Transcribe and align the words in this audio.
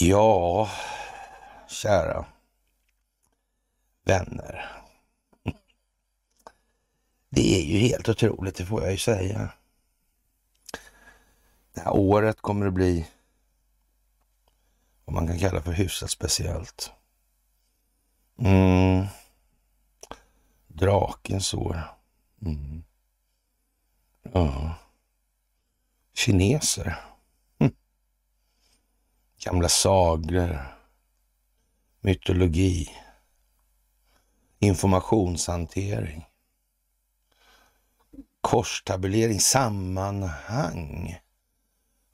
Ja, 0.00 0.70
kära 1.68 2.26
vänner. 4.04 4.82
Det 7.30 7.60
är 7.60 7.62
ju 7.62 7.78
helt 7.78 8.08
otroligt, 8.08 8.56
det 8.56 8.66
får 8.66 8.82
jag 8.82 8.92
ju 8.92 8.98
säga. 8.98 9.52
Det 11.74 11.80
här 11.80 11.96
året 11.96 12.40
kommer 12.40 12.66
att 12.66 12.72
bli 12.72 13.08
vad 15.04 15.14
man 15.14 15.26
kan 15.26 15.38
kalla 15.38 15.62
för 15.62 15.72
hyfsat 15.72 16.10
speciellt. 16.10 16.90
Mm. 18.38 19.06
Drakens 20.66 21.54
år. 21.54 21.82
Mm. 22.42 22.84
Ja. 24.22 24.74
Kineser. 26.14 27.07
Gamla 29.44 29.68
sagor. 29.68 30.76
Mytologi. 32.00 32.90
Informationshantering. 34.58 36.24
Korstabulering, 38.40 39.40
sammanhang 39.40 41.18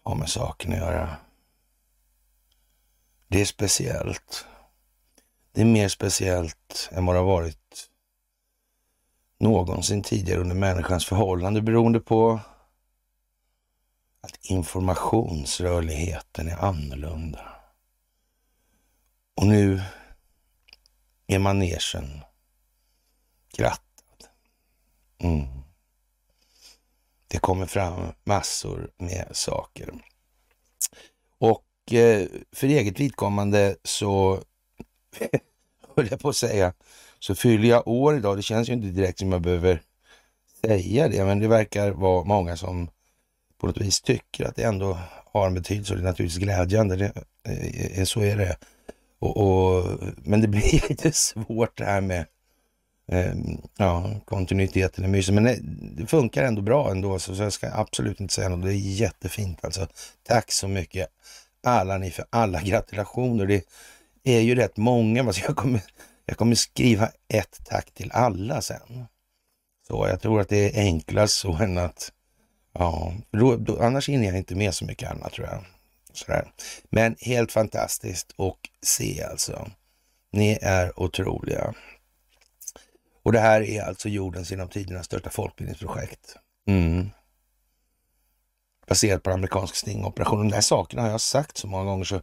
har 0.02 0.14
med 0.14 0.28
saken 0.28 0.72
att 0.72 0.78
göra. 0.78 1.16
Det 3.28 3.40
är 3.40 3.44
speciellt. 3.44 4.46
Det 5.52 5.60
är 5.60 5.64
mer 5.64 5.88
speciellt 5.88 6.90
än 6.92 7.06
vad 7.06 7.16
det 7.16 7.20
har 7.20 7.26
varit 7.26 7.90
någonsin 9.38 10.02
tidigare 10.02 10.40
under 10.40 10.54
människans 10.54 11.06
förhållande 11.06 11.62
beroende 11.62 12.00
på 12.00 12.40
att 14.24 14.38
informationsrörligheten 14.42 16.48
är 16.48 16.56
annorlunda. 16.56 17.48
Och 19.34 19.46
nu 19.46 19.82
är 21.26 21.38
manegen 21.38 22.20
krattad. 23.56 24.28
Mm. 25.18 25.46
Det 27.28 27.38
kommer 27.38 27.66
fram 27.66 28.12
massor 28.24 28.90
med 28.96 29.28
saker. 29.32 29.94
Och 31.38 31.92
eh, 31.92 32.28
för 32.52 32.66
eget 32.66 33.00
vidkommande 33.00 33.76
så, 33.82 34.42
höll 35.96 36.08
jag 36.10 36.20
på 36.20 36.28
att 36.28 36.36
säga, 36.36 36.72
så 37.18 37.34
fyller 37.34 37.68
jag 37.68 37.88
år 37.88 38.16
idag. 38.16 38.36
Det 38.36 38.42
känns 38.42 38.68
ju 38.68 38.72
inte 38.72 38.86
direkt 38.86 39.18
som 39.18 39.32
jag 39.32 39.42
behöver 39.42 39.82
säga 40.60 41.08
det, 41.08 41.24
men 41.24 41.40
det 41.40 41.48
verkar 41.48 41.90
vara 41.90 42.24
många 42.24 42.56
som 42.56 42.90
på 43.64 43.68
något 43.68 43.80
vis 43.80 44.00
tycker 44.00 44.44
att 44.44 44.56
det 44.56 44.62
ändå 44.62 44.98
har 45.32 45.46
en 45.46 45.54
betydelse 45.54 45.92
och 45.92 45.98
det 45.98 46.04
är 46.04 46.08
naturligtvis 46.08 46.42
glädjande. 46.42 46.96
Det, 46.96 47.12
eh, 47.48 47.98
eh 47.98 48.04
så 48.04 48.20
är 48.20 48.36
det. 48.36 48.56
Och, 49.18 49.36
och, 49.36 49.98
men 50.16 50.40
det 50.40 50.48
blir 50.48 50.88
lite 50.88 51.12
svårt 51.12 51.78
det 51.78 51.84
här 51.84 52.00
med 52.00 52.26
eh, 53.12 53.34
ja, 53.76 54.20
kontinuiteten 54.24 55.04
i 55.04 55.08
myset. 55.08 55.34
Men 55.34 55.44
det, 55.44 55.58
det, 55.96 56.06
funkar 56.06 56.44
ändå 56.44 56.62
bra 56.62 56.90
ändå, 56.90 57.18
så, 57.18 57.36
så 57.36 57.42
jag 57.42 57.52
ska 57.52 57.70
absolut 57.72 58.20
inte 58.20 58.34
säga 58.34 58.48
något. 58.48 58.64
Det 58.64 58.72
är 58.74 59.00
jättefint 59.00 59.64
alltså. 59.64 59.86
Tack 60.22 60.52
så 60.52 60.68
mycket 60.68 61.08
alla 61.62 61.98
ni 61.98 62.10
för 62.10 62.24
alla 62.30 62.60
gratulationer. 62.62 63.46
Det 63.46 63.64
är 64.24 64.40
ju 64.40 64.54
rätt 64.54 64.76
många. 64.76 65.22
Alltså 65.22 65.42
jag, 65.46 65.56
kommer, 65.56 65.80
jag 66.26 66.36
kommer 66.36 66.54
skriva 66.54 67.08
ett 67.28 67.60
tack 67.64 67.90
till 67.94 68.10
alla 68.12 68.60
sen. 68.60 69.04
Så 69.86 70.06
jag 70.08 70.20
tror 70.20 70.40
att 70.40 70.48
det 70.48 70.78
är 70.78 70.82
enklast 70.82 71.34
så 71.34 71.52
än 71.52 71.78
att, 71.78 72.12
ja, 72.74 73.14
då, 73.30 73.56
då, 73.56 73.82
annars 73.82 74.08
hinner 74.08 74.26
jag 74.26 74.36
inte 74.36 74.54
med 74.54 74.74
så 74.74 74.84
mycket 74.84 75.10
annat 75.10 75.32
tror 75.32 75.46
jag. 75.46 75.64
Sådär. 76.12 76.52
Men 76.90 77.16
helt 77.20 77.52
fantastiskt 77.52 78.32
och 78.36 78.58
se 78.82 79.22
alltså. 79.22 79.70
Ni 80.32 80.58
är 80.62 81.00
otroliga. 81.00 81.74
Och 83.22 83.32
det 83.32 83.40
här 83.40 83.62
är 83.62 83.82
alltså 83.82 84.08
jordens 84.08 84.50
genom 84.50 84.68
tiderna 84.68 85.02
största 85.02 85.30
folkbildningsprojekt. 85.30 86.36
Mm. 86.66 87.10
Baserat 88.86 89.22
på 89.22 89.30
amerikansk 89.30 89.76
stingoperation. 89.76 90.38
De 90.38 90.48
där 90.48 90.60
sakerna 90.60 91.02
har 91.02 91.10
jag 91.10 91.20
sagt 91.20 91.56
så 91.56 91.66
många 91.66 91.84
gånger 91.84 92.04
så 92.04 92.22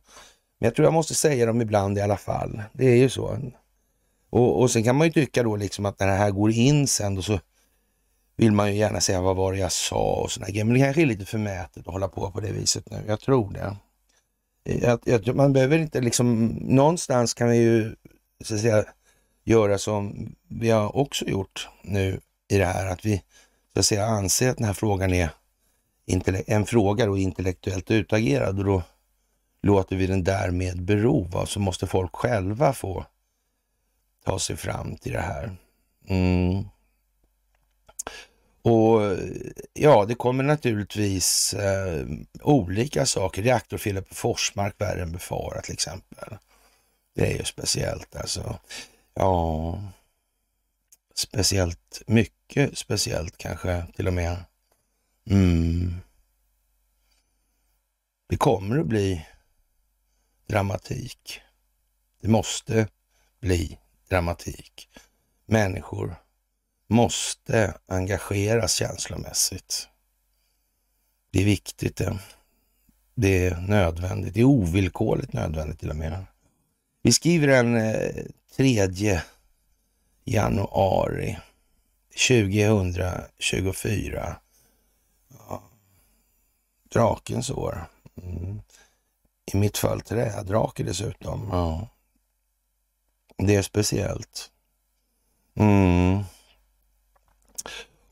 men 0.62 0.68
jag 0.68 0.76
tror 0.76 0.86
jag 0.86 0.94
måste 0.94 1.16
säga 1.16 1.46
dem 1.46 1.62
ibland 1.62 1.98
i 1.98 2.02
alla 2.02 2.18
fall. 2.18 2.62
Det 2.74 2.86
är 2.86 2.96
ju 2.96 3.10
så. 3.10 3.40
Och, 4.30 4.62
och 4.62 4.72
sen 4.72 4.84
kan 4.84 4.96
man 4.96 5.08
ju 5.08 5.14
tycka 5.14 5.44
då 5.44 5.56
liksom 5.56 5.86
att 5.86 6.00
när 6.00 6.08
det 6.08 6.14
här 6.14 6.32
går 6.32 6.52
in 6.52 6.88
sen 6.88 7.16
då 7.16 7.22
så 7.22 7.40
vill 8.42 8.52
man 8.52 8.72
ju 8.72 8.78
gärna 8.78 9.02
säga 9.02 9.22
vad 9.22 9.36
var 9.36 9.54
det 9.54 9.60
jag 9.60 9.72
sa 9.72 10.14
och 10.14 10.32
sådana 10.32 10.50
grejer. 10.50 10.66
Men 10.66 10.74
det 10.74 10.80
kanske 10.80 11.02
är 11.02 11.06
lite 11.06 11.26
förmätet 11.26 11.88
att 11.88 11.94
hålla 11.94 12.08
på 12.08 12.32
på 12.32 12.40
det 12.40 12.52
viset 12.52 12.90
nu. 12.90 13.04
Jag 13.08 13.20
tror 13.20 13.54
det. 13.54 13.76
Jag, 14.64 15.00
jag, 15.04 15.36
man 15.36 15.54
behöver 15.54 15.80
inte 15.80 16.02
liksom, 16.02 16.46
någonstans 16.62 17.34
kan 17.34 17.50
vi 17.50 17.58
ju 17.58 17.96
så 18.44 18.56
att 18.56 18.62
säga 18.62 18.86
göra 19.44 19.78
som 19.78 20.32
vi 20.48 20.70
har 20.70 20.96
också 20.96 21.26
gjort 21.26 21.70
nu 21.82 22.20
i 22.48 22.58
det 22.58 22.66
här, 22.66 22.88
att 22.88 23.06
vi 23.06 23.24
så 23.74 23.80
att 23.80 23.86
säga 23.86 24.06
anser 24.06 24.50
att 24.50 24.58
den 24.58 24.66
här 24.66 24.74
frågan 24.74 25.14
är 25.14 25.30
en 26.48 26.66
fråga 26.66 27.10
och 27.10 27.20
intellektuellt 27.20 27.92
utagerad 27.92 28.60
och 28.60 28.66
då 28.66 28.84
låter 29.62 29.96
vi 29.96 30.08
den 30.08 30.24
därmed 30.24 30.82
bero. 30.82 31.24
Va? 31.24 31.46
Så 31.46 31.60
måste 31.60 31.88
folk 31.88 32.16
själva 32.16 32.74
få 32.74 33.06
ta 34.26 34.40
sig 34.40 34.58
fram 34.58 34.98
till 34.98 35.12
det 35.12 35.22
här. 35.22 35.58
Mm. 36.08 36.66
Och 38.62 39.18
ja, 39.82 40.06
det 40.06 40.16
kommer 40.16 40.44
naturligtvis 40.44 41.54
eh, 41.54 42.06
olika 42.42 43.06
saker. 43.06 43.44
Reaktorfelet 43.44 44.10
på 44.10 44.16
Forsmark 44.16 44.76
värre 44.82 45.02
än 45.02 45.12
befarat 45.12 45.64
till 45.64 45.74
exempel. 45.74 46.38
Det 47.16 47.34
är 47.34 47.38
ju 47.38 47.44
speciellt 47.44 48.16
alltså. 48.16 48.60
Ja, 49.14 49.84
speciellt 51.16 52.02
mycket 52.08 52.78
speciellt 52.78 53.38
kanske 53.38 53.86
till 53.96 54.08
och 54.08 54.14
med. 54.14 54.38
Mm. 55.30 55.96
Det 58.30 58.38
kommer 58.38 58.80
att 58.80 58.88
bli 58.88 59.26
dramatik. 60.48 61.42
Det 62.22 62.28
måste 62.28 62.88
bli 63.40 63.78
dramatik. 64.10 64.90
Människor 65.46 66.16
måste 66.92 67.74
engageras 67.88 68.74
känslomässigt. 68.74 69.88
Det 71.32 71.42
är 71.42 71.46
viktigt 71.46 71.98
det. 71.98 72.20
Det 73.16 73.48
är 73.48 73.58
nödvändigt. 73.58 74.34
Det 74.34 74.40
är 74.40 74.46
ovillkorligt 74.46 75.34
nödvändigt 75.34 75.80
till 75.80 75.90
och 75.90 75.96
med. 75.96 76.26
Vi 77.02 77.12
skriver 77.12 77.48
den 77.48 77.76
eh, 77.76 78.26
3 78.58 79.22
januari 80.24 81.38
2024. 82.30 84.36
Ja. 85.30 85.64
Drakens 86.90 87.50
år. 87.50 87.86
Mm. 88.24 88.62
I 89.54 89.58
mitt 89.58 89.78
fall 89.78 90.02
trädrake 90.02 90.84
dessutom. 90.84 91.48
Ja. 91.52 91.88
Det 93.38 93.56
är 93.56 93.62
speciellt. 93.62 94.52
Mm. 95.56 96.24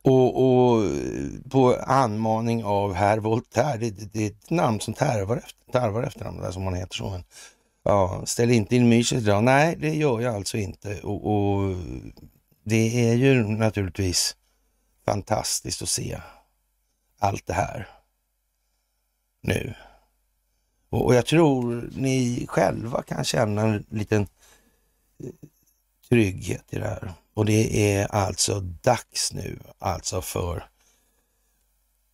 Och, 0.02 0.44
och, 0.44 0.84
på 1.50 1.76
anmaning 1.76 2.64
av 2.64 2.94
herr 2.94 3.18
Voltaire, 3.18 3.78
det, 3.78 3.90
det, 3.90 4.14
det 4.14 4.24
är 4.24 4.28
ett 4.28 4.50
namn 4.50 4.80
som 4.80 4.94
tarvar, 4.94 5.38
efter, 5.38 5.72
tarvar 5.72 6.04
efternamn, 6.04 6.42
där 6.42 6.52
som 6.52 6.64
man 6.64 6.74
heter 6.74 6.96
så. 6.96 7.10
Men, 7.10 7.24
ja, 7.84 8.22
ställ 8.26 8.52
inte 8.52 8.76
in 8.76 8.90
myset 8.90 9.22
idag. 9.22 9.44
Nej, 9.44 9.76
det 9.80 9.96
gör 9.96 10.20
jag 10.20 10.36
alltså 10.36 10.58
inte. 10.58 11.00
Och, 11.02 11.26
och, 11.26 11.76
det 12.64 13.10
är 13.10 13.14
ju 13.14 13.44
naturligtvis 13.44 14.36
fantastiskt 15.06 15.82
att 15.82 15.90
se 15.90 16.20
allt 17.20 17.48
det 17.48 17.54
här 17.54 17.88
nu. 19.42 19.74
Och, 20.90 21.06
och 21.06 21.16
jag 21.16 21.26
tror 21.26 21.90
ni 21.96 22.46
själva 22.50 23.02
kan 23.02 23.24
känna 23.24 23.62
en 23.62 23.86
liten 23.90 24.28
trygghet 26.10 26.66
i 26.70 26.80
det 26.80 26.88
här. 26.88 27.14
Och 27.34 27.46
det 27.46 27.94
är 27.94 28.08
alltså 28.08 28.60
dags 28.60 29.34
nu 29.34 29.60
alltså 29.80 30.22
för 30.22 30.70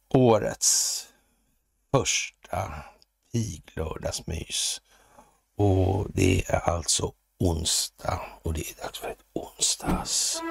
årets 0.10 1.08
första 1.92 2.74
piglördagsmys. 3.32 4.82
Och 5.58 6.08
det 6.14 6.44
är 6.48 6.70
alltså 6.70 7.14
onsdag 7.40 8.22
och 8.44 8.54
det 8.54 8.70
är 8.70 8.84
dags 8.84 9.00
för 9.00 9.10
ett 9.10 9.24
onsdags. 9.34 10.42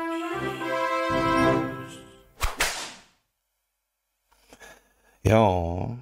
Ja, 5.23 5.97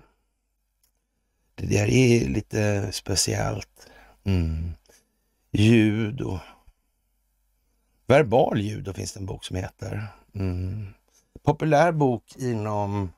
det 1.54 1.66
där 1.66 1.86
är 1.86 2.28
lite 2.28 2.92
speciellt. 2.92 3.86
Mm. 4.24 4.74
Ljud 5.50 6.20
och 6.20 6.38
verbal 8.12 8.60
judo 8.60 8.92
finns 8.92 9.12
det 9.12 9.20
en 9.20 9.26
bok 9.26 9.44
som 9.44 9.56
heter. 9.56 10.06
Mm. 10.34 10.94
Populär 11.42 11.92
bok 11.92 12.36
inom 12.36 13.12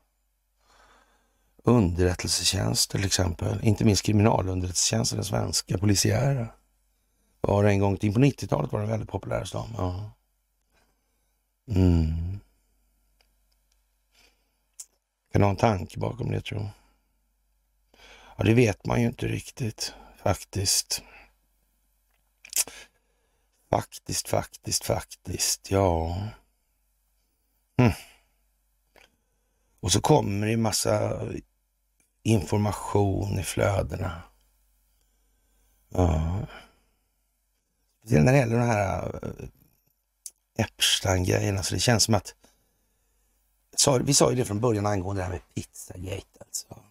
underrättelsetjänst 1.64 2.91
till 2.91 3.05
exempel. 3.05 3.61
Inte 3.62 3.85
minst 3.85 4.02
kriminalunderrättelsetjänsten, 4.02 5.17
den 5.17 5.25
svenska 5.25 5.79
polisiära. 5.79 6.49
Var 7.41 7.64
en 7.64 7.79
gång 7.79 7.96
in 8.00 8.14
på 8.14 8.20
90-talet 8.20 8.73
var 8.73 8.81
den 8.81 8.88
väldigt 8.88 9.08
populär 9.08 9.41
hos 9.41 9.52
dem. 9.52 9.75
Ja. 9.76 10.11
Mm. 11.69 12.41
Kan 15.32 15.43
ha 15.43 15.50
en 15.50 15.56
tanke 15.56 15.99
bakom 15.99 16.31
det 16.31 16.41
tror 16.41 16.61
jag. 16.61 16.70
Ja, 18.37 18.44
det 18.44 18.55
vet 18.55 18.87
man 18.87 19.00
ju 19.00 19.06
inte 19.06 19.26
riktigt 19.26 19.94
faktiskt. 20.23 21.02
Faktiskt, 23.74 24.28
faktiskt, 24.28 24.84
faktiskt, 24.84 25.70
ja. 25.70 26.16
Mm. 27.76 27.92
Och 29.80 29.92
så 29.92 30.00
kommer 30.00 30.46
det 30.46 30.56
massa 30.56 31.22
information 32.22 33.38
i 33.38 33.42
flödena. 33.42 34.22
Ja. 35.88 36.38
När 38.02 38.32
det 38.32 38.38
gäller 38.38 38.58
de 38.58 38.66
här 38.66 39.20
eh, 39.22 40.64
Epstein-grejerna, 40.64 41.62
så 41.62 41.74
det 41.74 41.80
känns 41.80 42.04
som 42.04 42.14
att 42.14 42.34
vi 44.04 44.14
sa 44.14 44.30
ju 44.30 44.36
det 44.36 44.44
från 44.44 44.60
början 44.60 44.86
angående 44.86 45.22
det 45.22 45.24
här 45.24 45.32
med 45.32 45.54
Pizzagate 45.54 46.38
alltså. 46.40 46.82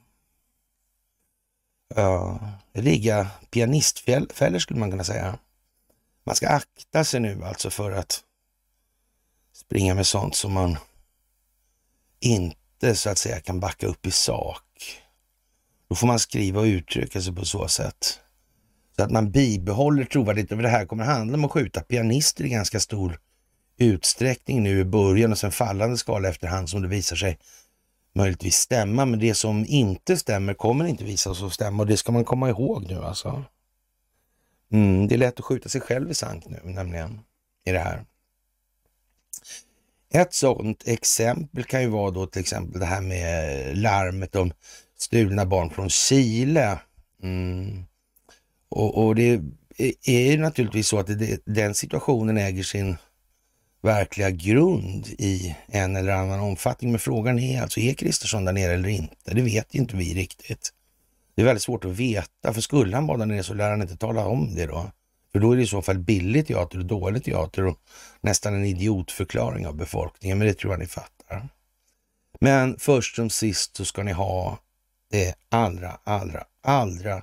Ja, 1.95 2.39
ligga 2.73 3.27
pianistfällor 3.49 4.59
skulle 4.59 4.79
man 4.79 4.91
kunna 4.91 5.03
säga. 5.03 5.39
Man 6.23 6.35
ska 6.35 6.47
akta 6.47 7.03
sig 7.03 7.19
nu 7.19 7.43
alltså 7.43 7.69
för 7.69 7.91
att 7.91 8.23
springa 9.53 9.95
med 9.95 10.07
sånt 10.07 10.35
som 10.35 10.53
man 10.53 10.77
inte 12.19 12.95
så 12.95 13.09
att 13.09 13.17
säga 13.17 13.39
kan 13.39 13.59
backa 13.59 13.87
upp 13.87 14.05
i 14.05 14.11
sak. 14.11 14.63
Då 15.89 15.95
får 15.95 16.07
man 16.07 16.19
skriva 16.19 16.59
och 16.59 16.65
uttrycka 16.65 17.21
sig 17.21 17.35
på 17.35 17.45
så 17.45 17.67
sätt. 17.67 18.19
Så 18.95 19.03
att 19.03 19.11
man 19.11 19.31
bibehåller 19.31 20.05
trovärdigheten. 20.05 20.57
För 20.57 20.63
det 20.63 20.69
här 20.69 20.85
kommer 20.85 21.03
handla 21.03 21.37
om 21.37 21.45
att 21.45 21.51
skjuta 21.51 21.81
pianister 21.81 22.43
i 22.43 22.49
ganska 22.49 22.79
stor 22.79 23.19
utsträckning 23.77 24.63
nu 24.63 24.79
i 24.79 24.85
början 24.85 25.31
och 25.31 25.37
sen 25.37 25.51
fallande 25.51 25.97
skala 25.97 26.29
efterhand 26.29 26.69
som 26.69 26.81
det 26.81 26.87
visar 26.87 27.15
sig 27.15 27.37
möjligtvis 28.15 28.55
stämma. 28.55 29.05
Men 29.05 29.19
det 29.19 29.33
som 29.33 29.65
inte 29.67 30.17
stämmer 30.17 30.53
kommer 30.53 30.85
inte 30.85 31.03
visa 31.03 31.35
sig 31.35 31.45
att 31.45 31.53
stämma 31.53 31.83
och 31.83 31.87
det 31.87 31.97
ska 31.97 32.11
man 32.11 32.25
komma 32.25 32.49
ihåg 32.49 32.85
nu 32.87 33.03
alltså. 33.03 33.43
Mm, 34.73 35.07
det 35.07 35.15
är 35.15 35.19
lätt 35.19 35.39
att 35.39 35.45
skjuta 35.45 35.69
sig 35.69 35.81
själv 35.81 36.11
i 36.11 36.13
sank 36.13 36.45
nu 36.45 36.59
nämligen 36.63 37.19
i 37.65 37.71
det 37.71 37.79
här. 37.79 38.05
Ett 40.13 40.33
sådant 40.33 40.87
exempel 40.87 41.63
kan 41.63 41.81
ju 41.81 41.87
vara 41.87 42.11
då 42.11 42.25
till 42.25 42.41
exempel 42.41 42.79
det 42.79 42.85
här 42.85 43.01
med 43.01 43.77
larmet 43.77 44.35
om 44.35 44.53
stulna 44.97 45.45
barn 45.45 45.69
från 45.69 45.89
Chile. 45.89 46.79
Mm. 47.23 47.83
Och, 48.69 49.05
och, 49.05 49.15
det 49.15 49.41
är 50.05 50.31
ju 50.31 50.37
naturligtvis 50.37 50.87
så 50.87 50.99
att 50.99 51.07
det, 51.07 51.45
den 51.45 51.75
situationen 51.75 52.37
äger 52.37 52.63
sin 52.63 52.97
verkliga 53.81 54.29
grund 54.29 55.07
i 55.07 55.55
en 55.67 55.95
eller 55.95 56.13
annan 56.13 56.39
omfattning. 56.39 56.91
Men 56.91 56.99
frågan 56.99 57.39
är 57.39 57.61
alltså, 57.61 57.79
är 57.79 57.93
Kristersson 57.93 58.45
där 58.45 58.53
nere 58.53 58.73
eller 58.73 58.89
inte? 58.89 59.33
Det 59.33 59.41
vet 59.41 59.75
inte 59.75 59.95
vi 59.95 60.13
riktigt. 60.13 60.73
Det 61.35 61.41
är 61.41 61.45
väldigt 61.45 61.63
svårt 61.63 61.85
att 61.85 61.91
veta, 61.91 62.53
för 62.53 62.61
skulle 62.61 62.95
han 62.95 63.07
vara 63.07 63.17
där 63.17 63.25
nere 63.25 63.43
så 63.43 63.53
lär 63.53 63.69
han 63.69 63.81
inte 63.81 63.97
tala 63.97 64.25
om 64.25 64.55
det 64.55 64.65
då. 64.65 64.91
För 65.31 65.39
då 65.39 65.51
är 65.51 65.55
det 65.55 65.63
i 65.63 65.67
så 65.67 65.81
fall 65.81 65.99
billig 65.99 66.47
teater 66.47 66.77
och 66.77 66.85
dålig 66.85 67.23
teater 67.23 67.65
och 67.65 67.79
nästan 68.21 68.53
en 68.53 68.65
idiotförklaring 68.65 69.67
av 69.67 69.75
befolkningen. 69.75 70.37
Men 70.37 70.47
det 70.47 70.53
tror 70.53 70.73
jag 70.73 70.79
ni 70.79 70.85
fattar. 70.85 71.49
Men 72.39 72.79
först 72.79 73.15
som 73.15 73.29
sist 73.29 73.75
så 73.75 73.85
ska 73.85 74.03
ni 74.03 74.11
ha 74.11 74.57
det 75.11 75.35
allra, 75.49 75.99
allra, 76.03 76.43
allra 76.61 77.21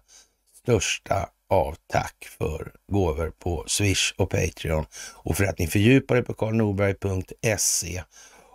största 0.63 1.29
av 1.49 1.77
tack 1.87 2.29
för 2.39 2.73
gåvor 2.93 3.33
på 3.39 3.65
Swish 3.67 4.15
och 4.17 4.31
Patreon 4.31 4.85
och 5.15 5.37
för 5.37 5.45
att 5.45 5.59
ni 5.59 5.67
fördjupar 5.67 6.17
er 6.17 6.23
på 6.23 6.35
karlnorberg.se 6.35 8.03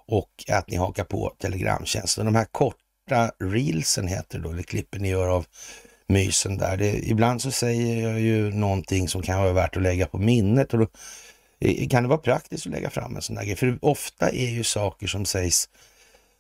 och 0.08 0.46
att 0.50 0.70
ni 0.70 0.78
hakar 0.78 1.04
på 1.04 1.36
Telegramtjänsten. 1.40 2.26
De 2.26 2.36
här 2.36 2.46
korta 3.06 3.32
reelsen 3.40 4.08
heter 4.08 4.38
det 4.38 4.44
då, 4.44 4.52
eller 4.52 4.64
klippen 4.64 5.02
ni 5.02 5.10
gör 5.10 5.28
av 5.28 5.46
mysen 6.08 6.58
där. 6.58 6.78
Det, 6.78 7.10
ibland 7.10 7.42
så 7.42 7.52
säger 7.52 8.10
jag 8.10 8.20
ju 8.20 8.52
någonting 8.52 9.08
som 9.08 9.22
kan 9.22 9.42
vara 9.42 9.54
värt 9.54 9.78
att 9.78 9.84
lägga 9.84 10.08
på 10.08 10.18
minnet 10.18 10.74
och 10.74 10.80
då 10.80 10.88
eh, 11.60 11.88
kan 11.88 12.04
det 12.04 12.10
vara 12.10 12.20
praktiskt 12.20 12.66
att 12.66 12.72
lägga 12.72 12.90
fram 12.90 13.16
en 13.16 13.22
sån 13.22 13.36
där 13.36 13.44
grej. 13.44 13.56
För 13.56 13.78
ofta 13.82 14.30
är 14.30 14.50
ju 14.50 14.64
saker 14.64 15.08
som 15.08 15.26
sägs 15.26 15.70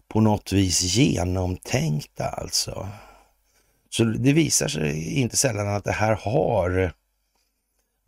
på 0.07 0.21
något 0.21 0.51
vis 0.51 0.81
genomtänkta 0.81 2.25
alltså. 2.25 2.89
Så 3.89 4.03
det 4.03 4.33
visar 4.33 4.67
sig 4.67 5.19
inte 5.19 5.38
sällan 5.38 5.67
att 5.67 5.83
det 5.83 5.91
här 5.91 6.15
har 6.15 6.94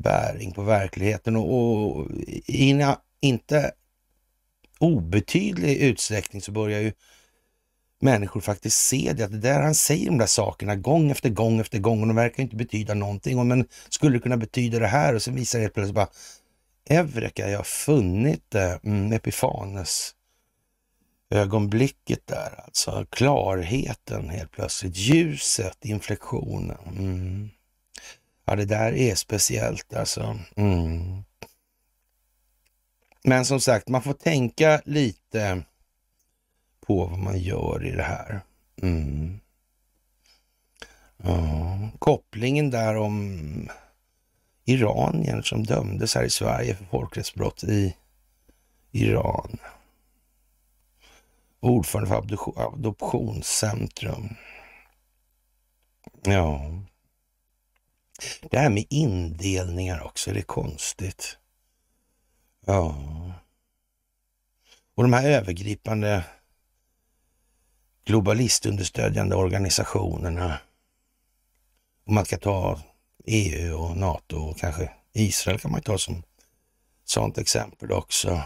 bäring 0.03 0.51
på 0.51 0.61
verkligheten 0.61 1.35
och, 1.35 1.53
och 1.53 2.11
i 2.45 2.85
inte 3.21 3.71
obetydlig 4.79 5.77
utsträckning 5.77 6.41
så 6.41 6.51
börjar 6.51 6.79
ju 6.79 6.91
människor 7.99 8.41
faktiskt 8.41 8.77
se 8.77 9.13
det, 9.13 9.23
att 9.23 9.31
det 9.31 9.37
där 9.37 9.61
han 9.61 9.75
säger 9.75 10.05
de 10.05 10.17
där 10.17 10.25
sakerna 10.25 10.75
gång 10.75 11.11
efter 11.11 11.29
gång 11.29 11.59
efter 11.59 11.79
gång 11.79 12.01
och 12.01 12.07
de 12.07 12.15
verkar 12.15 12.43
inte 12.43 12.55
betyda 12.55 12.93
någonting. 12.93 13.47
Men 13.47 13.65
skulle 13.89 14.17
det 14.17 14.21
kunna 14.21 14.37
betyda 14.37 14.79
det 14.79 14.87
här? 14.87 15.15
Och 15.15 15.21
sen 15.21 15.35
visar 15.35 15.59
det 15.59 15.63
helt 15.63 15.73
plötsligt 15.73 15.95
bara, 15.95 16.09
Eureka, 16.89 17.49
jag 17.49 17.59
har 17.59 17.63
funnit 17.63 18.43
det, 18.49 18.79
mm, 18.83 19.13
Epifanes 19.13 20.13
ögonblicket 21.29 22.27
där 22.27 22.63
alltså. 22.65 23.05
Klarheten 23.09 24.29
helt 24.29 24.51
plötsligt, 24.51 24.97
ljuset, 24.97 25.85
inflektionen. 25.85 26.77
Mm. 26.97 27.49
Ja, 28.45 28.55
det 28.55 28.65
där 28.65 28.93
är 28.93 29.15
speciellt 29.15 29.93
alltså. 29.93 30.39
Mm. 30.55 31.23
Men 33.23 33.45
som 33.45 33.61
sagt, 33.61 33.87
man 33.87 34.03
får 34.03 34.13
tänka 34.13 34.81
lite 34.85 35.63
på 36.87 37.05
vad 37.05 37.19
man 37.19 37.39
gör 37.39 37.85
i 37.85 37.91
det 37.91 38.03
här. 38.03 38.41
Mm. 38.81 39.39
Ja. 41.17 41.79
Kopplingen 41.99 42.69
där 42.69 42.97
om 42.97 43.69
iranier 44.65 45.41
som 45.41 45.63
dömdes 45.63 46.15
här 46.15 46.23
i 46.23 46.29
Sverige 46.29 46.75
för 46.75 46.85
folkrättsbrott 46.85 47.63
i 47.63 47.95
Iran. 48.91 49.57
Ordförande 51.59 52.37
för 52.37 52.61
Adoptionscentrum. 52.73 54.35
Ja. 56.23 56.71
Det 58.49 58.59
här 58.59 58.69
med 58.69 58.85
indelningar 58.89 60.03
också, 60.03 60.31
det 60.31 60.39
är 60.39 60.43
konstigt. 60.43 61.37
Ja. 62.65 62.95
Och 64.95 65.03
de 65.03 65.13
här 65.13 65.29
övergripande 65.29 66.25
globalistunderstödjande 68.07 69.35
organisationerna. 69.35 70.59
Och 72.05 72.13
man 72.13 72.25
ska 72.25 72.37
ta 72.37 72.79
EU 73.25 73.77
och 73.77 73.97
NATO 73.97 74.37
och 74.37 74.57
kanske 74.57 74.89
Israel 75.13 75.59
kan 75.59 75.71
man 75.71 75.81
ta 75.81 75.97
som 75.97 76.23
sådant 77.05 77.37
exempel 77.37 77.91
också. 77.91 78.41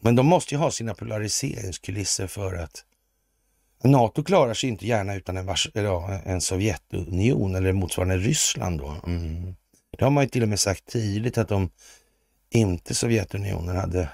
Men 0.00 0.16
de 0.16 0.26
måste 0.26 0.54
ju 0.54 0.58
ha 0.58 0.70
sina 0.70 0.94
polariseringskulisser 0.94 2.26
för 2.26 2.54
att 2.54 2.84
NATO 3.84 4.24
klarar 4.24 4.54
sig 4.54 4.68
inte 4.68 4.86
gärna 4.86 5.14
utan 5.14 5.36
en, 5.36 5.48
en 6.24 6.40
Sovjetunion 6.40 7.54
eller 7.54 7.72
motsvarande 7.72 8.16
Ryssland 8.16 8.80
då. 8.80 8.96
Mm. 9.06 9.54
Det 9.98 10.04
har 10.04 10.10
man 10.10 10.24
ju 10.24 10.30
till 10.30 10.42
och 10.42 10.48
med 10.48 10.60
sagt 10.60 10.86
tidigt 10.86 11.38
att 11.38 11.50
om 11.50 11.70
inte 12.50 12.94
Sovjetunionen 12.94 13.76
hade 13.76 14.08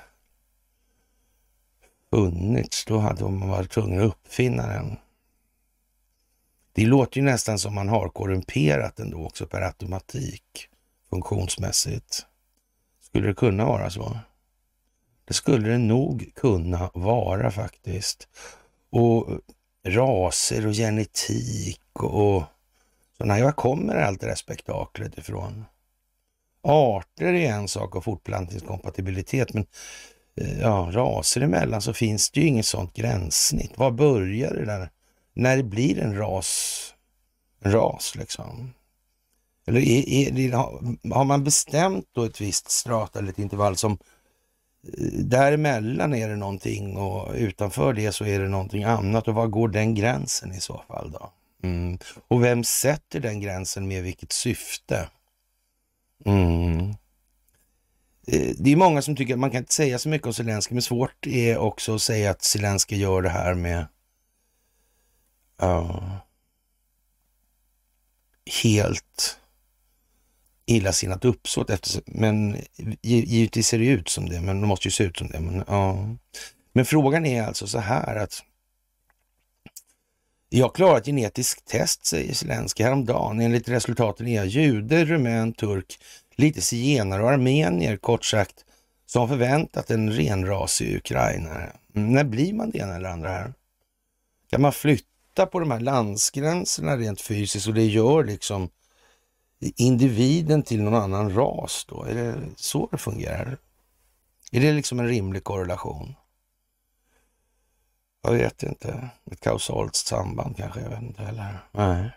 funnits, 2.10 2.84
då 2.84 2.98
hade 2.98 3.24
man 3.24 3.48
varit 3.48 3.70
tvungen 3.70 4.00
att 4.00 4.06
uppfinna 4.06 4.66
den. 4.66 4.96
Det 6.72 6.86
låter 6.86 7.18
ju 7.18 7.24
nästan 7.24 7.58
som 7.58 7.74
man 7.74 7.88
har 7.88 8.08
korrumperat 8.08 8.96
den 8.96 9.10
då 9.10 9.26
också 9.26 9.46
per 9.46 9.60
automatik 9.60 10.68
funktionsmässigt. 11.10 12.26
Skulle 13.00 13.26
det 13.26 13.34
kunna 13.34 13.64
vara 13.64 13.90
så? 13.90 14.18
Det 15.24 15.34
skulle 15.34 15.68
det 15.68 15.78
nog 15.78 16.32
kunna 16.34 16.90
vara 16.94 17.50
faktiskt. 17.50 18.28
Och 18.90 19.28
raser 19.86 20.66
och 20.66 20.72
genetik 20.72 21.80
och 21.92 22.42
sådana. 23.16 23.44
Var 23.44 23.52
kommer 23.52 23.96
allt 23.96 24.20
det 24.20 24.26
där 24.26 24.34
spektaklet 24.34 25.18
ifrån? 25.18 25.64
Arter 26.62 27.32
är 27.32 27.52
en 27.52 27.68
sak 27.68 27.96
och 27.96 28.04
fortplantningskompatibilitet, 28.04 29.54
men 29.54 29.66
Eh, 30.40 30.60
ja, 30.60 30.90
raser 30.92 31.40
emellan 31.40 31.82
så 31.82 31.92
finns 31.92 32.30
det 32.30 32.40
ju 32.40 32.46
inget 32.46 32.66
sådant 32.66 32.94
gränssnitt. 32.94 33.78
Var 33.78 33.90
börjar 33.90 34.54
det 34.54 34.64
där? 34.64 34.90
När 35.34 35.56
det 35.56 35.62
blir 35.62 35.98
en 35.98 36.16
ras, 36.16 36.94
en 37.64 37.72
ras 37.72 38.14
liksom? 38.16 38.74
Eller 39.66 39.80
är, 39.80 40.38
är, 40.38 40.52
har 41.14 41.24
man 41.24 41.44
bestämt 41.44 42.06
då 42.12 42.24
ett 42.24 42.40
visst 42.40 42.70
strata 42.70 43.18
eller 43.18 43.30
ett 43.30 43.38
intervall 43.38 43.76
som 43.76 43.92
eh, 43.92 43.98
däremellan 45.12 46.14
är 46.14 46.28
det 46.28 46.36
någonting 46.36 46.96
och 46.96 47.34
utanför 47.34 47.92
det 47.92 48.12
så 48.12 48.24
är 48.24 48.40
det 48.40 48.48
någonting 48.48 48.84
annat. 48.84 49.28
Och 49.28 49.34
var 49.34 49.46
går 49.46 49.68
den 49.68 49.94
gränsen 49.94 50.52
i 50.52 50.60
så 50.60 50.82
fall 50.88 51.10
då? 51.10 51.32
Mm. 51.62 51.98
Och 52.28 52.44
vem 52.44 52.64
sätter 52.64 53.20
den 53.20 53.40
gränsen 53.40 53.88
med 53.88 54.02
vilket 54.02 54.32
syfte? 54.32 55.08
Mm. 56.24 56.94
Eh, 58.30 58.54
det 58.58 58.72
är 58.72 58.76
många 58.76 59.02
som 59.02 59.16
tycker 59.16 59.34
att 59.34 59.40
man 59.40 59.50
kan 59.50 59.58
inte 59.58 59.74
säga 59.74 59.98
så 59.98 60.08
mycket 60.08 60.26
om 60.26 60.34
Zelenskyj, 60.34 60.74
men 60.74 60.82
svårt 60.82 61.26
är 61.26 61.58
också 61.58 61.94
att 61.94 62.02
säga 62.02 62.30
att 62.30 62.42
Zelenskyj 62.42 63.00
gör 63.00 63.22
det 63.22 63.28
här 63.28 63.54
med 63.54 63.86
uh, 65.62 66.16
helt 68.62 69.38
illasinnat 70.66 71.24
uppsåt. 71.24 71.70
Efter, 71.70 72.02
men 72.06 72.56
givetvis 73.02 73.66
ser 73.66 73.78
det 73.78 73.86
ut 73.86 74.08
som 74.08 74.28
det, 74.28 74.40
men 74.40 74.60
det 74.60 74.66
måste 74.66 74.88
ju 74.88 74.92
se 74.92 75.04
ut 75.04 75.16
som 75.16 75.28
det. 75.28 75.40
Men, 75.40 75.60
uh. 75.60 76.14
men 76.72 76.84
frågan 76.84 77.26
är 77.26 77.42
alltså 77.42 77.66
så 77.66 77.78
här 77.78 78.16
att 78.16 78.42
jag 80.48 80.74
klarar 80.74 80.98
ett 80.98 81.06
genetiskt 81.06 81.66
test, 81.66 82.06
säger 82.06 82.34
Zelenskyj 82.34 82.84
häromdagen. 82.84 83.40
Enligt 83.40 83.68
resultaten 83.68 84.26
är 84.26 84.36
jag 84.36 84.46
jude, 84.46 85.04
rumän, 85.04 85.52
turk, 85.52 85.98
lite 86.38 86.60
zigenare 86.60 87.22
och 87.22 87.30
armenier, 87.30 87.96
kort 87.96 88.24
sagt, 88.24 88.64
som 89.06 89.28
förväntat 89.28 89.90
en 89.90 90.12
renrasig 90.12 90.96
ukrainare. 90.96 91.72
Mm, 91.94 92.12
när 92.12 92.24
blir 92.24 92.52
man 92.52 92.70
det 92.70 92.78
ena 92.78 92.96
eller 92.96 93.08
andra 93.08 93.28
här? 93.28 93.54
Kan 94.50 94.62
man 94.62 94.72
flytta 94.72 95.46
på 95.46 95.60
de 95.60 95.70
här 95.70 95.80
landsgränserna 95.80 96.96
rent 96.96 97.20
fysiskt 97.20 97.66
och 97.66 97.74
det 97.74 97.86
gör 97.86 98.24
liksom 98.24 98.70
individen 99.60 100.62
till 100.62 100.82
någon 100.82 100.94
annan 100.94 101.34
ras 101.34 101.86
då? 101.88 102.02
Är 102.02 102.14
det 102.14 102.34
så 102.56 102.88
det 102.90 102.98
fungerar? 102.98 103.58
Är 104.52 104.60
det 104.60 104.72
liksom 104.72 105.00
en 105.00 105.08
rimlig 105.08 105.44
korrelation? 105.44 106.14
Jag 108.22 108.32
vet 108.32 108.62
inte. 108.62 109.08
Ett 109.30 109.40
kausalt 109.40 109.96
samband 109.96 110.56
kanske, 110.56 110.80
jag 110.80 110.90
vet 110.90 111.02
inte 111.02 111.22
heller. 111.22 111.58
Nej. 111.72 112.10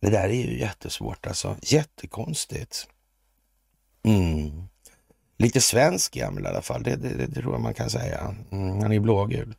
Det 0.00 0.10
där 0.10 0.28
är 0.28 0.46
ju 0.46 0.58
jättesvårt 0.58 1.26
alltså. 1.26 1.56
Jättekonstigt. 1.62 2.88
Mm. 4.08 4.68
Lite 5.36 5.60
svensk 5.60 6.14
gammal 6.14 6.44
i 6.44 6.48
alla 6.48 6.62
fall, 6.62 6.82
det, 6.82 6.96
det, 6.96 7.26
det, 7.26 7.40
tror 7.40 7.54
jag 7.54 7.60
man 7.60 7.74
kan 7.74 7.90
säga. 7.90 8.34
Mm, 8.50 8.82
han 8.82 8.92
är 8.92 9.00
blågul. 9.00 9.54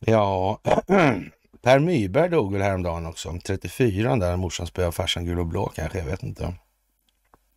Ja, 0.00 0.60
Per 1.62 1.78
Myberg 1.78 2.30
dog 2.30 2.52
väl 2.52 2.62
häromdagen 2.62 3.06
också, 3.06 3.38
34 3.44 4.16
där 4.16 4.36
morsan 4.36 4.66
spöade 4.66 4.92
farsan 4.92 5.24
gul 5.24 5.38
och 5.38 5.46
blå 5.46 5.72
kanske, 5.74 5.98
jag 5.98 6.04
vet 6.04 6.22
inte. 6.22 6.54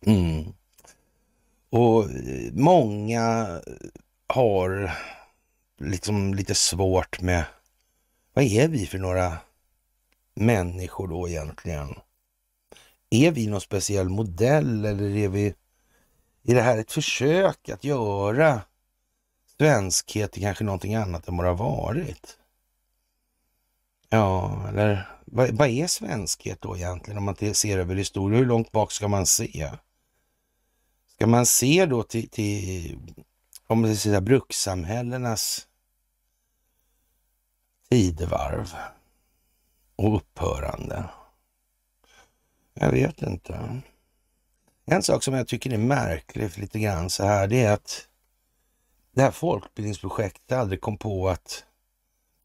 Mm. 0.06 0.52
Och 1.70 2.02
eh, 2.04 2.52
många 2.52 3.60
har 4.26 4.92
liksom 5.80 6.34
lite 6.34 6.54
svårt 6.54 7.20
med, 7.20 7.44
vad 8.34 8.44
är 8.44 8.68
vi 8.68 8.86
för 8.86 8.98
några 8.98 9.38
människor 10.34 11.08
då 11.08 11.28
egentligen? 11.28 11.94
Är 13.14 13.30
vi 13.30 13.46
någon 13.46 13.60
speciell 13.60 14.08
modell 14.08 14.84
eller 14.84 15.16
är 15.16 15.28
vi, 15.28 15.54
är 16.42 16.54
det 16.54 16.62
här 16.62 16.78
ett 16.78 16.92
försök 16.92 17.68
att 17.68 17.84
göra 17.84 18.62
svenskhet 19.58 20.32
till 20.32 20.42
kanske 20.42 20.64
någonting 20.64 20.94
annat 20.94 21.28
än 21.28 21.36
vad 21.36 21.46
det 21.46 21.50
har 21.50 21.56
varit? 21.56 22.38
Ja, 24.08 24.64
eller 24.68 25.08
vad, 25.24 25.50
vad 25.50 25.68
är 25.68 25.86
svenskhet 25.86 26.60
då 26.60 26.76
egentligen 26.76 27.18
om 27.18 27.24
man 27.24 27.54
ser 27.54 27.78
över 27.78 27.96
historien? 27.96 28.38
Hur 28.38 28.46
långt 28.46 28.72
bak 28.72 28.92
ska 28.92 29.08
man 29.08 29.26
se? 29.26 29.70
Ska 31.06 31.26
man 31.26 31.46
se 31.46 31.86
då 31.86 32.02
till, 32.02 32.28
till 32.28 32.98
om 33.66 33.80
man 33.80 33.96
säga 33.96 34.20
brukssamhällenas 34.20 35.68
tidevarv 37.90 38.74
och 39.96 40.16
upphörande? 40.16 41.10
Jag 42.74 42.90
vet 42.90 43.22
inte. 43.22 43.80
En 44.86 45.02
sak 45.02 45.22
som 45.22 45.34
jag 45.34 45.48
tycker 45.48 45.72
är 45.72 45.78
märklig 45.78 46.58
lite 46.58 46.78
grann 46.78 47.10
så 47.10 47.24
här, 47.24 47.46
det 47.46 47.62
är 47.62 47.72
att 47.72 48.08
det 49.14 49.22
här 49.22 49.30
folkbildningsprojektet 49.30 50.52
aldrig 50.52 50.80
kom 50.80 50.98
på 50.98 51.28
att 51.28 51.64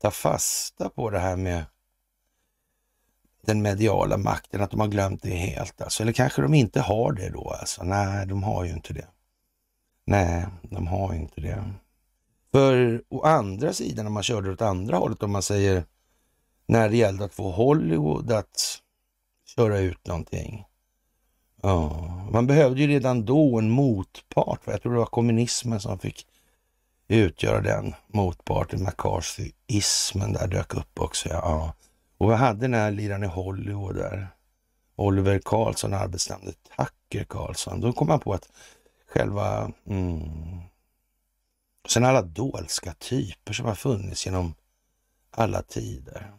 ta 0.02 0.12
fasta 0.12 0.90
på 0.90 1.10
det 1.10 1.20
här 1.20 1.36
med 1.36 1.66
den 3.42 3.62
mediala 3.62 4.18
makten, 4.18 4.62
att 4.62 4.72
de 4.72 4.80
har 4.80 4.88
glömt 4.88 5.24
det 5.24 5.36
helt. 5.36 5.82
Alltså. 5.82 6.04
Eller 6.04 6.14
kanske 6.14 6.42
de 6.42 6.54
inte 6.54 6.82
har 6.82 7.12
det 7.12 7.30
då. 7.30 7.50
Alltså. 7.50 7.84
Nej, 7.84 8.28
de 8.28 8.44
har 8.44 8.64
ju 8.64 8.72
inte 8.72 8.94
det. 8.94 9.08
Nej, 10.06 10.46
de 10.62 10.88
har 10.88 11.14
inte 11.14 11.42
det. 11.42 11.74
För 12.52 13.02
å 13.10 13.24
andra 13.24 13.74
sidan, 13.74 14.08
om 14.08 14.14
man 14.14 14.24
körde 14.24 14.52
åt 14.52 14.62
andra 14.62 14.98
hållet, 14.98 15.24
om 15.24 15.32
man 15.32 15.44
säger 15.44 15.84
när 16.66 16.90
det 16.90 16.98
gällde 16.98 17.26
att 17.26 17.34
få 17.34 17.52
Hollywood 17.52 18.32
att 18.32 18.82
köra 19.56 19.80
ut 19.80 20.08
någonting. 20.08 20.66
Ja, 21.62 21.90
man 22.32 22.48
behövde 22.48 22.82
ju 22.82 22.88
redan 22.88 23.26
då 23.26 23.60
en 23.60 23.70
motpart. 23.70 24.60
Jag 24.66 24.82
tror 24.82 24.94
det 24.94 25.00
var 25.00 25.06
kommunismen 25.06 25.80
som 25.80 26.00
fick 26.00 26.28
utgöra 27.08 27.62
den 27.62 27.96
motparten. 28.08 28.84
McCarthyismen 28.84 30.34
där 30.34 30.48
dök 30.48 30.74
upp 30.74 31.00
också. 31.00 31.30
Ja. 31.30 31.74
Och 32.18 32.30
vi 32.32 32.36
hade 32.36 32.60
den 32.60 32.74
här 32.74 32.92
liraren 32.92 33.24
i 33.24 33.28
Hollywood 33.28 33.96
där. 33.96 34.28
Oliver 34.96 35.40
Karlsson, 35.46 35.94
arbetsnamnet 35.94 36.58
Tucker 36.78 37.24
Karlsson. 37.24 37.82
Då 37.82 37.94
kom 37.94 38.08
man 38.08 38.20
på 38.20 38.34
att 38.34 38.50
själva... 39.08 39.72
Mm, 39.88 40.62
sen 41.88 42.06
alla 42.06 42.22
dolska 42.22 42.94
typer 42.94 43.54
som 43.54 43.66
har 43.66 43.76
funnits 43.76 44.26
genom 44.26 44.56
alla 45.32 45.62
tider. 45.62 46.32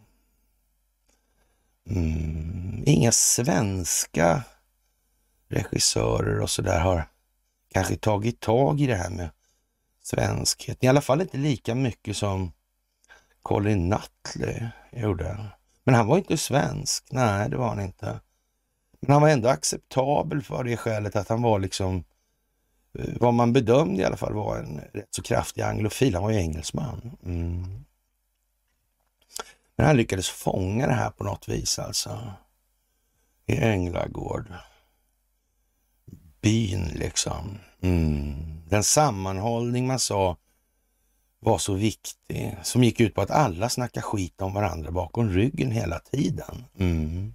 Mm, 1.91 2.83
inga 2.87 3.13
svenska 3.13 4.43
regissörer 5.49 6.41
och 6.41 6.51
sådär 6.51 6.81
har 6.81 7.09
kanske 7.73 7.97
tagit 7.97 8.41
tag 8.41 8.81
i 8.81 8.87
det 8.87 8.95
här 8.95 9.11
med 9.11 9.31
svenskhet. 10.03 10.85
I 10.85 10.89
alla 10.89 11.01
fall 11.01 11.21
inte 11.21 11.37
lika 11.37 11.75
mycket 11.75 12.17
som 12.17 12.53
Colin 13.43 13.89
Nutley 13.89 14.69
gjorde. 14.93 15.47
Men 15.85 15.95
han 15.95 16.07
var 16.07 16.19
inte 16.19 16.37
svensk. 16.37 17.05
Nej, 17.11 17.51
det 17.51 17.57
var 17.57 17.69
han 17.69 17.81
inte. 17.81 18.21
Men 19.01 19.13
han 19.13 19.23
var 19.23 19.29
ändå 19.29 19.49
acceptabel 19.49 20.43
för 20.43 20.65
det 20.65 20.77
skälet 20.77 21.17
att 21.17 21.29
han 21.29 21.43
var 21.43 21.59
liksom 21.59 22.05
eh, 22.99 23.15
vad 23.21 23.35
man 23.35 23.53
bedömde 23.53 24.03
i 24.03 24.05
alla 24.05 24.17
fall 24.17 24.35
var 24.35 24.57
en 24.57 24.81
rätt 24.93 25.09
så 25.11 25.23
kraftig 25.23 25.63
anglofil. 25.63 26.15
Han 26.15 26.23
var 26.23 26.31
ju 26.31 26.39
engelsman. 26.39 27.17
Mm. 27.25 27.85
Men 29.81 29.87
han 29.87 29.97
lyckades 29.97 30.29
fånga 30.29 30.87
det 30.87 30.93
här 30.93 31.11
på 31.11 31.25
något 31.25 31.49
vis 31.49 31.79
alltså. 31.79 32.33
I 33.47 33.57
Änglagård. 33.57 34.53
Byn 36.41 36.85
liksom. 36.85 37.59
Mm. 37.81 38.35
Den 38.69 38.85
sammanhållning 38.85 39.87
man 39.87 39.99
sa 39.99 40.37
var 41.39 41.59
så 41.59 41.75
viktig, 41.75 42.57
som 42.63 42.85
gick 42.85 43.01
ut 43.01 43.15
på 43.15 43.21
att 43.21 43.31
alla 43.31 43.69
snackar 43.69 44.01
skit 44.01 44.41
om 44.41 44.55
varandra 44.55 44.91
bakom 44.91 45.31
ryggen 45.31 45.71
hela 45.71 45.99
tiden. 45.99 46.65
Mm. 46.79 47.35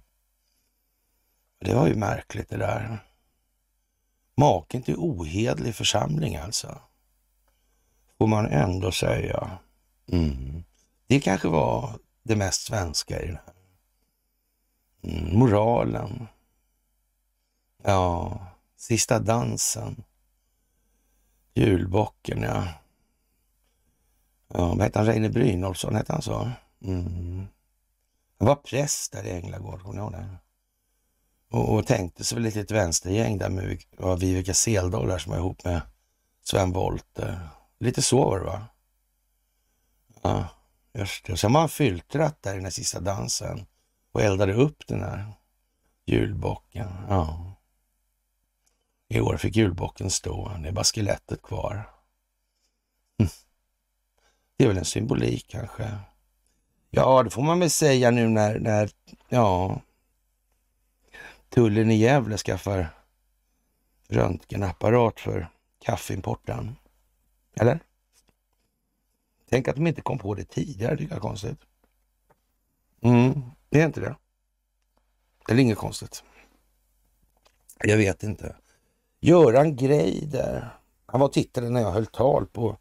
Det 1.60 1.74
var 1.74 1.86
ju 1.86 1.94
märkligt 1.94 2.48
det 2.48 2.56
där. 2.56 2.98
Maken 4.36 4.82
till 4.82 4.96
ohedlig 4.96 5.74
församling 5.74 6.36
alltså. 6.36 6.78
Får 8.18 8.26
man 8.26 8.46
ändå 8.46 8.92
säga. 8.92 9.58
Mm. 10.12 10.64
Det 11.06 11.20
kanske 11.20 11.48
var 11.48 11.98
det 12.26 12.36
mest 12.36 12.62
svenska 12.62 13.22
i 13.22 13.26
det 13.26 13.40
här. 13.46 13.54
Mm, 15.02 15.38
moralen. 15.38 16.28
Ja, 17.82 18.38
sista 18.76 19.18
dansen. 19.18 20.04
Julbocken, 21.54 22.42
ja. 22.42 22.68
Ja, 24.48 24.68
vad 24.68 24.82
hette 24.82 24.98
han? 24.98 25.06
Reine 25.06 25.28
Brynolfsson, 25.28 25.94
hette 25.94 26.12
han 26.12 26.22
så? 26.22 26.50
Mm. 26.82 27.46
Han 28.38 28.48
var 28.48 28.56
präst 28.56 29.12
där 29.12 29.26
i 29.26 29.30
Änglagård, 29.30 29.82
kommer 29.82 29.94
ni 29.94 30.00
ihåg 30.00 30.12
det? 30.12 30.38
Och, 31.50 31.74
och 31.74 31.86
tänkte 31.86 32.24
sig 32.24 32.36
väl 32.36 32.46
ett 32.46 32.54
litet 32.54 32.70
vänstergäng 32.70 33.38
där 33.38 33.48
med 33.48 33.82
var 33.90 34.16
Vivica 34.16 34.54
Seldahl 34.54 35.20
som 35.20 35.30
var 35.32 35.38
ihop 35.38 35.64
med 35.64 35.80
Sven 36.42 36.72
Wollter. 36.72 37.48
Lite 37.78 38.02
så 38.02 38.24
var 38.24 38.38
det 38.38 38.44
va? 38.44 38.66
Ja. 40.22 40.48
Just 40.98 41.24
det. 41.24 41.36
Sen 41.36 41.52
var 41.52 41.60
han 41.60 41.68
filtrat 41.68 42.42
där 42.42 42.52
i 42.52 42.54
den 42.54 42.64
här 42.64 42.70
sista 42.70 43.00
dansen 43.00 43.66
och 44.12 44.22
eldade 44.22 44.54
upp 44.54 44.86
den 44.86 45.02
här 45.02 45.32
julbocken. 46.06 46.88
Ja. 47.08 47.52
I 49.08 49.20
år 49.20 49.36
fick 49.36 49.56
julbocken 49.56 50.10
stå. 50.10 50.48
Det 50.62 50.68
är 50.68 50.72
bara 50.72 50.84
skelettet 50.84 51.42
kvar. 51.42 51.90
Hm. 53.18 53.28
Det 54.56 54.64
är 54.64 54.68
väl 54.68 54.78
en 54.78 54.84
symbolik 54.84 55.46
kanske. 55.48 55.98
Ja, 56.90 57.22
det 57.22 57.30
får 57.30 57.42
man 57.42 57.60
väl 57.60 57.70
säga 57.70 58.10
nu 58.10 58.28
när, 58.28 58.58
när 58.58 58.90
ja, 59.28 59.80
tullen 61.48 61.90
i 61.90 61.96
Gävle 61.96 62.36
skaffar 62.36 62.88
röntgenapparat 64.08 65.20
för 65.20 65.48
kaffeimporten. 65.84 66.76
Eller? 67.56 67.80
Tänk 69.50 69.68
att 69.68 69.76
de 69.76 69.86
inte 69.86 70.00
kom 70.00 70.18
på 70.18 70.34
det 70.34 70.44
tidigare, 70.44 70.96
tycker 70.96 71.10
jag 71.10 71.16
är 71.16 71.28
konstigt. 71.28 71.58
Mm, 73.02 73.42
det 73.68 73.80
är 73.80 73.86
inte 73.86 74.00
det. 74.00 74.16
Det 75.46 75.52
är 75.52 75.58
inget 75.58 75.78
konstigt. 75.78 76.24
Jag 77.84 77.96
vet 77.96 78.22
inte. 78.22 78.56
Göran 79.20 79.76
Greider, 79.76 80.78
han 81.06 81.20
var 81.20 81.26
och 81.26 81.32
tittade 81.32 81.70
när 81.70 81.80
jag 81.80 81.90
höll 81.90 82.06
tal 82.06 82.46
på 82.46 82.78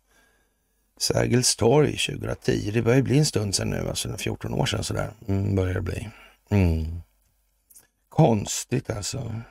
Sergels 0.97 1.55
torg 1.55 1.97
2010. 1.97 2.71
Det 2.73 2.81
börjar 2.81 3.01
bli 3.01 3.17
en 3.17 3.25
stund 3.25 3.55
sedan 3.55 3.69
nu, 3.69 3.89
alltså 3.89 4.17
14 4.17 4.53
år 4.53 4.65
sedan 4.65 4.83
sådär. 4.83 5.11
Mm, 5.27 5.55
börjar 5.55 5.73
det 5.73 5.81
bli. 5.81 6.09
Mm. 6.49 7.01
Konstigt 8.09 8.89
alltså. 8.89 9.41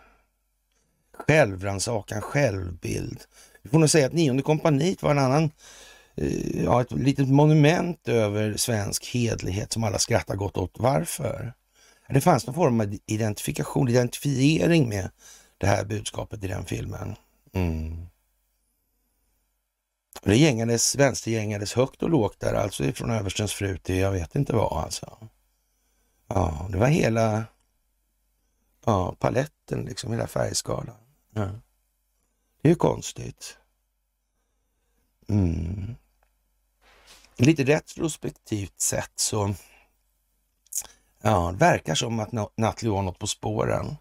Självrannsakan, 1.12 2.20
självbild. 2.20 3.20
Vi 3.62 3.70
får 3.70 3.78
nog 3.78 3.90
säga 3.90 4.06
att 4.06 4.12
nionde 4.12 4.42
kompaniet 4.42 5.02
var 5.02 5.10
en 5.10 5.18
annan, 5.18 5.50
Eh, 6.16 6.64
ja, 6.64 6.80
ett 6.80 6.92
litet 6.92 7.28
monument 7.28 8.08
över 8.08 8.56
svensk 8.56 9.06
hedlighet 9.06 9.72
som 9.72 9.84
alla 9.84 9.98
skrattar 9.98 10.36
gott 10.36 10.56
åt. 10.56 10.78
Varför? 10.78 11.54
Det 12.08 12.20
fanns 12.20 12.46
någon 12.46 12.54
form 12.54 12.80
av 12.80 12.98
identifikation, 13.06 13.88
identifiering 13.88 14.88
med 14.88 15.10
det 15.58 15.66
här 15.66 15.84
budskapet 15.84 16.44
i 16.44 16.48
den 16.48 16.64
filmen. 16.64 17.16
Mm. 17.52 18.06
Det 20.22 20.36
gängades, 20.36 20.96
vänstergängades 20.96 21.74
högt 21.74 22.02
och 22.02 22.10
lågt 22.10 22.40
där, 22.40 22.54
alltså 22.54 22.84
ifrån 22.84 23.10
överstens 23.10 23.52
fru 23.52 23.78
till 23.78 23.96
jag 23.96 24.12
vet 24.12 24.34
inte 24.34 24.52
vad 24.52 24.84
alltså. 24.84 25.28
Ja, 26.28 26.68
det 26.70 26.78
var 26.78 26.86
hela 26.86 27.44
ja, 28.84 29.16
paletten, 29.18 29.84
liksom 29.84 30.12
hela 30.12 30.26
färgskalan. 30.26 30.96
Ja. 31.34 31.50
Det 32.62 32.68
är 32.68 32.70
ju 32.70 32.74
konstigt. 32.74 33.58
Mm. 35.28 35.94
Lite 37.36 37.64
retrospektivt 37.64 38.80
sett 38.80 39.12
så 39.16 39.54
ja, 41.22 41.52
det 41.52 41.58
verkar 41.58 41.94
som 41.94 42.20
att 42.20 42.32
Nathalie 42.56 42.92
var 42.92 43.02
något 43.02 43.18
på 43.18 43.26
spåren. 43.26 43.96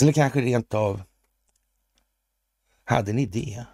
Eller 0.00 0.12
kanske 0.12 0.40
rent 0.40 0.74
av 0.74 1.02
hade 2.84 3.10
en 3.10 3.18
idé. 3.18 3.64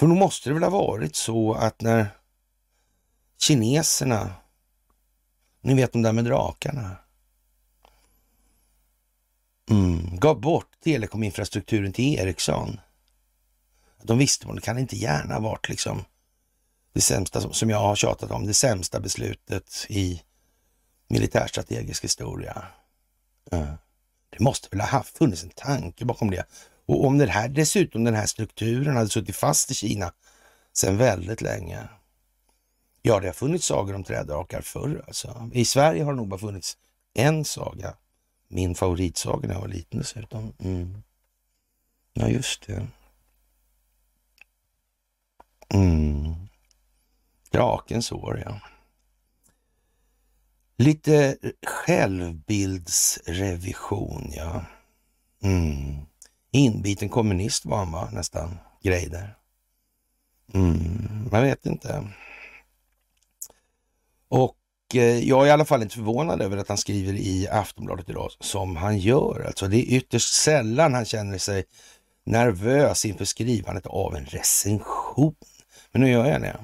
För 0.00 0.06
nog 0.06 0.18
måste 0.18 0.50
det 0.50 0.54
väl 0.54 0.62
ha 0.62 0.70
varit 0.70 1.16
så 1.16 1.54
att 1.54 1.80
när 1.80 2.08
kineserna, 3.38 4.34
ni 5.60 5.74
vet 5.74 5.92
de 5.92 6.02
där 6.02 6.12
med 6.12 6.24
drakarna, 6.24 6.96
mm, 9.70 10.16
gav 10.18 10.40
bort 10.40 10.80
telekominfrastrukturen 10.80 11.92
till 11.92 12.18
Ericsson. 12.18 12.80
De 14.02 14.18
visste 14.18 14.48
att 14.48 14.54
det 14.54 14.60
kan 14.60 14.78
inte 14.78 14.96
gärna 14.96 15.34
ha 15.34 15.40
varit 15.40 15.68
liksom 15.68 16.04
det 16.92 17.00
sämsta, 17.00 17.52
som 17.52 17.70
jag 17.70 17.78
har 17.78 17.96
tjatat 17.96 18.30
om, 18.30 18.46
det 18.46 18.54
sämsta 18.54 19.00
beslutet 19.00 19.86
i 19.88 20.22
militärstrategisk 21.08 22.04
historia. 22.04 22.66
Eh, 23.52 23.74
det 24.30 24.40
måste 24.40 24.68
väl 24.70 24.80
ha 24.80 24.86
haft, 24.86 25.18
funnits 25.18 25.42
en 25.42 25.50
tanke 25.50 26.04
bakom 26.04 26.30
det. 26.30 26.44
Och 26.86 27.06
om 27.06 27.18
det 27.18 27.26
här, 27.26 27.48
dessutom 27.48 28.04
den 28.04 28.14
här 28.14 28.26
strukturen 28.26 28.96
hade 28.96 29.08
suttit 29.08 29.36
fast 29.36 29.70
i 29.70 29.74
Kina 29.74 30.12
sedan 30.72 30.96
väldigt 30.96 31.40
länge. 31.40 31.88
Ja, 33.02 33.20
det 33.20 33.26
har 33.26 33.32
funnits 33.32 33.66
sagor 33.66 33.94
om 33.94 34.04
trädrakar 34.04 34.60
förr 34.60 35.04
alltså. 35.06 35.50
I 35.52 35.64
Sverige 35.64 36.04
har 36.04 36.12
det 36.12 36.16
nog 36.16 36.28
bara 36.28 36.40
funnits 36.40 36.76
en 37.14 37.44
saga. 37.44 37.94
Min 38.48 38.74
favoritsaga 38.74 39.48
när 39.48 39.54
jag 39.54 39.60
var 39.60 39.68
liten 39.68 39.98
dessutom. 39.98 40.52
Mm. 40.58 41.02
Ja, 42.12 42.28
just 42.28 42.66
det. 42.66 42.86
Mm. 45.74 46.34
Drakens 47.50 48.12
år, 48.12 48.42
ja. 48.46 48.60
Lite 50.76 51.36
självbildsrevision, 51.66 54.32
ja. 54.36 54.64
Mm. 55.42 55.96
Inbiten 56.50 57.08
kommunist 57.08 57.66
var 57.66 57.78
han 57.78 57.92
va, 57.92 58.08
nästan, 58.12 58.58
Greider. 58.82 59.34
Mm, 60.54 61.28
jag 61.32 61.42
vet 61.42 61.66
inte. 61.66 62.04
Och 64.28 64.56
eh, 64.94 65.28
jag 65.28 65.42
är 65.42 65.46
i 65.46 65.50
alla 65.50 65.64
fall 65.64 65.82
inte 65.82 65.94
förvånad 65.94 66.42
över 66.42 66.56
att 66.56 66.68
han 66.68 66.78
skriver 66.78 67.12
i 67.12 67.48
Aftonbladet 67.48 68.08
idag 68.08 68.30
som 68.40 68.76
han 68.76 68.98
gör. 68.98 69.44
Alltså 69.46 69.68
det 69.68 69.76
är 69.76 69.96
ytterst 69.96 70.34
sällan 70.34 70.94
han 70.94 71.04
känner 71.04 71.38
sig 71.38 71.64
nervös 72.24 73.04
inför 73.04 73.24
skrivandet 73.24 73.86
av 73.86 74.16
en 74.16 74.26
recension. 74.26 75.34
Men 75.98 76.06
nu 76.06 76.12
gör 76.12 76.26
jag 76.26 76.40
det. 76.40 76.56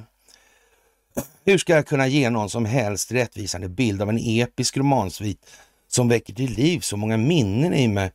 Hur 1.45 1.59
ska 1.59 1.73
jag 1.73 1.87
kunna 1.87 2.07
ge 2.07 2.31
någon 2.31 2.51
som 2.51 2.65
helst 2.65 3.13
rättvisande 3.13 3.69
bild 3.69 4.03
av 4.03 4.09
en 4.09 4.19
episk 4.19 4.77
romansvit 4.77 5.47
som 5.89 6.09
väcker 6.09 6.35
till 6.35 6.51
liv 6.51 6.81
så 6.81 6.97
många 6.97 7.17
minnen 7.17 7.75
i 7.75 7.89
mig 7.89 8.13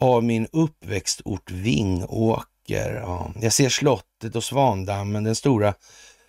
av 0.00 0.24
min 0.24 0.48
uppväxtort 0.52 1.50
Vingåker. 1.50 2.94
Ja. 2.94 3.32
Jag 3.40 3.52
ser 3.52 3.68
slottet 3.68 4.36
och 4.36 4.44
Svandammen, 4.44 5.24
den 5.24 5.34
stora 5.34 5.74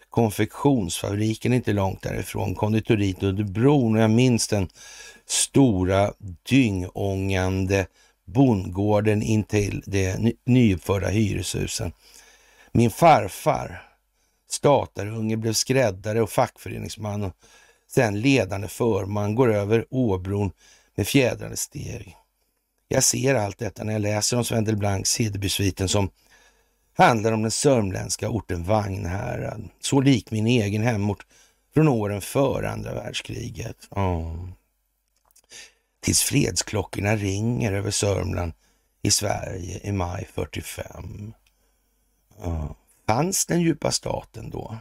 konfektionsfabriken 0.10 1.54
inte 1.54 1.74
långt 1.74 2.02
därifrån, 2.02 2.56
konditoriet 2.56 3.24
under 3.24 3.44
bron 3.44 3.96
och 3.96 4.02
jag 4.02 4.12
minns 4.12 4.48
den 4.48 4.70
stora 5.26 6.14
dyngångande 6.50 7.88
bondgården 8.26 9.22
intill 9.22 9.84
de 9.86 10.34
nyuppförda 10.46 11.08
hyreshusen. 11.08 11.92
Min 12.72 12.92
farfar, 12.92 13.89
statarunge, 14.52 15.38
blev 15.38 15.54
skräddare 15.54 16.22
och 16.22 16.30
fackföreningsman 16.30 17.24
och 17.24 17.34
sen 17.88 18.22
ledande 18.22 18.68
förman, 18.68 19.36
går 19.36 19.54
över 19.54 19.86
Åbron 19.90 20.52
med 20.96 21.08
fjädrade 21.08 21.58
steg. 21.58 22.16
Jag 22.88 23.04
ser 23.04 23.36
allt 23.36 23.58
detta 23.58 23.84
när 23.84 23.94
jag 23.94 24.02
läser 24.02 24.38
om 24.38 24.46
Sven 24.46 24.64
Delblancs 24.64 25.20
Hedebysviten 25.20 25.90
som 25.90 26.10
handlar 26.94 27.32
om 27.32 27.42
den 27.42 27.52
sörmländska 27.52 28.30
orten 28.30 28.64
Vagnhärad. 28.64 29.70
Så 29.80 30.02
lik 30.02 30.32
min 30.32 30.48
egen 30.48 30.84
hemort 30.84 31.26
från 31.74 31.88
åren 31.88 32.22
före 32.22 32.70
andra 32.70 32.94
världskriget. 32.94 33.88
Oh. 33.92 34.50
Tills 36.02 36.22
fredsklockorna 36.22 37.16
ringer 37.16 37.74
över 37.74 37.92
Sörmland 37.92 38.54
i 39.02 39.12
Sverige 39.12 39.80
i 39.84 39.92
maj 39.92 40.28
45. 40.34 41.34
Oh. 42.38 42.72
Fanns 43.10 43.46
den 43.46 43.62
djupa 43.62 43.92
staten 43.92 44.50
då? 44.50 44.78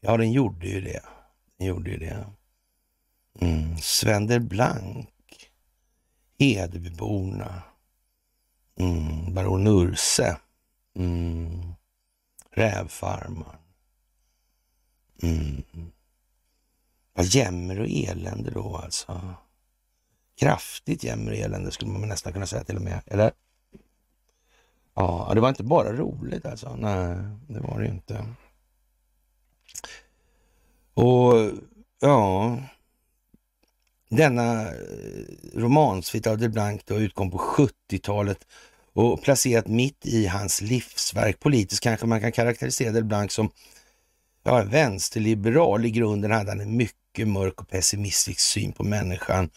Ja, 0.00 0.16
den 0.16 0.32
gjorde 0.32 0.66
ju 0.66 0.80
det. 0.80 1.02
Den 1.58 1.66
gjorde 1.66 1.90
ju 1.90 1.98
det. 1.98 2.26
Mm. 3.40 3.78
Sven 3.78 4.26
Delblanc 4.26 5.06
Hedebyborna, 6.38 7.62
mm, 8.80 9.34
baron 9.34 9.66
Urse, 9.66 10.36
mm, 10.96 11.74
rävfarmaren. 12.50 13.60
Mm. 15.22 15.62
Vad 17.12 17.26
jämmer 17.26 17.80
och 17.80 17.88
elände 17.88 18.50
då 18.50 18.76
alltså. 18.76 19.34
Kraftigt 20.40 21.04
jämmer 21.04 21.30
och 21.30 21.38
elände 21.38 21.70
skulle 21.70 21.90
man 21.90 22.08
nästan 22.08 22.32
kunna 22.32 22.46
säga 22.46 22.64
till 22.64 22.76
och 22.76 22.82
med. 22.82 23.02
Eller? 23.06 23.32
Ja, 25.00 25.30
det 25.34 25.40
var 25.40 25.48
inte 25.48 25.64
bara 25.64 25.92
roligt 25.92 26.46
alltså. 26.46 26.76
Nej, 26.76 27.16
det 27.48 27.60
var 27.60 27.80
det 27.80 27.86
inte. 27.86 28.24
Och 30.94 31.50
ja, 32.00 32.56
denna 34.08 34.62
eh, 34.62 34.74
romansvit 35.54 36.26
av 36.26 36.38
de 36.38 36.48
Blanc 36.48 36.82
då 36.84 36.94
utkom 36.94 37.30
på 37.30 37.38
70-talet 37.38 38.46
och 38.92 39.22
placerat 39.22 39.66
mitt 39.66 40.06
i 40.06 40.26
hans 40.26 40.60
livsverk. 40.60 41.40
Politiskt 41.40 41.82
kanske 41.82 42.06
man 42.06 42.20
kan 42.20 42.32
karaktärisera 42.32 42.92
de 42.92 43.02
Blanc 43.02 43.32
som 43.32 43.50
ja, 44.42 44.62
vänsterliberal. 44.62 45.84
I 45.84 45.90
grunden 45.90 46.30
hade 46.30 46.50
han 46.50 46.60
en 46.60 46.76
mycket 46.76 47.28
mörk 47.28 47.60
och 47.60 47.68
pessimistisk 47.68 48.40
syn 48.40 48.72
på 48.72 48.84
människan 48.84 49.50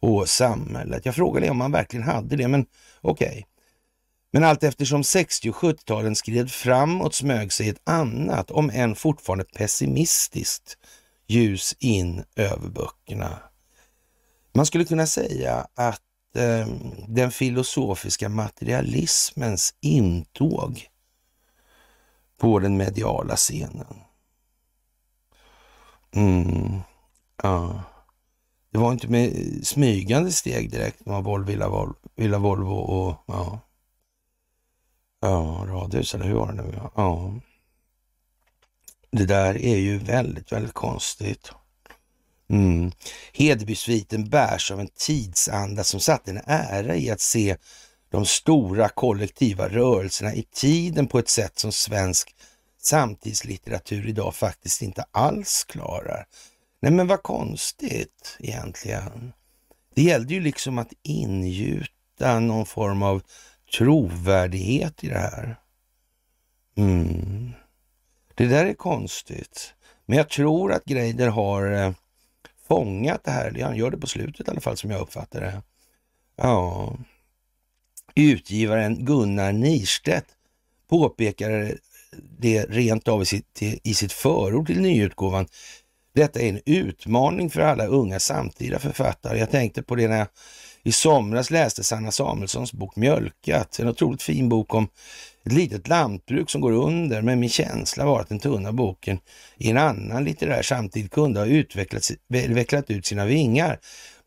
och 0.00 0.28
samhället. 0.28 1.06
Jag 1.06 1.14
frågade 1.14 1.50
om 1.50 1.60
han 1.60 1.72
verkligen 1.72 2.06
hade 2.06 2.36
det, 2.36 2.48
men 2.48 2.66
okej. 3.00 3.28
Okay. 3.28 3.44
Men 4.34 4.44
allt 4.44 4.62
eftersom 4.62 5.04
60 5.04 5.50
och 5.50 5.56
70-talen 5.56 6.16
skred 6.16 6.50
framåt 6.50 7.14
smög 7.14 7.52
sig 7.52 7.68
ett 7.68 7.80
annat, 7.84 8.50
om 8.50 8.70
än 8.70 8.94
fortfarande 8.94 9.44
pessimistiskt, 9.44 10.78
ljus 11.26 11.76
in 11.78 12.24
över 12.36 12.68
böckerna. 12.68 13.38
Man 14.54 14.66
skulle 14.66 14.84
kunna 14.84 15.06
säga 15.06 15.66
att 15.74 16.00
eh, 16.36 16.68
den 17.08 17.30
filosofiska 17.30 18.28
materialismens 18.28 19.74
intåg 19.80 20.88
på 22.38 22.58
den 22.58 22.76
mediala 22.76 23.36
scenen. 23.36 23.96
Mm, 26.14 26.80
ja. 27.42 27.82
Det 28.70 28.78
var 28.78 28.92
inte 28.92 29.08
med 29.08 29.60
smygande 29.66 30.32
steg 30.32 30.70
direkt. 30.70 31.04
det 31.04 31.10
var 31.10 31.22
Volvo, 31.22 31.94
Villa 32.16 32.38
Volvo 32.38 32.74
och 32.74 33.24
ja. 33.26 33.60
Ja, 35.24 35.66
radhus, 35.68 36.14
eller 36.14 36.24
hur 36.24 36.34
var 36.34 36.52
det 36.52 36.62
nu? 36.62 36.80
Ja. 36.94 37.34
Det 39.10 39.26
där 39.26 39.62
är 39.62 39.76
ju 39.76 39.98
väldigt, 39.98 40.52
väldigt 40.52 40.72
konstigt. 40.72 41.50
Mm. 42.50 42.92
Hedebysviten 43.32 44.28
bärs 44.28 44.70
av 44.70 44.80
en 44.80 44.88
tidsanda 44.88 45.84
som 45.84 46.00
satte 46.00 46.30
en 46.30 46.40
ära 46.46 46.96
i 46.96 47.10
att 47.10 47.20
se 47.20 47.56
de 48.10 48.26
stora 48.26 48.88
kollektiva 48.88 49.68
rörelserna 49.68 50.34
i 50.34 50.42
tiden 50.42 51.06
på 51.06 51.18
ett 51.18 51.28
sätt 51.28 51.58
som 51.58 51.72
svensk 51.72 52.34
samtidslitteratur 52.82 54.08
idag 54.08 54.34
faktiskt 54.34 54.82
inte 54.82 55.04
alls 55.10 55.64
klarar. 55.64 56.26
Nej 56.80 56.92
men 56.92 57.06
vad 57.06 57.22
konstigt 57.22 58.36
egentligen. 58.38 59.32
Det 59.94 60.02
gällde 60.02 60.34
ju 60.34 60.40
liksom 60.40 60.78
att 60.78 60.92
ingjuta 61.02 62.40
någon 62.40 62.66
form 62.66 63.02
av 63.02 63.22
trovärdighet 63.72 65.04
i 65.04 65.08
det 65.08 65.18
här. 65.18 65.56
Mm. 66.76 67.52
Det 68.34 68.46
där 68.46 68.66
är 68.66 68.74
konstigt. 68.74 69.74
Men 70.06 70.18
jag 70.18 70.28
tror 70.28 70.72
att 70.72 70.84
Greider 70.84 71.28
har 71.28 71.72
eh, 71.72 71.92
fångat 72.68 73.24
det 73.24 73.30
här. 73.30 73.60
Han 73.62 73.76
gör 73.76 73.90
det 73.90 73.98
på 73.98 74.06
slutet 74.06 74.48
i 74.48 74.50
alla 74.50 74.60
fall 74.60 74.76
som 74.76 74.90
jag 74.90 75.00
uppfattar 75.00 75.40
det. 75.40 75.62
Ja. 76.36 76.96
Utgivaren 78.14 79.04
Gunnar 79.04 79.52
Nirstedt 79.52 80.26
påpekar 80.88 81.50
eh, 81.50 81.70
det 82.38 82.64
rent 82.64 83.08
av 83.08 83.22
i 83.22 83.26
sitt, 83.26 83.62
i 83.62 83.94
sitt 83.94 84.12
förord 84.12 84.66
till 84.66 84.80
nyutgåvan. 84.80 85.46
Detta 86.14 86.40
är 86.40 86.48
en 86.48 86.60
utmaning 86.66 87.50
för 87.50 87.60
alla 87.60 87.86
unga 87.86 88.20
samtida 88.20 88.78
författare. 88.78 89.38
Jag 89.38 89.50
tänkte 89.50 89.82
på 89.82 89.94
det 89.94 90.08
när 90.08 90.18
jag 90.18 90.28
i 90.86 90.92
somras 90.92 91.50
läste 91.50 91.84
Sanna 91.84 92.12
Samuelssons 92.12 92.72
bok 92.72 92.96
Mjölkat. 92.96 93.78
En 93.78 93.88
otroligt 93.88 94.22
fin 94.22 94.48
bok 94.48 94.74
om 94.74 94.88
ett 95.44 95.52
litet 95.52 95.88
lantbruk 95.88 96.50
som 96.50 96.60
går 96.60 96.72
under, 96.72 97.22
men 97.22 97.40
min 97.40 97.48
känsla 97.48 98.04
var 98.04 98.20
att 98.20 98.28
den 98.28 98.38
tunna 98.38 98.72
boken 98.72 99.18
i 99.56 99.70
en 99.70 99.78
annan 99.78 100.24
litterär 100.24 100.62
samtid 100.62 101.10
kunde 101.10 101.40
ha 101.40 101.46
utvecklat, 101.46 102.10
utvecklat 102.28 102.90
ut 102.90 103.06
sina 103.06 103.24
vingar 103.24 103.78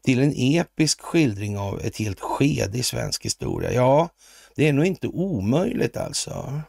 till 0.05 0.19
en 0.19 0.33
episk 0.35 1.01
skildring 1.01 1.57
av 1.57 1.81
ett 1.81 1.97
helt 1.97 2.19
skede 2.19 2.77
i 2.77 2.83
svensk 2.83 3.25
historia. 3.25 3.73
Ja, 3.73 4.09
det 4.55 4.67
är 4.67 4.73
nog 4.73 4.85
inte 4.85 5.07
omöjligt 5.07 5.97
alltså. 5.97 6.61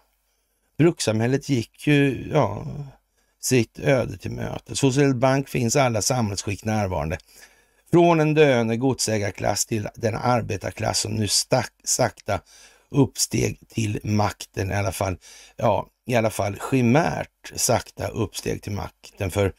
Brukssamhället 0.79 1.48
gick 1.48 1.87
ju 1.87 2.31
ja, 2.33 2.66
sitt 3.40 3.79
öde 3.79 4.18
till 4.18 4.31
mötes. 4.31 4.83
Hos 4.83 4.98
Bank 5.14 5.48
finns 5.48 5.77
alla 5.77 6.03
samhällsskick 6.03 6.64
närvarande. 6.64 7.18
Från 7.90 8.20
en 8.20 8.35
döende 8.35 8.77
godsägarklass 8.77 9.66
till 9.66 9.88
den 9.94 10.14
arbetarklass 10.14 11.01
som 11.01 11.12
nu 11.12 11.29
stack, 11.29 11.72
sakta 11.85 12.40
uppsteg 12.90 13.59
till 13.68 14.01
makten 14.03 14.70
i 14.70 14.74
alla 14.74 14.92
fall. 14.92 15.16
Ja, 15.57 15.88
i 16.07 16.14
alla 16.14 16.31
fall 16.31 16.57
chimärt 16.59 17.53
sakta 17.55 18.09
uppsteg 18.09 18.62
till 18.62 18.72
makten. 18.72 19.31
För 19.31 19.53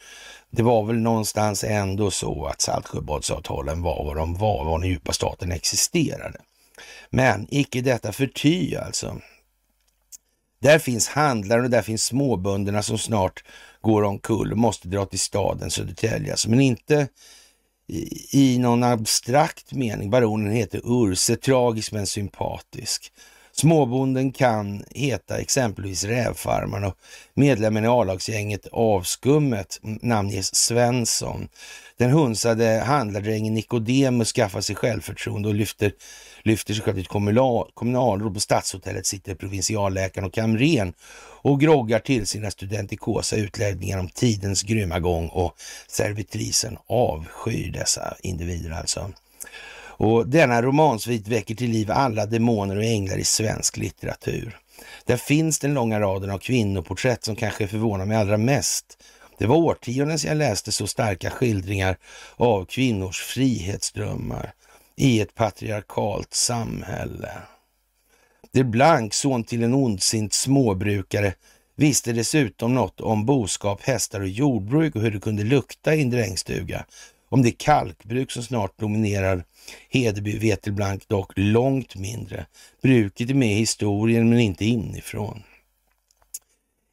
det 0.50 0.64
var 0.64 0.86
väl 0.86 1.00
någonstans 1.00 1.64
ändå 1.64 2.12
så 2.12 2.46
att 2.46 2.62
Saltsjöbadsavtalen 2.62 3.82
var 3.82 4.06
vad 4.06 4.16
de 4.16 4.34
var, 4.34 4.66
var 4.66 4.80
den 4.80 4.90
djupa 4.90 5.14
staten 5.14 5.52
existerade. 5.52 6.40
Men 7.10 7.48
icke 7.50 7.82
detta 7.82 8.12
förty 8.12 8.76
alltså. 8.76 9.22
Där 10.62 10.80
finns 10.80 11.08
handlare 11.08 11.62
och 11.62 11.70
där 11.70 11.82
finns 11.82 12.06
småbönderna 12.06 12.84
som 12.84 12.98
snart 12.98 13.44
går 13.82 14.04
omkull 14.04 14.52
och 14.52 14.58
måste 14.58 14.88
dra 14.88 15.06
till 15.06 15.20
staden 15.20 15.72
Södertälje. 15.72 16.32
Alltså, 16.32 16.50
men 16.50 16.60
inte 16.60 17.08
i, 18.32 18.58
någon 18.60 18.84
abstrakt 18.84 19.74
mening. 19.74 20.10
Baronen 20.10 20.54
heter 20.54 20.82
Urse, 20.84 21.36
tragisk 21.36 21.92
men 21.92 22.08
sympatisk. 22.08 23.12
Småbonden 23.52 24.32
kan 24.32 24.84
heta 24.96 25.38
exempelvis 25.38 26.04
Rävfarmaren 26.04 26.84
och 26.84 26.96
medlemmen 27.34 27.86
i 27.86 27.88
A-lagsgänget 27.88 28.68
Avskummet 28.72 29.80
namnges 29.82 30.56
Svensson. 30.56 31.48
Den 31.98 32.12
hunsade 32.12 32.84
handlardrängen 32.86 33.54
Nikodemus 33.54 34.34
skaffar 34.34 34.62
sig 34.62 34.76
självförtroende 34.76 35.50
och 35.50 35.56
lyfter, 35.56 35.92
lyfter 36.44 36.74
sig 36.74 36.84
själv 36.84 36.96
till 36.96 37.06
kommunal, 37.06 37.72
kommunalråd. 37.74 38.34
På 38.34 38.40
Stadshotellet 38.40 39.06
sitter 39.06 39.36
provinsialläkaren 39.36 40.28
och 40.28 40.34
kamren 40.34 40.94
och 41.42 41.60
groggar 41.60 42.00
till 42.00 42.28
sina 42.28 42.52
studentikosa 42.52 43.36
utläggningar 43.36 44.00
om 44.00 44.10
tidens 44.10 44.64
grymma 44.64 45.00
gång 45.00 45.28
och 45.28 45.56
servitrisen 45.88 46.78
avskyr 46.88 47.72
dessa 47.72 48.16
individer 48.24 48.72
alltså. 48.72 49.12
Och 50.00 50.28
denna 50.28 50.62
romansvit 50.62 51.28
väcker 51.28 51.56
till 51.56 51.70
liv 51.70 51.92
alla 51.92 52.26
demoner 52.26 52.78
och 52.78 52.84
änglar 52.84 53.18
i 53.18 53.24
svensk 53.24 53.78
litteratur. 53.78 54.58
Där 55.06 55.18
finns 55.18 55.60
den 55.60 55.74
långa 55.74 56.00
raden 56.00 56.30
av 56.30 56.38
kvinnoporträtt 56.38 57.24
som 57.24 57.36
kanske 57.36 57.68
förvånar 57.68 58.06
mig 58.06 58.18
allra 58.18 58.38
mest. 58.38 58.98
Det 59.38 59.46
var 59.46 59.56
årtionden 59.56 60.20
sedan 60.20 60.30
jag 60.30 60.38
läste 60.38 60.72
så 60.72 60.88
starka 60.88 61.30
skildringar 61.30 61.98
av 62.36 62.66
kvinnors 62.66 63.22
frihetsdrömmar 63.22 64.54
i 65.00 65.22
ett 65.22 65.36
patriarkalt 65.36 66.34
samhälle. 66.34 67.32
Det 68.52 68.64
Blank, 68.64 69.14
son 69.14 69.44
till 69.44 69.64
en 69.64 69.74
ondsint 69.74 70.34
småbrukare, 70.34 71.34
visste 71.76 72.14
dessutom 72.14 72.76
något 72.76 73.02
om 73.02 73.26
boskap, 73.26 73.82
hästar 73.82 74.20
och 74.20 74.28
jordbruk 74.28 74.96
och 74.96 75.02
hur 75.02 75.12
det 75.12 75.20
kunde 75.20 75.44
lukta 75.44 75.96
i 75.96 76.02
en 76.02 76.10
drängstuga. 76.10 76.86
Om 77.30 77.42
det 77.42 77.52
kalkbruk 77.52 78.32
som 78.32 78.44
snart 78.44 78.80
dominerar 78.80 79.44
Hedeby 79.90 80.38
vet 80.38 80.68
Blank 80.68 81.08
dock 81.08 81.32
långt 81.36 81.96
mindre. 81.96 82.46
Bruket 82.82 83.30
är 83.30 83.34
med 83.34 83.52
i 83.52 83.60
historien 83.60 84.30
men 84.30 84.40
inte 84.40 84.66
inifrån. 84.66 85.44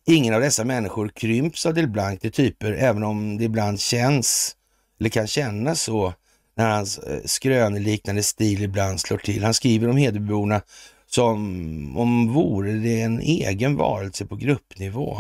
Ingen 0.07 0.35
av 0.35 0.41
dessa 0.41 0.65
människor 0.65 1.09
krymps 1.09 1.67
av 1.67 1.75
Del 1.75 1.89
Blanc 1.89 2.21
till 2.21 2.33
typer, 2.33 2.73
även 2.73 3.03
om 3.03 3.39
det 3.39 3.45
ibland 3.45 3.81
känns, 3.81 4.57
eller 5.01 5.11
kan 5.11 5.27
kännas 5.27 5.83
så, 5.83 6.15
när 6.57 6.71
hans 6.71 6.99
eh, 6.99 7.21
skröneliknande 7.25 8.23
stil 8.23 8.63
ibland 8.63 9.01
slår 9.01 9.19
till. 9.19 9.45
Han 9.45 9.55
skriver 9.55 9.89
om 9.89 9.97
Hedebyborna 9.97 10.61
som 11.07 11.99
om 11.99 12.33
vore 12.33 12.73
det 12.73 13.01
en 13.01 13.21
egen 13.21 13.77
varelse 13.77 14.27
på 14.27 14.37
gruppnivå. 14.37 15.19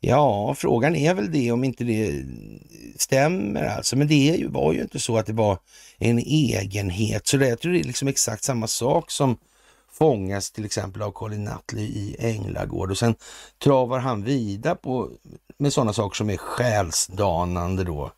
Ja, 0.00 0.54
frågan 0.54 0.96
är 0.96 1.14
väl 1.14 1.32
det 1.32 1.52
om 1.52 1.64
inte 1.64 1.84
det 1.84 2.24
stämmer 2.96 3.64
alltså. 3.64 3.96
Men 3.96 4.08
det 4.08 4.46
var 4.48 4.72
ju 4.72 4.82
inte 4.82 4.98
så 4.98 5.18
att 5.18 5.26
det 5.26 5.32
var 5.32 5.58
en 5.98 6.18
egenhet. 6.18 7.26
Så 7.26 7.36
det, 7.36 7.48
jag 7.48 7.60
tror 7.60 7.72
det 7.72 7.80
är 7.80 7.84
liksom 7.84 8.08
exakt 8.08 8.44
samma 8.44 8.66
sak 8.66 9.10
som 9.10 9.36
fångas 9.92 10.50
till 10.50 10.64
exempel 10.64 11.02
av 11.02 11.10
Colin 11.10 11.44
Nutley 11.44 11.84
i 11.84 12.16
Änglagård 12.18 12.90
och 12.90 12.98
sen 12.98 13.14
travar 13.62 13.98
han 13.98 14.24
vidare 14.24 14.74
på 14.74 15.10
med 15.58 15.72
sådana 15.72 15.92
saker 15.92 16.16
som 16.16 16.30
är 16.30 16.36
själsdanande 16.36 17.84
då 17.84 18.12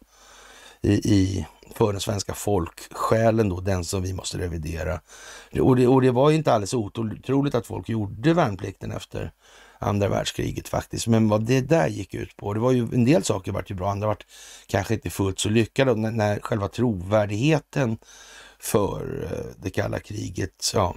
i, 0.82 0.92
i 0.92 1.46
för 1.76 1.92
den 1.92 2.00
svenska 2.00 2.34
folksjälen 2.34 3.48
då, 3.48 3.60
den 3.60 3.84
som 3.84 4.02
vi 4.02 4.12
måste 4.12 4.38
revidera. 4.38 5.00
Och 5.60 5.76
det, 5.76 5.86
och 5.86 6.02
det 6.02 6.10
var 6.10 6.30
inte 6.30 6.52
alldeles 6.52 6.74
otroligt 6.74 7.54
att 7.54 7.66
folk 7.66 7.88
gjorde 7.88 8.34
värnplikten 8.34 8.92
efter 8.92 9.32
andra 9.78 10.08
världskriget 10.08 10.68
faktiskt. 10.68 11.06
Men 11.06 11.28
vad 11.28 11.44
det 11.44 11.60
där 11.60 11.88
gick 11.88 12.14
ut 12.14 12.36
på, 12.36 12.54
det 12.54 12.60
var 12.60 12.72
ju 12.72 12.88
en 12.92 13.04
del 13.04 13.24
saker 13.24 13.52
vart 13.52 13.70
ju 13.70 13.74
bra, 13.74 13.90
andra 13.90 14.06
vart 14.06 14.26
kanske 14.66 14.94
inte 14.94 15.10
fullt 15.10 15.38
så 15.38 15.48
lyckade. 15.48 15.94
När, 15.94 16.10
när 16.10 16.40
själva 16.40 16.68
trovärdigheten 16.68 17.98
för 18.58 19.28
eh, 19.32 19.62
det 19.62 19.70
kalla 19.70 20.00
kriget 20.00 20.70
ja, 20.74 20.96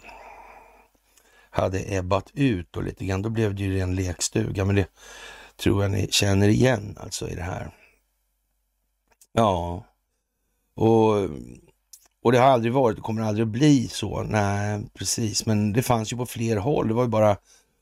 hade 1.50 1.96
ebbat 1.98 2.32
ut 2.34 2.78
och 2.78 2.84
lite 2.84 3.06
grann, 3.06 3.22
då 3.22 3.30
blev 3.30 3.56
det 3.56 3.64
ju 3.64 3.80
en 3.80 3.96
lekstuga. 3.96 4.66
Men 4.66 4.76
det 4.76 4.88
tror 5.58 5.84
jag 5.84 5.92
ni 5.92 6.08
känner 6.12 6.48
igen 6.48 6.98
alltså 7.00 7.30
i 7.30 7.36
det 7.36 7.44
här. 7.44 7.72
Ja, 9.34 9.86
och, 10.76 11.30
och 12.24 12.32
det 12.32 12.38
har 12.38 12.48
aldrig 12.48 12.74
varit 12.74 12.98
och 12.98 13.04
kommer 13.04 13.22
aldrig 13.22 13.44
att 13.44 13.52
bli 13.52 13.88
så. 13.88 14.24
Nej, 14.24 14.82
precis. 14.94 15.46
Men 15.46 15.74
det 15.74 15.82
fanns 15.82 16.14
ju 16.14 16.18
på 16.18 16.26
fler 16.26 16.58
håll. 16.58 16.88
Det 16.88 16.94
var 16.94 17.04
ju 17.04 17.10
bara 17.10 17.38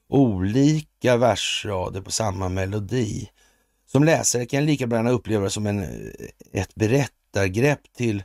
olika 0.10 1.18
versrader 1.18 2.02
på 2.02 2.12
samma 2.12 2.50
melodi. 2.50 3.30
Som 3.86 4.04
läsare 4.04 4.46
kan 4.46 4.60
jag 4.60 4.66
lika 4.66 4.88
gärna 4.88 5.10
uppleva 5.10 5.44
det 5.44 5.50
som 5.50 5.68
en, 5.68 5.84
ett 6.52 6.76
berättargrepp 6.76 7.94
till 7.94 8.24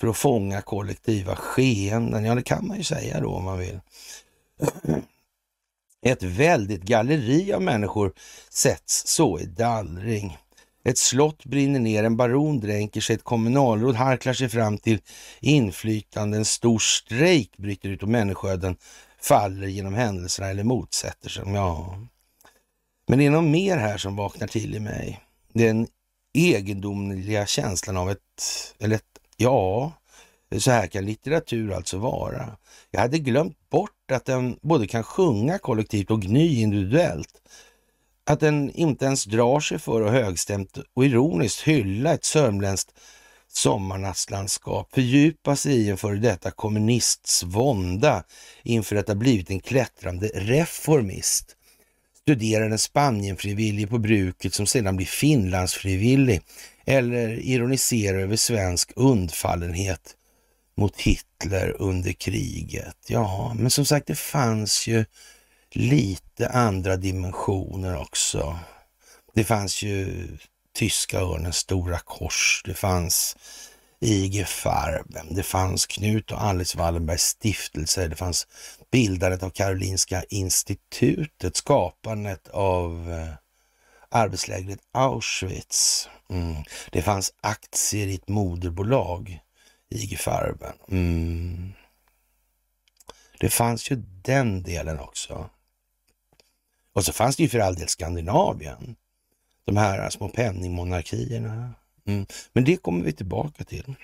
för 0.00 0.08
att 0.08 0.16
fånga 0.16 0.62
kollektiva 0.62 1.36
skeenden. 1.36 2.24
Ja, 2.24 2.34
det 2.34 2.42
kan 2.42 2.66
man 2.66 2.76
ju 2.76 2.84
säga 2.84 3.20
då 3.20 3.30
om 3.30 3.44
man 3.44 3.58
vill. 3.58 3.80
Ett 6.02 6.22
väldigt 6.22 6.82
galleri 6.82 7.52
av 7.52 7.62
människor 7.62 8.12
sätts 8.50 9.06
så 9.06 9.38
i 9.38 9.44
dallring. 9.44 10.38
Ett 10.84 10.98
slott 10.98 11.44
brinner 11.44 11.80
ner, 11.80 12.04
en 12.04 12.16
baron 12.16 12.60
dränker 12.60 13.00
sig, 13.00 13.16
ett 13.16 13.24
kommunalråd 13.24 13.94
harklar 13.94 14.32
sig 14.32 14.48
fram 14.48 14.78
till 14.78 15.00
inflytande, 15.40 16.36
en 16.36 16.44
stor 16.44 16.78
strejk 16.78 17.56
bryter 17.56 17.88
ut 17.88 18.02
och 18.02 18.08
människoöden 18.08 18.76
faller 19.22 19.66
genom 19.66 19.94
händelserna 19.94 20.48
eller 20.48 20.64
motsätter 20.64 21.28
sig. 21.28 21.42
Ja. 21.46 21.98
Men 23.08 23.18
det 23.18 23.26
är 23.26 23.30
något 23.30 23.50
mer 23.50 23.76
här 23.76 23.98
som 23.98 24.16
vaknar 24.16 24.46
till 24.46 24.74
i 24.74 24.80
mig. 24.80 25.20
Den 25.52 25.86
egendomliga 26.34 27.46
känslan 27.46 27.96
av 27.96 28.10
ett, 28.10 28.74
eller 28.78 28.96
ett, 28.96 29.04
ja, 29.36 29.92
Så 30.58 30.70
här 30.70 30.86
kan 30.86 31.04
litteratur 31.04 31.72
alltså 31.72 31.98
vara. 31.98 32.56
Jag 32.90 33.00
hade 33.00 33.18
glömt 33.18 33.70
bort 33.70 34.10
att 34.12 34.24
den 34.24 34.56
både 34.62 34.86
kan 34.86 35.02
sjunga 35.02 35.58
kollektivt 35.58 36.10
och 36.10 36.22
gny 36.22 36.60
individuellt. 36.60 37.42
Att 38.30 38.40
den 38.40 38.70
inte 38.70 39.04
ens 39.04 39.24
drar 39.24 39.60
sig 39.60 39.78
för 39.78 40.02
att 40.02 40.12
högstämt 40.12 40.78
och 40.94 41.04
ironiskt 41.04 41.60
hylla 41.60 42.14
ett 42.14 42.24
sörmländskt 42.24 42.90
sommarnattslandskap, 43.48 44.94
fördjupa 44.94 45.56
sig 45.56 45.72
i 45.72 45.90
en 45.90 45.96
före 45.96 46.16
detta 46.16 46.50
kommunists 46.50 47.42
vånda 47.42 48.24
inför 48.62 48.96
att 48.96 49.08
ha 49.08 49.14
blivit 49.14 49.50
en 49.50 49.60
klättrande 49.60 50.30
reformist. 50.34 51.56
Studera 52.22 52.64
en 52.64 52.78
Spanienfrivillig 52.78 53.90
på 53.90 53.98
bruket 53.98 54.54
som 54.54 54.66
sedan 54.66 54.96
blir 54.96 55.06
Finlandsfrivillig 55.06 56.40
eller 56.86 57.28
ironisera 57.28 58.20
över 58.20 58.36
svensk 58.36 58.92
undfallenhet 58.96 60.16
mot 60.76 61.00
Hitler 61.00 61.76
under 61.78 62.12
kriget. 62.12 62.96
Ja, 63.06 63.56
men 63.58 63.70
som 63.70 63.84
sagt, 63.84 64.06
det 64.06 64.18
fanns 64.18 64.86
ju 64.88 65.04
lite 65.74 66.48
andra 66.48 66.96
dimensioner 66.96 68.00
också. 68.00 68.58
Det 69.34 69.44
fanns 69.44 69.82
ju 69.82 70.28
tyska 70.74 71.20
örnens 71.20 71.56
stora 71.56 71.98
kors, 71.98 72.62
det 72.64 72.74
fanns 72.74 73.36
IG 74.00 74.46
Farben, 74.46 75.34
det 75.34 75.42
fanns 75.42 75.86
Knut 75.86 76.30
och 76.32 76.42
Alice 76.42 76.78
Wallenbergs 76.78 77.22
stiftelser, 77.22 78.08
det 78.08 78.16
fanns 78.16 78.46
bildandet 78.90 79.42
av 79.42 79.50
Karolinska 79.50 80.24
institutet, 80.28 81.56
skapandet 81.56 82.48
av 82.48 83.12
eh, 83.12 83.34
arbetslägret 84.08 84.80
Auschwitz. 84.92 86.08
Mm. 86.30 86.56
Det 86.90 87.02
fanns 87.02 87.32
aktier 87.40 88.06
i 88.06 88.14
ett 88.14 88.28
moderbolag, 88.28 89.40
IG 89.90 90.18
Farben. 90.18 90.74
Mm. 90.88 91.72
Det 93.40 93.50
fanns 93.50 93.90
ju 93.90 93.96
den 94.22 94.62
delen 94.62 94.98
också. 94.98 95.50
Och 97.00 97.04
så 97.04 97.12
fanns 97.12 97.36
det 97.36 97.42
ju 97.42 97.48
för 97.48 97.58
all 97.58 97.74
del 97.74 97.88
Skandinavien. 97.88 98.96
De 99.64 99.76
här 99.76 100.10
små 100.10 100.28
penningmonarkierna. 100.28 101.74
Mm. 102.06 102.26
Men 102.52 102.64
det 102.64 102.76
kommer 102.76 103.04
vi 103.04 103.12
tillbaka 103.12 103.64
till. 103.64 103.94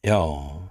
Ja, 0.00 0.62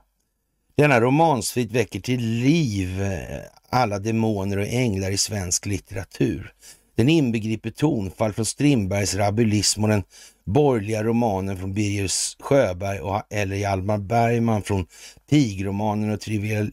denna 0.75 1.01
romansvit 1.01 1.71
väcker 1.71 1.99
till 1.99 2.21
liv 2.21 3.01
eh, 3.01 3.41
alla 3.69 3.99
demoner 3.99 4.57
och 4.57 4.67
änglar 4.67 5.11
i 5.11 5.17
svensk 5.17 5.65
litteratur. 5.65 6.53
Den 6.95 7.09
inbegriper 7.09 7.69
tonfall 7.69 8.33
från 8.33 8.45
Strindbergs 8.45 9.15
rabulism 9.15 9.83
och 9.83 9.89
den 9.89 10.03
borgerliga 10.45 11.03
romanen 11.03 11.57
från 11.57 11.73
Birger 11.73 12.11
Sjöberg 12.43 12.99
och, 12.99 13.21
eller 13.29 13.55
Hjalmar 13.55 13.97
Bergman 13.97 14.61
från 14.63 14.87
pigromanen 15.29 16.09
och 16.09 16.21
trivial, 16.21 16.71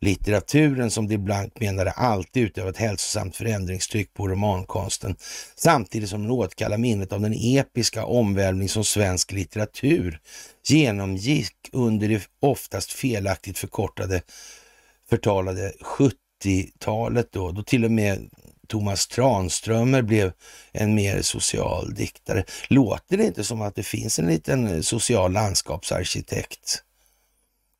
litteraturen 0.00 0.90
som 0.90 1.08
de 1.08 1.18
Blanc 1.18 1.52
menade 1.60 1.90
alltid 1.90 2.42
utövat 2.42 2.76
hälsosamt 2.76 3.36
förändringstryck 3.36 4.14
på 4.14 4.28
romankonsten 4.28 5.16
samtidigt 5.56 6.08
som 6.08 6.22
den 6.22 6.30
återkallar 6.30 6.78
minnet 6.78 7.12
av 7.12 7.20
den 7.20 7.34
episka 7.34 8.04
omvälvning 8.04 8.68
som 8.68 8.84
svensk 8.84 9.32
litteratur 9.32 10.20
genomgick 10.66 11.54
under 11.72 12.08
det 12.08 12.28
oftast 12.40 12.92
felaktigt 12.92 13.58
förkortade 13.58 14.22
förtalade 15.10 15.72
70 15.80 16.16
talet 16.78 17.32
då, 17.32 17.52
då 17.52 17.62
till 17.62 17.84
och 17.84 17.90
med 17.90 18.30
Thomas 18.68 19.06
Tranströmer 19.06 20.02
blev 20.02 20.32
en 20.72 20.94
mer 20.94 21.22
social 21.22 21.94
diktare. 21.94 22.44
Låter 22.68 23.16
det 23.16 23.24
inte 23.24 23.44
som 23.44 23.62
att 23.62 23.74
det 23.74 23.82
finns 23.82 24.18
en 24.18 24.26
liten 24.26 24.82
social 24.82 25.32
landskapsarkitekt 25.32 26.82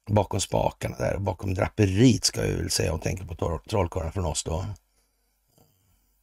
bakom 0.08 0.40
spakarna 0.40 0.96
där, 0.96 1.18
bakom 1.18 1.54
draperiet 1.54 2.24
ska 2.24 2.46
jag 2.46 2.56
väl 2.56 2.70
säga 2.70 2.92
och 2.92 3.02
tänker 3.02 3.24
på 3.24 3.60
trollkarlen 3.68 4.12
från 4.12 4.24
oss 4.24 4.44
då. 4.44 4.66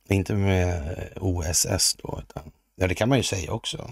Inte 0.09 0.33
med 0.33 0.97
eh, 0.97 1.23
OSS 1.23 1.95
då, 1.95 2.19
utan 2.23 2.51
ja, 2.75 2.87
det 2.87 2.95
kan 2.95 3.09
man 3.09 3.17
ju 3.17 3.23
säga 3.23 3.51
också. 3.51 3.89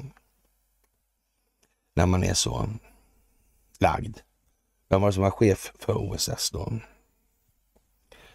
När 1.96 2.06
man 2.06 2.24
är 2.24 2.34
så 2.34 2.70
lagd. 3.80 4.18
Vem 4.90 5.02
var 5.02 5.10
det 5.10 5.14
som 5.14 5.24
var 5.24 5.32
chef 5.32 5.72
för 5.80 5.98
OSS 5.98 6.52
då? 6.52 6.74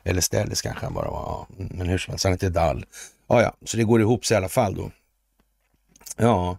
Eller 0.02 0.20
Stellis 0.20 0.62
kanske 0.62 0.86
han 0.86 0.94
bara 0.94 1.10
var. 1.10 1.20
Ja, 1.20 1.46
men 1.56 1.88
hur 1.88 1.98
som 1.98 2.12
helst, 2.12 2.24
han 2.24 2.32
hette 2.32 2.48
Dall. 2.48 2.86
Ja, 3.26 3.42
ja, 3.42 3.54
så 3.64 3.76
det 3.76 3.84
går 3.84 4.00
ihop 4.00 4.26
sig 4.26 4.34
i 4.34 4.38
alla 4.38 4.48
fall 4.48 4.74
då. 4.74 4.90
Ja, 6.16 6.58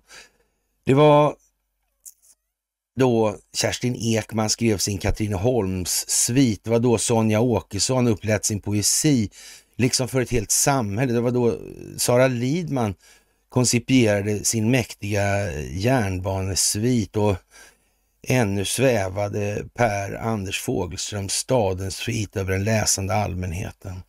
det 0.84 0.94
var 0.94 1.36
då 3.00 3.36
Kerstin 3.54 3.96
Ekman 3.96 4.50
skrev 4.50 4.78
sin 4.78 4.98
Katrineholms 4.98 6.06
svit. 6.10 6.64
Det 6.64 6.70
var 6.70 6.80
då 6.80 6.98
Sonja 6.98 7.40
Åkesson 7.40 8.08
upplät 8.08 8.46
sin 8.46 8.62
poesi, 8.62 9.30
liksom 9.78 10.08
för 10.08 10.22
ett 10.22 10.32
helt 10.32 10.52
samhälle. 10.52 11.14
Det 11.14 11.22
var 11.22 11.32
då 11.32 11.58
Sara 11.98 12.28
Lidman 12.28 12.94
koncipierade 13.50 14.44
sin 14.44 14.72
mäktiga 14.72 15.54
järnbanesvit 15.62 17.16
och 17.16 17.36
Ännu 18.28 18.66
svävade 18.66 19.66
Per 19.74 20.16
Anders 20.16 20.62
Fogelström 20.62 21.30
stadens 21.30 21.96
svit 21.96 22.36
över 22.36 22.52
den 22.52 22.64
läsande 22.64 23.14
allmänheten. 23.16 24.04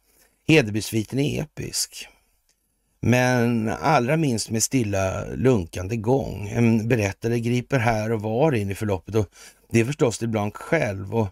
Hedebysviten 0.48 1.18
är 1.18 1.42
episk. 1.42 2.08
Men 3.02 3.68
allra 3.68 4.16
minst 4.16 4.50
med 4.50 4.62
stilla 4.62 5.24
lunkande 5.24 5.96
gång. 5.96 6.48
En 6.48 6.88
berättare 6.88 7.40
griper 7.40 7.78
här 7.78 8.12
och 8.12 8.22
var 8.22 8.52
in 8.52 8.70
i 8.70 8.74
förloppet 8.74 9.14
och 9.14 9.26
det 9.70 9.80
är 9.80 9.84
förstås 9.84 10.22
ibland 10.22 10.54
själv 10.54 11.16
och 11.16 11.28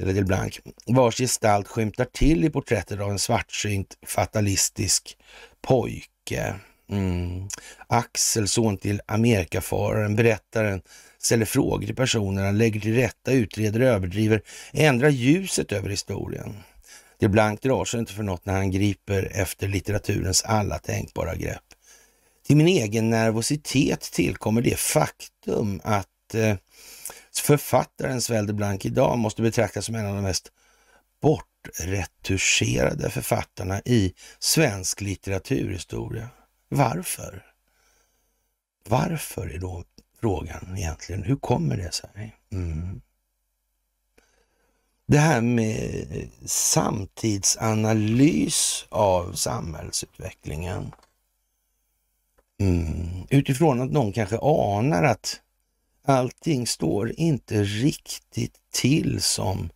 eller 0.00 0.12
Del 0.12 0.24
Blanc, 0.24 0.60
vars 0.86 1.16
gestalt 1.16 1.68
skymtar 1.68 2.04
till 2.04 2.44
i 2.44 2.50
porträttet 2.50 3.00
av 3.00 3.10
en 3.10 3.18
svartsynt 3.18 3.98
fatalistisk 4.06 5.16
pojke. 5.62 6.54
Mm. 6.90 7.48
Axel, 7.86 8.48
son 8.48 8.76
till 8.76 9.00
Amerikafararen, 9.06 10.16
berättaren 10.16 10.82
ställer 11.18 11.44
frågor 11.44 11.86
till 11.86 11.96
personerna, 11.96 12.50
lägger 12.50 12.80
till 12.80 12.94
rätta, 12.94 13.32
utreder, 13.32 13.80
överdriver, 13.80 14.42
ändrar 14.72 15.08
ljuset 15.08 15.72
över 15.72 15.90
historien. 15.90 16.56
Det 17.18 17.28
Blanc 17.28 17.60
drar 17.60 17.84
sig 17.84 18.00
inte 18.00 18.12
för 18.12 18.22
något 18.22 18.46
när 18.46 18.54
han 18.54 18.70
griper 18.70 19.32
efter 19.34 19.68
litteraturens 19.68 20.42
alla 20.42 20.78
tänkbara 20.78 21.34
grepp. 21.34 21.62
Till 22.46 22.56
min 22.56 22.68
egen 22.68 23.10
nervositet 23.10 24.00
tillkommer 24.00 24.62
det 24.62 24.78
faktum 24.78 25.80
att 25.84 26.34
eh, 26.34 26.56
författaren 27.34 28.20
Svelde 28.20 28.52
Blank 28.52 28.84
idag 28.84 29.18
måste 29.18 29.42
betraktas 29.42 29.84
som 29.86 29.94
en 29.94 30.06
av 30.06 30.14
de 30.14 30.22
mest 30.22 30.52
bortretuscherade 31.22 33.10
författarna 33.10 33.80
i 33.84 34.14
svensk 34.38 35.00
litteraturhistoria. 35.00 36.28
Varför? 36.68 37.44
Varför 38.88 39.46
är 39.48 39.58
då 39.58 39.84
frågan 40.20 40.76
egentligen. 40.76 41.22
Hur 41.22 41.36
kommer 41.36 41.76
det 41.76 41.92
sig? 41.92 42.36
Mm. 42.52 43.00
Det 45.06 45.18
här 45.18 45.40
med 45.40 46.28
samtidsanalys 46.44 48.86
av 48.88 49.32
samhällsutvecklingen. 49.32 50.92
Mm. 52.60 53.26
Utifrån 53.30 53.80
att 53.80 53.92
någon 53.92 54.12
kanske 54.12 54.38
anar 54.42 55.02
att 55.02 55.40
allting 56.04 56.66
står 56.66 57.12
inte 57.12 57.62
riktigt 57.62 58.60
till 58.70 59.22
som 59.22 59.70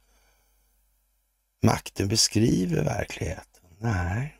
makten 1.62 2.08
beskriver 2.08 2.84
verkligheten. 2.84 3.64
Nej, 3.78 4.36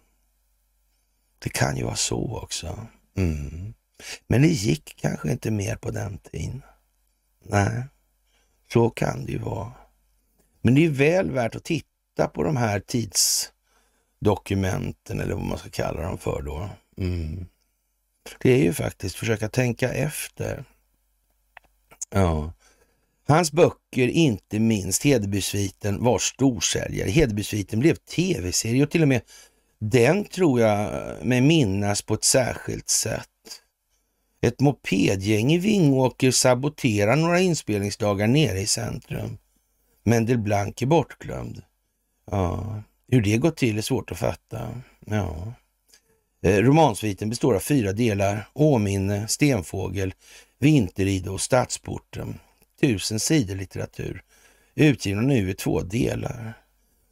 det 1.39 1.49
kan 1.49 1.77
ju 1.77 1.85
vara 1.85 1.97
så 1.97 2.41
också. 2.43 2.87
Mm. 3.17 3.75
Men 4.27 4.43
det 4.43 4.49
gick 4.49 4.97
kanske 4.97 5.33
inte 5.33 5.51
mer 5.51 5.77
på 5.77 5.91
den 5.91 6.19
tiden. 6.19 6.63
Nej, 7.43 7.85
så 8.73 8.91
kan 8.91 9.25
det 9.25 9.33
ju 9.33 9.39
vara. 9.39 9.73
Men 10.61 10.75
det 10.75 10.85
är 10.85 10.91
väl 10.91 11.31
värt 11.31 11.57
att 11.57 11.65
titta 11.65 12.27
på 12.35 12.43
de 12.43 12.57
här 12.57 12.81
tidsdokumenten 12.81 15.21
eller 15.21 15.35
vad 15.35 15.45
man 15.45 15.59
ska 15.59 15.71
kalla 15.71 16.03
dem 16.03 16.19
för 16.19 16.43
då. 16.43 16.69
Mm. 16.99 17.47
Det 18.41 18.53
är 18.53 18.63
ju 18.63 18.73
faktiskt 18.73 19.17
försöka 19.17 19.49
tänka 19.49 19.93
efter. 19.93 20.65
Ja. 22.11 22.53
Hans 23.29 23.53
böcker, 23.53 24.09
inte 24.09 24.59
minst 24.59 25.05
Hedebysviten, 25.05 26.05
var 26.05 26.19
storsäljare. 26.19 27.11
Hedebysviten 27.11 27.81
blev 27.81 27.95
tv-serie 27.95 28.83
och 28.83 28.91
till 28.91 29.03
och 29.03 29.09
med 29.09 29.21
den 29.79 30.25
tror 30.25 30.61
jag 30.61 30.91
mig 31.27 31.41
minnas 31.41 32.03
på 32.03 32.15
ett 32.15 32.25
särskilt 32.25 32.89
sätt. 32.89 33.27
Ett 34.41 34.61
mopedgäng 34.61 35.53
i 35.53 35.59
Vingåker 35.59 36.31
saboterar 36.31 37.17
några 37.17 37.41
inspelningsdagar 37.41 38.27
nere 38.27 38.61
i 38.61 38.67
centrum. 38.67 39.39
Mendel 40.11 40.39
Blanc 40.39 40.83
är 40.83 40.87
bortglömd. 40.87 41.63
Ja, 42.31 42.83
hur 43.09 43.23
det 43.23 43.37
gått 43.37 43.57
till 43.57 43.79
är 43.79 43.83
svårt 43.83 44.13
att 44.13 44.19
fatta. 44.19 44.83
Ja. 45.07 45.53
Eh, 46.43 46.57
romansviten 46.57 47.29
består 47.29 47.55
av 47.55 47.61
fyra 47.61 47.93
delar. 47.93 48.49
Åminne, 48.53 49.29
Stenfågel, 49.29 50.15
Vinteride 50.59 51.31
och 51.31 51.41
Stadsporten. 51.41 52.39
tusen 52.81 53.21
sidor 53.21 53.55
litteratur 53.55 54.23
utgivna 54.75 55.23
nu 55.23 55.51
i 55.51 55.55
två 55.55 55.81
delar 55.81 56.53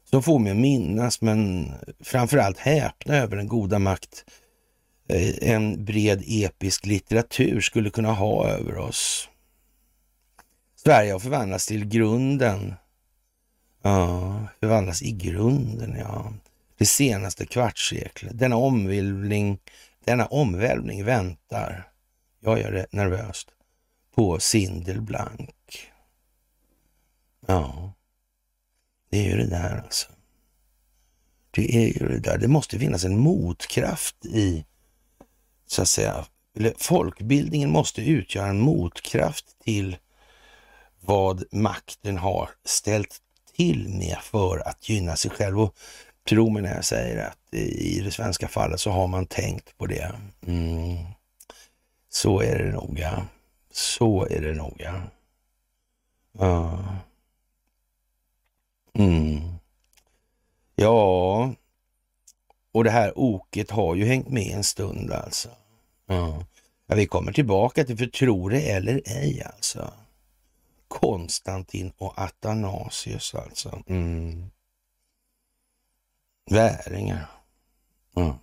som 0.05 0.23
får 0.23 0.39
mig 0.39 0.53
att 0.53 0.59
minnas, 0.59 1.21
men 1.21 1.73
framförallt 2.01 2.59
häpna 2.59 3.17
över 3.17 3.37
den 3.37 3.49
goda 3.49 3.79
makt 3.79 4.25
eh, 5.09 5.51
en 5.53 5.85
bred 5.85 6.23
episk 6.27 6.87
litteratur 6.87 7.61
skulle 7.61 7.91
kunna 7.91 8.13
ha 8.13 8.49
över 8.49 8.77
oss. 8.77 9.29
Sverige 10.77 11.13
har 11.13 11.19
förvandlats 11.19 11.67
till 11.67 11.89
grunden. 11.89 12.75
Ja, 13.83 14.47
förvandlas 14.61 15.03
i 15.03 15.13
grunden, 15.13 15.97
ja. 15.99 16.33
Det 16.79 16.87
senaste 16.87 17.47
kvartsseklet. 17.47 18.39
Denna 18.39 18.57
omvälvning, 18.57 19.59
denna 20.05 20.27
omvälvning 20.27 21.05
väntar, 21.05 21.91
jag 22.41 22.61
gör 22.61 22.73
det 22.73 22.87
nervöst, 22.93 23.49
på 24.15 24.41
Sindelblank. 24.41 25.91
Ja, 27.47 27.93
det 29.11 29.19
är 29.19 29.31
ju 29.31 29.37
det 29.37 29.51
där 29.51 29.83
alltså. 29.85 30.09
Det 31.51 31.77
är 31.77 32.01
ju 32.01 32.09
det 32.09 32.19
där. 32.19 32.39
Det 32.39 32.49
måste 32.49 32.79
finnas 32.79 33.05
en 33.05 33.19
motkraft 33.19 34.27
i, 34.27 34.65
så 35.67 35.83
att 35.83 35.89
säga, 35.89 36.27
eller 36.57 36.75
folkbildningen 36.79 37.71
måste 37.71 38.03
utgöra 38.03 38.47
en 38.47 38.61
motkraft 38.61 39.59
till 39.65 39.97
vad 41.01 41.45
makten 41.53 42.19
har 42.19 42.51
ställt 42.65 43.19
till 43.59 43.89
med 43.89 44.17
för 44.23 44.69
att 44.69 44.89
gynna 44.89 45.17
sig 45.17 45.31
själv. 45.31 45.61
Och 45.61 45.75
tro 46.29 46.51
mig 46.51 46.63
när 46.63 46.75
jag 46.75 46.85
säger 46.85 47.27
att 47.27 47.55
i 47.55 48.01
det 48.01 48.11
svenska 48.11 48.49
fallet 48.49 48.81
så 48.81 48.91
har 48.91 49.07
man 49.07 49.27
tänkt 49.27 49.79
på 49.79 49.87
det. 49.87 50.13
Mm. 50.47 50.97
Så 52.09 52.41
är 52.41 52.59
det 52.59 52.73
noga. 52.73 53.27
Så 53.73 54.27
är 54.31 54.41
det 54.41 54.55
noga. 54.55 55.03
Ja. 56.39 56.85
Mm. 58.95 59.41
Ja, 60.77 61.53
och 62.73 62.85
det 62.85 62.91
här 62.91 63.19
oket 63.19 63.71
har 63.71 63.95
ju 63.95 64.05
hängt 64.05 64.29
med 64.29 64.55
en 64.57 64.65
stund 64.65 65.13
alltså. 65.13 65.49
Ja. 66.07 66.45
ja 66.87 66.95
vi 66.95 67.07
kommer 67.07 67.33
tillbaka 67.33 67.85
till 67.85 67.99
för 67.99 68.07
tro 68.07 68.49
det 68.49 68.61
eller 68.61 69.03
ej 69.07 69.43
alltså. 69.43 69.93
Konstantin 70.89 71.93
och 71.99 72.19
Athanasius 72.19 73.35
alltså. 73.35 73.83
Mm. 73.87 74.51
Väringar. 76.51 77.31
Mm. 78.17 78.35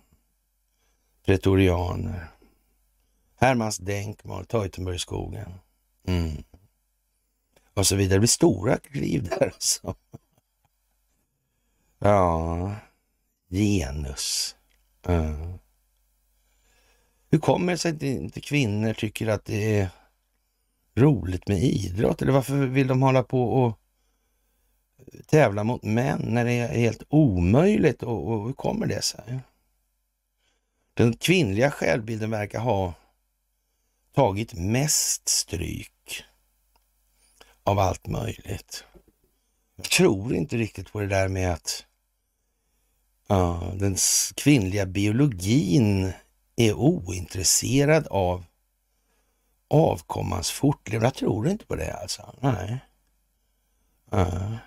Pretorianer. 1.24 2.28
Hermans 3.36 3.78
Denkmal, 3.78 4.46
Teutenbergskogen. 4.46 5.52
Mm. 6.06 6.44
Och 7.74 7.86
så 7.86 7.96
vidare. 7.96 8.16
Det 8.16 8.20
blir 8.20 8.28
stora 8.28 8.76
kliv 8.78 9.28
där 9.28 9.46
alltså. 9.46 9.94
Ja, 11.98 12.74
genus. 13.48 14.56
Mm. 15.02 15.58
Hur 17.30 17.38
kommer 17.38 17.72
det 17.72 17.78
sig 17.78 17.92
att 17.92 18.02
inte 18.02 18.40
kvinnor 18.40 18.92
tycker 18.92 19.26
att 19.26 19.44
det 19.44 19.80
är 19.80 19.88
roligt 20.96 21.48
med 21.48 21.62
idrott? 21.62 22.22
Eller 22.22 22.32
varför 22.32 22.54
vill 22.54 22.86
de 22.86 23.02
hålla 23.02 23.22
på 23.22 23.52
och 23.52 23.78
tävla 25.26 25.64
mot 25.64 25.82
män 25.82 26.20
när 26.26 26.44
det 26.44 26.52
är 26.52 26.68
helt 26.68 27.02
omöjligt? 27.08 28.02
Och, 28.02 28.28
och 28.28 28.46
hur 28.46 28.52
kommer 28.52 28.86
det 28.86 29.02
sig? 29.02 29.40
Den 30.94 31.16
kvinnliga 31.16 31.70
självbilden 31.70 32.30
verkar 32.30 32.60
ha 32.60 32.94
tagit 34.14 34.54
mest 34.54 35.28
stryk 35.28 36.24
av 37.62 37.78
allt 37.78 38.06
möjligt. 38.06 38.84
Jag 39.76 39.84
tror 39.84 40.34
inte 40.34 40.56
riktigt 40.56 40.92
på 40.92 41.00
det 41.00 41.06
där 41.06 41.28
med 41.28 41.52
att 41.52 41.84
ja, 43.26 43.72
den 43.74 43.96
kvinnliga 44.36 44.86
biologin 44.86 46.12
är 46.56 46.72
ointresserad 46.72 48.06
av 48.06 48.44
avkommans 49.70 50.50
fortlevnad. 50.50 51.06
Jag 51.06 51.14
tror 51.14 51.48
inte 51.48 51.66
på 51.66 51.76
det 51.76 51.92
alltså. 51.92 52.34
Nej. 52.40 52.78
Ja. 54.10 54.58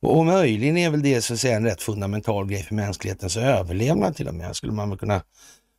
Och 0.00 0.26
möjligen 0.26 0.76
är 0.76 0.90
väl 0.90 1.02
det 1.02 1.22
så 1.22 1.34
att 1.34 1.40
säga 1.40 1.56
en 1.56 1.64
rätt 1.64 1.82
fundamental 1.82 2.46
grej 2.46 2.62
för 2.62 2.74
mänsklighetens 2.74 3.36
överlevnad 3.36 4.16
till 4.16 4.28
och 4.28 4.34
med, 4.34 4.56
skulle 4.56 4.72
man 4.72 4.90
väl 4.90 4.98
kunna 4.98 5.22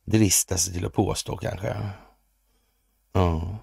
drista 0.04 0.56
sig 0.56 0.74
till 0.74 0.86
att 0.86 0.92
påstå 0.92 1.36
kanske. 1.36 1.76
Ja. 3.12 3.58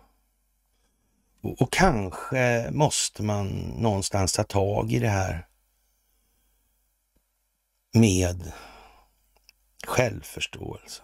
Och, 1.41 1.61
och 1.61 1.71
kanske 1.71 2.69
måste 2.71 3.23
man 3.23 3.47
någonstans 3.77 4.33
ta 4.33 4.43
tag 4.43 4.91
i 4.91 4.99
det 4.99 5.09
här 5.09 5.47
med 7.93 8.51
självförståelse. 9.87 11.03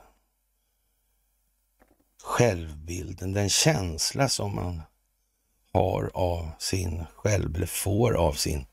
Självbilden, 2.27 3.33
den 3.33 3.49
känsla 3.49 4.29
som 4.29 4.55
man 4.55 4.81
har 5.73 6.11
av 6.13 6.49
sin 6.59 7.03
själv, 7.15 7.55
eller 7.55 7.65
får 7.65 8.13
av 8.13 8.33
sin 8.33 8.65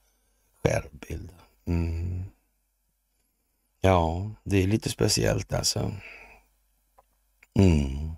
självbild. 0.62 1.30
Mm. 1.66 2.24
Ja, 3.80 4.30
det 4.44 4.62
är 4.62 4.66
lite 4.66 4.90
speciellt 4.90 5.52
alltså. 5.52 5.92
Mm. 7.58 8.12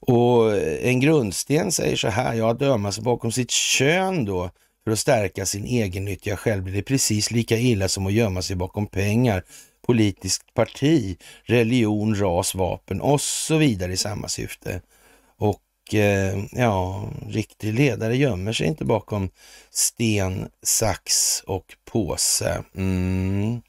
Och 0.00 0.56
en 0.60 1.00
grundsten 1.00 1.72
säger 1.72 1.96
så 1.96 2.08
här, 2.08 2.34
ja, 2.34 2.50
att 2.50 2.58
döma 2.58 2.92
sig 2.92 3.04
bakom 3.04 3.32
sitt 3.32 3.50
kön 3.50 4.24
då 4.24 4.50
för 4.84 4.90
att 4.90 4.98
stärka 4.98 5.46
sin 5.46 5.64
egennyttiga 5.64 6.36
självbild 6.36 6.76
är 6.76 6.82
precis 6.82 7.30
lika 7.30 7.56
illa 7.56 7.88
som 7.88 8.06
att 8.06 8.12
gömma 8.12 8.42
sig 8.42 8.56
bakom 8.56 8.86
pengar, 8.86 9.44
politiskt 9.88 10.54
parti, 10.54 11.16
religion, 11.44 12.14
ras, 12.14 12.54
vapen 12.54 13.00
och 13.00 13.20
så 13.20 13.56
vidare 13.56 13.92
i 13.92 13.96
samma 13.96 14.28
syfte. 14.28 14.82
Och 15.36 15.94
eh, 15.94 16.44
ja, 16.52 17.08
riktig 17.28 17.74
ledare 17.74 18.16
gömmer 18.16 18.52
sig 18.52 18.66
inte 18.66 18.84
bakom 18.84 19.30
sten, 19.70 20.48
sax 20.62 21.40
och 21.46 21.76
påse. 21.84 22.64
Mm. 22.74 23.62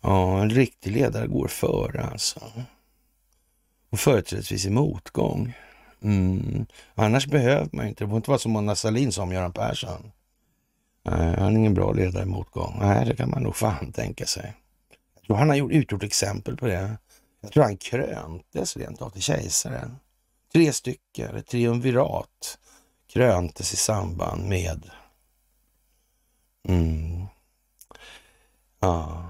Ja, 0.00 0.42
en 0.42 0.50
riktig 0.50 0.92
ledare 0.92 1.26
går 1.26 1.48
före 1.48 2.02
alltså. 2.02 2.40
Och 3.90 4.00
företrädesvis 4.00 4.66
i 4.66 4.70
motgång. 4.70 5.52
Mm. 6.02 6.66
Annars 6.94 7.26
behöver 7.26 7.68
man 7.72 7.88
inte, 7.88 8.04
det 8.04 8.08
får 8.08 8.16
inte 8.16 8.30
vara 8.30 8.38
som 8.38 8.52
Mona 8.52 8.76
Sahlin 8.76 9.12
som 9.12 9.32
Göran 9.32 9.52
Persson. 9.52 10.12
Nej, 11.02 11.36
han 11.38 11.54
är 11.54 11.58
ingen 11.58 11.74
bra 11.74 11.92
ledare 11.92 12.22
i 12.22 12.26
motgång. 12.26 12.76
Nej, 12.80 13.06
det 13.06 13.16
kan 13.16 13.30
man 13.30 13.42
nog 13.42 13.56
fan 13.56 13.92
tänka 13.92 14.26
sig. 14.26 14.54
Jag 15.14 15.24
tror 15.24 15.36
han 15.36 15.48
har 15.48 15.56
gjort, 15.56 15.72
utgjort 15.72 16.02
exempel 16.02 16.56
på 16.56 16.66
det. 16.66 16.96
Jag 17.40 17.52
tror 17.52 17.62
han 17.62 17.76
kröntes 17.76 18.76
rent 18.76 19.02
av 19.02 19.10
till 19.10 19.22
kejsaren. 19.22 19.96
Tre 20.52 20.72
stycken, 20.72 21.36
ett 21.36 21.46
triumvirat, 21.46 22.58
kröntes 23.12 23.72
i 23.72 23.76
samband 23.76 24.48
med 24.48 24.90
mm. 26.68 27.26
ja, 28.80 29.28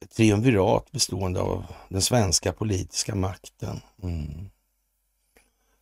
ett 0.00 0.10
triumvirat 0.10 0.92
bestående 0.92 1.40
av 1.40 1.64
den 1.88 2.02
svenska 2.02 2.52
politiska 2.52 3.14
makten. 3.14 3.80
Mm. 4.02 4.50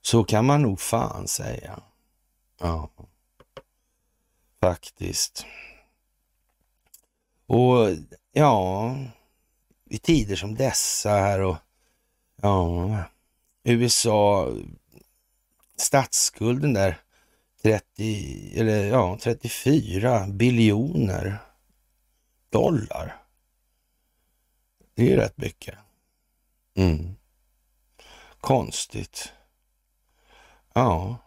Så 0.02 0.24
kan 0.24 0.46
man 0.46 0.62
nog 0.62 0.80
fan 0.80 1.28
säga. 1.28 1.80
Ja, 2.60 2.90
faktiskt. 4.70 5.46
Och 7.46 7.88
ja, 8.32 8.94
i 9.84 9.98
tider 9.98 10.36
som 10.36 10.54
dessa 10.54 11.10
här 11.10 11.40
och 11.40 11.56
ja, 12.42 13.04
USA, 13.64 14.52
statsskulden 15.76 16.72
där 16.72 17.00
30, 17.62 18.52
eller 18.60 18.84
ja, 18.84 19.18
34 19.20 20.26
biljoner 20.26 21.38
dollar. 22.50 23.22
Det 24.94 25.12
är 25.12 25.16
rätt 25.16 25.36
mycket. 25.36 25.74
Mm. 26.74 27.16
Konstigt. 28.40 29.32
Ja, 30.74 31.18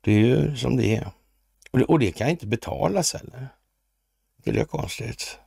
det 0.00 0.12
är 0.12 0.18
ju 0.18 0.56
som 0.56 0.76
det 0.76 0.96
är. 0.96 1.19
Och 1.70 1.78
det, 1.78 1.84
och 1.84 1.98
det 1.98 2.12
kan 2.12 2.28
inte 2.28 2.46
betalas 2.46 3.14
heller. 3.14 3.48
Det 4.44 4.50
är 4.60 4.64
konstigt. 4.64 5.38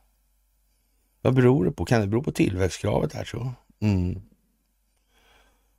Vad 1.22 1.34
beror 1.34 1.64
det 1.64 1.72
på? 1.72 1.84
Kan 1.84 2.00
det 2.00 2.06
bero 2.06 2.22
på 2.22 2.32
tillväxtkravet 2.32 3.12
här 3.12 3.24
så? 3.24 3.52
Mm. 3.80 4.22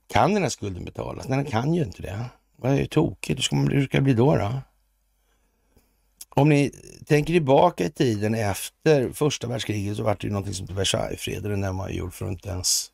Kan 0.07 0.33
den 0.33 0.43
här 0.43 0.49
skulden 0.49 0.85
betalas? 0.85 1.27
Nej, 1.27 1.37
den 1.37 1.51
kan 1.51 1.73
ju 1.73 1.83
inte 1.83 2.01
det. 2.01 2.25
Vad 2.55 2.71
är 2.71 2.85
tokigt? 2.85 3.39
Hur 3.39 3.43
ska, 3.43 3.55
man, 3.55 3.67
hur 3.67 3.85
ska 3.85 3.97
det 3.97 4.03
bli 4.03 4.13
då, 4.13 4.35
då? 4.35 4.61
Om 6.29 6.49
ni 6.49 6.71
tänker 7.05 7.33
tillbaka 7.33 7.85
i 7.85 7.89
tiden 7.89 8.35
efter 8.35 9.09
första 9.13 9.47
världskriget 9.47 9.97
så 9.97 10.03
var 10.03 10.17
det 10.19 10.27
ju 10.27 10.33
någonting 10.33 10.53
som 10.53 10.75
Versaillesfreden. 10.75 11.61
Den 11.61 11.77
var 11.77 11.89
gjord 11.89 12.13
för 12.13 12.25
att 12.25 12.31
inte 12.31 12.49
ens 12.49 12.91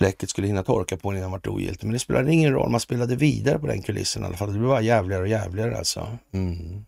bläcket 0.00 0.30
skulle 0.30 0.46
hinna 0.46 0.62
torka 0.62 0.96
på 0.96 1.12
innan 1.12 1.22
han 1.22 1.32
vart 1.32 1.46
ogiltig. 1.46 1.86
Men 1.86 1.92
det 1.92 1.98
spelade 1.98 2.32
ingen 2.32 2.52
roll, 2.52 2.70
man 2.70 2.80
spelade 2.80 3.16
vidare 3.16 3.58
på 3.58 3.66
den 3.66 3.82
kulissen 3.82 4.22
i 4.22 4.26
alla 4.26 4.36
fall. 4.36 4.52
Det 4.52 4.58
blev 4.58 4.68
bara 4.68 4.80
jävligare 4.80 5.22
och 5.22 5.28
jävligare 5.28 5.78
alltså. 5.78 6.18
Mm. 6.32 6.84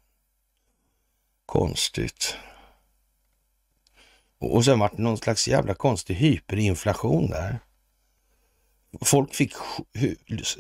Konstigt. 1.47 2.37
Och 4.39 4.65
sen 4.65 4.79
vart 4.79 4.97
det 4.97 5.03
någon 5.03 5.17
slags 5.17 5.49
jävla 5.49 5.75
konstig 5.75 6.15
hyperinflation 6.15 7.31
där. 7.31 7.59
Folk 9.01 9.35
fick, 9.35 9.53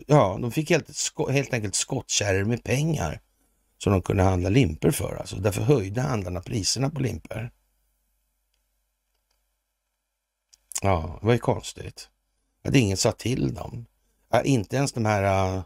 ja, 0.06 0.38
de 0.42 0.52
fick 0.52 0.70
helt, 0.70 0.88
helt 1.30 1.54
enkelt 1.54 1.74
skottkärror 1.74 2.44
med 2.44 2.64
pengar 2.64 3.20
som 3.78 3.92
de 3.92 4.02
kunde 4.02 4.22
handla 4.22 4.48
limper 4.48 4.90
för. 4.90 5.16
Alltså. 5.16 5.36
Därför 5.36 5.62
höjde 5.62 6.00
handlarna 6.00 6.40
priserna 6.40 6.90
på 6.90 7.00
limper. 7.00 7.50
Ja, 10.82 11.18
det 11.20 11.26
var 11.26 11.32
ju 11.32 11.38
konstigt. 11.38 12.08
Att 12.64 12.74
ingen 12.74 12.96
sa 12.96 13.12
till 13.12 13.54
dem. 13.54 13.86
Ja, 14.32 14.42
inte 14.42 14.76
ens 14.76 14.92
de 14.92 15.04
här... 15.04 15.56
Äh, 15.56 15.62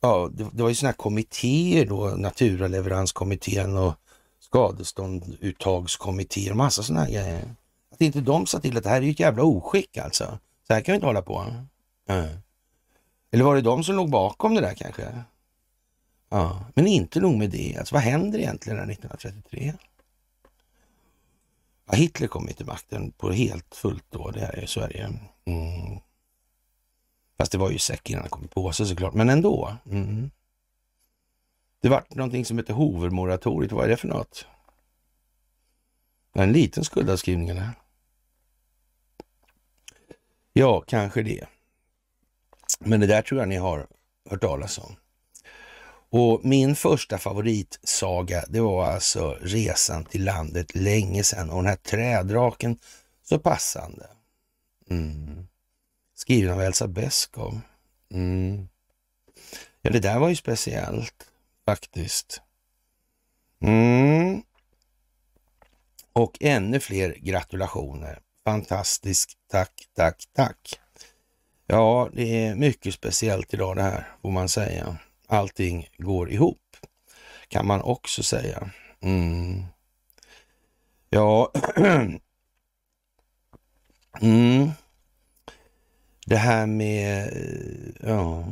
ja, 0.00 0.30
det, 0.32 0.46
det, 0.52 0.62
var 0.62 0.68
ju 0.68 0.74
sådana 0.74 0.90
här 0.90 0.96
kommittéer 0.96 1.86
då, 1.86 2.06
Naturaleveranskommittén 2.06 3.76
och 3.76 3.94
skadeståndsuttagskommittéer 4.40 6.50
och 6.50 6.56
massa 6.56 6.82
sådana 6.82 7.04
här 7.04 7.12
grejer. 7.12 7.54
Att 7.92 8.00
inte 8.00 8.20
de 8.20 8.46
sa 8.46 8.60
till 8.60 8.76
att 8.76 8.84
det 8.84 8.90
här 8.90 8.96
är 8.96 9.02
ju 9.02 9.10
ett 9.10 9.20
jävla 9.20 9.42
oskick 9.42 9.96
alltså. 9.96 10.38
Så 10.66 10.74
här 10.74 10.80
kan 10.80 10.92
vi 10.92 10.94
inte 10.94 11.06
hålla 11.06 11.22
på. 11.22 11.46
Mm. 12.08 12.28
Eller 13.32 13.44
var 13.44 13.54
det 13.54 13.60
de 13.60 13.84
som 13.84 13.96
låg 13.96 14.10
bakom 14.10 14.54
det 14.54 14.60
där 14.60 14.74
kanske? 14.74 15.24
Ja, 16.28 16.64
men 16.74 16.86
inte 16.86 17.20
nog 17.20 17.38
med 17.38 17.50
det. 17.50 17.76
Alltså, 17.78 17.94
vad 17.94 18.02
händer 18.02 18.38
egentligen 18.38 18.78
1933? 18.78 19.74
Ja, 21.90 21.96
Hitler 21.96 22.28
kom 22.28 22.46
till 22.46 22.66
makten 22.66 23.12
på 23.12 23.32
helt 23.32 23.74
fullt 23.74 24.04
då, 24.10 24.30
det 24.30 24.40
här 24.40 24.64
i 24.64 24.66
Sverige. 24.66 25.04
Mm. 25.44 25.98
Fast 27.38 27.52
det 27.52 27.58
var 27.58 27.70
ju 27.70 27.78
säck 27.78 28.10
innan 28.10 28.20
han 28.20 28.30
kom 28.30 28.48
på 28.48 28.72
sig 28.72 28.86
såklart, 28.86 29.14
men 29.14 29.28
ändå. 29.30 29.76
Mm. 29.86 30.30
Det 31.80 31.88
var 31.88 32.04
någonting 32.08 32.44
som 32.44 32.58
hette 32.58 32.72
Hovermoratoriet. 32.72 33.72
Vad 33.72 33.84
är 33.84 33.88
det 33.88 33.96
för 33.96 34.08
något? 34.08 34.46
En 36.32 36.52
liten 36.52 36.84
skuldavskrivning 36.84 37.48
eller? 37.48 37.70
Ja, 40.52 40.80
kanske 40.80 41.22
det. 41.22 41.46
Men 42.78 43.00
det 43.00 43.06
där 43.06 43.22
tror 43.22 43.40
jag 43.40 43.48
ni 43.48 43.56
har 43.56 43.86
hört 44.30 44.40
talas 44.40 44.78
om. 44.78 44.96
Och 46.10 46.44
min 46.44 46.76
första 46.76 47.18
favoritsaga, 47.18 48.44
det 48.48 48.60
var 48.60 48.86
alltså 48.86 49.38
Resan 49.40 50.04
till 50.04 50.24
landet 50.24 50.74
länge 50.74 51.24
sedan 51.24 51.50
och 51.50 51.56
den 51.56 51.66
här 51.66 51.76
trädraken, 51.76 52.78
så 53.22 53.38
passande. 53.38 54.06
Mm. 54.90 55.46
Skriven 56.14 56.54
av 56.54 56.60
Elsa 56.62 56.88
Beskow. 56.88 57.60
Mm. 58.12 58.68
Ja, 59.82 59.90
det 59.90 60.00
där 60.00 60.18
var 60.18 60.28
ju 60.28 60.36
speciellt 60.36 61.26
faktiskt. 61.64 62.42
Mm. 63.62 64.42
Och 66.12 66.36
ännu 66.40 66.80
fler 66.80 67.16
gratulationer. 67.20 68.18
Fantastiskt. 68.44 69.30
Tack, 69.50 69.88
tack, 69.96 70.24
tack. 70.32 70.80
Ja, 71.66 72.10
det 72.12 72.46
är 72.46 72.54
mycket 72.54 72.94
speciellt 72.94 73.54
idag 73.54 73.76
det 73.76 73.82
här, 73.82 74.08
får 74.22 74.30
man 74.30 74.48
säga. 74.48 74.98
Allting 75.30 75.88
går 75.98 76.30
ihop, 76.30 76.76
kan 77.48 77.66
man 77.66 77.82
också 77.82 78.22
säga. 78.22 78.70
Mm. 79.00 79.64
Ja, 81.10 81.52
mm. 84.20 84.70
det 86.26 86.36
här 86.36 86.66
med 86.66 87.32
eh, 87.32 88.08
ja, 88.10 88.44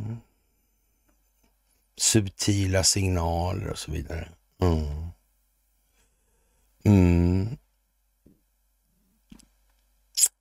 subtila 1.96 2.84
signaler 2.84 3.70
och 3.70 3.78
så 3.78 3.92
vidare. 3.92 4.28
Mm. 4.62 5.08
Mm. 6.84 7.56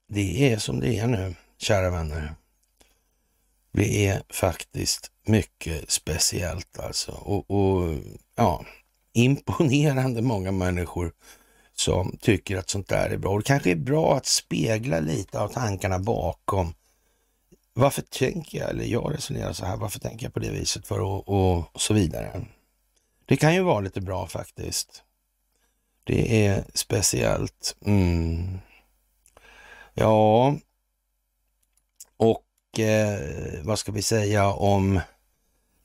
Det 0.08 0.54
är 0.54 0.58
som 0.58 0.80
det 0.80 1.00
är 1.00 1.08
nu, 1.08 1.36
kära 1.58 1.90
vänner. 1.90 2.36
Det 3.72 4.08
är 4.08 4.24
faktiskt 4.30 5.12
mycket 5.28 5.92
speciellt 5.92 6.80
alltså. 6.80 7.12
Och, 7.12 7.52
och, 7.52 7.96
ja, 8.36 8.66
imponerande 9.14 10.22
många 10.22 10.52
människor 10.52 11.12
som 11.74 12.18
tycker 12.22 12.58
att 12.58 12.70
sånt 12.70 12.88
där 12.88 13.10
är 13.10 13.18
bra. 13.18 13.32
Och 13.32 13.40
det 13.40 13.46
kanske 13.46 13.72
är 13.72 13.76
bra 13.76 14.18
att 14.18 14.26
spegla 14.26 15.00
lite 15.00 15.40
av 15.40 15.48
tankarna 15.48 16.00
bakom. 16.00 16.74
Varför 17.74 18.02
tänker 18.02 18.58
jag, 18.58 18.70
eller 18.70 18.86
jag 18.86 19.14
resonerar 19.14 19.54
så 19.54 19.66
här, 19.66 19.78
varför 19.78 20.00
tänker 20.00 20.26
jag 20.26 20.34
på 20.34 20.40
det 20.40 20.50
viset 20.50 20.88
för 20.88 21.00
och, 21.00 21.30
och 21.30 21.82
så 21.82 21.94
vidare. 21.94 22.46
Det 23.26 23.38
kan 23.38 23.54
ju 23.54 23.62
vara 23.62 23.80
lite 23.80 24.02
bra 24.02 24.28
faktiskt. 24.28 25.04
Det 26.04 26.46
är 26.46 26.64
speciellt. 26.74 27.76
Mm. 27.86 28.58
Ja, 29.94 30.56
och 32.18 32.80
eh, 32.80 33.20
vad 33.64 33.80
ska 33.80 33.92
vi 33.92 34.02
säga 34.02 34.48
om 34.54 35.00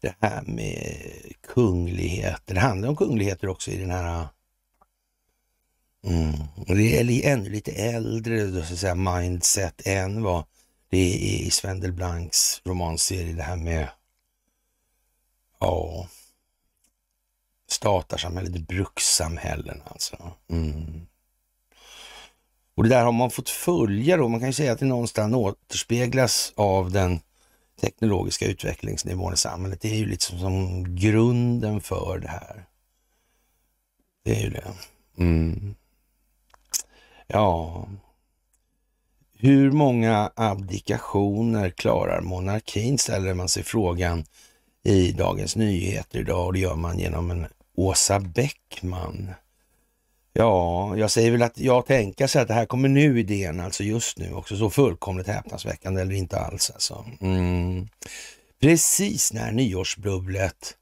det 0.03 0.15
här 0.21 0.43
med 0.43 0.97
kungligheter. 1.47 2.55
Det 2.55 2.61
handlar 2.61 2.89
om 2.89 2.97
kungligheter 2.97 3.49
också 3.49 3.71
i 3.71 3.77
den 3.77 3.91
här 3.91 4.29
Mm. 6.05 6.33
Det 6.67 6.99
är 6.99 7.33
ännu 7.33 7.51
lite 7.51 7.73
äldre 7.73 8.45
då, 8.45 8.63
så 8.63 8.73
att 8.73 8.79
säga, 8.79 8.95
mindset 8.95 9.87
än 9.87 10.23
vad 10.23 10.45
det 10.89 10.97
är 10.99 11.47
i 11.47 11.51
Sven 11.51 11.81
Delblancs 11.81 12.63
romanserie. 12.65 13.33
Det 13.33 13.43
här 13.43 13.57
med 13.57 13.89
ja, 15.61 16.09
statarsamhället, 17.69 18.69
brukssamhällen 18.69 19.83
alltså. 19.85 20.33
Mm. 20.49 21.07
Och 22.75 22.83
det 22.83 22.89
där 22.89 23.05
har 23.05 23.13
man 23.13 23.31
fått 23.31 23.49
följa 23.49 24.17
då. 24.17 24.29
Man 24.29 24.41
kan 24.41 24.49
ju 24.49 24.53
säga 24.53 24.73
att 24.73 24.79
det 24.79 24.87
någonstans 24.87 25.35
återspeglas 25.35 26.53
av 26.57 26.91
den 26.91 27.21
teknologiska 27.83 28.47
utvecklingsnivån 28.47 29.35
i 29.35 29.37
samhället. 29.37 29.81
Det 29.81 29.91
är 29.91 29.97
ju 29.97 30.07
liksom 30.07 30.39
som 30.39 30.85
grunden 30.97 31.81
för 31.81 32.19
det 32.19 32.29
här. 32.29 32.65
Det 34.25 34.37
är 34.37 34.41
ju 34.41 34.51
det. 34.51 34.73
Mm. 35.19 35.75
Ja, 37.27 37.87
hur 39.39 39.71
många 39.71 40.33
abdikationer 40.37 41.71
klarar 41.71 42.21
monarkin 42.21 42.99
ställer 42.99 43.35
man 43.35 43.49
sig 43.49 43.63
frågan 43.63 44.25
i 44.85 45.13
Dagens 45.13 45.57
Nyheter 45.57 46.19
idag 46.19 46.47
och 46.47 46.53
det 46.53 46.59
gör 46.59 46.77
man 46.77 46.99
genom 46.99 47.31
en 47.31 47.47
Åsa 47.77 48.21
Bäckman. 48.21 49.31
Ja, 50.33 50.97
jag 50.97 51.11
säger 51.11 51.31
väl 51.31 51.43
att 51.43 51.59
jag 51.59 51.87
tänker 51.87 52.27
sig 52.27 52.43
att 52.43 52.49
det 52.49 52.55
här 52.55 52.67
kommer 52.67 52.89
nu 52.89 53.21
idén, 53.21 53.61
alltså 53.61 53.85
just 53.85 54.19
nu 54.19 54.35
också, 54.35 54.57
så 54.57 54.71
fullkomligt 54.71 55.27
häpnadsväckande 55.27 56.01
eller 56.01 56.15
inte 56.15 56.39
alls 56.39 56.71
alltså. 56.71 57.05
Mm. 57.21 57.89
Precis 58.61 59.33
när 59.33 59.53
nyårsbubblet 59.53 60.77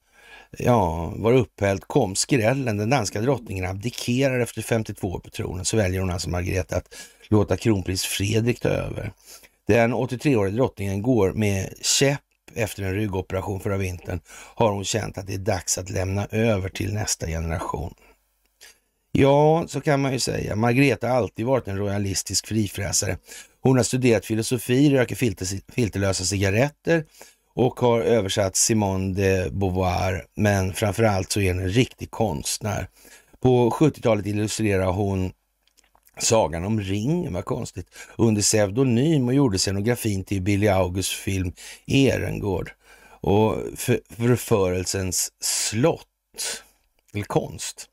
ja, 0.59 1.13
var 1.17 1.33
upphällt 1.33 1.85
kom 1.85 2.15
skrällen. 2.15 2.77
Den 2.77 2.91
danska 2.91 3.21
drottningen 3.21 3.67
abdikerar 3.67 4.41
efter 4.41 4.63
52 4.63 5.09
år 5.09 5.19
på 5.19 5.31
tronen. 5.31 5.65
Så 5.65 5.77
väljer 5.77 6.01
hon 6.01 6.11
alltså 6.11 6.31
Margareta 6.31 6.77
att 6.77 6.95
låta 7.29 7.57
kronprins 7.57 8.05
Fredrik 8.05 8.61
ta 8.61 8.69
över. 8.69 9.13
Den 9.67 9.95
83-åriga 9.95 10.57
drottningen 10.57 11.03
går 11.03 11.33
med 11.33 11.75
käpp 11.81 12.21
efter 12.55 12.83
en 12.83 12.95
ryggoperation 12.95 13.61
förra 13.61 13.77
vintern 13.77 14.21
har 14.55 14.73
hon 14.73 14.85
känt 14.85 15.19
att 15.19 15.27
det 15.27 15.35
är 15.35 15.39
dags 15.39 15.79
att 15.79 15.91
lämna 15.91 16.27
över 16.31 16.69
till 16.69 16.95
nästa 16.95 17.27
generation. 17.27 17.95
Ja, 19.13 19.65
så 19.69 19.81
kan 19.81 20.01
man 20.01 20.13
ju 20.13 20.19
säga. 20.19 20.57
Margareta 20.57 21.09
har 21.09 21.17
alltid 21.17 21.47
varit 21.47 21.69
en 21.69 21.79
royalistisk 21.79 22.47
frifräsare. 22.47 23.17
Hon 23.61 23.77
har 23.77 23.85
studerat 23.85 24.27
filosofi, 24.27 24.91
röker 24.91 25.17
filter, 25.17 25.73
filterlösa 25.73 26.25
cigaretter 26.25 27.05
och 27.55 27.81
har 27.81 28.01
översatt 28.01 28.57
Simone 28.57 29.15
de 29.15 29.51
Beauvoir. 29.51 30.25
Men 30.35 30.73
framförallt 30.73 31.33
så 31.33 31.41
är 31.41 31.53
hon 31.53 31.63
en 31.63 31.69
riktig 31.69 32.11
konstnär. 32.11 32.89
På 33.41 33.71
70-talet 33.71 34.27
illustrerar 34.27 34.93
hon 34.93 35.33
Sagan 36.19 36.65
om 36.65 36.81
ringen, 36.81 37.33
vad 37.33 37.45
konstigt, 37.45 37.87
under 38.19 38.43
pseudonym 38.43 39.29
och 39.29 39.35
gjorde 39.35 39.59
scenografin 39.59 40.25
till 40.25 40.43
Billy 40.43 40.69
Augusts 40.69 41.15
film 41.15 41.53
Erengård 41.87 42.71
och 43.21 43.57
förförelsens 43.77 45.33
slott, 45.41 46.07
eller 47.15 47.25
konst, 47.25 47.89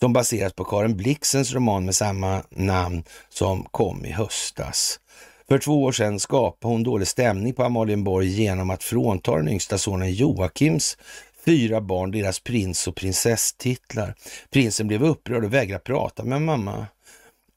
de 0.00 0.12
baseras 0.12 0.52
på 0.52 0.64
Karen 0.64 0.96
Blixens 0.96 1.52
roman 1.52 1.84
med 1.84 1.94
samma 1.94 2.42
namn 2.50 3.04
som 3.28 3.64
kom 3.64 4.04
i 4.04 4.12
höstas. 4.12 5.00
För 5.48 5.58
två 5.58 5.82
år 5.82 5.92
sedan 5.92 6.20
skapade 6.20 6.74
hon 6.74 6.82
dålig 6.82 7.08
stämning 7.08 7.52
på 7.54 7.64
Amalienborg 7.64 8.28
genom 8.28 8.70
att 8.70 8.82
frånta 8.82 9.36
den 9.36 9.48
yngsta 9.48 9.78
sonen 9.78 10.12
Joakims 10.12 10.96
fyra 11.44 11.80
barn 11.80 12.10
deras 12.10 12.40
prins 12.40 12.88
och 12.88 12.94
prinsesstitlar. 12.94 14.14
Prinsen 14.50 14.88
blev 14.88 15.04
upprörd 15.04 15.44
och 15.44 15.54
vägrade 15.54 15.84
prata 15.84 16.24
med 16.24 16.42
mamma. 16.42 16.86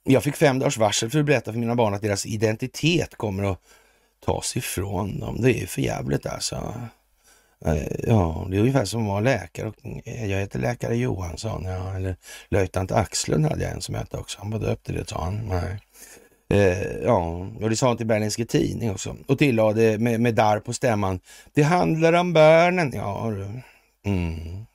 Jag 0.04 0.24
fick 0.24 0.36
fem 0.36 0.60
dagars 0.60 0.78
varsel 0.78 1.10
för 1.10 1.20
att 1.20 1.26
berätta 1.26 1.52
för 1.52 1.60
mina 1.60 1.76
barn 1.76 1.94
att 1.94 2.02
deras 2.02 2.26
identitet 2.26 3.16
kommer 3.16 3.52
att 3.52 3.60
tas 4.26 4.58
ifrån 4.58 5.20
dem. 5.20 5.42
Det 5.42 5.62
är 5.62 5.68
för 5.68 5.82
jävligt 5.82 6.26
alltså. 6.26 6.74
Eh, 7.66 8.08
ja, 8.08 8.48
det 8.50 8.58
är 8.58 8.60
ungefär 8.60 8.86
som 8.86 9.02
att 9.02 9.08
vara 9.08 9.20
läkare. 9.20 9.72
Eh, 10.06 10.32
jag 10.32 10.40
heter 10.40 10.60
läkare 10.60 10.96
Johansson, 10.96 11.66
ja, 11.66 11.96
eller 11.96 12.16
löjtnant 12.50 12.92
Axlund 12.92 13.46
hade 13.46 13.64
jag 13.64 13.72
en 13.72 13.82
som 13.82 13.96
hette 13.96 14.18
också. 14.18 14.40
Han 14.42 14.52
var 14.52 14.60
döpt 14.60 14.86
till 14.86 14.96
det, 14.96 15.10
sa 15.10 15.24
han. 15.24 15.48
Nej. 15.48 15.80
Eh, 16.50 17.04
ja, 17.04 17.48
och 17.62 17.70
det 17.70 17.76
sa 17.76 17.88
han 17.88 17.98
till 17.98 18.06
Berlingske 18.06 18.46
Tidning 18.46 18.92
också. 18.92 19.16
Och 19.28 19.38
tillade 19.38 19.98
med, 19.98 20.20
med 20.20 20.36
darr 20.36 20.60
på 20.60 20.74
stämman. 20.74 21.20
Det 21.54 21.64
handlar 21.64 22.14
om 22.14 22.34
barnen. 22.34 22.92
Ja, 22.96 23.32
mm. 24.06 24.66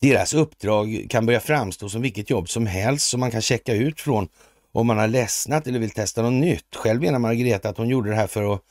Deras 0.00 0.34
uppdrag 0.34 1.06
kan 1.10 1.26
börja 1.26 1.40
framstå 1.40 1.88
som 1.88 2.02
vilket 2.02 2.30
jobb 2.30 2.48
som 2.48 2.66
helst 2.66 3.08
som 3.08 3.20
man 3.20 3.30
kan 3.30 3.42
checka 3.42 3.74
ut 3.74 4.00
från 4.00 4.28
om 4.72 4.86
man 4.86 4.98
har 4.98 5.08
ledsnat 5.08 5.66
eller 5.66 5.78
vill 5.78 5.90
testa 5.90 6.22
något 6.22 6.32
nytt. 6.32 6.76
Själv 6.76 7.00
menar 7.00 7.18
Margareta 7.18 7.68
att 7.68 7.78
hon 7.78 7.88
gjorde 7.88 8.10
det 8.10 8.16
här 8.16 8.26
för 8.26 8.54
att 8.54 8.62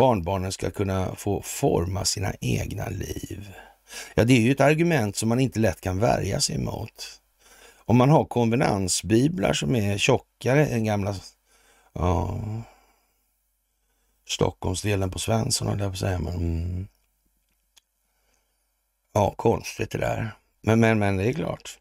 barnbarnen 0.00 0.52
ska 0.52 0.70
kunna 0.70 1.14
få 1.14 1.42
forma 1.42 2.04
sina 2.04 2.32
egna 2.40 2.88
liv. 2.88 3.52
Ja, 4.14 4.24
det 4.24 4.32
är 4.32 4.40
ju 4.40 4.52
ett 4.52 4.60
argument 4.60 5.16
som 5.16 5.28
man 5.28 5.40
inte 5.40 5.60
lätt 5.60 5.80
kan 5.80 5.98
värja 5.98 6.40
sig 6.40 6.56
emot. 6.56 7.20
Om 7.76 7.96
man 7.96 8.10
har 8.10 8.24
konvenansbiblar 8.24 9.52
som 9.52 9.76
är 9.76 9.98
tjockare 9.98 10.66
än 10.66 10.84
gamla 10.84 11.14
ja, 11.92 12.40
Stockholmsdelen 14.28 15.10
på 15.10 15.18
Svensson, 15.18 15.68
höll 15.68 15.80
jag 15.80 15.92
på 15.92 15.96
säga. 15.96 16.18
Men, 16.18 16.34
mm. 16.34 16.88
Ja, 19.12 19.34
konstigt 19.36 19.90
det 19.90 19.98
där. 19.98 20.34
Men, 20.62 20.80
men, 20.80 20.98
men 20.98 21.16
det 21.16 21.28
är 21.28 21.32
klart. 21.32 21.78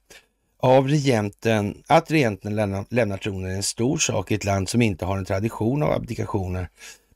Av 0.58 0.88
regenten, 0.88 1.84
att 1.88 2.12
regenten 2.12 2.56
lämnar, 2.56 2.86
lämnar 2.90 3.18
tronen 3.18 3.52
är 3.52 3.56
en 3.56 3.64
stor 3.64 3.98
sak 3.98 4.32
i 4.32 4.36
ett 4.36 4.46
land 4.46 4.70
som 4.70 4.82
inte 4.82 5.06
har 5.06 5.18
en 5.18 5.26
tradition 5.26 5.84
av 5.84 5.92
abdikationer. 5.92 6.70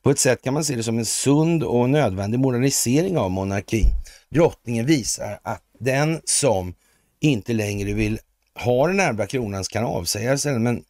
På 0.04 0.10
ett 0.10 0.18
sätt 0.18 0.42
kan 0.42 0.54
man 0.54 0.64
se 0.64 0.76
det 0.76 0.82
som 0.82 0.98
en 0.98 1.04
sund 1.04 1.62
och 1.62 1.90
nödvändig 1.90 2.38
modernisering 2.40 3.18
av 3.18 3.30
monarkin. 3.30 3.86
Drottningen 4.28 4.86
visar 4.86 5.40
att 5.42 5.62
den 5.80 6.20
som 6.24 6.74
inte 7.20 7.52
längre 7.52 7.92
vill 7.92 8.18
ha 8.54 8.86
den 8.86 9.00
ärvda 9.00 9.26
kronans 9.26 9.68
kan 9.68 9.84
avsäga 9.84 10.38
sig 10.38 10.58
men 10.58 10.82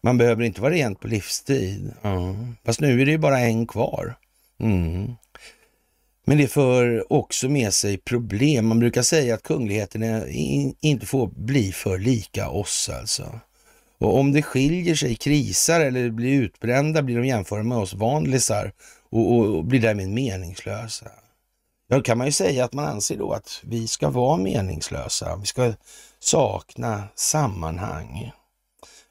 man 0.00 0.18
behöver 0.18 0.44
inte 0.44 0.60
vara 0.60 0.72
rent 0.72 1.00
på 1.00 1.08
livstid. 1.08 1.92
Ja. 2.02 2.36
Fast 2.64 2.80
nu 2.80 3.00
är 3.00 3.06
det 3.06 3.10
ju 3.10 3.18
bara 3.18 3.40
en 3.40 3.66
kvar. 3.66 4.18
Mm. 4.60 5.14
Men 6.24 6.38
det 6.38 6.48
för 6.48 7.12
också 7.12 7.48
med 7.48 7.74
sig 7.74 7.98
problem. 7.98 8.66
Man 8.66 8.78
brukar 8.78 9.02
säga 9.02 9.34
att 9.34 9.42
kungligheten 9.42 10.24
inte 10.80 11.06
får 11.06 11.26
bli 11.26 11.72
för 11.72 11.98
lika 11.98 12.48
oss 12.48 12.90
alltså. 13.00 13.40
Och 13.98 14.18
om 14.18 14.32
det 14.32 14.42
skiljer 14.42 14.94
sig, 14.94 15.14
krisar 15.14 15.80
eller 15.80 16.10
blir 16.10 16.40
utbrända 16.40 17.02
blir 17.02 17.16
de 17.16 17.26
jämförda 17.26 17.62
med 17.62 17.78
oss 17.78 17.94
vanlisar 17.94 18.72
och, 19.10 19.32
och, 19.32 19.56
och 19.56 19.64
blir 19.64 19.80
därmed 19.80 20.08
meningslösa. 20.08 21.10
Då 21.90 22.02
kan 22.02 22.18
man 22.18 22.26
ju 22.26 22.32
säga 22.32 22.64
att 22.64 22.72
man 22.72 22.84
anser 22.84 23.16
då 23.16 23.32
att 23.32 23.60
vi 23.62 23.88
ska 23.88 24.10
vara 24.10 24.36
meningslösa. 24.36 25.36
Vi 25.36 25.46
ska 25.46 25.72
sakna 26.18 27.08
sammanhang. 27.14 28.30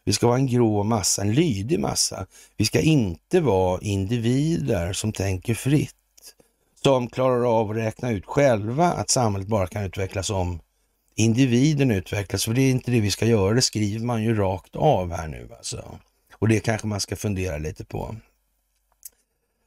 Vi 0.05 0.13
ska 0.13 0.27
vara 0.27 0.37
en 0.37 0.47
grå 0.47 0.83
massa, 0.83 1.21
en 1.21 1.33
lydig 1.33 1.79
massa. 1.79 2.25
Vi 2.57 2.65
ska 2.65 2.79
inte 2.79 3.39
vara 3.39 3.81
individer 3.81 4.93
som 4.93 5.11
tänker 5.11 5.53
fritt 5.53 5.95
de 6.85 7.07
klarar 7.07 7.59
av 7.59 7.71
att 7.71 7.77
räkna 7.77 8.11
ut 8.11 8.25
själva 8.25 8.85
att 8.85 9.09
samhället 9.09 9.47
bara 9.47 9.67
kan 9.67 9.83
utvecklas 9.83 10.29
om 10.29 10.59
individen 11.15 11.91
utvecklas. 11.91 12.45
För 12.45 12.53
det 12.53 12.61
är 12.61 12.71
inte 12.71 12.91
det 12.91 12.99
vi 12.99 13.11
ska 13.11 13.25
göra, 13.25 13.53
det 13.53 13.61
skriver 13.61 14.05
man 14.05 14.23
ju 14.23 14.35
rakt 14.35 14.75
av 14.75 15.11
här 15.11 15.27
nu 15.27 15.49
alltså. 15.57 15.99
Och 16.33 16.47
det 16.47 16.59
kanske 16.59 16.87
man 16.87 16.99
ska 16.99 17.15
fundera 17.15 17.57
lite 17.57 17.85
på. 17.85 18.15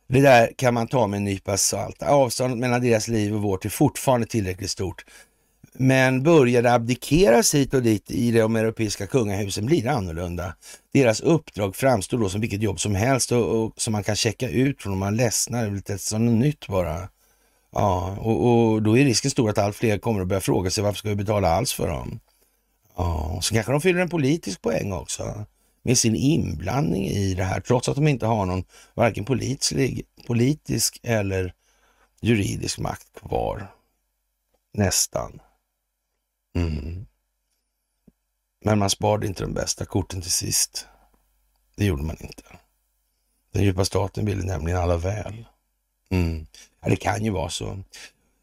Det 0.09 0.21
där 0.21 0.53
kan 0.57 0.75
man 0.75 0.89
ta 0.89 1.07
med 1.07 1.17
en 1.17 1.25
nypa 1.25 1.57
salt. 1.57 2.03
Avståndet 2.03 2.59
mellan 2.59 2.81
deras 2.81 3.09
liv 3.09 3.35
och 3.35 3.43
vårt 3.43 3.65
är 3.65 3.69
fortfarande 3.69 4.27
tillräckligt 4.27 4.71
stort. 4.71 5.05
Men 5.73 6.23
börjar 6.23 6.63
det 6.63 6.73
abdikeras 6.73 7.55
hit 7.55 7.75
och 7.75 7.83
dit 7.83 8.11
i 8.11 8.31
de 8.31 8.57
europeiska 8.57 9.07
kungahusen 9.07 9.67
blir 9.67 9.83
det 9.83 9.93
annorlunda. 9.93 10.55
Deras 10.93 11.21
uppdrag 11.21 11.77
framstår 11.77 12.19
då 12.19 12.29
som 12.29 12.41
vilket 12.41 12.63
jobb 12.63 12.81
som 12.81 12.95
helst 12.95 13.33
och, 13.33 13.65
och 13.65 13.73
som 13.77 13.93
man 13.93 14.05
kan 14.05 14.17
checka 14.17 14.49
ut 14.49 14.83
från 14.83 14.93
om 14.93 14.99
man 14.99 15.17
ledsnar 15.17 15.63
eller 15.63 15.77
lite 15.77 15.99
som 15.99 16.27
något 16.27 16.39
nytt 16.39 16.67
bara. 16.67 17.09
Ja, 17.71 18.17
och, 18.21 18.47
och, 18.47 18.83
då 18.83 18.99
är 18.99 19.05
risken 19.05 19.31
stor 19.31 19.51
att 19.51 19.59
allt 19.59 19.77
fler 19.77 19.99
kommer 19.99 20.21
att 20.21 20.29
börja 20.29 20.41
fråga 20.41 20.71
sig 20.71 20.85
varför 20.85 20.99
ska 20.99 21.09
vi 21.09 21.17
betala 21.17 21.49
alls 21.49 21.73
för 21.73 21.89
dem? 21.89 22.21
Ja, 22.97 23.39
så 23.43 23.55
kanske 23.55 23.73
de 23.73 23.81
fyller 23.81 24.01
en 24.01 24.09
politisk 24.09 24.63
poäng 24.63 24.93
också 24.93 25.47
med 25.83 25.99
sin 25.99 26.17
inblandning 26.17 27.07
i 27.07 27.35
det 27.35 27.45
här, 27.45 27.61
trots 27.61 27.89
att 27.89 27.95
de 27.95 28.09
inte 28.09 28.27
har 28.27 28.47
någon 28.47 28.65
varken 28.95 29.25
politisk, 29.25 30.01
politisk 30.27 31.01
eller 31.03 31.55
juridisk 32.21 32.79
makt 32.79 33.21
kvar. 33.21 33.75
Nästan. 34.75 35.41
Mm. 36.57 37.07
Men 38.65 38.79
man 38.79 38.91
sparade 38.91 39.27
inte 39.27 39.45
de 39.45 39.55
bästa 39.55 39.85
korten 39.85 40.23
till 40.23 40.33
sist. 40.33 40.87
Det 41.77 41.85
gjorde 41.85 42.03
man 42.03 42.17
inte. 42.21 42.43
Den 43.53 43.63
djupa 43.63 43.85
staten 43.85 44.27
ville 44.27 44.43
nämligen 44.43 44.81
alla 44.81 44.97
väl. 44.97 45.45
Mm. 46.11 46.47
Ja, 46.83 46.89
det 46.89 46.97
kan 46.97 47.25
ju 47.25 47.31
vara 47.31 47.51
så. 47.51 47.79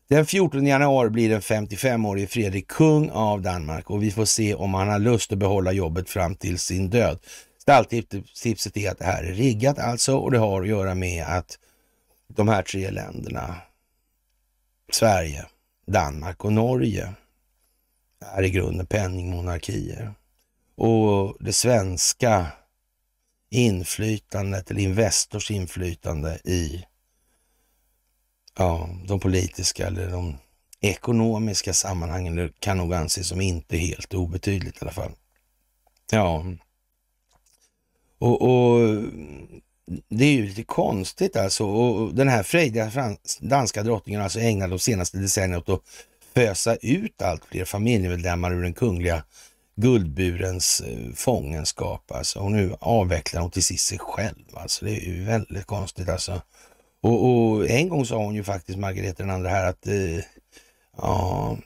Den 0.07 0.25
14 0.25 0.65
januari 0.67 1.09
blir 1.09 1.29
den 1.29 1.41
55-årige 1.41 2.27
Fredrik 2.27 2.67
kung 2.67 3.09
av 3.09 3.41
Danmark 3.41 3.89
och 3.89 4.03
vi 4.03 4.11
får 4.11 4.25
se 4.25 4.55
om 4.55 4.73
han 4.73 4.87
har 4.87 4.99
lust 4.99 5.31
att 5.31 5.37
behålla 5.37 5.71
jobbet 5.71 6.09
fram 6.09 6.35
till 6.35 6.59
sin 6.59 6.89
död. 6.89 7.19
Stalltipset 7.61 8.77
är 8.77 8.91
att 8.91 8.99
det 8.99 9.05
här 9.05 9.23
är 9.23 9.33
riggat 9.33 9.79
alltså 9.79 10.17
och 10.17 10.31
det 10.31 10.37
har 10.37 10.61
att 10.61 10.67
göra 10.67 10.95
med 10.95 11.25
att 11.25 11.59
de 12.27 12.47
här 12.47 12.61
tre 12.61 12.91
länderna, 12.91 13.55
Sverige, 14.91 15.45
Danmark 15.87 16.45
och 16.45 16.53
Norge, 16.53 17.13
är 18.19 18.43
i 18.43 18.49
grunden 18.49 18.85
penningmonarkier. 18.85 20.13
Och 20.75 21.37
det 21.39 21.53
svenska 21.53 22.47
inflytandet, 23.49 24.71
eller 24.71 24.81
Investors 24.81 25.51
inflytande 25.51 26.39
i 26.43 26.85
ja, 28.57 28.89
de 29.07 29.19
politiska 29.19 29.87
eller 29.87 30.11
de 30.11 30.37
ekonomiska 30.81 31.73
sammanhangen 31.73 32.35
det 32.35 32.59
kan 32.59 32.77
nog 32.77 32.93
anses 32.93 33.27
som 33.27 33.41
inte 33.41 33.77
helt 33.77 34.13
obetydligt 34.13 34.77
i 34.77 34.79
alla 34.81 34.91
fall. 34.91 35.11
Ja, 36.11 36.45
och, 38.19 38.41
och 38.41 39.03
det 40.09 40.25
är 40.25 40.31
ju 40.31 40.45
lite 40.45 40.63
konstigt 40.63 41.35
alltså. 41.35 41.65
Och 41.65 42.15
den 42.15 42.27
här 42.27 42.43
frejdiga 42.43 42.91
danska 43.39 43.83
drottningen 43.83 44.21
alltså 44.21 44.39
ägnade 44.39 44.73
de 44.73 44.79
senaste 44.79 45.17
decennierna 45.17 45.57
åt 45.57 45.69
att 45.69 45.81
fösa 46.33 46.75
ut 46.75 47.21
allt 47.21 47.45
fler 47.45 47.65
familjemedlemmar 47.65 48.53
ur 48.53 48.63
den 48.63 48.73
kungliga 48.73 49.23
guldburens 49.75 50.81
eh, 50.81 51.13
fångenskap. 51.15 52.11
Alltså. 52.11 52.39
Och 52.39 52.51
nu 52.51 52.75
avvecklar 52.79 53.41
hon 53.41 53.51
till 53.51 53.63
sist 53.63 53.87
sig 53.87 53.99
själv. 53.99 54.45
Alltså. 54.53 54.85
Det 54.85 54.91
är 54.91 55.05
ju 55.05 55.23
väldigt 55.23 55.65
konstigt 55.65 56.09
alltså. 56.09 56.41
Och, 57.05 57.29
och 57.29 57.69
en 57.69 57.89
gång 57.89 58.05
sa 58.05 58.17
hon 58.17 58.35
ju 58.35 58.43
faktiskt, 58.43 58.79
Margareta 58.79 59.23
den 59.23 59.29
andra 59.29 59.49
här, 59.49 59.69
att 59.69 59.87
eh, 59.87 60.23
ja, 60.97 61.57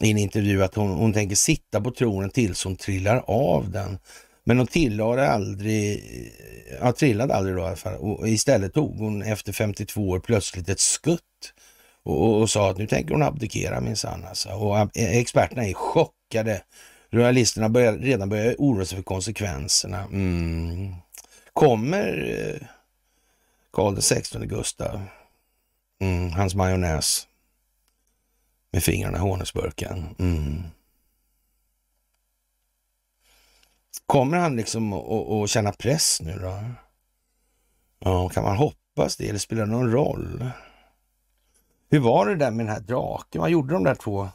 i 0.00 0.10
en 0.10 0.18
intervju 0.18 0.62
att 0.62 0.74
hon, 0.74 0.90
hon 0.90 1.12
tänker 1.12 1.36
sitta 1.36 1.80
på 1.80 1.90
tronen 1.90 2.30
tills 2.30 2.64
hon 2.64 2.76
trillar 2.76 3.24
av 3.26 3.70
den. 3.70 3.98
Men 4.44 4.58
hon 4.58 4.66
tillade 4.66 5.30
aldrig, 5.30 5.92
eh, 5.92 6.76
ja, 6.80 6.92
trillade 6.92 7.34
aldrig 7.34 7.56
då 7.56 7.62
i 7.62 7.64
alla 7.64 7.76
fall. 7.76 7.94
Och 7.94 8.28
istället 8.28 8.74
tog 8.74 8.98
hon 8.98 9.22
efter 9.22 9.52
52 9.52 10.08
år 10.08 10.20
plötsligt 10.20 10.68
ett 10.68 10.80
skutt 10.80 11.20
och, 12.04 12.40
och, 12.40 12.50
sa 12.50 12.70
att 12.70 12.78
nu 12.78 12.86
tänker 12.86 13.12
hon 13.14 13.22
abdikera 13.22 13.80
minsann. 13.80 14.24
Alltså. 14.28 14.48
Och 14.48 14.78
eh, 14.78 15.18
experterna 15.18 15.66
är 15.66 15.74
chockade. 15.74 16.62
Royalisterna 17.10 17.68
börjar, 17.68 17.92
redan 17.92 18.28
börja 18.28 18.54
oroa 18.58 18.84
sig 18.84 18.96
för 18.96 19.02
konsekvenserna. 19.02 20.02
Mm. 20.02 20.94
Kommer 21.52 22.36
eh, 22.38 22.66
Karl 23.72 23.96
XVI 23.96 24.46
Gustav, 24.46 25.02
mm, 26.00 26.32
hans 26.32 26.54
majonnäs 26.54 27.28
med 28.72 28.82
fingrarna 28.82 29.18
i 29.18 29.20
honungsburken. 29.20 30.14
Mm. 30.18 30.62
Kommer 34.06 34.38
han 34.38 34.56
liksom 34.56 34.92
att 34.92 35.50
känna 35.50 35.72
press 35.72 36.20
nu 36.22 36.38
då? 36.38 36.64
Ja, 37.98 38.28
kan 38.28 38.44
man 38.44 38.56
hoppas 38.56 39.16
det 39.16 39.28
eller 39.28 39.38
spelar 39.38 39.66
det 39.66 39.72
någon 39.72 39.92
roll? 39.92 40.50
Hur 41.90 42.00
var 42.00 42.26
det 42.26 42.36
där 42.36 42.50
med 42.50 42.66
den 42.66 42.74
här 42.74 42.80
draken? 42.80 43.40
Vad 43.40 43.50
gjorde 43.50 43.74
de 43.74 43.84
där 43.84 43.94
två 43.94 44.28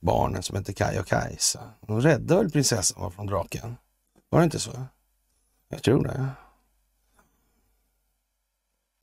barnen 0.00 0.42
som 0.42 0.56
hette 0.56 0.72
Kaj 0.72 1.00
och 1.00 1.06
Kajsa? 1.06 1.70
De 1.86 2.00
räddade 2.00 2.42
väl 2.42 2.50
prinsessan 2.50 3.12
från 3.12 3.26
draken? 3.26 3.76
Var 4.28 4.38
det 4.38 4.44
inte 4.44 4.58
så? 4.58 4.86
Jag 5.68 5.82
tror 5.82 6.04
det. 6.04 6.30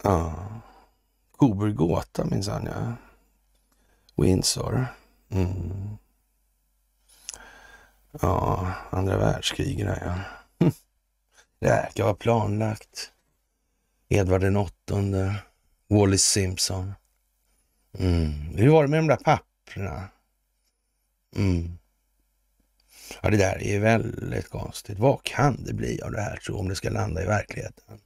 Ja. 0.04 0.34
Coburg 1.32 1.76
gåta 1.76 2.26
minsann, 2.26 2.66
ja. 2.66 2.94
Windsor. 4.16 4.86
Mm. 5.30 5.98
Ja, 8.22 8.74
andra 8.90 9.18
världskriget 9.18 9.88
där 9.88 10.02
ja. 10.06 10.20
Det 11.60 11.70
verkar 11.70 12.04
vara 12.04 12.16
planlagt. 12.16 13.12
Edvard 14.10 14.42
den 14.42 14.58
åttonde, 14.58 15.36
Wallis 15.90 16.24
Simpson. 16.24 16.94
Mm. 17.98 18.32
Hur 18.56 18.70
var 18.70 18.84
det 18.84 18.90
med 18.90 19.00
de 19.00 19.08
där 19.08 19.16
papperna? 19.16 20.10
Mm. 21.36 21.78
Ja, 23.22 23.30
det 23.30 23.38
där 23.38 23.64
är 23.64 23.80
väldigt 23.80 24.50
konstigt. 24.50 25.00
Vad 25.00 25.24
kan 25.24 25.64
det 25.64 25.74
bli 25.74 26.02
av 26.02 26.12
det 26.12 26.22
här 26.22 26.38
tror 26.38 26.60
om 26.60 26.70
det 26.70 26.76
ska 26.76 26.90
landa 26.90 27.24
i 27.24 27.26
verkligheten? 27.26 28.00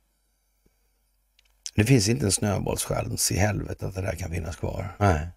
Det 1.78 1.86
finns 1.86 2.10
inte 2.10 2.26
en 2.26 2.32
snöbollschans 2.32 3.32
i 3.32 3.38
helvetet 3.38 3.84
att 3.84 3.96
det 3.96 4.02
där 4.02 4.16
kan 4.16 4.32
finnas 4.32 4.56
kvar. 4.56 4.96
Nej. 5.00 5.28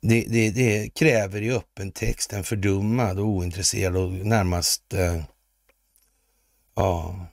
Det, 0.00 0.24
det, 0.28 0.50
det, 0.50 0.94
kräver 0.94 1.42
i 1.42 1.50
öppen 1.50 1.92
text 1.92 2.32
en 2.32 2.44
fördummad 2.44 3.18
och 3.18 3.26
ointresserad 3.26 3.96
och 3.96 4.12
närmast 4.12 4.94
eh, 4.94 5.22
ja, 6.74 7.26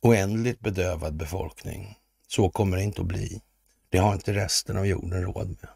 oändligt 0.00 0.60
bedövad 0.60 1.14
befolkning. 1.14 1.98
Så 2.28 2.50
kommer 2.50 2.76
det 2.76 2.82
inte 2.82 3.00
att 3.00 3.06
bli. 3.06 3.40
Det 3.88 3.98
har 3.98 4.14
inte 4.14 4.32
resten 4.32 4.76
av 4.76 4.86
jorden 4.86 5.22
råd 5.22 5.48
med. 5.48 5.70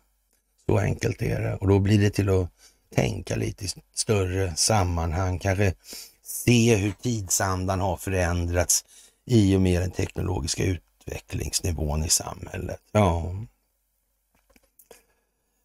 Så 0.67 0.79
enkelt 0.79 1.23
är 1.23 1.41
det 1.41 1.55
och 1.55 1.69
då 1.69 1.79
blir 1.79 2.01
det 2.01 2.11
till 2.11 2.29
att 2.29 2.49
tänka 2.95 3.37
lite 3.37 3.65
i 3.65 3.69
större 3.95 4.57
sammanhang, 4.57 5.39
kanske 5.39 5.75
se 6.23 6.77
hur 6.77 6.93
tidsandan 7.03 7.81
har 7.81 7.97
förändrats 7.97 8.85
i 9.27 9.57
och 9.57 9.61
med 9.61 9.83
den 9.83 9.91
teknologiska 9.91 10.65
utvecklingsnivån 10.65 12.05
i 12.05 12.09
samhället. 12.09 12.81
Ja, 12.93 13.35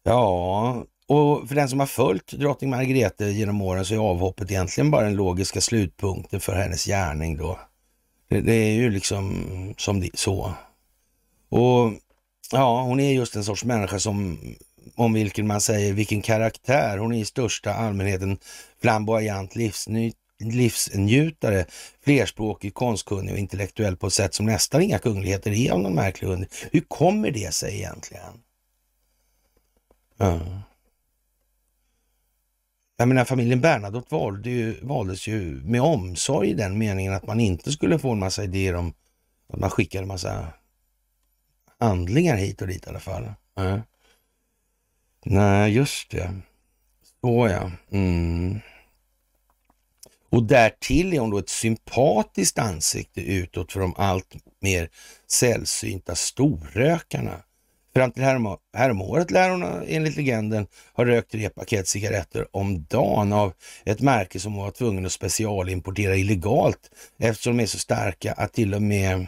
ja 0.02 0.84
och 1.08 1.48
för 1.48 1.54
den 1.54 1.68
som 1.68 1.80
har 1.80 1.86
följt 1.86 2.32
drottning 2.32 2.70
Margrethe 2.70 3.30
genom 3.30 3.62
åren 3.62 3.84
så 3.84 3.94
är 3.94 3.98
avhoppet 3.98 4.50
egentligen 4.50 4.90
bara 4.90 5.04
den 5.04 5.16
logiska 5.16 5.60
slutpunkten 5.60 6.40
för 6.40 6.54
hennes 6.54 6.84
gärning 6.84 7.36
då. 7.36 7.58
Det, 8.28 8.40
det 8.40 8.54
är 8.54 8.72
ju 8.72 8.90
liksom 8.90 9.44
som 9.78 10.00
det, 10.00 10.10
så. 10.14 10.52
Och 11.48 11.92
ja, 12.52 12.82
hon 12.82 13.00
är 13.00 13.12
just 13.12 13.36
en 13.36 13.44
sorts 13.44 13.64
människa 13.64 13.98
som 13.98 14.38
om 14.96 15.12
vilken 15.12 15.46
man 15.46 15.60
säger 15.60 15.92
vilken 15.92 16.22
karaktär. 16.22 16.98
Hon 16.98 17.14
är 17.14 17.18
i 17.18 17.24
största 17.24 17.74
allmänheten 17.74 18.38
flamboyant 18.80 19.56
livsny, 19.56 20.12
livsnjutare, 20.40 21.64
flerspråkig, 22.04 22.74
konstkunnig 22.74 23.32
och 23.32 23.38
intellektuell 23.38 23.96
på 23.96 24.06
ett 24.06 24.12
sätt 24.12 24.34
som 24.34 24.46
nästan 24.46 24.82
inga 24.82 24.98
kungligheter 24.98 25.50
är 25.50 25.72
av 25.72 25.80
någon 25.80 25.94
märklig 25.94 26.28
under. 26.28 26.48
Hur 26.72 26.80
kommer 26.80 27.30
det 27.30 27.54
sig 27.54 27.76
egentligen? 27.76 28.42
Ja. 30.16 30.40
Jag 32.96 33.08
menar 33.08 33.24
familjen 33.24 33.60
Bernadotte 33.60 34.14
valde 34.14 34.50
ju, 34.50 34.80
valdes 34.82 35.26
ju 35.26 35.62
med 35.64 35.82
omsorg 35.82 36.50
i 36.50 36.54
den 36.54 36.78
meningen 36.78 37.14
att 37.14 37.26
man 37.26 37.40
inte 37.40 37.72
skulle 37.72 37.98
få 37.98 38.12
en 38.12 38.18
massa 38.18 38.44
idéer 38.44 38.74
om 38.74 38.92
att 39.52 39.58
man 39.58 39.70
skickade 39.70 40.02
en 40.02 40.08
massa 40.08 40.46
handlingar 41.78 42.36
hit 42.36 42.62
och 42.62 42.68
dit 42.68 42.86
i 42.86 42.88
alla 42.88 43.00
fall. 43.00 43.32
Ja. 43.54 43.80
Nej, 45.24 45.72
just 45.72 46.10
det. 46.10 46.34
Så 47.20 47.48
ja. 47.48 47.70
Mm. 47.90 48.60
Och 50.30 50.42
därtill 50.42 51.14
är 51.14 51.20
hon 51.20 51.30
då 51.30 51.38
ett 51.38 51.48
sympatiskt 51.48 52.58
ansikte 52.58 53.20
utåt 53.20 53.72
för 53.72 53.80
de 53.80 53.94
allt 53.96 54.34
mer 54.60 54.88
sällsynta 55.30 56.14
storrökarna. 56.14 57.42
Fram 57.94 58.10
till 58.10 58.22
härom, 58.22 58.56
häromåret 58.76 59.30
lär 59.30 59.50
hon 59.50 59.62
enligt 59.86 60.16
legenden 60.16 60.66
ha 60.92 61.04
rökt 61.04 61.30
tre 61.30 61.48
paket 61.48 61.88
cigaretter 61.88 62.56
om 62.56 62.84
dagen 62.84 63.32
av 63.32 63.52
ett 63.84 64.00
märke 64.00 64.40
som 64.40 64.52
hon 64.52 64.64
var 64.64 64.70
tvungen 64.70 65.06
att 65.06 65.12
specialimportera 65.12 66.16
illegalt 66.16 66.90
eftersom 67.18 67.56
de 67.56 67.62
är 67.62 67.66
så 67.66 67.78
starka 67.78 68.32
att 68.32 68.52
till 68.52 68.74
och 68.74 68.82
med 68.82 69.26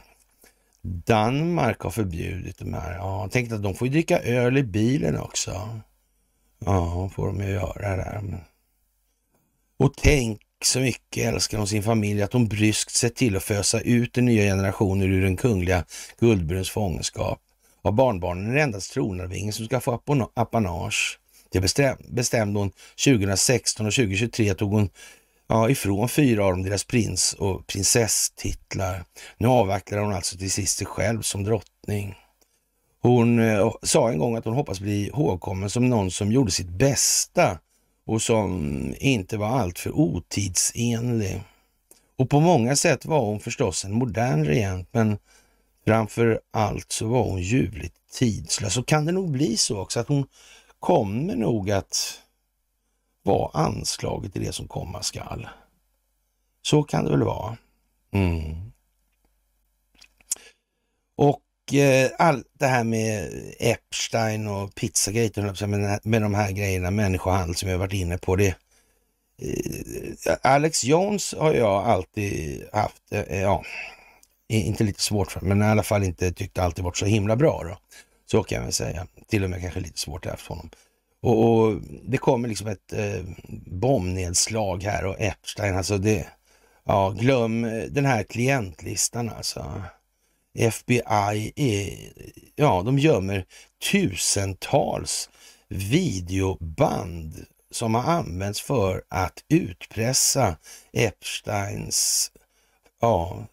Danmark 0.83 1.81
har 1.81 1.91
förbjudit 1.91 2.59
de 2.59 2.75
här. 2.75 2.95
Ja, 2.95 3.29
tänk 3.33 3.53
att 3.53 3.63
de 3.63 3.75
får 3.75 3.89
ju 3.89 3.93
dricka 3.93 4.21
öl 4.21 4.59
i 4.59 4.63
bilen 4.63 5.19
också. 5.19 5.81
Ja, 6.65 7.11
får 7.15 7.27
de 7.27 7.41
ju 7.41 7.51
göra 7.51 7.97
där. 7.97 8.45
Och 9.79 9.93
tänk 9.97 10.41
så 10.65 10.81
mycket 10.81 11.35
älskar 11.35 11.59
hon 11.59 11.67
sin 11.67 11.83
familj 11.83 12.23
att 12.23 12.33
hon 12.33 12.49
bryskt 12.49 12.95
sett 12.95 13.17
till 13.17 13.37
att 13.37 13.45
fösa 13.45 13.81
ut 13.81 14.15
den 14.15 14.25
nya 14.25 14.43
generationen 14.43 15.13
ur 15.13 15.23
den 15.23 15.37
kungliga 15.37 15.85
Guldbruns 16.19 16.71
fångenskap. 16.71 17.41
Av 17.83 17.93
barnbarnen 17.93 18.51
är 18.51 18.55
det 18.55 18.63
endast 18.63 18.93
tronarvingen 18.93 19.53
som 19.53 19.67
ska 19.67 19.81
få 19.81 20.01
apanage. 20.35 21.19
Det 21.53 21.61
bestämde 22.09 22.59
hon 22.59 22.73
2016 23.05 23.87
och 23.87 23.93
2023 23.93 24.55
tog 24.55 24.73
hon 24.73 24.91
ja, 25.49 25.71
ifrån 25.71 26.09
fyra 26.09 26.45
av 26.45 26.51
dem 26.51 26.63
deras 26.63 26.85
prins 26.85 27.33
och 27.33 27.67
prinsesstitlar. 27.67 29.05
Nu 29.39 29.49
avvaktar 29.49 29.99
hon 29.99 30.15
alltså 30.15 30.39
till 30.39 30.51
sist 30.51 30.79
sig 30.79 30.87
själv 30.87 31.23
som 31.23 31.45
drottning. 31.45 32.15
Hon 33.03 33.39
eh, 33.39 33.73
sa 33.83 34.11
en 34.11 34.19
gång 34.19 34.37
att 34.37 34.45
hon 34.45 34.55
hoppas 34.55 34.81
bli 34.81 35.07
ihågkommen 35.07 35.71
som 35.71 35.89
någon 35.89 36.11
som 36.11 36.33
gjorde 36.33 36.51
sitt 36.51 36.69
bästa 36.69 37.59
och 38.11 38.23
som 38.23 38.95
inte 38.99 39.37
var 39.37 39.49
alltför 39.49 39.91
otidsenlig. 39.91 41.43
Och 42.17 42.31
på 42.31 42.41
många 42.41 42.77
sätt 42.77 43.05
var 43.05 43.21
hon 43.21 43.41
förstås 43.41 43.85
en 43.85 43.93
modern 43.93 44.45
regent, 44.45 44.89
men 44.93 45.19
framför 45.85 46.41
allt 46.51 46.93
så 46.93 47.09
var 47.09 47.23
hon 47.23 47.43
ljuvligt 47.43 47.95
tidslös. 48.13 48.77
Och 48.77 48.87
kan 48.87 49.05
det 49.05 49.13
nog 49.13 49.31
bli 49.31 49.57
så 49.57 49.79
också 49.81 50.01
att 50.01 50.09
hon 50.09 50.27
kommer 50.81 51.37
nog 51.37 51.71
att 51.71 52.21
vara 53.23 53.51
anslaget 53.65 54.37
i 54.37 54.39
det 54.39 54.53
som 54.53 54.69
komma 54.69 55.03
skall. 55.03 55.49
Så 56.63 56.83
kan 56.83 57.05
det 57.05 57.11
väl 57.11 57.23
vara. 57.23 57.57
Mm. 58.13 58.73
Och 61.17 61.41
Eh, 61.73 62.11
allt 62.19 62.47
det 62.59 62.67
här 62.67 62.85
med 62.85 63.31
Epstein 63.59 64.49
och 64.49 64.75
Pizzagate 64.75 65.67
med, 65.67 66.01
med 66.03 66.23
de 66.23 66.35
här 66.35 66.53
grejerna, 66.53 66.91
människohandel 66.91 67.57
som 67.57 67.67
vi 67.67 67.73
har 67.73 67.79
varit 67.79 67.93
inne 67.93 68.19
på. 68.19 68.37
Det, 68.37 68.55
eh, 69.39 70.37
Alex 70.43 70.85
Jones 70.85 71.35
har 71.39 71.55
jag 71.55 71.85
alltid 71.87 72.65
haft, 72.73 73.13
eh, 73.13 73.21
eh 73.21 73.41
ja, 73.41 73.65
inte 74.49 74.85
lite 74.85 75.03
svårt 75.03 75.33
för, 75.33 75.41
men 75.41 75.63
i 75.63 75.65
alla 75.65 75.83
fall 75.83 76.05
inte 76.05 76.33
tyckt 76.33 76.59
alltid 76.59 76.85
varit 76.85 76.97
så 76.97 77.07
himla 77.07 77.37
bra 77.37 77.63
då. 77.65 77.79
Så 78.27 78.43
kan 78.43 78.57
jag 78.57 78.65
väl 78.65 78.73
säga. 78.73 79.07
Till 79.29 79.45
och 79.45 79.51
med 79.51 79.61
kanske 79.61 79.81
lite 79.81 79.99
svårt 79.99 80.27
haft 80.27 80.47
honom. 80.47 80.71
Och, 81.23 81.49
och, 81.49 81.81
det 82.03 82.19
kommer 82.19 82.49
liksom 82.49 82.67
ett 82.67 82.93
eh, 82.93 83.25
bombnedslag 83.67 84.83
här 84.83 85.07
och 85.07 85.21
Epstein, 85.21 85.77
alltså 85.77 85.99
det, 85.99 86.27
ja 86.85 87.11
glöm 87.11 87.63
den 87.91 88.07
här 88.07 88.23
klientlistan 88.23 89.29
alltså. 89.29 89.83
FBI 90.55 91.53
är, 91.57 92.13
ja, 92.57 92.83
de 92.83 92.99
gömmer 92.99 93.45
tusentals 93.93 95.31
videoband 95.69 97.47
som 97.71 97.95
har 97.95 98.03
använts 98.03 98.61
för 98.61 99.03
att 99.09 99.45
utpressa 99.49 100.57
Epsteins 100.93 102.33
ja, 103.01 103.47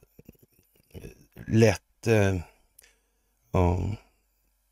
lätt 1.47 2.07
eh, 2.07 2.35
ja, 3.51 3.95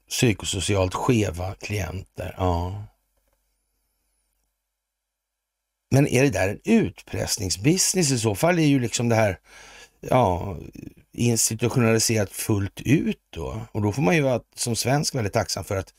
psykosocialt 0.10 0.94
skeva 0.94 1.56
klienter. 1.56 2.36
Ja. 2.38 2.84
Men 5.90 6.08
är 6.08 6.24
det 6.24 6.30
där 6.30 6.50
en 6.50 6.60
utpressningsbusiness? 6.64 8.12
I 8.12 8.20
så 8.20 8.36
fall 8.36 8.60
är 8.60 8.64
ju 8.64 8.80
liksom 8.80 9.10
det 9.10 9.16
här 9.16 9.40
ja, 10.00 10.58
institutionaliserat 11.16 12.32
fullt 12.32 12.82
ut 12.82 13.22
då. 13.30 13.61
Och 13.72 13.82
då 13.82 13.91
får 13.91 14.01
man 14.01 14.16
ju 14.16 14.22
vara 14.22 14.41
som 14.55 14.76
svensk 14.76 15.16
väldigt 15.16 15.34
tacksam 15.34 15.63
för 15.63 15.76
att 15.76 15.93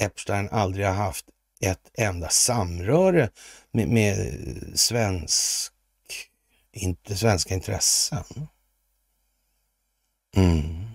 Epstein 0.00 0.48
aldrig 0.52 0.86
har 0.86 0.94
haft 0.94 1.26
ett 1.60 1.90
enda 1.94 2.28
samröre 2.28 3.30
med, 3.72 3.88
med 3.88 4.36
svensk, 4.74 5.72
inte 6.72 7.16
svenska 7.16 7.54
intressen. 7.54 8.24
Mm. 10.36 10.88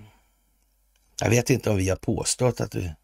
Jag 1.21 1.29
vet 1.29 1.49
inte 1.49 1.69
om 1.69 1.77
vi 1.77 1.89
har 1.89 1.95
påstått 1.95 2.61
att 2.61 2.71
det 2.71 2.95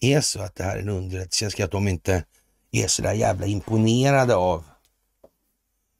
är 0.00 0.20
så 0.20 0.42
att 0.42 0.56
det 0.56 0.64
här 0.64 0.76
är 0.76 0.82
en 0.82 0.88
underrättelsetjänst, 0.88 1.60
att 1.60 1.70
de 1.70 1.88
inte 1.88 2.24
är 2.70 2.86
så 2.86 3.02
där 3.02 3.12
jävla 3.12 3.46
imponerade 3.46 4.34
av 4.34 4.64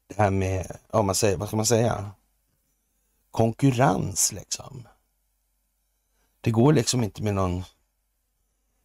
det 0.07 0.21
här 0.21 0.29
med, 0.29 0.77
ja, 0.91 1.01
man 1.01 1.15
säger, 1.15 1.37
vad 1.37 1.47
ska 1.47 1.57
man 1.57 1.65
säga? 1.65 2.11
Konkurrens 3.35 4.31
liksom. 4.31 4.87
Det 6.41 6.51
går 6.51 6.73
liksom 6.73 7.03
inte 7.03 7.23
med 7.23 7.33
någon 7.33 7.63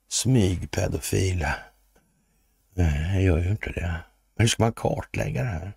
smygpedofil. 0.09 1.47
Nej, 2.75 3.13
jag 3.15 3.23
gör 3.23 3.39
ju 3.39 3.51
inte 3.51 3.71
det. 3.71 4.05
Men 4.35 4.45
hur 4.45 4.49
ska 4.49 4.63
man 4.63 4.73
kartlägga 4.73 5.43
det 5.43 5.49
här? 5.49 5.73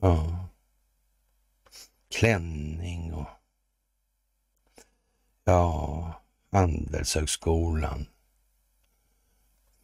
Ja. 0.00 0.48
Klänning 2.10 3.14
och 3.14 3.28
ja, 5.44 6.22
Handelshögskolan. 6.50 8.06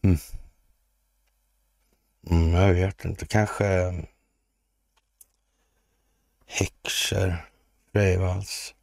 Mm. 0.03 0.19
Mm, 2.31 2.53
jag 2.53 2.75
vet 2.75 3.05
inte, 3.05 3.27
kanske 3.27 3.95
häxor. 6.47 7.49
Freivalds. 7.93 8.75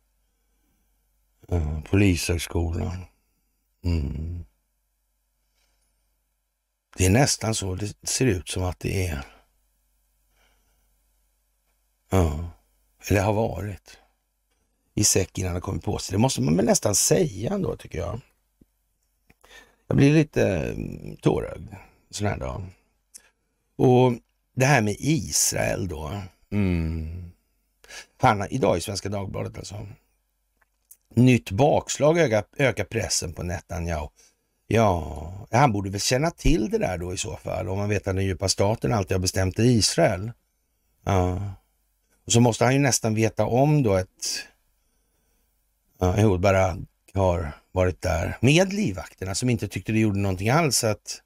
Eh, 1.49 1.82
polishögskolan. 1.82 3.06
Mm. 3.84 4.45
Det 6.97 7.06
är 7.06 7.10
nästan 7.10 7.56
så 7.56 7.76
det 7.76 8.08
ser 8.08 8.26
ut 8.26 8.49
som 8.49 8.64
att 8.64 8.80
det 8.80 9.08
är. 9.08 9.26
Ja, 12.10 12.49
eller 13.08 13.22
har 13.22 13.34
varit. 13.34 13.97
I 14.93 15.03
säck 15.03 15.38
innan 15.38 15.53
det 15.53 15.62
kommit 15.62 15.84
på 15.84 15.97
sig. 15.97 16.14
Det 16.14 16.20
måste 16.20 16.41
man 16.41 16.58
väl 16.58 16.66
nästan 16.66 16.95
säga 16.95 17.53
ändå 17.53 17.76
tycker 17.76 17.97
jag. 17.97 18.22
Jag 19.88 19.97
blir 19.97 20.14
lite 20.14 20.47
mm, 20.47 21.18
tårögd 21.18 21.76
sån 22.10 22.28
här 22.28 22.38
dag. 22.38 22.66
Och 23.76 24.14
det 24.56 24.66
här 24.66 24.82
med 24.82 24.95
Israel 24.99 25.88
då. 25.88 26.22
Mm. 26.51 27.32
Han, 28.26 28.47
idag 28.49 28.78
i 28.78 28.82
Svenska 28.82 29.09
Dagbladet 29.09 29.57
alltså. 29.57 29.88
Nytt 31.15 31.51
bakslag 31.51 32.17
ökar, 32.17 32.43
ökar 32.57 32.84
pressen 32.84 33.34
på 33.34 33.43
Netanyahu. 33.43 34.07
Ja, 34.67 35.47
han 35.51 35.71
borde 35.71 35.89
väl 35.89 36.01
känna 36.01 36.32
till 36.32 36.69
det 36.69 36.78
där 36.78 36.97
då 36.97 37.13
i 37.13 37.17
så 37.17 37.38
fall, 37.38 37.69
om 37.69 37.78
man 37.78 37.89
vet 37.89 38.07
att 38.07 38.15
den 38.15 38.26
djupa 38.26 38.49
staten 38.49 38.93
alltid 38.93 39.11
har 39.11 39.19
bestämt 39.19 39.59
i 39.59 39.63
Israel. 39.63 40.32
Ja. 41.03 41.53
Och 42.26 42.32
så 42.32 42.39
måste 42.39 42.63
han 42.63 42.73
ju 42.73 42.80
nästan 42.80 43.15
veta 43.15 43.45
om 43.45 43.84
då 43.84 43.93
att 43.93 44.43
ja, 45.99 46.17
Ehud 46.17 46.39
Barak 46.39 46.78
har 47.13 47.51
varit 47.71 48.01
där 48.01 48.38
med 48.41 48.73
livvakterna 48.73 49.36
som 49.36 49.49
inte 49.49 49.67
tyckte 49.67 49.91
det 49.91 49.99
gjorde 49.99 50.19
någonting 50.19 50.49
alls 50.49 50.84
att 50.84 51.21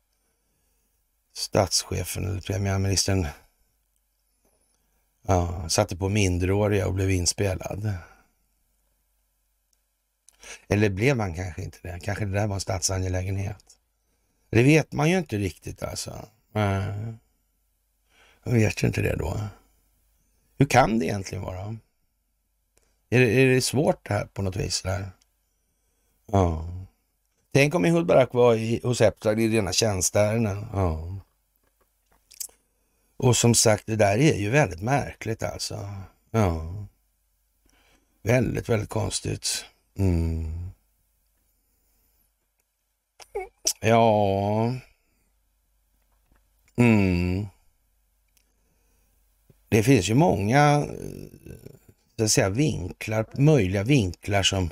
statschefen 1.33 2.25
eller 2.25 2.41
premiärministern 2.41 3.27
ja, 5.27 5.69
satte 5.69 5.97
på 5.97 6.09
minderåriga 6.09 6.87
och 6.87 6.93
blev 6.93 7.11
inspelad. 7.11 7.93
Eller 10.67 10.89
blev 10.89 11.17
man 11.17 11.33
kanske 11.33 11.63
inte 11.63 11.77
det? 11.81 11.99
Kanske 11.99 12.25
det 12.25 12.31
där 12.31 12.47
var 12.47 12.55
en 12.55 12.61
statsangelägenhet. 12.61 13.65
Det 14.49 14.63
vet 14.63 14.91
man 14.93 15.09
ju 15.09 15.17
inte 15.17 15.37
riktigt 15.37 15.83
alltså. 15.83 16.25
Jag 18.43 18.51
vet 18.51 18.83
ju 18.83 18.87
inte 18.87 19.01
det 19.01 19.15
då. 19.15 19.41
Hur 20.57 20.65
kan 20.65 20.99
det 20.99 21.05
egentligen 21.05 21.43
vara? 21.43 21.77
Är 23.09 23.19
det, 23.19 23.31
är 23.31 23.45
det 23.45 23.61
svårt 23.61 24.07
det 24.07 24.13
här 24.13 24.25
på 24.25 24.41
något 24.41 24.55
vis? 24.55 24.81
Där? 24.81 25.11
Ja. 26.31 26.69
Tänk 27.53 27.75
om 27.75 27.85
Ehud 27.85 28.05
Barak 28.05 28.33
var 28.33 28.55
i, 28.55 28.81
hos 28.83 29.01
Epstein 29.01 29.39
i 29.39 29.47
rena 29.47 29.73
tjänsteärenden. 29.73 30.65
Ja. 30.73 31.19
Och 33.19 33.37
som 33.37 33.55
sagt, 33.55 33.83
det 33.85 33.95
där 33.95 34.17
är 34.17 34.35
ju 34.35 34.49
väldigt 34.49 34.81
märkligt 34.81 35.43
alltså. 35.43 35.89
Ja. 36.31 36.75
Väldigt, 38.21 38.69
väldigt 38.69 38.89
konstigt. 38.89 39.65
Mm. 39.97 40.69
Ja. 43.81 44.73
Mm. 46.75 47.47
Det 49.69 49.83
finns 49.83 50.09
ju 50.09 50.15
många 50.15 50.59
eh, 50.59 51.55
så 52.17 52.23
att 52.23 52.31
säga, 52.31 52.49
vinklar, 52.49 53.25
möjliga 53.33 53.83
vinklar 53.83 54.43
som 54.43 54.71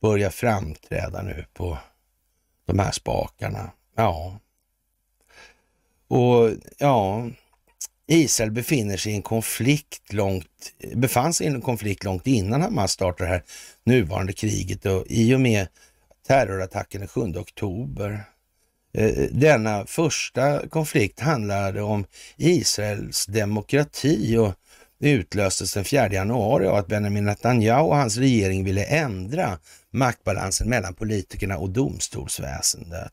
börjar 0.00 0.30
framträda 0.30 1.22
nu 1.22 1.46
på 1.52 1.78
de 2.66 2.78
här 2.78 2.92
spakarna. 2.92 3.70
Ja. 3.94 4.38
Och 6.08 6.50
ja, 6.78 7.26
Israel 8.08 8.50
befinner 8.50 8.96
sig 8.96 9.12
i 9.12 9.16
en 9.16 9.22
konflikt 9.22 10.12
långt, 10.12 10.72
befann 10.94 11.32
sig 11.32 11.46
i 11.46 11.50
en 11.50 11.60
konflikt 11.60 12.04
långt 12.04 12.26
innan 12.26 12.62
Hamas 12.62 12.92
startade 12.92 13.30
det 13.30 13.34
här 13.34 13.42
nuvarande 13.84 14.32
kriget 14.32 14.86
och 14.86 15.04
i 15.08 15.34
och 15.34 15.40
med 15.40 15.66
terrorattacken 16.26 17.00
den 17.00 17.08
7 17.08 17.20
oktober. 17.20 18.24
Eh, 18.94 19.28
denna 19.30 19.86
första 19.86 20.68
konflikt 20.68 21.20
handlade 21.20 21.82
om 21.82 22.06
Israels 22.36 23.26
demokrati 23.26 24.36
och 24.36 24.54
utlöstes 25.00 25.74
den 25.74 25.84
4 25.84 26.12
januari 26.12 26.66
av 26.66 26.74
att 26.74 26.86
Benjamin 26.86 27.24
Netanyahu 27.24 27.82
och 27.82 27.96
hans 27.96 28.16
regering 28.16 28.64
ville 28.64 28.84
ändra 28.84 29.58
maktbalansen 29.90 30.68
mellan 30.68 30.94
politikerna 30.94 31.58
och 31.58 31.70
domstolsväsendet. 31.70 33.12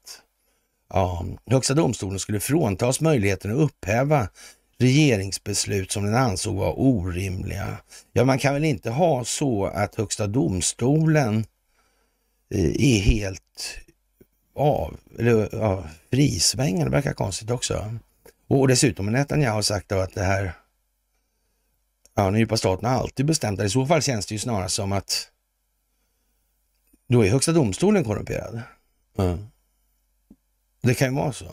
Ja, 0.90 1.26
Högsta 1.46 1.74
domstolen 1.74 2.20
skulle 2.20 2.40
fråntas 2.40 3.02
möjligheten 3.02 3.52
att 3.52 3.58
upphäva 3.58 4.28
regeringsbeslut 4.78 5.92
som 5.92 6.06
den 6.06 6.16
ansåg 6.16 6.56
var 6.56 6.80
orimliga. 6.80 7.78
Ja, 8.14 8.24
man 8.24 8.40
kan 8.40 8.54
väl 8.54 8.64
inte 8.64 8.90
ha 8.90 9.26
så 9.26 9.66
att 9.66 9.96
Högsta 9.96 10.28
domstolen 10.28 11.46
eh, 12.54 12.96
är 12.96 13.00
helt 13.00 13.80
av, 14.56 14.98
eller, 15.20 15.50
ja, 15.52 15.84
frisvängande, 16.12 16.86
det 16.86 16.92
verkar 16.92 17.14
konstigt 17.14 17.52
också. 17.52 17.96
Och 18.48 18.68
dessutom 18.68 19.06
har 19.06 19.12
Netanyahu 19.12 19.64
sagt 19.64 19.92
att 19.92 20.14
det 20.14 20.24
här, 20.24 20.54
ja, 22.16 22.24
den 22.24 22.40
djupa 22.40 22.58
staten 22.58 22.90
har 22.90 22.96
alltid 22.96 23.26
bestämt 23.26 23.60
det. 23.60 23.66
I 23.66 23.70
så 23.70 23.86
fall 23.86 24.02
känns 24.02 24.26
det 24.26 24.36
ju 24.36 24.40
snarare 24.40 24.70
som 24.70 24.92
att 24.92 25.30
då 27.08 27.26
är 27.26 27.30
Högsta 27.30 27.52
domstolen 27.52 28.04
korrumperad. 28.04 28.62
Mm. 29.18 29.48
Det 30.82 30.94
kan 30.94 31.08
ju 31.08 31.16
vara 31.16 31.34
så. 31.34 31.46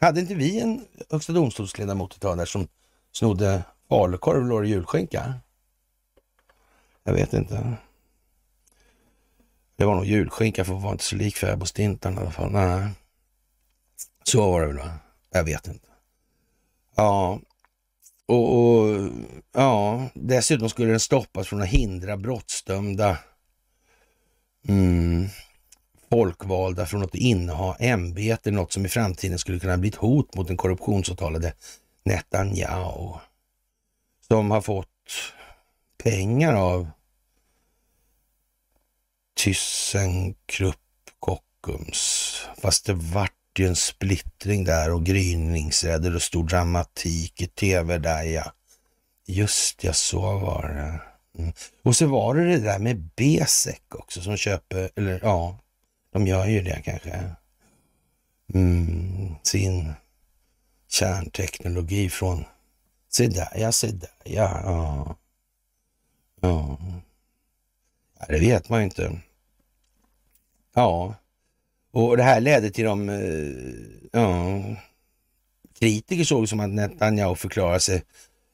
Hade 0.00 0.20
inte 0.20 0.34
vi 0.34 0.60
en 0.60 0.86
Högsta 1.10 1.32
domstolsledamot 1.32 2.14
ett 2.14 2.20
tag 2.20 2.38
där 2.38 2.44
som 2.44 2.68
snodde 3.12 3.62
falukorv 3.88 4.52
och 4.52 4.66
julskinka? 4.66 5.34
Jag 7.04 7.12
vet 7.12 7.32
inte. 7.32 7.76
Det 9.76 9.84
var 9.84 9.94
nog 9.94 10.04
julskinka 10.04 10.64
för 10.64 10.76
att 10.76 10.82
vara 10.82 10.92
inte 10.92 11.04
så 11.04 11.16
lik 11.16 11.36
fäbodstintan 11.36 12.14
i 12.14 12.16
alla 12.18 12.30
fall. 12.30 12.50
Nej. 12.52 12.90
Så 14.24 14.50
var 14.50 14.60
det 14.60 14.66
väl 14.66 14.76
va? 14.76 14.90
Jag 15.30 15.44
vet 15.44 15.66
inte. 15.66 15.88
Ja, 16.94 17.40
och, 18.26 18.58
och, 18.58 19.10
ja, 19.52 20.08
dessutom 20.14 20.68
skulle 20.68 20.90
den 20.90 21.00
stoppas 21.00 21.48
från 21.48 21.62
att 21.62 21.68
hindra 21.68 22.16
brottsdömda 22.16 23.18
mm, 24.68 25.28
folkvalda 26.10 26.86
från 26.86 27.02
att 27.02 27.14
inneha 27.14 27.76
ämbete, 27.78 28.50
något 28.50 28.72
som 28.72 28.86
i 28.86 28.88
framtiden 28.88 29.38
skulle 29.38 29.60
kunna 29.60 29.76
bli 29.76 29.88
ett 29.88 29.94
hot 29.94 30.34
mot 30.34 30.48
den 30.48 30.56
korruptionsåtalade 30.56 31.52
Netanyahu, 32.04 33.18
som 34.28 34.50
har 34.50 34.60
fått 34.60 34.88
pengar 36.02 36.54
av 36.54 36.90
ThyssenKrupp 39.44 40.76
Kockums. 41.20 42.40
Fast 42.58 42.86
det 42.86 42.92
vart 42.92 43.32
ju 43.58 43.66
en 43.66 43.76
splittring 43.76 44.64
där 44.64 44.92
och 44.92 45.04
gryningsräder 45.04 46.14
och 46.14 46.22
stor 46.22 46.44
dramatik 46.44 47.42
i 47.42 47.46
tv 47.46 47.98
där 47.98 48.22
ja. 48.22 48.52
Just 49.26 49.84
ja, 49.84 49.92
så 49.92 50.20
var 50.20 50.62
det. 50.68 51.00
Mm. 51.42 51.52
Och 51.82 51.96
så 51.96 52.06
var 52.06 52.34
det 52.34 52.44
det 52.44 52.58
där 52.58 52.78
med 52.78 53.10
Besek 53.16 53.94
också 53.94 54.20
som 54.20 54.36
köper, 54.36 54.90
eller 54.96 55.20
ja, 55.22 55.58
de 56.16 56.26
gör 56.26 56.46
ju 56.46 56.62
det 56.62 56.82
kanske. 56.84 57.30
Mm, 58.54 59.34
sin 59.42 59.92
kärnteknologi 60.88 62.10
från 62.10 62.44
se 63.08 63.26
där, 63.26 63.48
ja, 63.54 63.72
se 63.72 63.86
där, 63.86 64.10
ja, 64.24 64.60
ja. 64.64 65.16
ja. 66.40 66.78
Det 68.28 68.38
vet 68.38 68.68
man 68.68 68.80
ju 68.80 68.84
inte. 68.84 69.20
Ja, 70.74 71.14
och 71.90 72.16
det 72.16 72.22
här 72.22 72.40
ledde 72.40 72.70
till 72.70 72.84
de 72.84 73.08
eh, 73.08 74.20
ja, 74.20 74.62
kritiker 75.78 76.24
såg 76.24 76.48
som 76.48 76.60
att 76.60 76.70
Netanyahu 76.70 77.36
förklarade 77.36 77.80
sig 77.80 78.02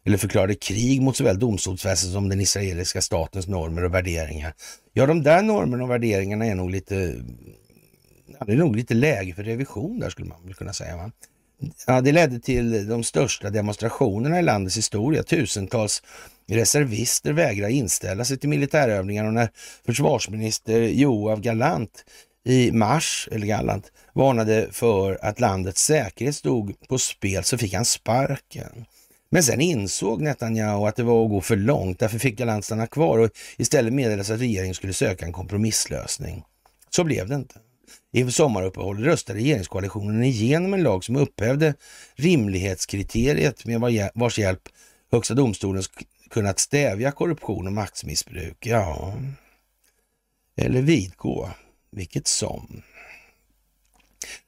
eller 0.06 0.18
förklarade 0.18 0.54
krig 0.54 1.02
mot 1.02 1.16
såväl 1.16 1.38
domstolsväsendet 1.38 2.14
som 2.14 2.28
den 2.28 2.40
israeliska 2.40 3.00
statens 3.02 3.48
normer 3.48 3.84
och 3.84 3.94
värderingar. 3.94 4.54
Ja, 4.92 5.06
de 5.06 5.22
där 5.22 5.42
normerna 5.42 5.84
och 5.84 5.90
värderingarna 5.90 6.46
är 6.46 6.54
nog 6.54 6.70
lite, 6.70 7.14
ja, 8.38 8.44
det 8.46 8.52
är 8.52 8.56
nog 8.56 8.76
lite 8.76 8.94
läge 8.94 9.34
för 9.34 9.42
revision 9.42 10.00
där 10.00 10.10
skulle 10.10 10.28
man 10.28 10.44
väl 10.44 10.54
kunna 10.54 10.72
säga. 10.72 10.96
Va? 10.96 11.10
Ja, 11.86 12.00
det 12.00 12.12
ledde 12.12 12.40
till 12.40 12.88
de 12.88 13.04
största 13.04 13.50
demonstrationerna 13.50 14.38
i 14.38 14.42
landets 14.42 14.76
historia. 14.76 15.22
Tusentals 15.22 16.02
reservister 16.48 17.32
vägrade 17.32 17.72
inställa 17.72 18.24
sig 18.24 18.38
till 18.38 18.48
militärövningar 18.48 19.24
och 19.24 19.32
när 19.32 19.48
försvarsminister 19.86 20.80
Joav 20.80 21.40
Galant 21.40 22.04
i 22.44 22.72
mars, 22.72 23.28
eller 23.32 23.46
Gallant, 23.46 23.92
varnade 24.14 24.68
för 24.72 25.18
att 25.22 25.40
landets 25.40 25.84
säkerhet 25.84 26.36
stod 26.36 26.88
på 26.88 26.98
spel 26.98 27.44
så 27.44 27.58
fick 27.58 27.74
han 27.74 27.84
sparken. 27.84 28.84
Men 29.34 29.42
sen 29.42 29.60
insåg 29.60 30.22
Netanyahu 30.22 30.86
att 30.86 30.96
det 30.96 31.02
var 31.02 31.24
att 31.24 31.30
gå 31.30 31.40
för 31.40 31.56
långt. 31.56 31.98
Därför 31.98 32.18
fick 32.18 32.38
Galant 32.38 32.64
stanna 32.64 32.86
kvar 32.86 33.18
och 33.18 33.30
istället 33.56 33.92
meddelades 33.92 34.30
att 34.30 34.40
regeringen 34.40 34.74
skulle 34.74 34.92
söka 34.92 35.26
en 35.26 35.32
kompromisslösning. 35.32 36.44
Så 36.90 37.04
blev 37.04 37.28
det 37.28 37.34
inte. 37.34 37.54
Inför 38.12 38.32
sommaruppehållet 38.32 39.04
röstade 39.04 39.38
regeringskoalitionen 39.38 40.22
igenom 40.22 40.74
en 40.74 40.82
lag 40.82 41.04
som 41.04 41.16
upphävde 41.16 41.74
rimlighetskriteriet 42.14 43.64
med 43.64 44.10
vars 44.14 44.38
hjälp 44.38 44.68
Högsta 45.12 45.34
domstolen 45.34 45.82
kunnat 46.30 46.58
stävja 46.58 47.12
korruption 47.12 47.66
och 47.66 47.72
maktmissbruk. 47.72 48.66
Ja, 48.66 49.14
eller 50.56 50.82
vidgå, 50.82 51.50
vilket 51.90 52.26
som. 52.26 52.82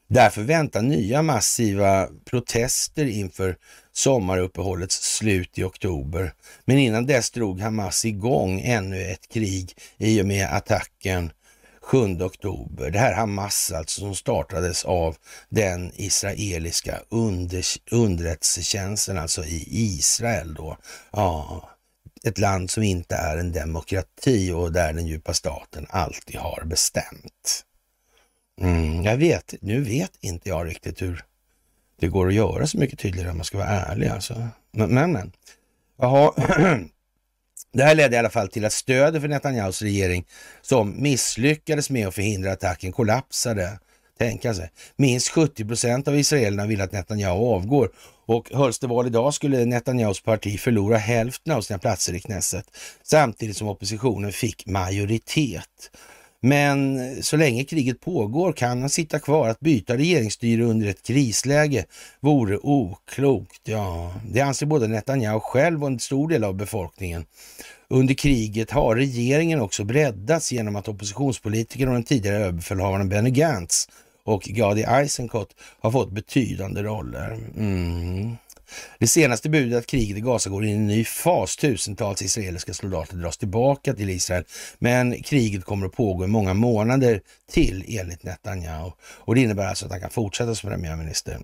Därför 0.09 0.43
väntar 0.43 0.83
nya 0.83 1.23
massiva 1.23 2.09
protester 2.25 3.05
inför 3.05 3.57
sommaruppehållets 3.95 5.17
slut 5.17 5.59
i 5.59 5.65
oktober. 5.65 6.33
Men 6.65 6.79
innan 6.79 7.07
dess 7.07 7.31
drog 7.31 7.61
Hamas 7.61 8.05
igång 8.05 8.61
ännu 8.61 9.03
ett 9.03 9.29
krig 9.29 9.73
i 9.97 10.23
och 10.23 10.27
med 10.27 10.49
attacken 10.53 11.31
7 11.85 12.23
oktober. 12.23 12.91
Det 12.91 12.99
här 12.99 13.15
Hamas 13.15 13.73
alltså 13.73 14.01
som 14.01 14.15
startades 14.15 14.85
av 14.85 15.17
den 15.49 15.93
israeliska 15.95 17.01
under, 17.09 17.65
underrättelsetjänsten, 17.91 19.19
alltså 19.19 19.45
i 19.45 19.65
Israel 19.71 20.55
då. 20.55 20.77
Ja, 21.13 21.69
ett 22.25 22.39
land 22.39 22.71
som 22.71 22.83
inte 22.83 23.15
är 23.15 23.37
en 23.37 23.53
demokrati 23.53 24.51
och 24.51 24.73
där 24.73 24.93
den 24.93 25.07
djupa 25.07 25.35
staten 25.35 25.87
alltid 25.91 26.37
har 26.37 26.65
bestämt. 26.65 27.65
Mm, 28.61 29.05
jag 29.05 29.17
vet, 29.17 29.55
nu 29.61 29.81
vet 29.81 30.13
inte 30.21 30.49
jag 30.49 30.67
riktigt 30.67 31.03
hur 31.03 31.25
det 32.01 32.09
går 32.09 32.29
att 32.29 32.35
göra 32.35 32.67
så 32.67 32.79
mycket 32.79 32.99
tydligare 32.99 33.31
om 33.31 33.37
man 33.37 33.45
ska 33.45 33.59
vara 33.59 33.69
ärlig 33.69 34.09
alltså. 34.09 34.49
Men, 34.73 34.95
men. 34.95 35.13
men. 35.13 35.33
Jaha. 35.99 36.33
Det 37.73 37.83
här 37.83 37.95
ledde 37.95 38.17
i 38.17 38.19
alla 38.19 38.31
fall 38.31 38.49
till 38.49 38.65
att 38.65 38.73
stödet 38.73 39.23
för 39.23 39.29
Netanyahus 39.29 39.83
regering 39.83 40.27
som 40.63 41.03
misslyckades 41.03 41.91
med 41.91 42.09
att 42.09 42.15
förhindra 42.15 42.53
attacken 42.53 42.93
kollapsade. 42.93 43.79
Tänka 44.19 44.49
alltså. 44.49 44.63
sig. 44.63 44.71
Minst 44.97 45.29
70 45.29 45.65
procent 45.65 46.09
av 46.09 46.17
israelerna 46.19 46.67
vill 46.67 46.81
att 46.81 46.93
Netanyahu 46.93 47.45
avgår 47.45 47.91
och 48.27 48.51
hölls 48.53 48.79
det 48.79 48.87
val 48.87 49.07
idag 49.07 49.35
skulle 49.35 49.65
Netanyahus 49.65 50.23
parti 50.23 50.61
förlora 50.61 50.97
hälften 50.97 51.53
av 51.53 51.61
sina 51.61 51.79
platser 51.79 52.15
i 52.15 52.21
Knesset 52.21 52.67
samtidigt 53.03 53.57
som 53.57 53.69
oppositionen 53.69 54.33
fick 54.33 54.67
majoritet. 54.67 55.91
Men 56.45 56.99
så 57.23 57.37
länge 57.37 57.65
kriget 57.65 58.01
pågår 58.01 58.53
kan 58.53 58.81
han 58.81 58.91
sitta 58.91 59.19
kvar. 59.19 59.49
Att 59.49 59.61
byta 59.61 59.97
regeringsstyre 59.97 60.65
under 60.65 60.89
ett 60.89 61.03
krisläge 61.03 61.85
vore 62.21 62.59
oklokt. 62.63 63.61
Ja, 63.65 64.15
det 64.31 64.41
anser 64.41 64.67
både 64.67 64.89
Netanyahu 64.89 65.41
själv 65.41 65.83
och 65.83 65.89
en 65.89 65.99
stor 65.99 66.29
del 66.29 66.45
av 66.45 66.55
befolkningen. 66.55 67.25
Under 67.89 68.15
kriget 68.15 68.71
har 68.71 68.97
regeringen 68.97 69.61
också 69.61 69.85
breddats 69.85 70.53
genom 70.53 70.77
att 70.77 70.89
oppositionspolitiker 70.89 71.87
och 71.87 71.95
den 71.95 72.05
tidigare 72.05 72.37
överbefälhavaren 72.37 73.09
Benny 73.09 73.31
Gantz 73.31 73.89
och 74.25 74.43
Gadi 74.43 74.83
Eisenkot 74.83 75.49
har 75.81 75.91
fått 75.91 76.11
betydande 76.11 76.83
roller. 76.83 77.39
Mm. 77.57 78.37
Det 78.99 79.07
senaste 79.07 79.49
budet 79.49 79.79
att 79.79 79.87
kriget 79.87 80.17
i 80.17 80.21
Gaza 80.21 80.51
går 80.51 80.65
in 80.65 80.71
i 80.71 80.75
en 80.75 80.87
ny 80.87 81.05
fas. 81.05 81.57
Tusentals 81.57 82.23
israeliska 82.23 82.75
soldater 82.75 83.17
dras 83.17 83.39
tillbaka 83.39 83.95
till 83.95 84.11
Israel. 84.11 84.45
Men 84.79 85.23
kriget 85.23 85.65
kommer 85.65 85.87
att 85.87 85.93
pågå 85.93 86.25
i 86.25 86.27
många 86.27 86.55
månader 86.55 87.21
till 87.51 87.85
enligt 87.89 88.23
Netanyahu. 88.23 88.91
Och 89.01 89.35
det 89.35 89.41
innebär 89.41 89.67
alltså 89.67 89.85
att 89.85 89.93
han 89.93 90.01
kan 90.01 90.11
fortsätta 90.11 90.55
som 90.55 90.71
premiärminister. 90.71 91.39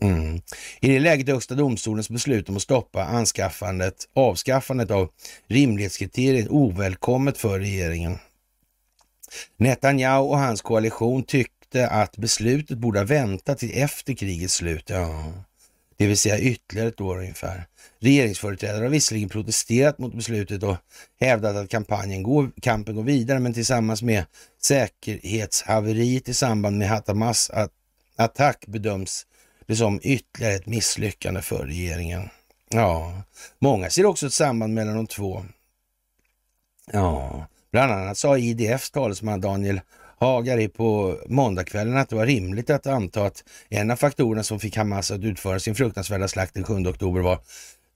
Mm. 0.00 0.40
I 0.80 0.88
det 0.88 1.00
läget 1.00 1.28
är 1.28 1.32
Högsta 1.32 1.54
domstolens 1.54 2.10
beslut 2.10 2.48
om 2.48 2.56
att 2.56 2.62
stoppa 2.62 3.04
anskaffandet, 3.04 3.94
avskaffandet 4.14 4.90
av 4.90 5.08
rimlighetskriteriet 5.48 6.48
ovälkommet 6.48 7.38
för 7.38 7.60
regeringen. 7.60 8.18
Netanyahu 9.56 10.28
och 10.28 10.38
hans 10.38 10.62
koalition 10.62 11.22
tyckte 11.22 11.88
att 11.88 12.16
beslutet 12.16 12.78
borde 12.78 12.98
ha 12.98 13.06
väntat 13.06 13.58
till 13.58 13.70
efter 13.74 14.14
krigets 14.14 14.54
slut. 14.54 14.90
Ja 14.90 15.32
det 15.96 16.06
vill 16.06 16.18
säga 16.18 16.38
ytterligare 16.38 16.88
ett 16.88 17.00
år 17.00 17.18
ungefär. 17.18 17.66
Regeringsföreträdare 17.98 18.84
har 18.84 18.90
visserligen 18.90 19.28
protesterat 19.28 19.98
mot 19.98 20.14
beslutet 20.14 20.62
och 20.62 20.76
hävdat 21.20 21.56
att 21.56 21.68
kampanjen 21.68 22.22
går, 22.22 22.50
kampen 22.62 22.94
går 22.94 23.02
vidare, 23.02 23.38
men 23.38 23.54
tillsammans 23.54 24.02
med 24.02 24.24
säkerhetshaveriet 24.62 26.28
i 26.28 26.34
samband 26.34 26.78
med 26.78 26.88
Hatamas 26.88 27.50
attack 28.16 28.66
bedöms 28.66 29.26
det 29.66 29.76
som 29.76 30.00
ytterligare 30.02 30.54
ett 30.54 30.66
misslyckande 30.66 31.42
för 31.42 31.66
regeringen. 31.66 32.28
Ja, 32.68 33.22
många 33.58 33.90
ser 33.90 34.06
också 34.06 34.26
ett 34.26 34.32
samband 34.32 34.74
mellan 34.74 34.96
de 34.96 35.06
två. 35.06 35.44
Ja, 36.92 37.46
bland 37.72 37.92
annat 37.92 38.18
sa 38.18 38.38
IDFs 38.38 38.90
talesman 38.90 39.40
Daniel 39.40 39.80
Hagari 40.20 40.68
på 40.68 41.18
måndagskvällen 41.28 41.96
att 41.96 42.08
det 42.08 42.16
var 42.16 42.26
rimligt 42.26 42.70
att 42.70 42.86
anta 42.86 43.24
att 43.24 43.44
en 43.68 43.90
av 43.90 43.96
faktorerna 43.96 44.42
som 44.42 44.60
fick 44.60 44.76
Hamas 44.76 45.10
att 45.10 45.24
utföra 45.24 45.60
sin 45.60 45.74
fruktansvärda 45.74 46.28
slakt 46.28 46.54
den 46.54 46.64
7 46.64 46.74
oktober 46.74 47.20
var 47.20 47.38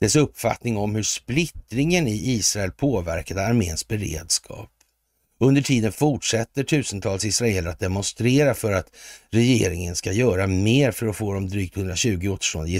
dess 0.00 0.16
uppfattning 0.16 0.76
om 0.76 0.94
hur 0.94 1.02
splittringen 1.02 2.08
i 2.08 2.30
Israel 2.30 2.70
påverkade 2.72 3.46
arméns 3.46 3.88
beredskap. 3.88 4.70
Under 5.42 5.62
tiden 5.62 5.92
fortsätter 5.92 6.64
tusentals 6.64 7.24
israeler 7.24 7.70
att 7.70 7.78
demonstrera 7.78 8.54
för 8.54 8.72
att 8.72 8.86
regeringen 9.30 9.96
ska 9.96 10.12
göra 10.12 10.46
mer 10.46 10.90
för 10.90 11.06
att 11.06 11.16
få 11.16 11.32
de 11.32 11.48
drygt 11.48 11.76
120 11.76 12.28
återstående 12.28 12.70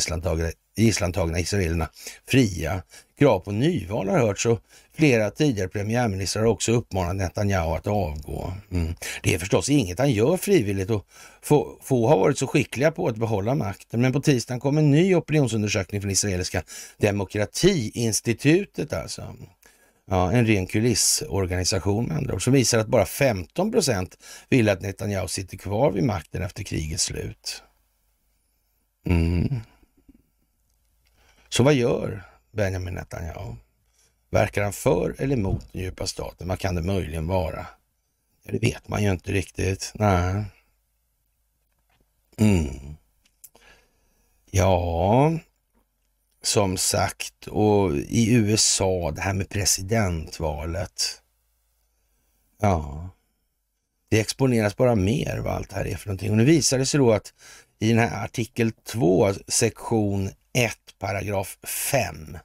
gisslantagna 0.76 1.38
israelerna 1.40 1.88
fria. 2.28 2.82
Krav 3.20 3.40
på 3.40 3.52
nyval 3.52 4.08
har 4.08 4.18
hörts 4.18 4.46
och 4.46 4.60
flera 4.92 5.30
tidigare 5.30 5.68
premiärministrar 5.68 6.42
har 6.42 6.50
också 6.50 6.72
uppmanat 6.72 7.16
Netanyahu 7.16 7.76
att 7.76 7.86
avgå. 7.86 8.52
Mm. 8.70 8.94
Det 9.22 9.34
är 9.34 9.38
förstås 9.38 9.68
inget 9.68 9.98
han 9.98 10.10
gör 10.10 10.36
frivilligt 10.36 10.90
och 10.90 11.06
få, 11.42 11.78
få 11.82 12.08
har 12.08 12.18
varit 12.18 12.38
så 12.38 12.46
skickliga 12.46 12.90
på 12.90 13.08
att 13.08 13.16
behålla 13.16 13.54
makten. 13.54 14.00
Men 14.00 14.12
på 14.12 14.20
tisdagen 14.20 14.60
kom 14.60 14.78
en 14.78 14.90
ny 14.90 15.14
opinionsundersökning 15.14 16.00
från 16.00 16.10
israeliska 16.10 16.62
demokratiinstitutet 16.96 18.92
alltså. 18.92 19.36
Ja, 20.10 20.32
en 20.32 20.46
ren 20.46 20.66
kulissorganisation 20.66 22.06
med 22.06 22.16
andra 22.16 22.34
ord, 22.34 22.44
som 22.44 22.52
visar 22.52 22.78
att 22.78 22.86
bara 22.86 23.06
15 23.06 23.72
procent 23.72 24.16
vill 24.48 24.68
att 24.68 24.82
Netanyahu 24.82 25.28
sitter 25.28 25.56
kvar 25.56 25.92
vid 25.92 26.04
makten 26.04 26.42
efter 26.42 26.62
krigets 26.62 27.04
slut. 27.04 27.62
Mm. 29.06 29.60
Så 31.48 31.62
vad 31.62 31.74
gör 31.74 32.29
Benjamin 32.52 32.94
Netanyahu? 32.94 33.54
Verkar 34.30 34.62
han 34.62 34.72
för 34.72 35.14
eller 35.18 35.36
emot 35.36 35.72
den 35.72 35.82
djupa 35.82 36.06
staten? 36.06 36.48
Vad 36.48 36.58
kan 36.58 36.74
det 36.74 36.82
möjligen 36.82 37.26
vara? 37.26 37.66
Det 38.44 38.58
vet 38.58 38.88
man 38.88 39.02
ju 39.02 39.10
inte 39.10 39.32
riktigt. 39.32 39.92
Nej. 39.94 40.44
Mm. 42.36 42.96
Ja, 44.50 45.32
som 46.42 46.76
sagt, 46.76 47.46
och 47.46 47.96
i 47.96 48.34
USA, 48.34 49.10
det 49.10 49.20
här 49.20 49.32
med 49.32 49.48
presidentvalet. 49.48 51.22
Ja, 52.60 53.10
det 54.08 54.20
exponeras 54.20 54.76
bara 54.76 54.94
mer 54.94 55.38
vad 55.38 55.54
allt 55.54 55.70
det 55.70 55.76
här 55.76 55.86
är 55.86 55.96
för 55.96 56.08
någonting. 56.08 56.30
Och 56.30 56.36
nu 56.36 56.44
visar 56.44 56.78
det 56.78 56.86
sig 56.86 56.98
då 56.98 57.12
att 57.12 57.34
i 57.78 57.88
den 57.88 57.98
här 57.98 58.24
artikel 58.24 58.72
2, 58.72 59.34
sektion 59.48 60.30
1, 60.52 60.78
paragraf 61.00 61.58
5, 61.92 62.38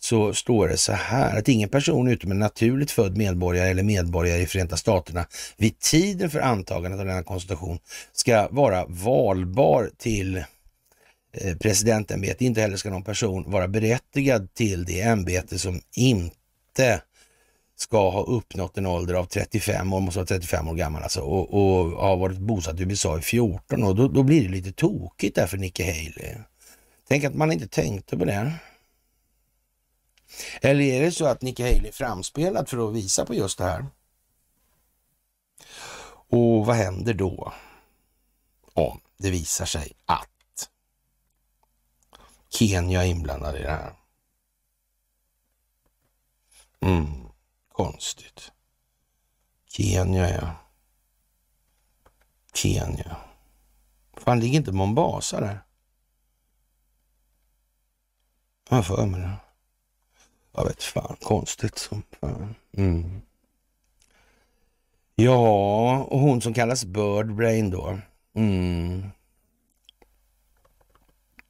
så 0.00 0.34
står 0.34 0.68
det 0.68 0.76
så 0.76 0.92
här 0.92 1.38
att 1.38 1.48
ingen 1.48 1.68
person 1.68 2.08
utom 2.08 2.30
en 2.30 2.38
naturligt 2.38 2.90
född 2.90 3.16
medborgare 3.16 3.68
eller 3.68 3.82
medborgare 3.82 4.40
i 4.40 4.46
Förenta 4.46 4.76
Staterna 4.76 5.26
vid 5.56 5.78
tiden 5.78 6.30
för 6.30 6.40
antagandet 6.40 7.00
av 7.00 7.06
denna 7.06 7.22
konstitution 7.22 7.78
ska 8.12 8.48
vara 8.50 8.86
valbar 8.86 9.90
till 9.98 10.36
eh, 11.32 11.56
presidentämbete. 11.60 12.44
Inte 12.44 12.60
heller 12.60 12.76
ska 12.76 12.90
någon 12.90 13.04
person 13.04 13.50
vara 13.50 13.68
berättigad 13.68 14.54
till 14.54 14.84
det 14.84 15.00
ämbete 15.00 15.58
som 15.58 15.80
inte 15.96 17.00
ska 17.76 18.10
ha 18.10 18.22
uppnått 18.22 18.78
en 18.78 18.86
ålder 18.86 19.14
av 19.14 19.24
35 19.24 19.92
år, 19.92 20.00
måste 20.00 20.18
vara 20.18 20.26
35 20.26 20.68
år 20.68 20.74
gammal 20.74 21.02
alltså, 21.02 21.20
och, 21.20 21.54
och 21.54 21.90
har 21.90 22.16
varit 22.16 22.38
bosatt 22.38 22.80
i 22.80 22.82
USA 22.82 23.18
i 23.18 23.22
14 23.22 23.84
år. 23.84 23.94
Då, 23.94 24.08
då 24.08 24.22
blir 24.22 24.42
det 24.42 24.48
lite 24.48 24.72
tokigt 24.72 25.36
där 25.36 25.46
för 25.46 25.56
Nikki 25.56 25.82
Haley. 25.82 26.34
Tänk 27.08 27.24
att 27.24 27.34
man 27.34 27.52
inte 27.52 27.68
tänkte 27.68 28.18
på 28.18 28.24
det. 28.24 28.58
Eller 30.62 30.80
är 30.80 31.00
det 31.00 31.12
så 31.12 31.26
att 31.26 31.42
Nikki 31.42 31.62
Haley 31.62 31.88
är 31.88 31.92
framspelad 31.92 32.68
för 32.68 32.88
att 32.88 32.94
visa 32.94 33.26
på 33.26 33.34
just 33.34 33.58
det 33.58 33.64
här? 33.64 33.86
Och 36.30 36.66
vad 36.66 36.76
händer 36.76 37.14
då 37.14 37.52
om 38.74 39.00
det 39.16 39.30
visar 39.30 39.64
sig 39.64 39.92
att 40.06 40.70
Kenya 42.48 43.04
är 43.04 43.08
inblandad 43.08 43.56
i 43.56 43.62
det 43.62 43.70
här. 43.70 43.94
Mm, 46.80 47.28
konstigt. 47.72 48.52
Kenya, 49.68 50.30
ja. 50.30 50.54
Kenya. 52.54 53.16
Fan, 54.16 54.40
ligger 54.40 54.58
inte 54.58 54.72
Mombasa 54.72 55.40
där? 55.40 55.67
Jag 58.68 58.86
för 58.86 59.06
mig 59.06 59.20
det. 59.20 59.36
Jag 60.52 60.64
vet 60.64 60.82
fan, 60.82 61.16
konstigt 61.22 61.78
som 61.78 62.02
fan. 62.20 62.54
Mm. 62.76 63.20
Ja, 65.14 65.98
och 66.02 66.20
hon 66.20 66.40
som 66.40 66.54
kallas 66.54 66.84
Birdbrain 66.84 67.70
då. 67.70 67.98
Mm. 68.34 69.10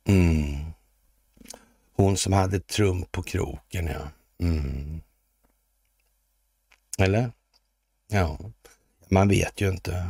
Mm. 0.04 0.56
Hon 1.96 2.16
som 2.16 2.32
hade 2.32 2.60
Trump 2.60 3.12
på 3.12 3.22
kroken, 3.22 3.86
ja. 3.86 4.08
Mm. 4.46 5.00
Eller? 6.98 7.32
Ja, 8.08 8.38
man 9.08 9.28
vet 9.28 9.60
ju 9.60 9.68
inte. 9.68 10.06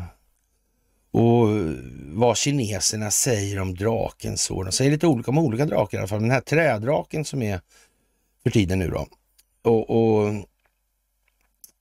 Och 1.10 1.48
vad 1.98 2.36
kineserna 2.36 3.10
säger 3.10 3.60
om 3.60 3.74
draken. 3.74 4.38
Så 4.38 4.62
De 4.62 4.72
säger 4.72 4.90
lite 4.90 5.06
olika 5.06 5.30
om 5.30 5.38
olika 5.38 5.66
drakar 5.66 5.98
i 5.98 6.00
alla 6.00 6.08
fall. 6.08 6.20
Den 6.20 6.30
här 6.30 6.40
trädraken 6.40 7.24
som 7.24 7.42
är 7.42 7.60
för 8.42 8.50
tiden 8.50 8.78
nu 8.78 8.88
då. 8.88 9.06
Och, 9.62 9.90
och 9.90 10.34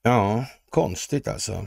ja, 0.02 0.44
konstigt 0.70 1.28
alltså. 1.28 1.66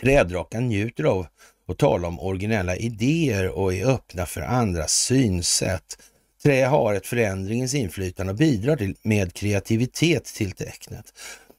Trädrakan 0.00 0.68
njuter 0.68 1.04
av 1.04 1.26
att 1.68 1.78
tala 1.78 2.08
om 2.08 2.20
originella 2.20 2.76
idéer 2.76 3.48
och 3.48 3.74
är 3.74 3.86
öppna 3.86 4.26
för 4.26 4.40
andras 4.40 4.92
synsätt. 4.92 5.98
Trä 6.42 6.64
har 6.64 6.94
ett 6.94 7.06
förändringens 7.06 7.74
inflytande 7.74 8.32
och 8.32 8.38
bidrar 8.38 8.76
till, 8.76 8.96
med 9.02 9.32
kreativitet 9.32 10.24
till 10.24 10.52
tecknet. 10.52 11.12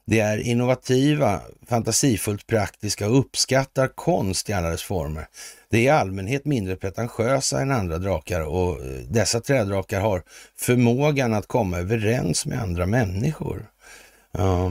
De 0.08 0.20
är 0.20 0.38
innovativa, 0.38 1.40
fantasifullt 1.66 2.46
praktiska 2.46 3.08
och 3.08 3.18
uppskattar 3.18 3.88
konst 3.88 4.50
i 4.50 4.52
alla 4.52 4.70
dess 4.70 4.82
former. 4.82 5.28
De 5.68 5.76
är 5.76 5.82
i 5.82 5.88
allmänhet 5.88 6.44
mindre 6.44 6.76
pretentiösa 6.76 7.60
än 7.60 7.70
andra 7.70 7.98
drakar 7.98 8.40
och 8.40 8.84
eh, 8.84 9.00
dessa 9.08 9.40
trädrakar 9.40 10.00
har 10.00 10.22
förmågan 10.56 11.34
att 11.34 11.46
komma 11.46 11.78
överens 11.78 12.46
med 12.46 12.62
andra 12.62 12.86
människor. 12.86 13.70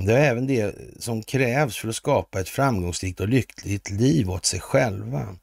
det 0.06 0.14
är 0.14 0.32
även 0.32 0.48
det 0.48 0.76
som 1.00 1.24
krävs 1.24 1.78
för 1.78 1.88
att 1.88 1.96
skapa 1.96 2.40
ett 2.40 2.50
framgångsrikt 2.50 3.20
och 3.20 3.28
lyckligt 3.28 3.90
liv 3.90 4.32
åt 4.32 4.46
sig 4.46 4.60
själva. 4.60 5.36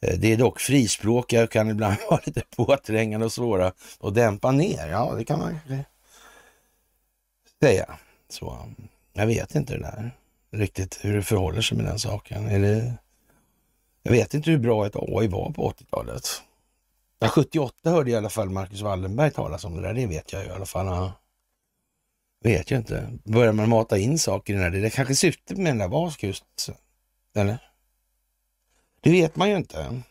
Eh, 0.00 0.18
det 0.18 0.32
är 0.32 0.36
dock 0.36 0.60
frispråkiga 0.60 1.42
och 1.44 1.50
kan 1.50 1.70
ibland 1.70 1.96
vara 2.10 2.20
lite 2.24 2.42
påträngande 2.56 3.26
och 3.26 3.32
svåra 3.32 3.72
att 4.00 4.14
dämpa 4.14 4.50
ner. 4.50 4.88
Ja, 4.90 5.14
det 5.18 5.24
kan 5.24 5.38
man 5.38 5.58
säga. 7.60 7.98
Så. 8.28 8.68
Jag 9.16 9.26
vet 9.26 9.54
inte 9.54 9.74
det 9.74 9.80
där 9.80 10.10
riktigt 10.50 10.98
hur 11.02 11.16
det 11.16 11.22
förhåller 11.22 11.60
sig 11.60 11.76
med 11.76 11.86
den 11.86 11.98
saken. 11.98 12.46
Eller, 12.46 12.92
jag 14.02 14.12
vet 14.12 14.34
inte 14.34 14.50
hur 14.50 14.58
bra 14.58 14.86
ett 14.86 14.96
AI 14.96 15.28
var 15.28 15.50
på 15.50 15.70
80-talet. 15.70 16.42
Ja, 17.18 17.28
78 17.28 17.90
hörde 17.90 18.10
i 18.10 18.16
alla 18.16 18.30
fall 18.30 18.50
Marcus 18.50 18.80
Wallenberg 18.80 19.30
talas 19.30 19.64
om 19.64 19.76
det 19.76 19.82
där, 19.82 19.94
det 19.94 20.06
vet 20.06 20.32
jag 20.32 20.46
i 20.46 20.50
alla 20.50 20.66
fall. 20.66 20.86
Ja. 20.86 21.12
Vet 22.44 22.70
jag 22.70 22.80
inte. 22.80 23.18
Börjar 23.24 23.52
man 23.52 23.68
mata 23.68 23.98
in 23.98 24.18
saker 24.18 24.52
i 24.52 24.56
den 24.56 24.72
här, 24.72 24.80
det 24.80 24.90
kanske 24.90 25.14
syftet 25.14 25.56
med 25.58 25.66
den 25.66 25.78
där 25.78 25.88
var 25.88 26.14
just, 26.18 26.44
eller? 27.34 27.58
Det 29.00 29.10
vet 29.10 29.36
man 29.36 29.50
ju 29.50 29.56
inte. 29.56 30.02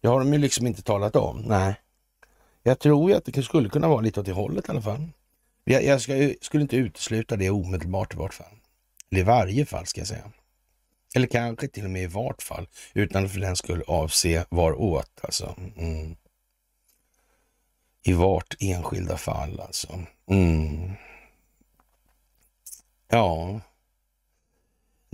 Det 0.00 0.08
har 0.08 0.18
de 0.18 0.32
ju 0.32 0.38
liksom 0.38 0.66
inte 0.66 0.82
talat 0.82 1.16
om. 1.16 1.42
Nej. 1.46 1.74
Jag 2.62 2.78
tror 2.78 3.10
ju 3.10 3.16
att 3.16 3.24
det 3.24 3.42
skulle 3.42 3.68
kunna 3.68 3.88
vara 3.88 4.00
lite 4.00 4.20
åt 4.20 4.26
det 4.26 4.32
hållet 4.32 4.68
i 4.68 4.70
alla 4.70 4.82
fall. 4.82 5.08
Jag, 5.64 5.84
jag 5.84 6.00
ska, 6.00 6.32
skulle 6.40 6.62
inte 6.62 6.76
utesluta 6.76 7.36
det 7.36 7.50
omedelbart 7.50 8.14
i 8.14 8.16
vart 8.16 8.34
fall. 8.34 8.54
Eller 9.10 9.20
i 9.20 9.24
varje 9.24 9.66
fall 9.66 9.86
ska 9.86 10.00
jag 10.00 10.08
säga. 10.08 10.32
Eller 11.14 11.26
kanske 11.26 11.68
till 11.68 11.84
och 11.84 11.90
med 11.90 12.02
i 12.02 12.06
vart 12.06 12.42
fall, 12.42 12.68
utan 12.94 13.28
för 13.28 13.40
den 13.40 13.56
skulle 13.56 13.84
avse 13.84 14.44
var 14.48 14.80
åt 14.80 15.20
alltså. 15.20 15.56
Mm. 15.76 16.16
I 18.02 18.12
vart 18.12 18.56
enskilda 18.60 19.16
fall 19.16 19.60
alltså. 19.60 20.02
Mm. 20.30 20.92
Ja. 23.08 23.60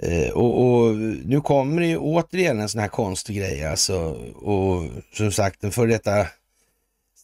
Eh, 0.02 0.30
och, 0.30 0.64
och, 0.64 0.96
nu 1.24 1.40
kommer 1.40 1.80
det 1.80 1.88
ju 1.88 1.98
återigen 1.98 2.60
en 2.60 2.68
sån 2.68 2.80
här 2.80 2.88
konstig 2.88 3.36
grej 3.36 3.64
alltså. 3.64 3.98
Och 4.34 4.90
som 5.12 5.32
sagt, 5.32 5.60
den 5.60 5.72
före 5.72 5.90
detta 5.90 6.26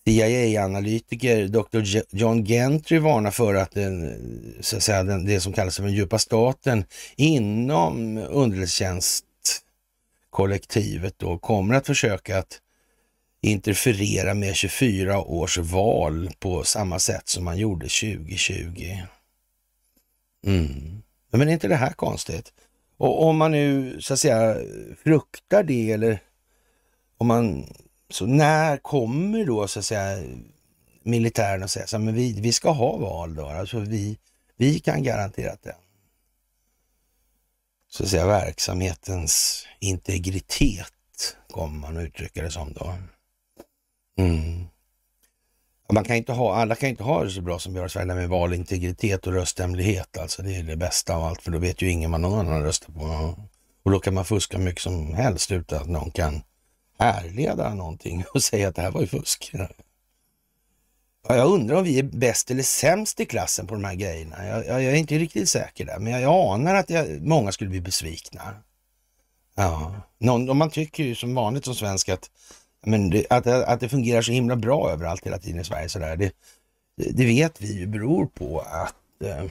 CIA-analytiker 0.07 1.49
Dr. 1.49 1.83
John 2.11 2.45
Gentry 2.45 2.99
varnar 2.99 3.31
för 3.31 3.55
att, 3.55 3.71
den, 3.71 4.19
så 4.61 4.77
att 4.77 4.83
säga, 4.83 5.03
den, 5.03 5.27
det 5.27 5.41
som 5.41 5.53
kallas 5.53 5.77
för 5.77 5.83
den 5.83 5.93
djupa 5.93 6.19
staten 6.19 6.85
inom 7.17 8.19
underrättelsetjänstkollektivet 8.19 11.19
då 11.19 11.39
kommer 11.39 11.75
att 11.75 11.87
försöka 11.87 12.39
att 12.39 12.61
interferera 13.41 14.35
med 14.35 14.55
24 14.55 15.21
års 15.21 15.59
val 15.59 16.31
på 16.39 16.65
samma 16.65 16.99
sätt 16.99 17.29
som 17.29 17.45
man 17.45 17.59
gjorde 17.59 17.85
2020. 17.85 18.99
Mm. 20.47 21.03
Men 21.31 21.49
är 21.49 21.53
inte 21.53 21.69
det 21.69 21.77
här 21.77 21.93
konstigt? 21.93 22.53
Och 22.97 23.23
om 23.23 23.37
man 23.37 23.51
nu 23.51 23.97
så 24.01 24.13
att 24.13 24.21
säga 24.21 24.57
fruktar 25.05 25.63
det 25.63 25.93
eller 25.93 26.19
om 27.19 27.27
man 27.27 27.67
så 28.11 28.27
när 28.27 28.77
kommer 28.77 29.45
då 29.45 29.69
så 29.69 29.79
att 29.79 29.85
säga 29.85 30.23
militären 31.03 31.63
och 31.63 31.71
säga 31.71 31.87
så 31.87 31.99
men 31.99 32.15
vi, 32.15 32.41
vi 32.41 32.53
ska 32.53 32.71
ha 32.71 32.97
val 32.97 33.35
då, 33.35 33.47
alltså 33.47 33.79
vi, 33.79 34.19
vi 34.57 34.79
kan 34.79 35.03
garantera 35.03 35.53
att 35.53 35.63
den 35.63 35.75
så 37.89 38.03
att 38.03 38.09
säga 38.09 38.27
verksamhetens 38.27 39.67
integritet 39.81 41.37
kommer 41.51 41.79
man 41.79 41.97
att 41.97 42.03
uttrycka 42.03 42.43
det 42.43 42.51
som 42.51 42.73
då. 42.73 42.95
Mm. 44.19 44.67
Man 45.93 46.05
kan 46.05 46.17
inte 46.17 46.33
ha, 46.33 46.55
alla 46.55 46.75
kan 46.75 46.89
inte 46.89 47.03
ha 47.03 47.25
det 47.25 47.31
så 47.31 47.41
bra 47.41 47.59
som 47.59 47.73
vi 47.73 47.79
har 47.79 47.87
i 47.87 47.91
Sverige 47.91 48.15
med 48.15 48.29
valintegritet 48.29 49.27
och 49.27 49.33
rösthemlighet. 49.33 50.19
Alltså 50.19 50.43
det 50.43 50.57
är 50.57 50.63
det 50.63 50.77
bästa 50.77 51.17
av 51.17 51.25
allt, 51.25 51.43
för 51.43 51.51
då 51.51 51.59
vet 51.59 51.83
ju 51.83 51.91
ingen 51.91 52.11
vad 52.11 52.21
någon 52.21 52.39
annan 52.39 52.63
röstar 52.63 52.93
på. 52.93 53.35
Och 53.83 53.91
då 53.91 53.99
kan 53.99 54.15
man 54.15 54.25
fuska 54.25 54.59
mycket 54.59 54.83
som 54.83 55.15
helst 55.15 55.53
utan 55.53 55.83
att 55.83 55.89
någon 55.89 56.11
kan 56.11 56.43
härleda 56.99 57.75
någonting 57.75 58.25
och 58.35 58.43
säga 58.43 58.69
att 58.69 58.75
det 58.75 58.83
här 58.83 58.91
var 58.91 59.01
ju 59.01 59.07
fusk. 59.07 59.53
Jag 61.29 61.51
undrar 61.51 61.77
om 61.77 61.85
vi 61.85 61.99
är 61.99 62.03
bäst 62.03 62.51
eller 62.51 62.63
sämst 62.63 63.21
i 63.21 63.27
klassen 63.27 63.67
på 63.67 63.75
de 63.75 63.85
här 63.85 63.95
grejerna. 63.95 64.47
Jag, 64.47 64.67
jag, 64.67 64.83
jag 64.83 64.93
är 64.93 64.97
inte 64.97 65.19
riktigt 65.19 65.49
säker 65.49 65.85
där, 65.85 65.99
men 65.99 66.21
jag, 66.21 66.55
anar 66.55 66.75
att 66.75 66.91
jag, 66.91 67.23
många 67.23 67.53
skulle 67.53 67.71
bli 67.71 67.81
besvikna. 67.81 68.55
Ja, 69.55 69.95
Någon, 70.19 70.49
och 70.49 70.57
man 70.57 70.71
tycker 70.71 71.05
ju 71.05 71.15
som 71.15 71.35
vanligt 71.35 71.65
som 71.65 71.75
svensk 71.75 72.09
att, 72.09 72.31
men 72.87 73.11
det, 73.11 73.27
att, 73.31 73.47
att 73.47 73.81
det 73.81 73.89
fungerar 73.89 74.23
så 74.23 74.33
himla 74.33 74.57
bra 74.57 74.91
överallt 74.91 75.27
hela 75.27 75.39
tiden 75.39 75.61
i 75.61 75.65
Sverige. 75.65 75.89
Sådär. 75.89 76.17
Det, 76.17 76.33
det 76.97 77.27
vet 77.27 77.61
vi 77.61 77.79
ju 77.79 77.87
beror 77.87 78.27
på 78.27 78.61
att 78.61 79.23
eh, 79.25 79.51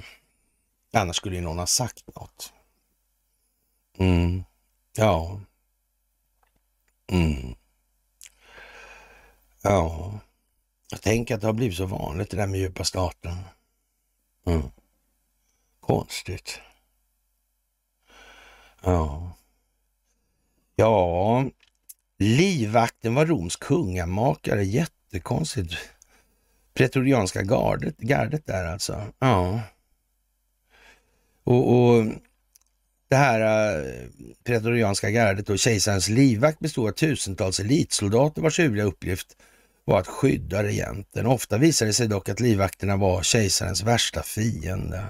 annars 0.93 1.15
skulle 1.15 1.35
ju 1.35 1.41
någon 1.41 1.59
ha 1.59 1.65
sagt 1.65 2.03
något. 2.15 2.53
Mm. 3.97 4.43
Ja. 4.97 5.39
Mm. 7.07 7.55
Ja, 9.61 10.19
jag 10.91 11.01
tänker 11.01 11.35
att 11.35 11.41
det 11.41 11.47
har 11.47 11.53
blivit 11.53 11.77
så 11.77 11.85
vanligt 11.85 12.29
det 12.31 12.37
där 12.37 12.47
med 12.47 12.59
djupa 12.59 12.83
staten. 12.83 13.37
Mm. 14.45 14.61
Konstigt. 15.79 16.59
Ja. 18.83 19.31
Ja, 20.75 21.45
livvakten 22.17 23.15
var 23.15 23.25
Roms 23.25 23.55
kungamakare. 23.55 24.63
Jättekonstigt. 24.63 25.73
Pretorianska 26.73 27.41
gardet, 27.41 27.97
gardet 27.97 28.45
där 28.45 28.65
alltså. 28.65 29.03
Ja. 29.19 29.61
Och, 31.43 31.75
och 31.75 32.05
det 33.07 33.15
här 33.15 33.41
äh, 33.41 33.85
pretorianska 34.43 35.09
gardet 35.09 35.49
och 35.49 35.59
kejsarens 35.59 36.09
livvakt 36.09 36.59
bestod 36.59 36.87
av 36.87 36.91
tusentals 36.91 37.59
elitsoldater 37.59 38.41
vars 38.41 38.59
huvudliga 38.59 38.85
uppgift 38.85 39.37
var 39.85 39.99
att 39.99 40.07
skydda 40.07 40.63
regenten. 40.63 41.25
Ofta 41.25 41.57
visade 41.57 41.89
det 41.89 41.93
sig 41.93 42.07
dock 42.07 42.29
att 42.29 42.39
livvakterna 42.39 42.97
var 42.97 43.23
kejsarens 43.23 43.83
värsta 43.83 44.23
fiende. 44.23 45.03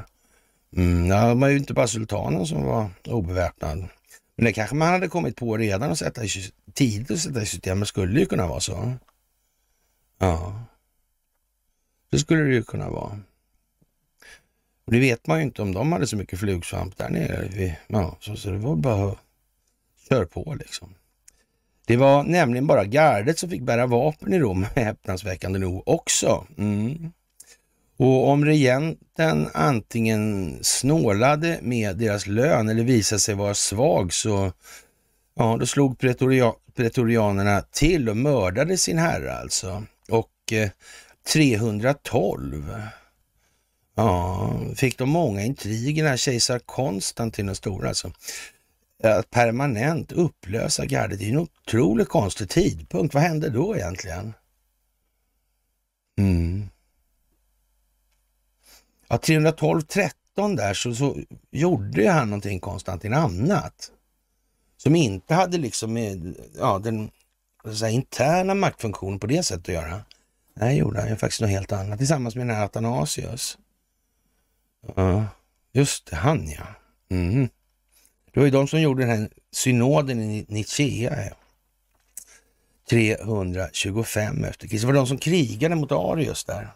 Mm, 0.75 1.07
ja, 1.07 1.27
det 1.27 1.33
var 1.33 1.47
ju 1.47 1.57
inte 1.57 1.73
bara 1.73 1.87
sultanen 1.87 2.45
som 2.45 2.63
var 2.63 2.89
obeväpnad. 3.05 3.87
Men 4.35 4.45
det 4.45 4.53
kanske 4.53 4.75
man 4.75 4.87
hade 4.87 5.07
kommit 5.07 5.35
på 5.35 5.57
redan 5.57 5.91
och 5.91 5.97
sätta 5.97 6.23
i, 6.23 6.29
tidigt 6.73 7.11
att 7.11 7.19
sätta 7.19 7.41
i 7.41 7.45
system. 7.45 7.79
Det 7.79 7.85
skulle 7.85 8.19
ju 8.19 8.25
kunna 8.25 8.47
vara 8.47 8.59
så. 8.59 8.93
Ja, 10.19 10.65
det 12.09 12.19
skulle 12.19 12.43
det 12.43 12.53
ju 12.53 12.63
kunna 12.63 12.89
vara. 12.89 13.19
Och 14.85 14.91
det 14.91 14.99
vet 14.99 15.27
man 15.27 15.37
ju 15.37 15.43
inte 15.43 15.61
om 15.61 15.73
de 15.73 15.91
hade 15.91 16.07
så 16.07 16.17
mycket 16.17 16.39
flugsvamp 16.39 16.97
där 16.97 17.09
nere. 17.09 17.77
Ja, 17.87 18.17
så, 18.19 18.35
så 18.35 18.49
det 18.49 18.57
var 18.57 18.75
bara 18.75 19.11
att 19.11 19.17
köra 20.09 20.25
på 20.25 20.55
liksom. 20.59 20.95
Det 21.87 21.97
var 21.97 22.23
nämligen 22.23 22.67
bara 22.67 22.85
gardet 22.85 23.39
som 23.39 23.49
fick 23.49 23.61
bära 23.61 23.85
vapen 23.85 24.33
i 24.33 24.39
Rom, 24.39 24.65
häpnadsväckande 24.75 25.59
nog 25.59 25.87
också. 25.87 26.47
Mm. 26.57 27.11
Och 27.97 28.29
om 28.29 28.45
regenten 28.45 29.49
antingen 29.53 30.57
snålade 30.61 31.59
med 31.61 31.97
deras 31.97 32.27
lön 32.27 32.69
eller 32.69 32.83
visade 32.83 33.19
sig 33.19 33.35
vara 33.35 33.53
svag 33.53 34.13
så 34.13 34.51
ja, 35.35 35.57
då 35.59 35.65
slog 35.65 35.99
pretoria 35.99 36.53
pretorianerna 36.75 37.61
till 37.61 38.09
och 38.09 38.17
mördade 38.17 38.77
sin 38.77 38.97
herre 38.97 39.33
alltså. 39.37 39.83
Och 40.09 40.53
eh, 40.53 40.69
312 41.33 42.73
Ja, 43.95 44.59
fick 44.75 44.97
de 44.97 45.09
många 45.09 45.41
intriger 45.41 46.03
när 46.03 46.17
kejsar 46.17 46.59
Konstantin 46.59 47.45
den 47.45 47.55
stora 47.55 47.87
alltså. 47.87 48.11
Eh, 49.03 49.17
att 49.17 49.29
permanent 49.29 50.11
upplösa 50.11 50.85
gardet, 50.85 51.19
det 51.19 51.25
är 51.25 51.29
en 51.29 51.37
otroligt 51.37 52.09
konstig 52.09 52.49
tidpunkt. 52.49 53.13
Vad 53.13 53.23
hände 53.23 53.49
då 53.49 53.75
egentligen? 53.75 54.33
Mm. 56.17 56.69
Ja, 59.07 59.17
312-13 59.17 60.11
där 60.57 60.73
så, 60.73 60.95
så 60.95 61.17
gjorde 61.51 62.11
han 62.11 62.29
någonting 62.29 62.59
konstantin 62.59 63.13
annat. 63.13 63.91
Som 64.77 64.95
inte 64.95 65.33
hade 65.33 65.57
liksom 65.57 65.93
med 65.93 66.35
ja, 66.59 66.79
den 66.79 67.11
säga, 67.73 67.89
interna 67.89 68.53
maktfunktionen 68.53 69.19
på 69.19 69.27
det 69.27 69.43
sättet 69.43 69.69
att 69.69 69.75
göra. 69.75 70.01
Nej, 70.53 70.77
gjorde 70.77 70.99
han 70.99 71.09
ju 71.09 71.15
faktiskt 71.15 71.41
något 71.41 71.49
helt 71.49 71.71
annat 71.71 71.97
tillsammans 71.97 72.35
med 72.35 72.47
den 72.47 72.55
här 72.55 72.65
Athanasius. 72.65 73.57
Ja, 74.95 75.25
just 75.73 76.05
det, 76.05 76.15
han 76.15 76.47
ja. 76.47 76.65
Mm. 77.09 77.49
Det 78.31 78.39
var 78.39 78.45
ju 78.45 78.51
de 78.51 78.67
som 78.67 78.81
gjorde 78.81 79.05
den 79.05 79.19
här 79.19 79.29
synoden 79.51 80.21
i 80.21 80.45
Nicaea. 80.49 81.35
325 82.89 84.43
efter 84.43 84.67
Kristus. 84.67 84.81
Det 84.81 84.87
var 84.87 84.93
de 84.93 85.07
som 85.07 85.17
krigade 85.17 85.75
mot 85.75 85.91
Arius 85.91 86.43
där. 86.43 86.71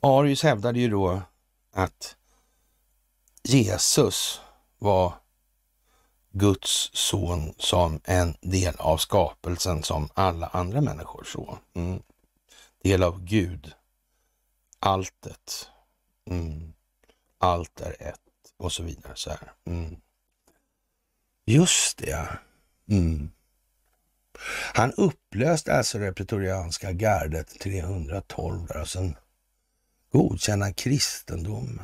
Arius 0.00 0.42
hävdade 0.42 0.80
ju 0.80 0.88
då 0.88 1.22
att 1.72 2.16
Jesus 3.42 4.40
var 4.78 5.14
Guds 6.30 6.90
son 6.92 7.54
som 7.58 8.00
en 8.04 8.36
del 8.40 8.74
av 8.78 8.96
skapelsen 8.96 9.82
som 9.82 10.08
alla 10.14 10.46
andra 10.46 10.80
människor 10.80 11.24
så. 11.24 11.58
Mm. 11.74 12.02
Del 12.82 13.02
av 13.02 13.24
Gud. 13.24 13.72
Alltet. 14.78 15.68
Mm. 16.30 16.73
Allt 17.44 17.80
är 17.80 18.08
ett 18.08 18.20
och 18.56 18.72
så 18.72 18.82
vidare. 18.82 19.12
så 19.14 19.30
här. 19.30 19.52
Mm. 19.66 19.96
Just 21.46 21.98
det, 21.98 22.10
ja. 22.10 22.26
Mm. 22.88 23.30
Han 24.74 24.92
upplöste 24.92 25.74
alltså 25.74 25.98
det 25.98 26.12
pretorianska 26.12 26.92
gardet 26.92 27.60
312 27.60 28.66
där 28.66 28.80
och 28.80 28.88
sen 28.88 29.16
godkände 30.12 30.64
han 30.64 30.74
kristendomen. 30.74 31.80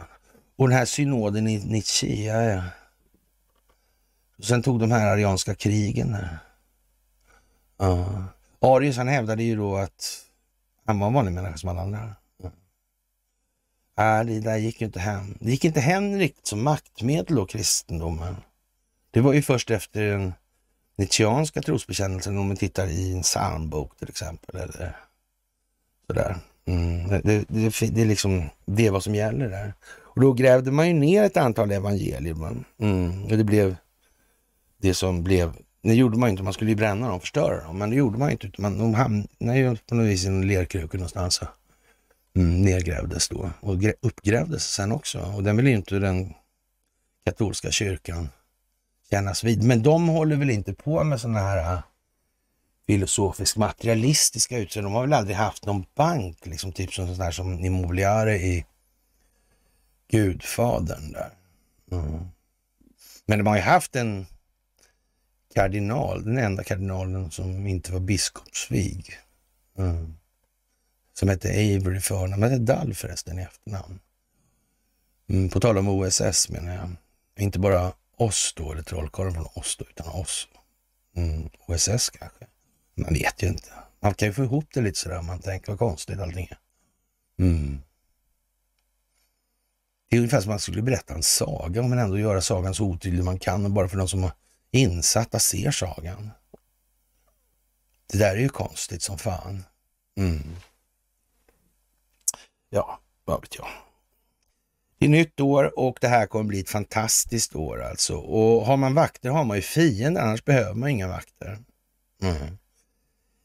Och 0.56 0.68
den 0.68 0.78
här 0.78 0.84
synoden 0.84 1.48
i 1.48 1.58
Nicaea, 1.58 2.42
ja. 2.42 2.62
Och 4.38 4.44
sen 4.44 4.62
tog 4.62 4.80
de 4.80 4.90
här 4.90 5.06
arianska 5.06 5.54
krigen 5.54 6.12
där. 6.12 6.38
Ja. 7.76 8.24
Arius 8.60 8.96
han 8.96 9.08
hävdade 9.08 9.42
ju 9.42 9.56
då 9.56 9.76
att 9.76 10.24
han 10.86 10.98
var 10.98 11.06
en 11.06 11.12
vanlig 11.12 11.32
människa 11.32 11.56
som 11.56 11.68
alla 11.68 11.80
andra. 11.80 12.14
Nej, 14.00 14.24
det 14.24 14.40
där 14.40 14.56
gick 14.56 14.80
ju 14.80 14.86
inte 14.86 15.00
hem. 15.00 15.34
Det 15.40 15.50
gick 15.50 15.64
inte 15.64 15.80
hem 15.80 16.16
riktigt 16.16 16.46
som 16.46 16.62
maktmedel 16.62 17.36
då, 17.36 17.46
kristendomen. 17.46 18.36
Det 19.10 19.20
var 19.20 19.32
ju 19.32 19.42
först 19.42 19.70
efter 19.70 20.02
den 20.02 20.32
nietzscheanska 20.96 21.62
trosbekännelsen, 21.62 22.38
om 22.38 22.46
man 22.46 22.56
tittar 22.56 22.86
i 22.86 23.12
en 23.12 23.22
psalmbok 23.22 23.98
till 23.98 24.08
exempel. 24.08 24.56
Eller 24.56 24.96
sådär. 26.06 26.36
Mm. 26.64 27.08
Det, 27.08 27.20
det, 27.24 27.44
det, 27.48 27.94
det, 27.94 28.00
är 28.02 28.06
liksom 28.06 28.50
det 28.64 28.86
är 28.86 28.90
vad 28.90 29.04
som 29.04 29.14
gäller 29.14 29.48
där. 29.48 29.74
Och 29.98 30.20
då 30.20 30.32
grävde 30.32 30.70
man 30.70 30.88
ju 30.88 30.94
ner 30.94 31.22
ett 31.22 31.36
antal 31.36 31.70
evangelier. 31.70 32.54
Mm. 32.78 33.24
Och 33.24 33.36
det 33.36 33.44
blev 33.44 33.76
det 34.76 34.94
som 34.94 35.22
blev, 35.22 35.52
det 35.82 35.94
gjorde 35.94 36.18
man 36.18 36.28
ju 36.28 36.30
inte, 36.30 36.42
man 36.42 36.52
skulle 36.52 36.70
ju 36.70 36.76
bränna 36.76 37.08
dem, 37.08 37.20
förstöra 37.20 37.64
dem, 37.64 37.78
men 37.78 37.90
det 37.90 37.96
gjorde 37.96 38.18
man 38.18 38.28
ju 38.28 38.32
inte, 38.32 38.62
man, 38.62 38.78
de 38.78 38.94
hamnade 38.94 39.58
ju 39.58 39.76
på 39.76 39.94
något 39.94 40.06
vis 40.06 40.24
i 40.24 40.26
en 40.26 40.48
lerkruka 40.48 40.96
någonstans. 40.96 41.40
Mm, 42.34 42.62
nedgrävdes 42.62 43.28
då 43.28 43.50
och 43.60 43.76
uppgrävdes 44.00 44.64
sen 44.64 44.92
också. 44.92 45.20
Och 45.20 45.42
den 45.42 45.56
vill 45.56 45.66
ju 45.66 45.74
inte 45.74 45.98
den 45.98 46.34
katolska 47.24 47.70
kyrkan 47.70 48.28
kännas 49.10 49.44
vid. 49.44 49.62
Men 49.62 49.82
de 49.82 50.08
håller 50.08 50.36
väl 50.36 50.50
inte 50.50 50.74
på 50.74 51.04
med 51.04 51.20
sådana 51.20 51.40
här 51.40 51.74
äh, 51.74 51.82
filosofisk 52.86 53.56
materialistiska 53.56 54.58
utseendet. 54.58 54.90
De 54.90 54.94
har 54.94 55.02
väl 55.02 55.12
aldrig 55.12 55.36
haft 55.36 55.66
någon 55.66 55.84
bank, 55.94 56.46
liksom 56.46 56.72
typ 56.72 56.92
som 56.92 57.16
sån 57.16 57.32
som 57.32 57.64
Immobiliare 57.64 58.36
i 58.36 58.66
Gudfadern 60.08 61.12
där. 61.12 61.30
Mm. 61.92 62.28
Men 63.26 63.38
de 63.38 63.46
har 63.46 63.56
ju 63.56 63.62
haft 63.62 63.96
en 63.96 64.26
kardinal, 65.54 66.24
den 66.24 66.38
enda 66.38 66.64
kardinalen 66.64 67.30
som 67.30 67.66
inte 67.66 67.92
var 67.92 68.00
biskopsvig. 68.00 69.18
Mm. 69.78 70.14
Som 71.12 71.28
hette 71.28 71.48
Avery 71.48 71.96
i 71.96 72.00
förnamn, 72.00 72.42
Han 72.42 72.42
hette 72.42 72.64
Dall 72.64 72.94
förresten 72.94 73.38
i 73.38 73.42
efternamn. 73.42 74.00
Mm, 75.28 75.48
på 75.48 75.60
tal 75.60 75.78
om 75.78 75.88
OSS 75.88 76.48
menar 76.48 76.74
jag. 76.74 76.96
Inte 77.38 77.58
bara 77.58 77.92
oss 78.16 78.52
då, 78.56 78.72
eller 78.72 78.82
trollkarlen 78.82 79.34
från 79.34 79.46
oss 79.54 79.76
då, 79.76 79.84
utan 79.84 80.08
oss. 80.08 80.48
Mm, 81.16 81.50
OSS 81.66 82.10
kanske. 82.10 82.46
Man 82.94 83.14
vet 83.14 83.42
ju 83.42 83.46
inte. 83.46 83.72
Man 84.00 84.14
kan 84.14 84.28
ju 84.28 84.34
få 84.34 84.44
ihop 84.44 84.66
det 84.74 84.80
lite 84.80 84.98
sådär, 84.98 85.22
man 85.22 85.40
tänker 85.40 85.72
vad 85.72 85.78
konstigt 85.78 86.20
allting 86.20 86.48
är. 86.50 86.58
Mm. 87.38 87.82
Det 90.08 90.16
är 90.16 90.20
ungefär 90.20 90.40
som 90.40 90.50
man 90.50 90.60
skulle 90.60 90.82
berätta 90.82 91.14
en 91.14 91.22
saga, 91.22 91.82
men 91.82 91.98
ändå 91.98 92.18
göra 92.18 92.40
sagan 92.40 92.74
så 92.74 92.84
otydlig 92.84 93.24
man 93.24 93.38
kan, 93.38 93.74
bara 93.74 93.88
för 93.88 93.96
de 93.96 94.08
som 94.08 94.24
är 94.24 94.32
insatta 94.70 95.38
ser 95.38 95.70
sagan. 95.70 96.30
Det 98.06 98.18
där 98.18 98.36
är 98.36 98.40
ju 98.40 98.48
konstigt 98.48 99.02
som 99.02 99.18
fan. 99.18 99.64
Mm. 100.16 100.56
Ja, 102.70 103.00
vad 103.24 103.40
vet 103.40 103.56
jag. 103.56 103.68
Det 104.98 105.06
är 105.06 105.10
nytt 105.10 105.40
år 105.40 105.78
och 105.78 105.98
det 106.00 106.08
här 106.08 106.26
kommer 106.26 106.44
bli 106.44 106.60
ett 106.60 106.68
fantastiskt 106.70 107.56
år 107.56 107.82
alltså. 107.82 108.16
Och 108.16 108.66
har 108.66 108.76
man 108.76 108.94
vakter 108.94 109.30
har 109.30 109.44
man 109.44 109.56
ju 109.56 109.62
fiender, 109.62 110.20
annars 110.20 110.44
behöver 110.44 110.74
man 110.74 110.88
inga 110.88 111.08
vakter. 111.08 111.58
Mm. 112.22 112.58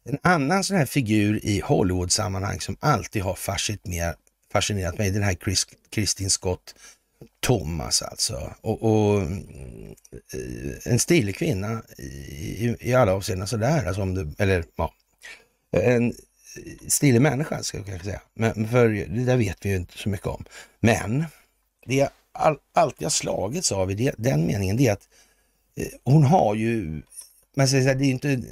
En 0.09 0.17
annan 0.21 0.63
sån 0.63 0.77
här 0.77 0.85
figur 0.85 1.45
i 1.45 1.59
Hollywood-sammanhang 1.59 2.59
som 2.59 2.77
alltid 2.79 3.21
har 3.21 3.35
fascinerat 4.51 4.97
mig, 4.97 5.11
den 5.11 5.23
här 5.23 5.35
Chris, 5.43 5.67
Kristin 5.89 6.29
Scott 6.29 6.75
Thomas 7.39 8.01
alltså. 8.01 8.53
Och, 8.61 8.83
och 8.83 9.21
eh, 9.21 9.31
en 10.85 10.99
stilig 10.99 11.35
kvinna 11.35 11.83
i, 11.97 12.75
i 12.79 12.93
alla 12.93 13.13
avseenden 13.13 13.47
sådär, 13.47 13.85
alltså 13.85 14.01
om 14.01 14.15
det, 14.15 14.43
eller 14.43 14.65
ja, 14.75 14.93
en 15.71 16.13
stilig 16.87 17.21
människa 17.21 17.63
ska 17.63 17.77
jag 17.77 17.85
kanske 17.85 18.05
säga. 18.05 18.21
Men 18.33 18.67
för 18.67 18.89
det 18.89 19.25
där 19.25 19.37
vet 19.37 19.65
vi 19.65 19.69
ju 19.69 19.75
inte 19.75 19.97
så 19.97 20.09
mycket 20.09 20.27
om. 20.27 20.45
Men 20.79 21.25
det 21.85 21.95
jag 21.95 22.09
all, 22.31 22.57
alltid 22.73 23.05
har 23.05 23.09
slagits 23.09 23.71
av 23.71 23.91
i 23.91 23.93
det, 23.93 24.15
den 24.17 24.45
meningen, 24.45 24.77
det 24.77 24.87
är 24.87 24.93
att 24.93 25.07
eh, 25.75 25.87
hon 26.03 26.23
har 26.23 26.55
ju, 26.55 27.01
man 27.55 27.67
säger 27.67 27.83
så 27.83 27.89
här, 27.89 27.95
det 27.95 28.03
är 28.03 28.05
ju 28.05 28.11
inte 28.11 28.43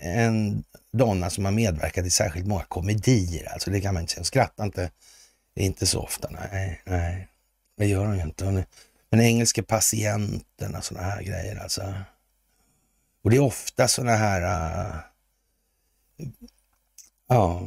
en 0.00 0.64
donna 0.92 1.30
som 1.30 1.44
har 1.44 1.52
medverkat 1.52 2.06
i 2.06 2.10
särskilt 2.10 2.46
många 2.46 2.64
komedier, 2.64 3.52
alltså 3.52 3.70
det 3.70 3.80
kan 3.80 3.94
man 3.94 4.00
inte 4.00 4.12
säga. 4.12 4.20
Hon 4.20 4.24
skrattar 4.24 4.64
inte, 4.64 4.90
inte 5.56 5.86
så 5.86 6.00
ofta, 6.00 6.30
nej, 6.30 6.80
nej. 6.84 7.28
Det 7.76 7.86
gör 7.86 8.06
hon 8.06 8.16
ju 8.16 8.22
inte. 8.22 8.44
Hon 8.44 8.56
är, 8.56 8.64
den 9.10 9.20
engelska 9.20 9.62
patienten 9.62 10.74
och 10.74 10.84
sådana 10.84 11.06
här 11.06 11.22
grejer 11.22 11.56
alltså. 11.56 11.94
Och 13.24 13.30
det 13.30 13.36
är 13.36 13.40
ofta 13.40 13.88
sådana 13.88 14.16
här, 14.16 14.42
uh, 14.42 14.96
ja, 17.34 17.62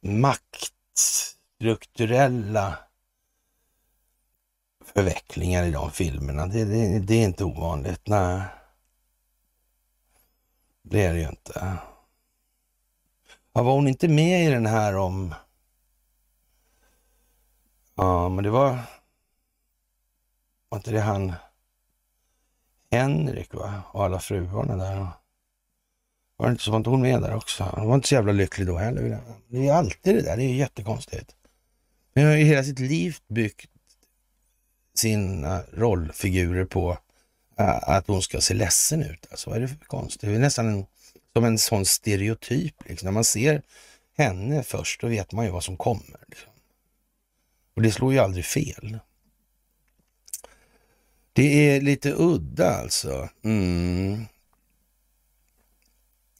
maktstrukturella 0.00 2.78
förvecklingar 4.84 5.64
i 5.64 5.70
de 5.70 5.90
filmerna. 5.90 6.46
Det, 6.46 6.64
det, 6.64 6.98
det, 6.98 7.14
är 7.14 7.24
inte 7.24 7.44
ovanligt. 7.44 8.06
Nej. 8.06 8.42
Det 10.82 11.04
är 11.04 11.12
det 11.12 11.20
ju 11.20 11.28
inte. 11.28 11.76
Ja, 13.52 13.62
var 13.62 13.72
hon 13.72 13.88
inte 13.88 14.08
med 14.08 14.44
i 14.44 14.50
den 14.50 14.66
här 14.66 14.96
om... 14.96 15.34
Ja, 17.94 18.28
men 18.28 18.44
det 18.44 18.50
var... 18.50 18.78
Var 20.68 20.78
inte 20.78 20.90
det 20.90 21.00
han... 21.00 21.32
Henrik 22.90 23.54
va? 23.54 23.82
Och 23.92 24.04
alla 24.04 24.20
fruarna 24.20 24.76
där. 24.76 25.08
Var 26.36 26.46
det 26.46 26.50
inte 26.50 26.64
så? 26.64 26.70
Var 26.70 26.78
inte 26.78 26.90
hon 26.90 27.02
med 27.02 27.22
där 27.22 27.34
också? 27.34 27.64
Hon 27.64 27.88
var 27.88 27.94
inte 27.94 28.08
så 28.08 28.14
jävla 28.14 28.32
lycklig 28.32 28.66
då 28.66 28.78
heller. 28.78 29.20
Det 29.48 29.68
är 29.68 29.72
alltid 29.72 30.14
det 30.14 30.22
där. 30.22 30.36
Det 30.36 30.42
är 30.42 30.54
jättekonstigt. 30.54 31.34
Men 32.14 32.24
hon 32.24 32.32
har 32.32 32.38
ju 32.38 32.44
hela 32.44 32.64
sitt 32.64 32.78
liv 32.78 33.16
byggt 33.28 33.70
sina 34.94 35.62
rollfigurer 35.72 36.64
på 36.64 36.98
äh, 37.58 37.88
att 37.88 38.06
hon 38.06 38.22
ska 38.22 38.40
se 38.40 38.54
ledsen 38.54 39.02
ut. 39.02 39.26
Alltså, 39.30 39.50
vad 39.50 39.56
är 39.56 39.60
det 39.60 39.68
för 39.68 39.76
konstigt? 39.76 40.20
Det 40.20 40.34
är 40.34 40.38
nästan 40.38 40.68
en, 40.68 40.86
som 41.32 41.44
en 41.44 41.58
sån 41.58 41.84
stereotyp. 41.84 42.74
Liksom. 42.88 43.06
När 43.06 43.12
man 43.12 43.24
ser 43.24 43.62
henne 44.16 44.62
först, 44.62 45.00
då 45.00 45.06
vet 45.06 45.32
man 45.32 45.44
ju 45.44 45.50
vad 45.50 45.64
som 45.64 45.76
kommer. 45.76 46.20
Liksom. 46.28 46.50
Och 47.76 47.82
det 47.82 47.92
slår 47.92 48.12
ju 48.12 48.18
aldrig 48.18 48.44
fel. 48.44 48.98
Det 51.32 51.70
är 51.70 51.80
lite 51.80 52.14
udda 52.16 52.70
alltså. 52.70 53.28
Mm. 53.44 54.24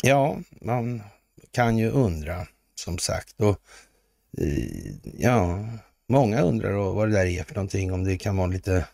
Ja, 0.06 0.38
man 0.60 1.02
kan 1.50 1.78
ju 1.78 1.90
undra 1.90 2.46
som 2.74 2.98
sagt. 2.98 3.40
Och, 3.40 3.60
ja, 5.02 5.64
Många 6.06 6.42
undrar 6.42 6.72
vad 6.72 7.08
det 7.08 7.14
där 7.14 7.26
är 7.26 7.44
för 7.44 7.54
någonting, 7.54 7.92
om 7.92 8.04
det 8.04 8.18
kan 8.18 8.36
vara 8.36 8.46
lite 8.46 8.88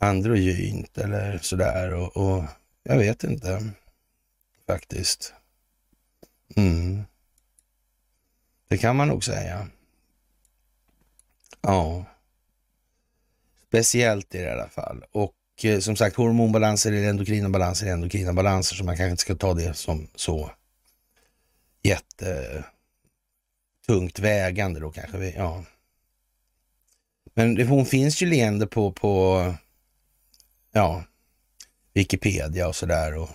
androgynt 0.00 0.98
eller 0.98 1.38
sådär. 1.38 1.94
Och, 1.94 2.16
och 2.16 2.44
jag 2.82 2.98
vet 2.98 3.24
inte 3.24 3.70
faktiskt. 4.66 5.34
Mm. 6.56 7.02
Det 8.68 8.78
kan 8.78 8.96
man 8.96 9.08
nog 9.08 9.24
säga. 9.24 9.68
Ja. 11.60 12.04
Speciellt 13.66 14.34
i 14.34 14.38
det 14.38 14.44
i 14.44 14.50
alla 14.50 14.68
fall. 14.68 15.04
Och 15.12 15.34
eh, 15.64 15.78
som 15.78 15.96
sagt, 15.96 16.16
hormonbalanser 16.16 16.92
är 16.92 17.08
endokrina 17.08 17.48
balanser 17.48 17.86
är 17.86 17.92
endokrina 17.92 18.32
balanser, 18.32 18.76
så 18.76 18.84
man 18.84 18.96
kanske 18.96 19.10
inte 19.10 19.20
ska 19.20 19.34
ta 19.34 19.54
det 19.54 19.74
som 19.74 20.08
så 20.14 20.50
jättetungt 21.82 22.68
vägande 24.18 24.80
då 24.80 24.90
kanske. 24.90 25.18
Vi, 25.18 25.34
ja. 25.36 25.64
Men 27.34 27.68
hon 27.68 27.86
finns 27.86 28.22
ju 28.22 28.26
leende 28.26 28.66
på, 28.66 28.92
på 28.92 29.44
ja, 30.72 31.04
Wikipedia 31.94 32.68
och 32.68 32.76
sådär. 32.76 33.16
Och, 33.16 33.30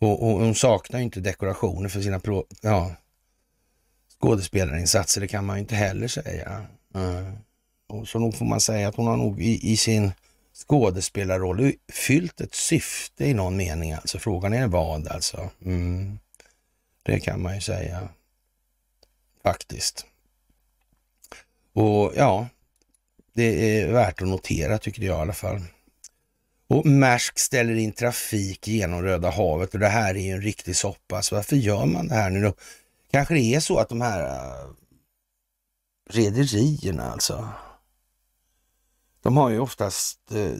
och, 0.00 0.22
och, 0.22 0.40
hon 0.40 0.54
saknar 0.54 0.98
ju 0.98 1.04
inte 1.04 1.20
dekorationer 1.20 1.88
för 1.88 2.00
sina 2.00 2.20
pro, 2.20 2.46
ja, 2.60 2.94
skådespelarinsatser, 4.20 5.20
det 5.20 5.28
kan 5.28 5.44
man 5.44 5.56
ju 5.56 5.60
inte 5.60 5.74
heller 5.74 6.08
säga. 6.08 6.66
Mm. 6.94 7.36
Och 7.88 8.08
så 8.08 8.18
nog 8.18 8.34
får 8.34 8.44
man 8.44 8.60
säga 8.60 8.88
att 8.88 8.94
hon 8.94 9.06
har 9.06 9.16
nog 9.16 9.42
i, 9.42 9.72
i 9.72 9.76
sin 9.76 10.12
skådespelarroll 10.68 11.72
fyllt 11.92 12.40
ett 12.40 12.54
syfte 12.54 13.24
i 13.24 13.34
någon 13.34 13.56
mening. 13.56 13.92
Alltså 13.92 14.18
frågan 14.18 14.52
är 14.52 14.66
vad 14.66 15.08
alltså. 15.08 15.50
Mm. 15.64 16.18
Det 17.02 17.20
kan 17.20 17.42
man 17.42 17.54
ju 17.54 17.60
säga. 17.60 18.08
Faktiskt. 19.42 20.06
Och 21.72 22.12
ja, 22.16 22.48
det 23.32 23.80
är 23.80 23.92
värt 23.92 24.22
att 24.22 24.28
notera 24.28 24.78
tycker 24.78 25.02
jag 25.02 25.18
i 25.18 25.20
alla 25.20 25.32
fall. 25.32 25.60
Och 26.68 26.86
Maersk 26.86 27.38
ställer 27.38 27.74
in 27.74 27.92
trafik 27.92 28.68
genom 28.68 29.02
Röda 29.02 29.30
havet 29.30 29.74
och 29.74 29.80
det 29.80 29.88
här 29.88 30.14
är 30.14 30.20
ju 30.20 30.30
en 30.30 30.42
riktig 30.42 30.76
soppa. 30.76 31.22
Så 31.22 31.34
varför 31.34 31.56
gör 31.56 31.86
man 31.86 32.08
det 32.08 32.14
här 32.14 32.30
nu 32.30 32.42
då? 32.42 32.54
Kanske 33.10 33.34
det 33.34 33.54
är 33.54 33.60
så 33.60 33.78
att 33.78 33.88
de 33.88 34.00
här 34.00 34.24
äh, 34.24 34.70
rederierna 36.10 37.12
alltså, 37.12 37.48
de 39.22 39.36
har 39.36 39.50
ju 39.50 39.60
oftast, 39.60 40.32
eh, 40.32 40.52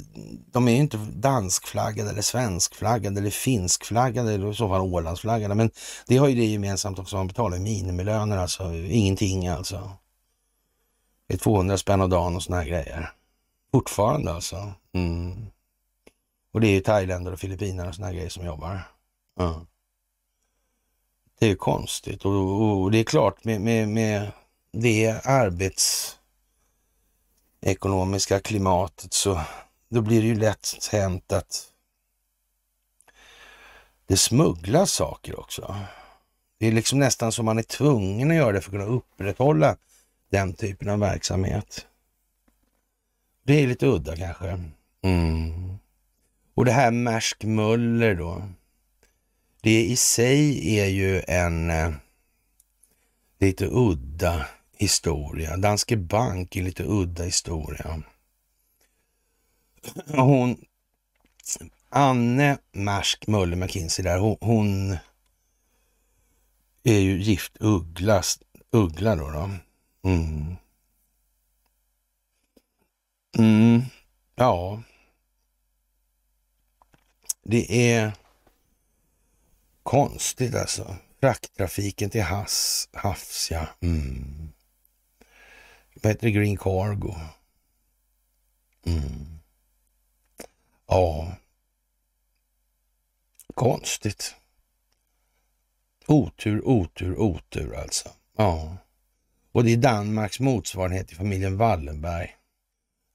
de 0.47 0.69
är 0.69 0.73
ju 0.73 0.78
inte 0.78 0.97
danskflaggade 0.97 2.11
eller 2.11 2.23
svenskflaggade 2.23 3.20
eller 3.20 3.31
finskflaggade 3.31 4.32
eller 4.32 4.51
i 4.51 4.55
så 4.55 4.69
fall 4.69 4.81
Ålandsflaggade. 4.81 5.55
Men 5.55 5.70
det 6.07 6.16
har 6.16 6.28
ju 6.28 6.35
det 6.35 6.47
gemensamt 6.47 6.99
också, 6.99 7.16
man 7.16 7.27
betalar 7.27 7.59
minimilöner 7.59 8.37
alltså, 8.37 8.74
ingenting 8.74 9.49
alltså. 9.49 9.91
Det 11.28 11.35
är 11.35 11.39
200 11.39 11.78
spänn 11.78 12.01
om 12.01 12.11
dagen 12.11 12.37
och 12.37 12.43
såna 12.43 12.57
här 12.57 12.66
grejer. 12.66 13.12
Fortfarande 13.73 14.32
alltså. 14.32 14.73
Mm. 14.95 15.47
Och 16.53 16.61
det 16.61 16.66
är 16.66 16.73
ju 16.73 16.81
thailändare 16.81 17.35
och 17.35 17.41
filippinare 17.41 17.89
och 17.89 17.95
såna 17.95 18.07
här 18.07 18.15
grejer 18.15 18.28
som 18.28 18.47
jobbar. 18.47 18.82
Mm. 19.41 19.66
Det 21.39 21.51
är 21.51 21.55
konstigt 21.55 22.24
och, 22.24 22.82
och, 22.82 22.91
det 22.91 22.99
är 22.99 23.05
klart 23.05 23.45
med, 23.45 23.61
med, 23.61 23.89
med 23.89 24.32
det 24.73 25.27
ekonomiska 27.61 28.41
klimatet 28.41 29.12
så 29.12 29.41
då 29.89 30.01
blir 30.01 30.20
det 30.20 30.27
ju 30.28 30.35
lätt 30.35 30.89
hänt 30.93 31.32
att 31.32 31.66
det 34.07 34.16
smugglas 34.16 34.93
saker 34.93 35.41
också. 35.41 35.77
Det 36.59 36.66
är 36.66 36.73
liksom 36.73 36.99
nästan 36.99 37.32
som 37.32 37.45
man 37.45 37.59
är 37.59 37.62
tvungen 37.62 38.31
att 38.31 38.37
göra 38.37 38.53
det 38.53 38.61
för 38.61 38.69
att 38.69 38.73
kunna 38.73 38.97
upprätthålla 38.97 39.77
den 40.31 40.55
typen 40.55 40.89
av 40.89 40.99
verksamhet. 40.99 41.87
Det 43.43 43.62
är 43.62 43.66
lite 43.66 43.87
udda 43.87 44.16
kanske. 44.16 44.61
Mm. 45.03 45.78
Och 46.55 46.65
det 46.65 46.73
här 46.73 46.91
Maersk 46.91 47.45
Möller 47.45 48.15
då. 48.15 48.43
Det 49.61 49.85
i 49.85 49.97
sig 49.97 50.78
är 50.78 50.87
ju 50.87 51.23
en 51.28 51.70
eh, 51.70 51.93
lite 53.39 53.66
udda 53.70 54.47
historia. 54.81 55.57
Danske 55.57 55.97
Bank 55.97 56.57
är 56.57 56.62
lite 56.62 56.85
udda 56.85 57.24
historia. 57.24 58.02
Hon, 60.07 60.65
Anne 61.89 62.59
Märsk 62.73 63.27
Möller 63.27 63.57
McKinsey 63.57 64.02
där, 64.02 64.19
hon, 64.19 64.36
hon 64.40 64.97
är 66.82 66.98
ju 66.98 67.23
gift 67.23 67.57
uggla, 67.61 68.23
uggla 68.70 69.16
då. 69.16 69.31
då. 69.31 69.51
Mm. 70.09 70.57
Mm. 73.39 73.82
Ja. 74.35 74.82
Det 77.43 77.93
är 77.93 78.12
konstigt 79.82 80.55
alltså. 80.55 80.97
Frakttrafiken 81.20 82.11
till 82.11 82.23
havs, 82.23 82.89
havs 82.93 83.48
ja. 83.51 83.66
Mm. 83.81 84.52
Vad 86.02 86.12
heter 86.12 86.27
det? 86.27 86.31
Green 86.31 86.56
Cargo. 86.56 87.14
Mm. 88.86 89.39
Ja. 90.86 91.36
Konstigt. 93.55 94.35
Otur, 96.06 96.68
otur, 96.68 97.18
otur 97.18 97.74
alltså. 97.74 98.09
Ja. 98.36 98.77
Och 99.52 99.64
det 99.64 99.72
är 99.72 99.77
Danmarks 99.77 100.40
motsvarighet 100.40 101.09
till 101.09 101.16
familjen 101.16 101.56
Wallenberg. 101.56 102.36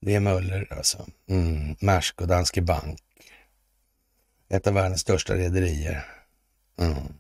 Det 0.02 0.16
är 0.16 0.20
Möller 0.20 0.74
alltså. 0.74 1.08
Mm. 1.28 1.76
Maersk 1.82 2.22
och 2.22 2.28
Danske 2.28 2.62
Bank. 2.62 3.00
Ett 4.50 4.68
av 4.68 4.74
världens 4.74 5.02
största 5.02 5.36
rederier. 5.36 6.06
Mm. 6.78 7.14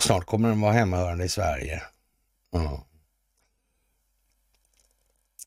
Snart 0.00 0.26
kommer 0.26 0.48
de 0.48 0.60
vara 0.60 0.72
hemmahörande 0.72 1.24
i 1.24 1.28
Sverige. 1.28 1.82
Mm. 2.54 2.78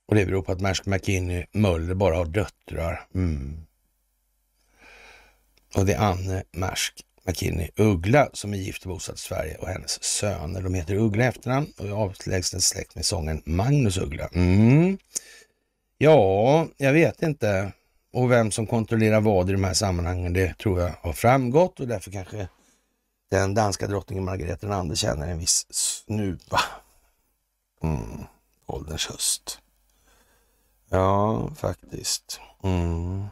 Och 0.09 0.15
det 0.15 0.25
beror 0.25 0.41
på 0.41 0.51
att 0.51 0.61
Mersk 0.61 0.85
McKinney 0.85 1.45
Möller 1.51 1.93
bara 1.93 2.15
har 2.15 2.25
döttrar. 2.25 3.07
Mm. 3.15 3.65
Och 5.75 5.85
det 5.85 5.93
är 5.93 5.99
Anne 5.99 6.43
Mersk 6.51 7.05
McKinney 7.23 7.69
Uggla 7.75 8.29
som 8.33 8.53
är 8.53 8.57
gift 8.57 8.83
och 8.83 8.89
bosatt 8.89 9.15
i 9.15 9.19
Sverige 9.19 9.57
och 9.57 9.67
hennes 9.67 10.03
söner. 10.03 10.61
De 10.61 10.73
heter 10.73 10.95
Uggla 10.95 11.25
efternamn 11.25 11.73
och 11.77 11.85
är 11.85 11.91
avlägsen 11.91 12.61
släkt 12.61 12.95
med 12.95 13.05
sången 13.05 13.41
Magnus 13.45 13.97
Uggla. 13.97 14.29
Mm. 14.33 14.97
Ja, 15.97 16.67
jag 16.77 16.93
vet 16.93 17.21
inte. 17.21 17.71
Och 18.13 18.31
vem 18.31 18.51
som 18.51 18.67
kontrollerar 18.67 19.21
vad 19.21 19.49
i 19.49 19.53
de 19.53 19.63
här 19.63 19.73
sammanhangen, 19.73 20.33
det 20.33 20.57
tror 20.57 20.81
jag 20.81 20.93
har 21.01 21.13
framgått 21.13 21.79
och 21.79 21.87
därför 21.87 22.11
kanske 22.11 22.47
den 23.31 23.53
danska 23.53 23.87
drottningen 23.87 24.25
Margareta 24.25 24.83
II 24.83 24.95
känner 24.95 25.27
en 25.27 25.39
viss 25.39 25.65
snuva. 25.69 26.59
Mm. 27.83 28.23
Ålderns 28.65 29.07
höst. 29.07 29.59
Ja, 30.89 31.49
faktiskt. 31.55 32.39
Mm. 32.63 33.25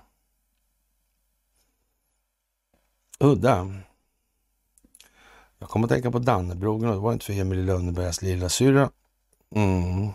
Udda. 3.19 3.73
Jag 5.59 5.69
kommer 5.69 5.85
att 5.85 5.91
tänka 5.91 6.11
på 6.11 6.19
Dannebrogen 6.19 6.89
och 6.89 6.95
det 6.95 7.01
var 7.01 7.13
inte 7.13 7.25
för 7.25 7.33
Emil 7.33 7.65
Lönnebergas 7.65 8.21
lilla 8.21 8.49
syra. 8.49 8.91
Mm. 9.55 10.07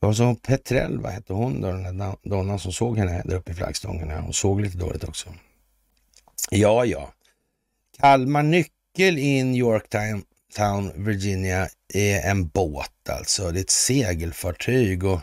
Det 0.00 0.06
var 0.06 0.12
som 0.12 0.36
Petrell, 0.36 0.98
vad 0.98 1.12
hette 1.12 1.32
hon 1.32 1.60
då, 1.60 1.72
den 1.72 1.98
där 1.98 2.16
donnan 2.22 2.58
som 2.58 2.72
såg 2.72 2.98
henne 2.98 3.22
där 3.24 3.36
uppe 3.36 3.52
i 3.52 3.54
flaggstången. 3.54 4.10
Hon 4.10 4.32
såg 4.32 4.60
lite 4.60 4.78
dåligt 4.78 5.04
också. 5.04 5.28
Ja, 6.50 6.84
ja. 6.84 7.12
Kalmar 7.98 8.42
Nyckel 8.42 9.18
in 9.18 9.54
Yorktown, 9.54 10.24
Virginia 10.94 11.68
är 11.94 12.30
en 12.30 12.48
båt 12.48 13.08
alltså. 13.08 13.50
Det 13.50 13.58
är 13.58 13.64
ett 13.64 13.70
segelfartyg 13.70 15.04
och 15.04 15.20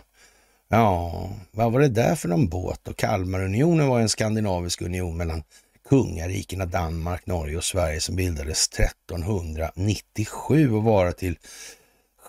ja, 0.70 1.30
vad 1.52 1.72
var 1.72 1.80
det 1.80 1.88
där 1.88 2.16
för 2.16 2.28
någon 2.28 2.50
båt? 2.50 2.88
Och 2.88 2.98
Kalmarunionen 2.98 3.88
var 3.88 4.00
en 4.00 4.10
skandinavisk 4.10 4.82
union 4.82 5.18
mellan 5.18 5.44
kungarikena 5.90 6.66
Danmark, 6.66 7.26
Norge 7.26 7.58
och 7.58 7.64
Sverige 7.64 8.00
som 8.00 8.16
bildades 8.16 8.68
1397 8.68 10.74
och 10.74 10.84
varar 10.84 11.12
till 11.12 11.38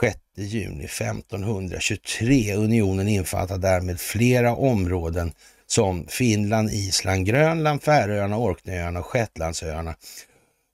6 0.01 0.19
juni 0.35 0.85
1523. 0.85 2.55
Unionen 2.55 3.09
infattar 3.09 3.59
därmed 3.59 4.01
flera 4.01 4.57
områden 4.57 5.33
som 5.67 6.07
Finland, 6.09 6.71
Island, 6.71 7.27
Grönland, 7.27 7.83
Färöarna, 7.83 8.39
Orkneyöarna 8.39 9.01
och 9.01 9.07
Shetlandsöarna 9.07 9.95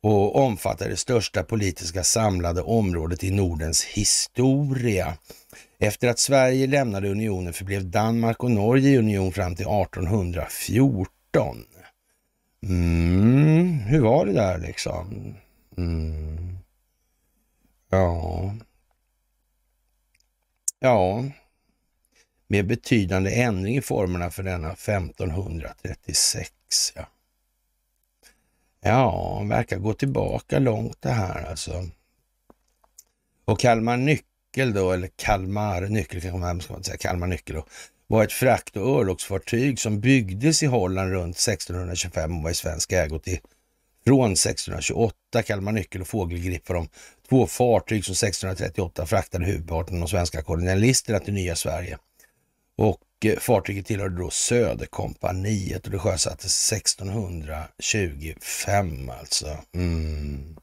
och 0.03 0.37
omfattar 0.37 0.89
det 0.89 0.97
största 0.97 1.43
politiska 1.43 2.05
samlade 2.05 2.63
området 2.63 3.25
i 3.25 3.31
Nordens 3.31 3.85
historia. 3.85 5.17
Efter 5.79 6.09
att 6.09 6.19
Sverige 6.19 6.67
lämnade 6.67 7.09
unionen 7.09 7.53
förblev 7.53 7.91
Danmark 7.91 8.45
och 8.45 8.51
Norge 8.51 8.91
i 8.91 8.99
union 8.99 9.33
fram 9.33 9.57
till 9.57 9.67
1814. 9.67 11.65
Mm, 12.63 13.79
hur 13.79 14.01
var 14.01 14.27
det 14.27 14.33
där 14.33 14.59
liksom? 14.59 15.35
Mm. 15.77 16.59
Ja. 17.91 18.55
Ja. 20.79 21.25
Med 22.49 22.67
betydande 22.67 23.43
ändring 23.43 23.77
i 23.77 23.81
formerna 23.81 24.31
för 24.31 24.43
denna 24.43 24.73
1536. 24.73 26.53
Ja. 26.95 27.07
Ja, 28.81 29.43
verkar 29.49 29.79
gå 29.79 29.93
tillbaka 29.93 30.59
långt 30.59 31.03
det 31.03 31.11
här 31.11 31.45
alltså. 31.51 31.89
Och 33.45 33.61
Kalmar 33.61 33.97
Nyckel 33.97 34.36
nyckel 34.57 34.73
då, 34.73 34.93
eller 34.93 35.11
Kalmar 35.17 35.81
nyckel 35.81 36.21
kanske 36.21 36.39
man 36.39 36.61
ska 36.61 36.83
säga, 36.83 36.97
Kalmar 36.97 37.27
nyckel 37.27 37.57
då, 37.57 37.67
var 38.07 38.25
ett 38.25 38.33
frakt 38.33 38.77
och 38.77 39.01
örlogsfartyg 39.01 39.81
som 39.81 40.01
byggdes 40.01 40.63
i 40.63 40.67
Holland 40.67 41.11
runt 41.11 41.37
1625 41.37 42.37
och 42.37 42.43
var 42.43 42.51
i 42.51 42.55
svensk 42.55 42.93
ägo 42.93 43.19
till 43.19 43.39
från 44.05 44.33
1628. 44.33 45.15
Kalmar 45.47 45.73
nyckel 45.73 46.01
och 46.01 46.09
fågelgrip 46.09 46.69
var 46.69 46.77
de 46.77 46.89
två 47.29 47.47
fartyg 47.47 48.05
som 48.05 48.13
1638 48.13 49.07
fraktade 49.07 49.45
huvudparten 49.45 49.95
av 49.95 50.01
de 50.01 50.09
svenska 50.09 50.43
kolonialisterna 50.43 51.19
till 51.19 51.35
nya 51.35 51.57
Sverige. 51.57 51.99
Och 52.79 53.03
eh, 53.25 53.39
fartyget 53.39 53.87
tillhörde 53.87 54.23
då 54.23 54.31
Söderkompaniet 54.31 55.85
och 55.85 55.91
det 55.91 55.99
sjösattes 55.99 56.73
1625 56.73 59.11
alltså. 59.21 59.57
Mm. 59.75 60.57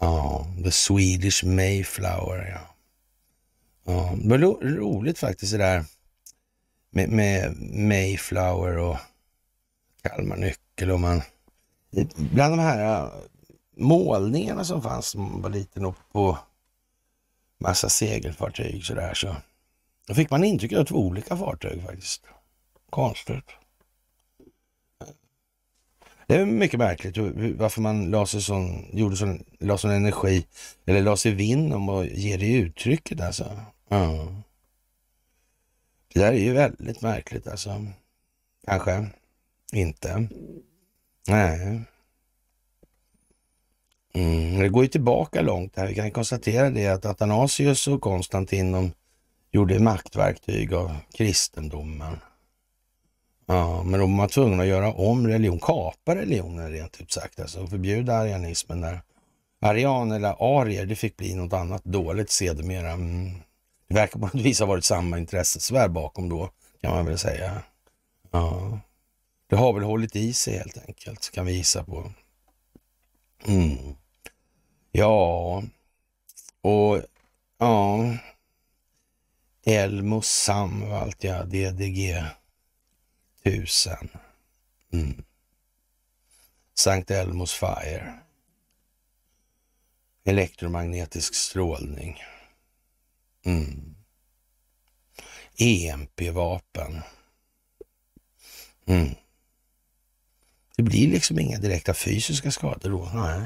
Ja, 0.00 0.46
The 0.64 0.70
Swedish 0.70 1.44
Mayflower, 1.44 2.50
ja 2.54 2.73
ja 3.84 4.12
det 4.16 4.28
var 4.28 4.38
ro 4.38 4.60
roligt 4.62 5.18
faktiskt 5.18 5.52
det 5.52 5.58
där 5.58 5.84
med, 6.90 7.08
med 7.08 7.56
Mayflower 7.72 8.78
och 8.78 8.96
Kalmar 10.02 10.36
nyckel 10.36 10.90
och 10.90 11.00
man 11.00 11.22
bland 12.16 12.52
de 12.52 12.58
här 12.58 13.04
äh, 13.04 13.12
målningarna 13.76 14.64
som 14.64 14.82
fanns 14.82 15.06
som 15.06 15.22
man 15.22 15.42
var 15.42 15.50
liten 15.50 15.84
och 15.84 15.96
på 16.12 16.38
massa 17.58 17.88
segelfartyg 17.88 18.84
sådär 18.84 19.14
så 19.14 19.36
då 20.06 20.14
fick 20.14 20.30
man 20.30 20.44
intrycket 20.44 20.78
av 20.78 20.84
två 20.84 20.96
olika 20.96 21.36
fartyg 21.36 21.82
faktiskt. 21.82 22.22
Konstigt. 22.90 23.44
Det 26.26 26.34
är 26.34 26.46
mycket 26.46 26.78
märkligt 26.78 27.16
varför 27.58 27.80
man 27.80 28.10
la 28.10 28.26
sig 28.26 28.42
sån, 28.42 28.86
gjorde 28.92 29.16
sån, 29.16 29.44
la 29.60 29.78
sån 29.78 29.90
energi, 29.90 30.46
eller 30.86 31.02
la 31.02 31.16
sig 31.16 31.32
vinn 31.32 31.72
om 31.72 31.88
att 31.88 32.06
ge 32.06 32.36
det 32.36 32.52
uttrycket 32.52 33.20
alltså. 33.20 33.60
Ja. 33.88 34.34
Det 36.12 36.20
där 36.20 36.32
är 36.32 36.38
ju 36.38 36.52
väldigt 36.52 37.02
märkligt 37.02 37.46
alltså. 37.46 37.86
Kanske 38.66 39.06
inte. 39.72 40.28
Nej. 41.28 41.82
Mm, 44.14 44.58
det 44.58 44.68
går 44.68 44.82
ju 44.82 44.88
tillbaka 44.88 45.42
långt 45.42 45.76
här. 45.76 45.86
Vi 45.86 45.94
kan 45.94 46.10
konstatera 46.10 46.70
det 46.70 46.88
att 46.88 47.04
Athanasius 47.04 47.88
och 47.88 48.00
Konstantin 48.00 48.72
de 48.72 48.92
gjorde 49.52 49.80
maktverktyg 49.80 50.74
av 50.74 50.96
kristendomen. 51.14 52.16
Ja, 53.46 53.82
men 53.82 54.00
de 54.00 54.16
var 54.16 54.28
tvungna 54.28 54.62
att 54.62 54.68
göra 54.68 54.92
om 54.92 55.28
religion, 55.28 55.60
kapa 55.60 56.14
religionen 56.14 56.72
rent 56.72 57.00
ut 57.00 57.12
sagt, 57.12 57.40
alltså 57.40 57.66
förbjuda 57.66 58.14
arianismen 58.14 58.80
där. 58.80 59.00
Arian 59.60 60.12
eller 60.12 60.60
arier, 60.60 60.86
det 60.86 60.96
fick 60.96 61.16
bli 61.16 61.34
något 61.34 61.52
annat 61.52 61.84
dåligt 61.84 62.30
sedermera. 62.30 62.90
Mm. 62.90 63.30
Det 63.94 64.00
verkar 64.00 64.20
på 64.20 64.26
något 64.26 64.34
vis 64.34 64.60
ha 64.60 64.66
varit 64.66 64.84
samma 64.84 65.18
intressesfär 65.18 65.88
bakom 65.88 66.28
då, 66.28 66.50
kan 66.80 66.90
man 66.90 67.06
väl 67.06 67.18
säga. 67.18 67.62
Ja. 68.30 68.80
Det 69.46 69.56
har 69.56 69.72
väl 69.72 69.82
hållit 69.82 70.16
i 70.16 70.32
sig 70.32 70.58
helt 70.58 70.88
enkelt, 70.88 71.30
kan 71.30 71.46
vi 71.46 71.52
gissa 71.52 71.84
på. 71.84 72.12
Mm. 73.46 73.94
Ja, 74.92 75.62
och 76.60 77.02
ja, 77.58 78.16
Elmo 79.66 80.22
Samvalt, 80.22 81.24
ja, 81.24 81.44
DDG 81.44 82.24
1000. 83.42 84.08
Mm. 84.92 85.22
Sankt 86.74 87.10
Elmos 87.10 87.52
Fire. 87.52 88.18
Elektromagnetisk 90.24 91.34
strålning. 91.34 92.22
Mm. 93.44 93.94
EMP-vapen. 95.58 97.02
Mm. 98.86 99.14
Det 100.76 100.82
blir 100.82 101.08
liksom 101.08 101.38
inga 101.38 101.58
direkta 101.58 101.94
fysiska 101.94 102.50
skador 102.50 102.90
då. 102.90 103.10
Nej, 103.14 103.40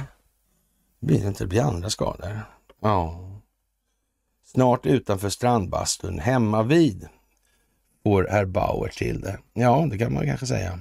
det 1.00 1.06
blir 1.06 1.26
inte. 1.26 1.44
Det 1.44 1.48
blir 1.48 1.62
andra 1.62 1.90
skador. 1.90 2.40
Ja. 2.80 3.24
Snart 4.44 4.86
utanför 4.86 5.28
strandbastun, 5.28 6.18
hemma 6.18 6.62
vid 6.62 7.08
får 8.02 8.28
herr 8.30 8.44
Bauer 8.44 8.88
till 8.88 9.20
det. 9.20 9.38
Ja, 9.52 9.88
det 9.90 9.98
kan 9.98 10.12
man 10.12 10.26
kanske 10.26 10.46
säga. 10.46 10.78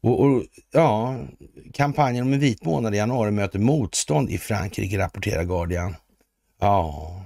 Och, 0.00 0.20
och, 0.20 0.42
ja, 0.72 1.16
kampanjen 1.74 2.26
om 2.26 2.32
en 2.32 2.40
vit 2.40 2.64
månad 2.64 2.94
i 2.94 2.98
januari 2.98 3.30
möter 3.30 3.58
motstånd 3.58 4.30
i 4.30 4.38
Frankrike, 4.38 4.98
rapporterar 4.98 5.44
Guardian. 5.44 5.94
Ja. 6.60 7.22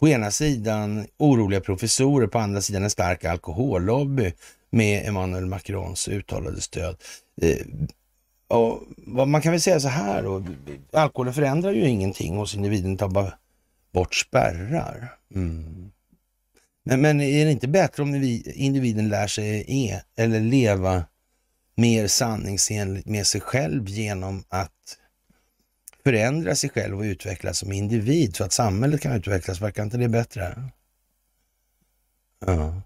På 0.00 0.08
ena 0.08 0.30
sidan 0.30 1.06
oroliga 1.16 1.60
professorer, 1.60 2.26
på 2.26 2.38
andra 2.38 2.60
sidan 2.60 2.82
en 2.82 2.90
stark 2.90 3.24
alkohollobby 3.24 4.32
med 4.70 5.08
Emmanuel 5.08 5.46
Macrons 5.46 6.08
uttalade 6.08 6.60
stöd. 6.60 6.96
Eh, 7.42 7.66
och 8.48 8.82
man 9.06 9.42
kan 9.42 9.52
väl 9.52 9.60
säga 9.60 9.80
så 9.80 9.88
här 9.88 10.22
då, 10.22 10.44
alkoholen 10.92 11.34
förändrar 11.34 11.72
ju 11.72 11.88
ingenting 11.88 12.36
hos 12.36 12.54
individen, 12.54 12.96
tar 12.96 13.08
bara 13.08 13.32
bort 13.92 14.14
spärrar. 14.14 15.12
Mm. 15.34 15.90
Men, 16.84 17.00
men 17.00 17.20
är 17.20 17.44
det 17.44 17.50
inte 17.52 17.68
bättre 17.68 18.02
om 18.02 18.14
individen 18.54 19.08
lär 19.08 19.26
sig 19.26 19.64
e, 19.68 20.00
eller 20.16 20.40
leva 20.40 21.04
mer 21.74 22.06
sanningsenligt 22.06 23.06
med 23.06 23.26
sig 23.26 23.40
själv 23.40 23.88
genom 23.88 24.44
att 24.48 24.98
förändra 26.08 26.54
sig 26.54 26.70
själv 26.70 26.98
och 26.98 27.02
utvecklas 27.02 27.58
som 27.58 27.72
individ 27.72 28.36
så 28.36 28.44
att 28.44 28.52
samhället 28.52 29.00
kan 29.00 29.12
utvecklas? 29.12 29.60
Verkar 29.60 29.82
inte 29.82 29.96
det 29.96 30.08
bättre? 30.08 30.62
Ja. 32.46 32.82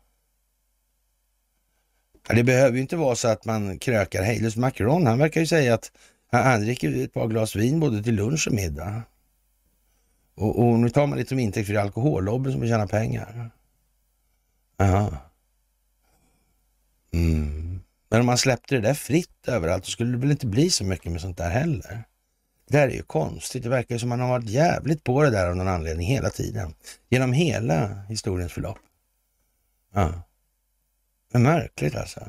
Det 2.28 2.44
behöver 2.44 2.76
ju 2.76 2.82
inte 2.82 2.96
vara 2.96 3.16
så 3.16 3.28
att 3.28 3.44
man 3.44 3.78
krökar 3.78 4.22
hejdlöst. 4.22 4.56
Macron, 4.56 5.06
han 5.06 5.18
verkar 5.18 5.40
ju 5.40 5.46
säga 5.46 5.74
att 5.74 5.92
han 6.32 6.60
dricker 6.60 7.04
ett 7.04 7.12
par 7.12 7.28
glas 7.28 7.56
vin 7.56 7.80
både 7.80 8.02
till 8.02 8.14
lunch 8.14 8.48
och 8.48 8.54
middag. 8.54 9.02
Och, 10.34 10.58
och 10.58 10.78
nu 10.78 10.90
tar 10.90 11.06
man 11.06 11.18
lite 11.18 11.28
som 11.28 11.38
intäkt 11.38 11.66
för 11.66 11.74
alkohollobbyn 11.74 12.52
som 12.52 12.60
vill 12.60 12.70
tjäna 12.70 12.86
pengar. 12.86 13.50
Jaha. 14.76 15.18
Mm. 17.12 17.80
Men 18.08 18.20
om 18.20 18.26
man 18.26 18.38
släppte 18.38 18.74
det 18.74 18.80
där 18.80 18.94
fritt 18.94 19.48
överallt 19.48 19.84
så 19.84 19.90
skulle 19.90 20.12
det 20.12 20.18
väl 20.18 20.30
inte 20.30 20.46
bli 20.46 20.70
så 20.70 20.84
mycket 20.84 21.12
med 21.12 21.20
sånt 21.20 21.38
där 21.38 21.50
heller. 21.50 22.04
Det 22.66 22.76
där 22.78 22.88
är 22.88 22.92
ju 22.92 23.02
konstigt. 23.02 23.62
Det 23.62 23.68
verkar 23.68 23.98
som 23.98 24.08
man 24.08 24.20
har 24.20 24.28
varit 24.28 24.48
jävligt 24.48 25.04
på 25.04 25.22
det 25.22 25.30
där 25.30 25.46
av 25.46 25.56
någon 25.56 25.68
anledning 25.68 26.06
hela 26.06 26.30
tiden. 26.30 26.74
Genom 27.08 27.32
hela 27.32 28.02
historiens 28.08 28.52
förlopp. 28.52 28.78
Ja. 29.94 30.22
Men 31.32 31.42
märkligt 31.42 31.96
alltså. 31.96 32.20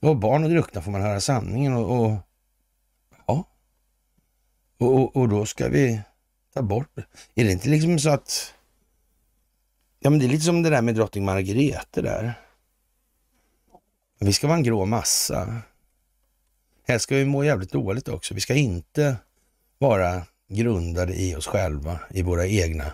Och 0.00 0.16
barn 0.16 0.44
och 0.44 0.50
druckna 0.50 0.82
får 0.82 0.90
man 0.90 1.02
höra 1.02 1.20
sanningen 1.20 1.74
och, 1.74 2.00
och 2.00 2.16
ja. 3.26 3.48
Och, 4.78 4.94
och, 4.94 5.16
och, 5.16 5.28
då 5.28 5.46
ska 5.46 5.68
vi 5.68 6.00
ta 6.54 6.62
bort. 6.62 6.98
Är 7.34 7.44
det 7.44 7.52
inte 7.52 7.68
liksom 7.68 7.98
så 7.98 8.10
att 8.10 8.54
Ja, 10.04 10.10
men 10.10 10.18
det 10.18 10.26
är 10.26 10.28
lite 10.28 10.44
som 10.44 10.62
det 10.62 10.70
där 10.70 10.82
med 10.82 10.94
drottning 10.94 11.24
Margrethe 11.24 12.02
där. 12.02 12.34
Vi 14.20 14.32
ska 14.32 14.46
vara 14.46 14.56
en 14.56 14.62
grå 14.62 14.84
massa. 14.84 15.62
Här 16.86 16.98
ska 16.98 17.14
vi 17.14 17.24
må 17.24 17.44
jävligt 17.44 17.72
dåligt 17.72 18.08
också. 18.08 18.34
Vi 18.34 18.40
ska 18.40 18.54
inte 18.54 19.16
vara 19.88 20.26
grundade 20.48 21.14
i 21.14 21.36
oss 21.36 21.46
själva, 21.46 22.00
i 22.10 22.22
våra 22.22 22.46
egna 22.46 22.92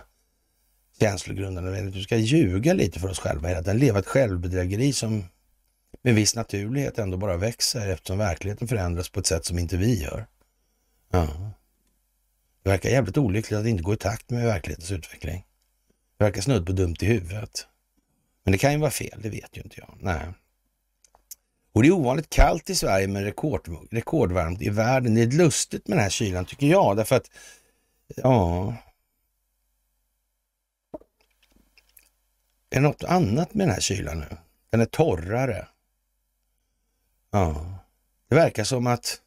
känslogrundande. 0.99 1.81
Vi 1.81 2.03
ska 2.03 2.17
ljuga 2.17 2.73
lite 2.73 2.99
för 2.99 3.09
oss 3.09 3.19
själva 3.19 3.47
hela 3.47 3.61
tiden. 3.61 3.77
Leva 3.77 3.99
ett 3.99 4.07
självbedrägeri 4.07 4.93
som 4.93 5.23
med 6.01 6.15
viss 6.15 6.35
naturlighet 6.35 6.99
ändå 6.99 7.17
bara 7.17 7.37
växer 7.37 7.87
eftersom 7.87 8.17
verkligheten 8.17 8.67
förändras 8.67 9.09
på 9.09 9.19
ett 9.19 9.25
sätt 9.25 9.45
som 9.45 9.59
inte 9.59 9.77
vi 9.77 10.01
gör. 10.01 10.25
Ja. 11.11 11.51
Det 12.63 12.69
verkar 12.69 12.89
jävligt 12.89 13.17
olyckligt 13.17 13.59
att 13.59 13.65
inte 13.65 13.83
gå 13.83 13.93
i 13.93 13.97
takt 13.97 14.29
med 14.29 14.45
verklighetens 14.45 14.91
utveckling. 14.91 15.45
Det 16.17 16.23
verkar 16.23 16.41
snudd 16.41 16.65
på 16.65 16.71
dumt 16.71 16.95
i 16.99 17.05
huvudet. 17.05 17.67
Men 18.43 18.51
det 18.51 18.57
kan 18.57 18.71
ju 18.71 18.77
vara 18.77 18.91
fel, 18.91 19.19
det 19.21 19.29
vet 19.29 19.57
ju 19.57 19.61
inte 19.61 19.75
jag. 19.79 19.97
Nej. 19.99 20.27
Och 21.73 21.81
det 21.81 21.87
är 21.87 21.91
ovanligt 21.91 22.29
kallt 22.29 22.69
i 22.69 22.75
Sverige 22.75 23.07
men 23.07 23.23
rekord, 23.23 23.69
rekordvarmt 23.91 24.61
i 24.61 24.69
världen. 24.69 25.15
Det 25.15 25.21
är 25.21 25.27
lustigt 25.27 25.87
med 25.87 25.97
den 25.97 26.03
här 26.03 26.09
kylan 26.09 26.45
tycker 26.45 26.67
jag, 26.67 26.97
därför 26.97 27.15
att 27.15 27.31
ja, 28.15 28.75
är 32.69 32.75
det 32.75 32.79
något 32.79 33.03
annat 33.03 33.53
med 33.53 33.67
den 33.67 33.73
här 33.73 33.81
kylan 33.81 34.19
nu? 34.19 34.37
Den 34.69 34.81
är 34.81 34.85
torrare. 34.85 35.67
Ja, 37.31 37.79
det 38.27 38.35
verkar 38.35 38.63
som 38.63 38.87
att 38.87 39.21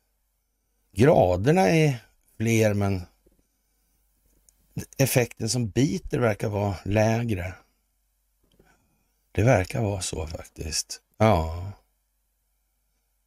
graderna 0.93 1.69
är 1.69 2.05
fler 2.37 2.75
men 2.75 3.03
effekten 4.97 5.49
som 5.49 5.69
biter 5.69 6.19
verkar 6.19 6.49
vara 6.49 6.77
lägre. 6.85 7.55
Det 9.33 9.43
verkar 9.43 9.83
vara 9.83 10.01
så 10.01 10.27
faktiskt. 10.27 11.01
Ja. 11.17 11.73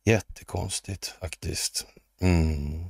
Jättekonstigt 0.08 1.06
faktiskt. 1.06 1.86
Mm. 2.22 2.86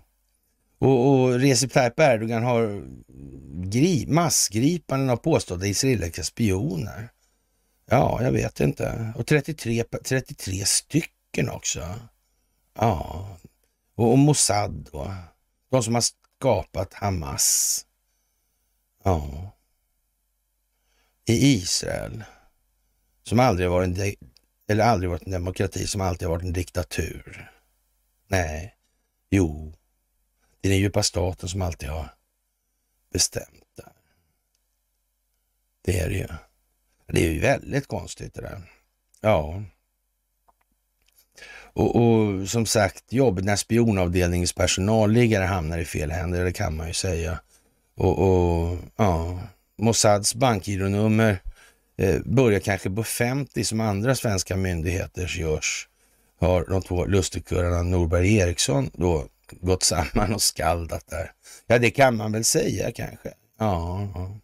Och, 0.80 1.11
och 1.11 1.39
Recep 1.39 1.73
Tayyip 1.73 1.99
Erdogan 1.99 2.44
har 2.44 2.84
gri, 3.69 4.06
massgripanden 4.07 5.10
av 5.10 5.18
påstådda 5.18 5.68
israeliska 5.68 6.23
spioner. 6.23 7.10
Ja, 7.85 8.23
jag 8.23 8.31
vet 8.31 8.60
inte. 8.60 9.14
Och 9.15 9.27
33, 9.27 9.84
33 10.03 10.65
stycken 10.65 11.49
också. 11.49 11.95
Ja, 12.73 13.27
och, 13.95 14.11
och 14.11 14.18
Mossad 14.18 14.89
då. 14.91 15.14
De 15.69 15.84
som 15.84 15.95
har 15.95 16.03
skapat 16.38 16.94
Hamas. 16.94 17.85
Ja. 19.03 19.52
I 21.26 21.53
Israel. 21.53 22.23
Som 23.23 23.39
aldrig 23.39 23.69
varit 23.69 23.98
en, 23.98 24.15
eller 24.68 24.84
aldrig 24.84 25.10
varit 25.10 25.26
en 25.26 25.31
demokrati, 25.31 25.88
som 25.88 26.02
alltid 26.02 26.27
har 26.27 26.35
varit 26.35 26.45
en 26.45 26.53
diktatur. 26.53 27.52
Nej, 28.27 28.76
jo, 29.30 29.73
det 30.61 30.68
är 30.68 30.72
den 30.72 30.80
djupa 30.80 31.03
staten 31.03 31.49
som 31.49 31.61
alltid 31.61 31.89
har 31.89 32.14
bestämt 33.14 33.64
där. 33.76 33.91
Det 35.81 35.99
är 35.99 36.10
det 36.10 36.15
ju. 36.15 36.27
Det 37.07 37.26
är 37.26 37.31
ju 37.31 37.39
väldigt 37.39 37.88
konstigt 37.88 38.34
det 38.34 38.41
där. 38.41 38.61
Ja. 39.22 39.64
Och, 41.73 41.95
och, 41.95 42.49
som 42.49 42.65
sagt, 42.65 43.14
jobbet 43.14 43.45
när 43.45 43.56
spionavdelningens 43.56 44.53
personalliggare 44.53 45.44
hamnar 45.44 45.77
i 45.77 45.85
fel 45.85 46.11
händer, 46.11 46.44
det 46.44 46.53
kan 46.53 46.77
man 46.77 46.88
ju 46.88 46.94
säga. 46.94 47.39
Och, 47.95 48.19
och 48.19 48.77
ja, 48.95 49.39
Mossads 49.76 50.35
bankgironummer 50.35 51.39
eh, 51.97 52.21
börjar 52.25 52.59
kanske 52.59 52.89
på 52.89 53.03
50 53.03 53.63
som 53.63 53.81
andra 53.81 54.15
svenska 54.15 54.57
myndigheter 54.57 55.35
görs. 55.37 55.87
Har 56.39 56.65
de 56.65 56.81
två 56.81 57.05
lustigkurrarna 57.05 57.81
Norberg 57.81 58.37
Eriksson 58.37 58.89
då 58.93 59.27
gått 59.51 59.83
samman 59.83 60.33
och 60.33 60.41
skaldat 60.41 61.07
där. 61.07 61.31
Ja, 61.67 61.79
det 61.79 61.91
kan 61.91 62.17
man 62.17 62.31
väl 62.31 62.43
säga 62.43 62.91
kanske. 62.91 63.33
Ja, 63.59 64.07
ja. 64.15 64.39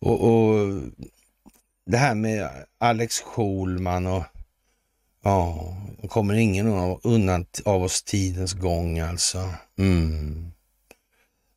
Och, 0.00 0.30
och 0.30 0.82
det 1.86 1.96
här 1.96 2.14
med 2.14 2.50
Alex 2.78 3.20
Schulman 3.20 4.06
och 4.06 4.24
ja, 5.22 5.74
kommer 6.08 6.34
ingen 6.34 6.66
undan 7.02 7.46
av 7.64 7.82
oss 7.82 8.02
tidens 8.02 8.52
gång 8.52 8.98
alltså. 8.98 9.48
Mm. 9.78 10.52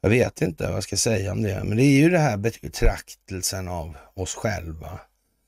Jag 0.03 0.09
vet 0.09 0.41
inte 0.41 0.63
vad 0.63 0.75
jag 0.75 0.84
ska 0.84 0.97
säga 0.97 1.31
om 1.31 1.41
det, 1.41 1.63
men 1.63 1.77
det 1.77 1.84
är 1.84 1.99
ju 1.99 2.09
det 2.09 2.19
här 2.19 2.38
betraktelsen 2.38 3.67
av 3.67 3.97
oss 4.13 4.35
själva 4.35 4.99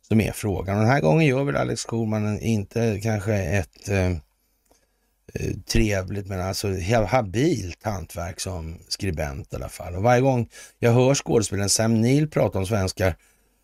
som 0.08 0.22
är 0.22 0.32
frågan. 0.32 0.76
Och 0.76 0.84
den 0.84 0.92
här 0.92 1.02
gången 1.02 1.28
gör 1.28 1.44
väl 1.44 1.56
Alex 1.56 1.86
Schulman 1.86 2.40
inte 2.40 3.00
kanske 3.04 3.34
ett 3.34 3.90
eh, 3.90 4.12
eh 5.34 5.56
trevligt 5.68 6.28
men 6.28 6.42
alltså 6.42 6.68
habilt 7.08 7.84
hantverk 7.84 8.40
som 8.40 8.78
skribent 8.88 9.54
i 9.54 9.56
alla 9.56 9.70
fall. 9.70 9.96
Och 9.96 10.04
varje 10.04 10.22
gång 10.22 10.50
jag 10.80 10.92
hör 10.92 11.16
skådespelaren 11.16 11.70
Sam 11.70 12.02
Neill 12.02 12.30
prata 12.30 12.60
om 12.60 12.66
svenskar 12.66 13.16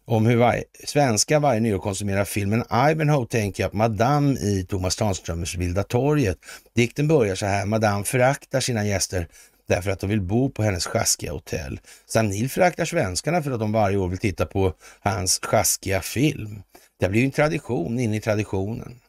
om 0.06 0.26
hur 0.26 0.38
varje, 0.38 0.64
svenska 0.86 1.40
varje 1.40 1.60
nyår 1.60 1.80
konsumerar 1.80 2.26
filmen 2.26 2.64
Ivanhoe 2.92 3.28
tänker 3.28 3.64
jag 3.64 3.72
på 3.72 3.78
Madame 3.78 4.40
i 4.40 4.66
Thomas 4.70 4.96
Tranströmers 4.96 5.56
Vilda 5.56 5.84
torget. 5.84 6.38
Dikten 6.76 7.08
börjar 7.08 7.36
så 7.36 7.46
här, 7.46 7.66
Madame 7.66 8.04
föraktar 8.04 8.60
sina 8.60 8.86
gäster 8.86 9.28
därför 9.72 9.92
att 9.92 10.00
de 10.00 10.10
vill 10.10 10.22
bo 10.22 10.50
på 10.50 10.64
hennes 10.64 10.86
sjaskiga 10.86 11.32
hotell. 11.32 11.80
Sam 12.06 12.50
föraktar 12.50 12.86
svenskarna 12.86 13.44
för 13.44 13.52
att 13.52 13.60
de 13.60 13.72
varje 13.72 13.98
år 13.98 14.08
vill 14.08 14.18
titta 14.18 14.46
på 14.46 14.74
hans 15.00 15.40
sjaskiga 15.44 16.02
film. 16.02 16.64
Det 17.00 17.10
blir 17.10 17.20
ju 17.20 17.26
en 17.26 17.32
tradition 17.32 18.00
in 18.00 18.14
i 18.14 18.22
traditionen. 18.22 19.00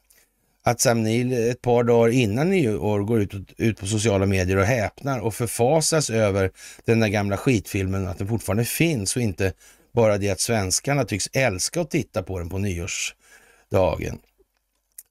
Att 0.65 0.79
Sam 0.79 1.05
ett 1.05 1.61
par 1.61 1.83
dagar 1.83 2.13
innan 2.13 2.49
nyår 2.49 2.99
går 2.99 3.21
ut, 3.21 3.33
ut 3.57 3.79
på 3.79 3.87
sociala 3.87 4.25
medier 4.25 4.57
och 4.57 4.65
häpnar 4.65 5.19
och 5.19 5.35
förfasas 5.35 6.09
över 6.09 6.51
den 6.85 6.99
där 6.99 7.07
gamla 7.07 7.37
skitfilmen, 7.37 8.07
att 8.07 8.17
den 8.17 8.27
fortfarande 8.27 8.65
finns 8.65 9.15
och 9.15 9.21
inte 9.21 9.53
bara 9.93 10.17
det 10.17 10.29
att 10.29 10.39
svenskarna 10.39 11.05
tycks 11.05 11.29
älska 11.33 11.81
att 11.81 11.91
titta 11.91 12.23
på 12.23 12.39
den 12.39 12.49
på 12.49 12.57
nyårsdagen. 12.57 14.19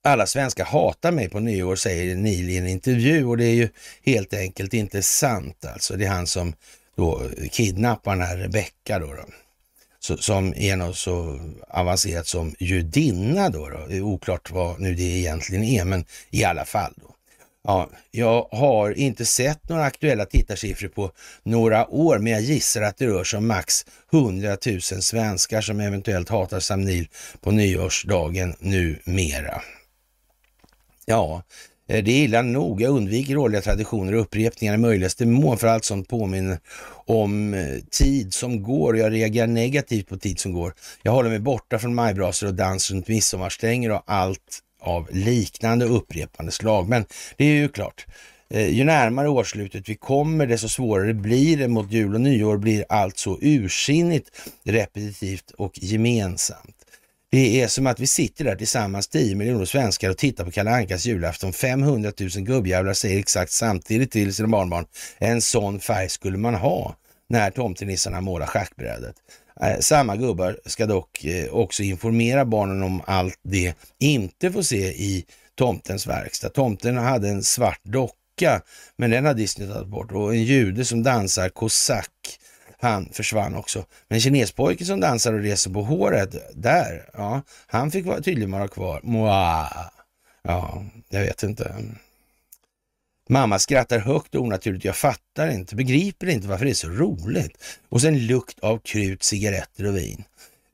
Alla 0.05 0.27
svenskar 0.27 0.65
hatar 0.65 1.12
mig 1.12 1.29
på 1.29 1.41
nyår, 1.41 1.77
säger 1.77 2.16
Neil 2.16 2.51
i 2.51 2.57
en 2.57 2.69
intervju 2.69 3.24
och 3.24 3.37
det 3.37 3.45
är 3.45 3.55
ju 3.55 3.69
helt 4.05 4.35
enkelt 4.35 4.74
inte 4.74 5.03
sant 5.03 5.65
alltså. 5.65 5.97
Det 5.97 6.05
är 6.05 6.11
han 6.11 6.27
som 6.27 6.55
då 6.97 7.23
kidnappar 7.51 8.16
den 8.16 8.27
här 8.27 8.37
Rebecka 8.37 8.99
då, 8.99 9.07
då 9.07 9.24
så, 10.05 10.16
som 10.16 10.55
är 10.57 10.77
något 10.77 10.97
så 10.97 11.41
avancerat 11.69 12.27
som 12.27 12.55
judinna 12.59 13.49
då, 13.49 13.69
då. 13.69 13.87
Det 13.89 13.97
är 13.97 14.03
oklart 14.03 14.51
vad 14.51 14.81
nu 14.81 14.95
det 14.95 15.03
egentligen 15.03 15.65
är, 15.65 15.85
men 15.85 16.05
i 16.31 16.45
alla 16.45 16.65
fall. 16.65 16.93
Då. 16.97 17.15
Ja, 17.65 17.91
jag 18.11 18.49
har 18.51 18.99
inte 18.99 19.24
sett 19.24 19.69
några 19.69 19.85
aktuella 19.85 20.24
tittarsiffror 20.24 20.89
på 20.89 21.12
några 21.43 21.89
år, 21.89 22.19
men 22.19 22.33
jag 22.33 22.43
gissar 22.43 22.83
att 22.83 22.99
det 22.99 23.07
rör 23.07 23.24
sig 23.24 23.37
om 23.37 23.47
max 23.47 23.87
100 24.12 24.57
000 24.66 24.81
svenskar 24.81 25.61
som 25.61 25.81
eventuellt 25.81 26.29
hatar 26.29 26.61
Sam 26.61 26.81
Neill 26.81 27.09
på 27.41 27.51
nyårsdagen 27.51 28.55
numera. 28.59 29.62
Ja, 31.12 31.43
eh, 31.89 32.05
det 32.05 32.10
är 32.10 32.24
illa 32.24 32.43
nog. 32.43 32.80
Jag 32.80 32.90
undviker 32.90 33.36
årliga 33.36 33.60
traditioner 33.60 34.14
och 34.14 34.20
upprepningar 34.20 34.74
i 34.74 34.78
möjligaste 34.78 35.26
mån 35.26 35.59
för 35.59 35.66
allt 35.66 35.84
som 35.84 36.05
påminner 36.05 36.59
om 37.06 37.55
eh, 37.55 37.78
tid 37.90 38.34
som 38.34 38.62
går. 38.62 38.93
och 38.93 38.98
Jag 38.98 39.12
reagerar 39.12 39.47
negativt 39.47 40.09
på 40.09 40.16
tid 40.16 40.40
som 40.40 40.52
går. 40.52 40.74
Jag 41.02 41.12
håller 41.12 41.30
mig 41.30 41.39
borta 41.39 41.78
från 41.78 41.94
majbrasor 41.94 42.47
och 42.47 42.55
dans 42.55 42.90
runt 42.90 43.09
midsommarstänger 43.09 43.90
och 43.90 44.02
allt 44.06 44.60
av 44.80 45.09
liknande 45.10 45.84
upprepande 45.84 46.52
slag. 46.52 46.89
Men 46.89 47.05
det 47.36 47.44
är 47.44 47.55
ju 47.55 47.68
klart, 47.68 48.06
eh, 48.51 48.68
ju 48.68 48.84
närmare 48.84 49.28
årsslutet 49.28 49.89
vi 49.89 49.94
kommer, 49.94 50.47
desto 50.47 50.68
svårare 50.68 51.14
blir 51.14 51.56
det 51.56 51.68
mot 51.68 51.93
jul 51.93 52.14
och 52.14 52.20
nyår 52.20 52.56
blir 52.56 52.84
allt 52.89 53.18
så 53.18 53.39
ursinnigt, 53.43 54.30
repetitivt 54.64 55.51
och 55.51 55.78
gemensamt. 55.82 56.82
Det 57.33 57.63
är 57.63 57.69
som 57.69 57.87
att 57.87 58.01
vi 58.01 58.07
sitter 58.07 58.45
där 58.45 58.57
tillsammans, 58.57 59.09
10 59.09 59.35
miljoner 59.35 59.65
svenskar 59.65 60.11
och 60.11 60.17
tittar 60.17 60.45
på 60.45 60.51
Kalle 60.51 60.71
Ankas 60.71 61.07
julafton. 61.07 61.53
500 61.53 62.13
000 62.21 62.29
gubbjävlar 62.31 62.93
säger 62.93 63.19
exakt 63.19 63.53
samtidigt 63.53 64.11
till 64.11 64.35
sina 64.35 64.49
barnbarn, 64.49 64.87
en 65.19 65.43
sån 65.43 65.81
färg 65.81 66.09
skulle 66.09 66.39
man 66.39 66.55
ha 66.55 66.97
när 67.29 67.51
tomtenissarna 67.51 68.21
målar 68.21 68.47
schackbrädet. 68.47 69.15
Eh, 69.63 69.79
samma 69.81 70.17
gubbar 70.17 70.59
ska 70.67 70.87
dock 70.87 71.25
eh, 71.25 71.53
också 71.53 71.83
informera 71.83 72.45
barnen 72.45 72.83
om 72.83 73.03
allt 73.07 73.41
det 73.45 73.75
inte 73.99 74.53
får 74.53 74.63
se 74.63 74.87
i 74.87 75.25
tomtens 75.55 76.07
verkstad. 76.07 76.49
Tomten 76.49 76.97
hade 76.97 77.29
en 77.29 77.43
svart 77.43 77.81
docka, 77.85 78.63
men 78.97 79.11
den 79.11 79.25
har 79.25 79.35
Disney 79.35 79.69
tagit 79.69 79.89
bort 79.89 80.13
och 80.13 80.35
en 80.35 80.45
jude 80.45 80.85
som 80.85 81.03
dansar 81.03 81.49
kosack 81.49 82.39
han 82.83 83.09
försvann 83.13 83.55
också. 83.55 83.85
Men 84.09 84.21
kinespojken 84.21 84.87
som 84.87 85.01
dansar 85.01 85.33
och 85.33 85.41
reser 85.41 85.71
på 85.71 85.83
håret, 85.83 86.37
där, 86.55 87.09
ja, 87.13 87.43
han 87.67 87.91
fick 87.91 88.05
tydligen 88.25 88.51
vara 88.51 88.69
kvar. 88.69 89.01
Moa. 89.03 89.69
Ja, 90.43 90.85
jag 91.09 91.21
vet 91.21 91.43
inte. 91.43 91.75
Mamma 93.29 93.59
skrattar 93.59 93.99
högt 93.99 94.35
och 94.35 94.43
onaturligt. 94.43 94.85
Jag 94.85 94.97
fattar 94.97 95.49
inte, 95.49 95.77
begriper 95.77 96.27
inte 96.27 96.49
varför 96.49 96.65
det 96.65 96.71
är 96.71 96.75
så 96.75 96.89
roligt. 96.89 97.59
Och 97.89 98.01
sen 98.01 98.27
lukt 98.27 98.59
av 98.61 98.79
krut, 98.79 99.23
cigaretter 99.23 99.87
och 99.87 99.97
vin. 99.97 100.25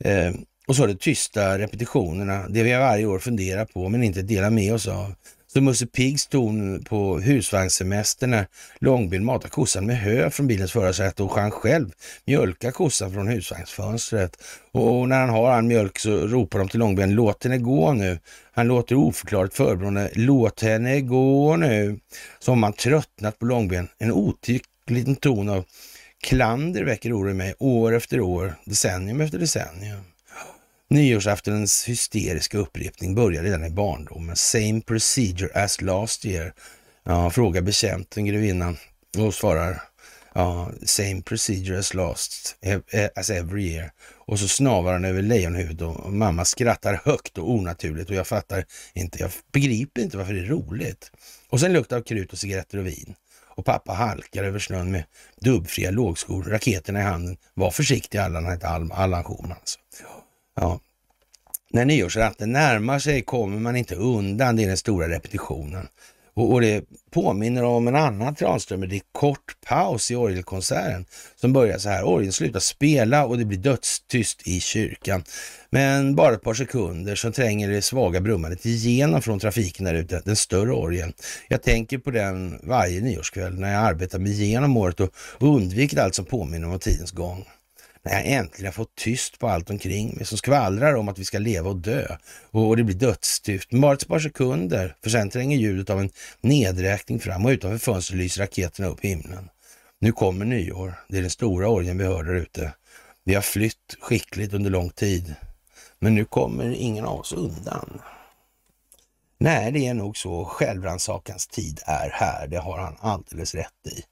Eh, 0.05 0.33
och 0.67 0.77
så 0.77 0.87
de 0.87 0.95
tysta 0.95 1.59
repetitionerna, 1.59 2.49
det 2.49 2.63
vi 2.63 2.75
varje 2.75 3.07
år 3.07 3.19
funderar 3.19 3.65
på 3.65 3.89
men 3.89 4.03
inte 4.03 4.23
delar 4.23 4.51
med 4.51 4.75
oss 4.75 4.89
av. 4.89 5.15
Så 5.59 5.63
Musse 5.63 5.87
Piggs 5.87 6.27
ton 6.27 6.85
på 6.85 7.19
husvagnssemester 7.19 8.27
när 8.27 8.47
Långben 8.79 9.25
matar 9.25 9.49
kossan 9.49 9.87
med 9.87 9.99
hö 9.99 10.31
från 10.31 10.47
bilens 10.47 10.73
förarsäte 10.73 11.23
och 11.23 11.39
han 11.39 11.51
själv 11.51 11.93
mjölkar 12.25 12.71
kossan 12.71 13.13
från 13.13 13.29
husvagnsfönstret. 13.29 14.43
Och 14.73 15.09
när 15.09 15.21
han 15.21 15.29
har 15.29 15.51
all 15.51 15.63
mjölk 15.63 15.99
så 15.99 16.11
ropar 16.11 16.59
de 16.59 16.69
till 16.69 16.81
Långben, 16.81 17.15
låt 17.15 17.45
henne 17.45 17.59
gå 17.59 17.93
nu. 17.93 18.19
Han 18.53 18.69
låter 18.69 18.95
oförklarligt 18.95 19.57
förbrående, 19.57 20.11
låt 20.15 20.63
henne 20.63 21.01
gå 21.01 21.57
nu. 21.57 21.99
Så 22.39 22.51
har 22.51 22.57
man 22.57 22.73
tröttnat 22.73 23.39
på 23.39 23.47
Långben. 23.47 23.89
En 23.99 24.13
otyck 24.13 24.63
liten 24.87 25.17
ton 25.17 25.49
av 25.49 25.65
klander 26.23 26.85
väcker 26.85 27.19
oro 27.19 27.31
i 27.31 27.35
mig 27.35 27.55
år 27.59 27.95
efter 27.95 28.21
år, 28.21 28.55
decennium 28.65 29.21
efter 29.21 29.39
decennium. 29.39 30.01
Nyårsaftonens 30.91 31.85
hysteriska 31.89 32.59
upprepning 32.59 33.15
börjar 33.15 33.43
redan 33.43 33.65
i 33.65 33.71
barndomen. 33.71 34.37
Same 34.37 34.81
procedure 34.81 35.65
as 35.65 35.81
last 35.81 36.25
year. 36.25 36.53
Ja, 37.05 37.31
frågar 37.31 37.63
betjänten 37.63 38.27
grevinnan 38.27 38.77
och 39.19 39.35
svarar 39.35 39.83
ja, 40.35 40.71
same 40.83 41.23
procedure 41.23 41.79
as 41.79 41.95
last, 41.95 42.57
eh, 42.61 43.09
as 43.17 43.31
every 43.31 43.63
year. 43.63 43.91
Och 44.27 44.39
så 44.39 44.49
snavar 44.49 44.93
han 44.93 45.05
över 45.05 45.23
lejonhuvudet 45.23 45.83
och 45.83 46.13
mamma 46.13 46.45
skrattar 46.45 47.01
högt 47.05 47.39
och 47.39 47.51
onaturligt 47.51 48.11
och 48.11 48.17
jag 48.17 48.27
fattar 48.27 48.65
inte, 48.95 49.19
jag 49.19 49.31
begriper 49.53 50.03
inte 50.03 50.17
varför 50.17 50.35
det 50.35 50.41
är 50.41 50.45
roligt. 50.45 51.13
Och 51.49 51.61
sen 51.61 51.73
luktar 51.73 51.97
av 51.97 52.03
krut 52.03 52.33
och 52.33 52.39
cigaretter 52.39 52.79
och 52.79 52.87
vin. 52.87 53.15
Och 53.45 53.65
pappa 53.65 53.93
halkar 53.93 54.45
över 54.45 54.59
snön 54.59 54.91
med 54.91 55.05
dubbfria 55.41 55.91
lågskor, 55.91 56.43
raketerna 56.43 57.01
i 57.01 57.03
handen. 57.03 57.37
Var 57.55 57.71
försiktig 57.71 58.19
Allan, 58.19 58.45
han 58.45 58.53
hette 58.53 58.69
Allan 58.69 59.25
Schulman 59.25 59.53
alltså. 59.53 59.79
Ja. 60.61 60.81
När 61.71 61.85
nyårsratten 61.85 62.53
närmar 62.53 62.99
sig 62.99 63.23
kommer 63.23 63.59
man 63.59 63.77
inte 63.77 63.95
undan, 63.95 64.57
det 64.57 64.63
är 64.63 64.69
den 64.69 64.77
stora 64.77 65.09
repetitionen. 65.09 65.89
Och, 66.35 66.53
och 66.53 66.61
det 66.61 66.85
påminner 67.11 67.65
om 67.65 67.89
en 67.89 67.97
annan 67.97 68.35
Tranströmer. 68.35 68.87
Det 68.87 68.97
är 68.97 69.03
kort 69.13 69.57
paus 69.67 70.11
i 70.11 70.15
orgelkonserten 70.15 71.05
som 71.37 71.53
börjar 71.53 71.79
så 71.79 71.89
här. 71.89 72.05
Orgeln 72.05 72.33
slutar 72.33 72.61
spela 72.61 73.27
och 73.27 73.39
det 73.39 73.45
blir 73.45 73.59
dödstyst 73.59 74.47
i 74.47 74.61
kyrkan. 74.61 75.25
Men 75.71 76.15
bara 76.15 76.35
ett 76.35 76.43
par 76.43 76.55
sekunder 76.55 77.15
så 77.15 77.33
tränger 77.33 77.69
det 77.69 77.83
svaga 77.83 78.21
brummandet 78.21 78.67
igenom 78.67 79.23
från 79.23 79.39
trafiken 79.39 79.85
där 79.85 79.95
ute, 79.95 80.23
den 80.25 80.37
större 80.37 80.73
orgeln. 80.73 81.13
Jag 81.49 81.63
tänker 81.63 81.99
på 81.99 82.11
den 82.11 82.61
varje 82.63 83.01
nyårskväll 83.01 83.55
när 83.55 83.73
jag 83.73 83.85
arbetar 83.85 84.19
mig 84.19 84.43
igenom 84.43 84.77
året 84.77 85.01
och 85.01 85.11
undviker 85.39 86.01
allt 86.01 86.15
som 86.15 86.25
påminner 86.25 86.69
om 86.69 86.79
tidens 86.79 87.13
gång 87.13 87.45
när 88.03 88.13
jag 88.13 88.27
äntligen 88.27 88.67
har 88.67 88.73
fått 88.73 88.95
tyst 88.95 89.39
på 89.39 89.49
allt 89.49 89.71
omkring 89.71 90.17
mig 90.17 90.27
som 90.27 90.39
skvallrar 90.39 90.95
om 90.95 91.09
att 91.09 91.19
vi 91.19 91.25
ska 91.25 91.39
leva 91.39 91.69
och 91.69 91.77
dö 91.77 92.17
och, 92.51 92.77
det 92.77 92.85
blir 92.85 92.97
dödstyft. 92.97 93.73
Men 93.73 93.81
bara 93.81 93.95
ett 93.95 94.09
par 94.09 94.19
sekunder, 94.19 94.97
för 95.03 95.11
sen 95.11 95.31
tränger 95.31 95.59
ljudet 95.59 95.91
av 95.91 96.01
en 96.01 96.11
nedräkning 96.41 97.21
fram 97.21 97.45
och 97.45 97.51
utanför 97.51 97.79
fönstret 97.79 98.19
lyser 98.19 98.41
raketerna 98.43 98.89
upp 98.89 99.01
himlen. 99.01 99.49
Nu 100.01 100.13
kommer 100.13 100.45
nyår. 100.45 100.95
Det 101.09 101.19
är 101.19 101.23
den 101.23 101.31
stora 101.31 101.69
orgen 101.69 101.99
vi 101.99 102.05
hör 102.05 102.25
där 102.25 102.35
ute. 102.35 102.73
Vi 103.25 103.35
har 103.35 103.43
flytt 103.43 103.97
skickligt 104.01 104.55
under 104.55 104.71
lång 104.71 104.91
tid, 104.91 105.35
men 105.99 106.15
nu 106.15 106.25
kommer 106.25 106.71
ingen 106.71 107.05
av 107.05 107.21
oss 107.21 107.33
undan. 107.33 108.01
Nej, 109.41 109.73
det 109.73 109.87
är 109.87 109.95
nog 109.95 110.17
så. 110.17 110.45
Självrannsakans 110.45 111.47
tid 111.47 111.81
är 111.87 112.11
här. 112.13 112.47
Det 112.47 112.59
har 112.59 112.79
han 112.79 112.97
alldeles 113.01 113.55
rätt 113.55 113.87
i. 113.87 114.03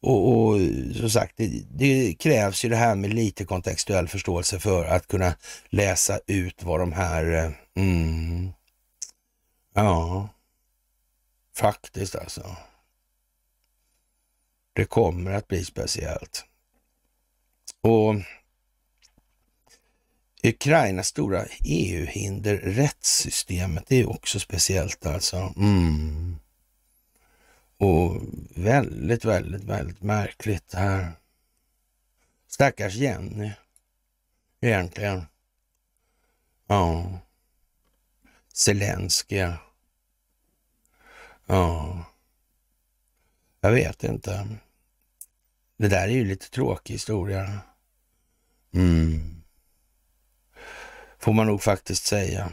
Och, 0.00 0.32
och 0.32 0.60
som 0.94 1.10
sagt, 1.10 1.34
det, 1.36 1.62
det, 1.70 2.14
krävs 2.14 2.64
ju 2.64 2.68
det 2.68 2.76
här 2.76 2.94
med 2.94 3.14
lite 3.14 3.44
kontextuell 3.44 4.08
förståelse 4.08 4.58
för 4.58 4.84
att 4.84 5.06
kunna 5.06 5.34
läsa 5.68 6.20
ut 6.26 6.62
vad 6.62 6.80
de 6.80 6.92
här, 6.92 7.32
eh, 7.32 7.50
mm, 7.84 8.52
ja, 9.74 10.28
faktiskt 11.56 12.16
alltså. 12.16 12.56
Det 14.72 14.84
kommer 14.84 15.30
att 15.30 15.48
bli 15.48 15.64
speciellt. 15.64 16.44
Och 17.80 18.14
Ukrainas 20.42 21.08
stora 21.08 21.44
EU-hinder, 21.64 22.56
rättssystemet, 22.56 23.84
det 23.88 24.00
är 24.00 24.10
också 24.10 24.40
speciellt 24.40 25.06
alltså. 25.06 25.54
Mm. 25.56 26.36
Och 27.78 28.22
väldigt, 28.54 29.24
väldigt, 29.24 29.64
väldigt 29.64 30.02
märkligt 30.02 30.68
det 30.68 30.78
här. 30.78 31.12
Stackars 32.48 32.94
Jenny, 32.94 33.52
egentligen. 34.60 35.26
Ja. 36.66 37.18
Zelenskyj. 38.52 39.52
Ja. 41.46 42.04
Jag 43.60 43.72
vet 43.72 44.04
inte. 44.04 44.48
Det 45.76 45.88
där 45.88 46.08
är 46.08 46.12
ju 46.12 46.24
lite 46.24 46.50
tråkig 46.50 46.94
historia. 46.94 47.60
Mm. 48.74 49.42
Får 51.18 51.32
man 51.32 51.46
nog 51.46 51.62
faktiskt 51.62 52.06
säga. 52.06 52.52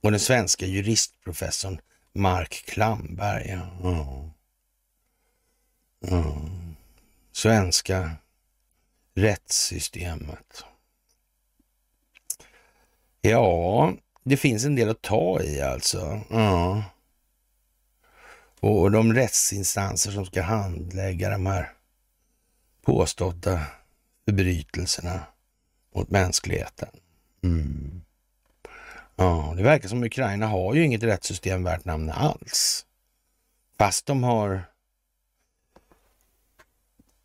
Och 0.00 0.10
den 0.10 0.20
svenska 0.20 0.66
juristprofessorn 0.66 1.80
Mark 2.14 2.64
Klamberg. 2.66 3.60
Ja. 3.82 4.30
Ja. 6.00 6.34
Svenska 7.32 8.10
rättssystemet. 9.14 10.64
Ja, 13.20 13.92
det 14.24 14.36
finns 14.36 14.64
en 14.64 14.74
del 14.74 14.88
att 14.88 15.02
ta 15.02 15.42
i 15.42 15.60
alltså. 15.60 16.20
Ja. 16.30 16.84
Och 18.60 18.90
de 18.90 19.14
rättsinstanser 19.14 20.10
som 20.10 20.26
ska 20.26 20.42
handlägga 20.42 21.30
de 21.30 21.46
här 21.46 21.72
påstådda 22.82 23.66
förbrytelserna 24.24 25.20
mot 25.94 26.10
mänskligheten. 26.10 26.88
Mm. 27.42 28.02
Ja, 29.16 29.54
det 29.56 29.62
verkar 29.62 29.88
som 29.88 30.04
Ukraina 30.04 30.46
har 30.46 30.74
ju 30.74 30.84
inget 30.84 31.02
rättssystem 31.02 31.64
värt 31.64 31.84
namnet 31.84 32.16
alls. 32.16 32.86
Fast 33.78 34.06
de 34.06 34.24
har 34.24 34.70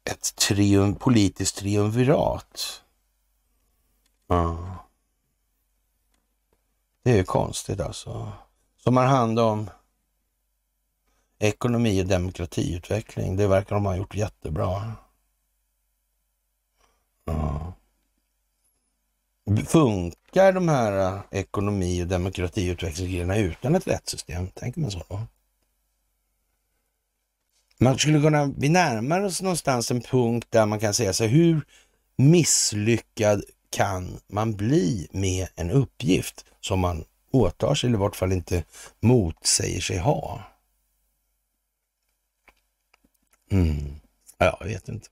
ett 0.03 0.35
trium 0.35 0.95
politiskt 0.95 1.57
triumvirat. 1.57 2.83
Ja. 4.27 4.75
Det 7.03 7.11
är 7.11 7.15
ju 7.15 7.23
konstigt 7.23 7.79
alltså. 7.79 8.31
Som 8.77 8.97
har 8.97 9.05
hand 9.05 9.39
om 9.39 9.69
ekonomi 11.39 12.03
och 12.03 12.07
demokratiutveckling. 12.07 13.35
Det 13.35 13.47
verkar 13.47 13.75
de 13.75 13.85
ha 13.85 13.95
gjort 13.95 14.15
jättebra. 14.15 14.93
Ja. 17.25 17.73
Funkar 19.67 20.53
de 20.53 20.69
här 20.69 21.15
eh, 21.15 21.21
ekonomi 21.31 22.03
och 22.03 22.07
demokratiutvecklingsgrejerna 22.07 23.37
utan 23.37 23.75
ett 23.75 23.87
rättssystem? 23.87 24.47
Tänker 24.47 24.81
man 24.81 24.91
så 24.91 25.03
då? 25.09 25.21
Man 27.77 27.97
skulle 27.97 28.21
kunna, 28.21 28.53
vi 28.57 28.69
närmar 28.69 29.21
oss 29.21 29.41
någonstans 29.41 29.91
en 29.91 30.01
punkt 30.01 30.47
där 30.49 30.65
man 30.65 30.79
kan 30.79 30.93
säga 30.93 31.13
sig 31.13 31.27
hur 31.27 31.61
misslyckad 32.15 33.43
kan 33.69 34.19
man 34.27 34.55
bli 34.55 35.07
med 35.11 35.47
en 35.55 35.71
uppgift 35.71 36.45
som 36.61 36.79
man 36.79 37.05
åtar 37.31 37.75
sig, 37.75 37.87
eller 37.87 37.97
i 37.97 38.01
vart 38.01 38.15
fall 38.15 38.31
inte 38.31 38.63
motsäger 38.99 39.81
sig 39.81 39.97
ha? 39.97 40.43
Mm. 43.51 43.99
Ja, 44.37 44.57
jag 44.59 44.67
vet 44.67 44.89
inte. 44.89 45.07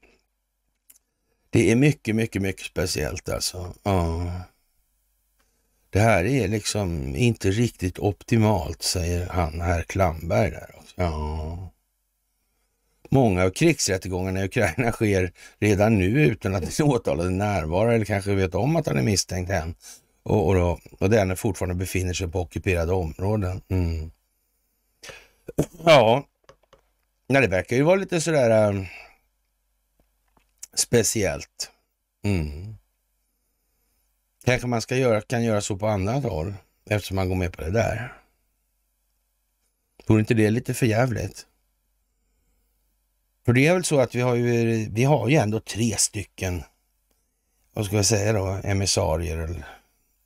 Det 1.58 1.72
är 1.72 1.76
mycket, 1.76 2.16
mycket, 2.16 2.42
mycket 2.42 2.66
speciellt 2.66 3.30
alltså. 3.30 3.74
Ja. 3.84 4.32
Det 5.90 6.00
här 6.00 6.26
är 6.26 6.48
liksom 6.48 7.16
inte 7.16 7.52
riktigt 7.52 8.00
optimalt, 8.00 8.82
säger 8.82 9.28
han, 9.28 9.62
herr 9.62 9.82
Klamberg 9.82 10.52
där 10.52 10.76
också. 10.78 10.94
Ja. 10.96 11.70
Många 13.10 13.44
av 13.44 13.50
krigsrättegångarna 13.50 14.42
i 14.42 14.46
Ukraina 14.46 14.92
sker 14.92 15.32
redan 15.60 15.98
nu 15.98 16.06
utan 16.06 16.56
att 16.56 16.62
den 16.78 16.88
åtalade 16.88 17.30
närvarar 17.30 17.94
eller 17.94 18.06
kanske 18.06 18.36
vet 18.36 18.56
om 18.56 18.76
att 18.76 18.88
han 18.88 18.98
är 18.98 19.04
misstänkt 19.04 19.52
än. 19.52 19.76
Och, 20.24 20.48
och, 20.48 20.56
då, 20.56 20.80
och 21.00 21.10
denne 21.10 21.36
fortfarande 21.36 21.76
befinner 21.76 22.14
sig 22.14 22.28
på 22.28 22.42
ockuperade 22.42 22.94
områden. 22.94 23.62
Mm. 23.70 24.12
Ja, 25.86 26.26
Nej, 27.30 27.42
det 27.42 27.48
verkar 27.48 27.76
ju 27.76 27.84
vara 27.84 27.96
lite 27.96 28.22
sådär 28.22 28.74
eh, 28.74 28.84
speciellt. 30.80 31.72
Mm. 32.24 32.76
Kanske 34.45 34.68
man 34.68 34.82
ska 34.82 34.98
göra, 34.98 35.22
kan 35.22 35.44
göra 35.44 35.62
så 35.62 35.78
på 35.78 35.88
annat 35.88 36.24
håll 36.24 36.54
eftersom 36.90 37.16
man 37.16 37.30
går 37.30 37.36
med 37.36 37.54
på 37.54 37.62
det 37.62 37.72
där. 37.72 38.14
Vore 40.08 40.20
inte 40.20 40.34
det 40.34 40.49
lite 40.49 40.74
för 40.74 40.86
jävligt? 40.86 41.45
För 43.45 43.54
det 43.54 43.68
är 43.68 43.74
väl 43.74 43.84
så 43.84 43.99
att 43.99 44.16
vi 44.16 44.22
har 44.22 44.36
ju, 44.36 44.90
vi 44.90 45.04
har 45.04 45.30
ju 45.30 45.36
ändå 45.36 45.60
tre 45.60 45.98
stycken, 45.98 46.64
vad 47.74 47.86
ska 47.86 47.95
jag 47.95 48.06
säga 48.06 48.34
då, 48.34 48.60
emissarier 48.64 49.66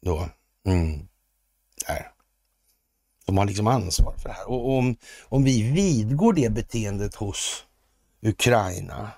då. 0.01 0.29
Mm. 0.65 1.07
Där. 1.87 2.11
De 3.25 3.37
har 3.37 3.45
liksom 3.45 3.67
ansvar 3.67 4.15
för 4.17 4.29
det 4.29 4.35
här. 4.35 4.49
Och 4.49 4.77
om, 4.77 4.95
om 5.23 5.43
vi 5.43 5.71
vidgår 5.71 6.33
det 6.33 6.49
beteendet 6.49 7.15
hos 7.15 7.65
Ukraina 8.21 9.11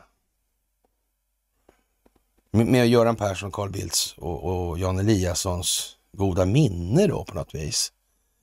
med 2.54 2.88
Göran 2.88 3.16
Persson, 3.16 3.52
Carl 3.52 3.72
Bildts 3.72 4.18
och, 4.18 4.44
och 4.44 4.80
Jan 4.80 5.00
Eliassons 5.00 5.98
goda 6.18 6.46
minne 6.46 7.08
då 7.08 7.26
på 7.26 7.36
något 7.36 7.56
vis. 7.56 7.92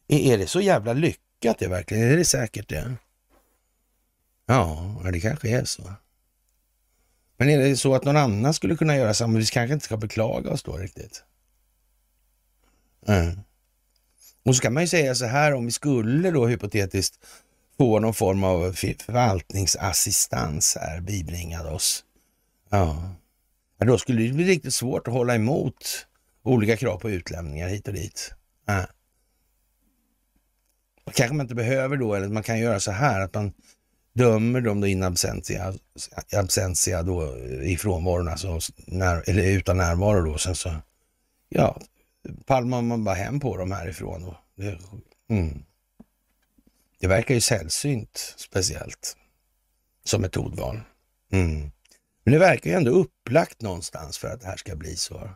Är, 0.09 0.19
är 0.19 0.39
det 0.39 0.47
så 0.47 0.61
jävla 0.61 0.93
lyckat 0.93 1.59
det 1.59 1.69
verkligen? 1.69 2.12
Är 2.12 2.16
det 2.16 2.24
säkert 2.24 2.69
det? 2.69 2.95
Ja, 4.47 4.97
det 5.12 5.20
kanske 5.20 5.49
är 5.49 5.65
så. 5.65 5.93
Men 7.37 7.51
är 7.51 7.59
det 7.59 7.77
så 7.77 7.95
att 7.95 8.05
någon 8.05 8.16
annan 8.16 8.55
skulle 8.55 8.77
kunna 8.77 8.97
göra 8.97 9.15
samma? 9.15 9.39
Vi 9.39 9.47
kanske 9.47 9.74
inte 9.74 9.85
ska 9.85 9.97
beklaga 9.97 10.51
oss 10.51 10.62
då 10.62 10.77
riktigt. 10.77 11.24
Mm. 13.07 13.41
Och 14.45 14.57
så 14.57 14.62
kan 14.62 14.74
man 14.74 14.82
ju 14.82 14.87
säga 14.87 15.15
så 15.15 15.27
här, 15.27 15.55
om 15.55 15.65
vi 15.65 15.70
skulle 15.70 16.31
då 16.31 16.47
hypotetiskt 16.47 17.19
få 17.77 17.99
någon 17.99 18.15
form 18.15 18.45
av 18.45 18.73
förvaltningsassistans 18.73 20.77
här 20.81 21.01
bibringad 21.01 21.66
oss. 21.66 22.05
Ja, 22.70 23.15
men 23.81 23.89
då 23.89 23.98
skulle 23.98 24.23
det 24.23 24.32
bli 24.32 24.44
riktigt 24.44 24.74
svårt 24.74 25.09
att 25.09 25.15
hålla 25.15 25.35
emot 25.35 26.07
olika 26.43 26.77
krav 26.77 26.98
på 26.98 27.11
utlämningar 27.11 27.69
hit 27.69 27.89
och 27.89 27.94
dit. 27.94 28.35
Äh. 28.69 28.85
kanske 31.12 31.36
man 31.36 31.44
inte 31.44 31.55
behöver 31.55 31.97
då, 31.97 32.15
eller 32.15 32.28
man 32.28 32.43
kan 32.43 32.59
göra 32.59 32.81
så 32.81 32.90
här 32.90 33.20
att 33.20 33.35
man 33.35 33.52
dömer 34.12 34.61
dem 34.61 34.81
då 34.81 34.86
in 34.86 35.02
absentia, 35.02 35.74
absentia 36.36 37.02
då 37.02 37.36
i 37.62 37.77
frånvaron, 37.77 38.28
alltså 38.28 38.61
när, 38.86 39.31
eller 39.31 39.43
utan 39.43 39.77
närvaro 39.77 40.24
då. 40.24 40.39
Sen 40.39 40.55
så, 40.55 40.74
ja, 41.48 41.81
palmar 42.47 42.82
man 42.82 43.05
bara 43.05 43.15
hem 43.15 43.40
på 43.40 43.57
dem 43.57 43.73
härifrån. 43.73 44.23
Då. 44.23 44.39
Det, 44.57 44.78
mm. 45.31 45.62
Det 46.98 47.07
verkar 47.07 47.35
ju 47.35 47.40
sällsynt 47.40 48.35
speciellt 48.36 49.16
som 50.05 50.23
metodval. 50.23 50.81
Mm. 51.32 51.70
Men 52.25 52.33
det 52.33 52.39
verkar 52.39 52.71
ju 52.71 52.77
ändå 52.77 52.91
upplagt 52.91 53.63
någonstans 53.63 54.19
för 54.19 54.29
att 54.29 54.41
det 54.41 54.47
här 54.47 54.57
ska 54.57 54.77
bli 54.77 54.97
så. 54.97 55.31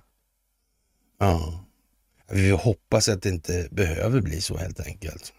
Ja, 1.18 1.64
vi 2.30 2.50
hoppas 2.50 3.08
att 3.08 3.22
det 3.22 3.28
inte 3.28 3.68
behöver 3.70 4.20
bli 4.20 4.40
så 4.40 4.56
helt 4.56 4.80
enkelt. 4.80 5.32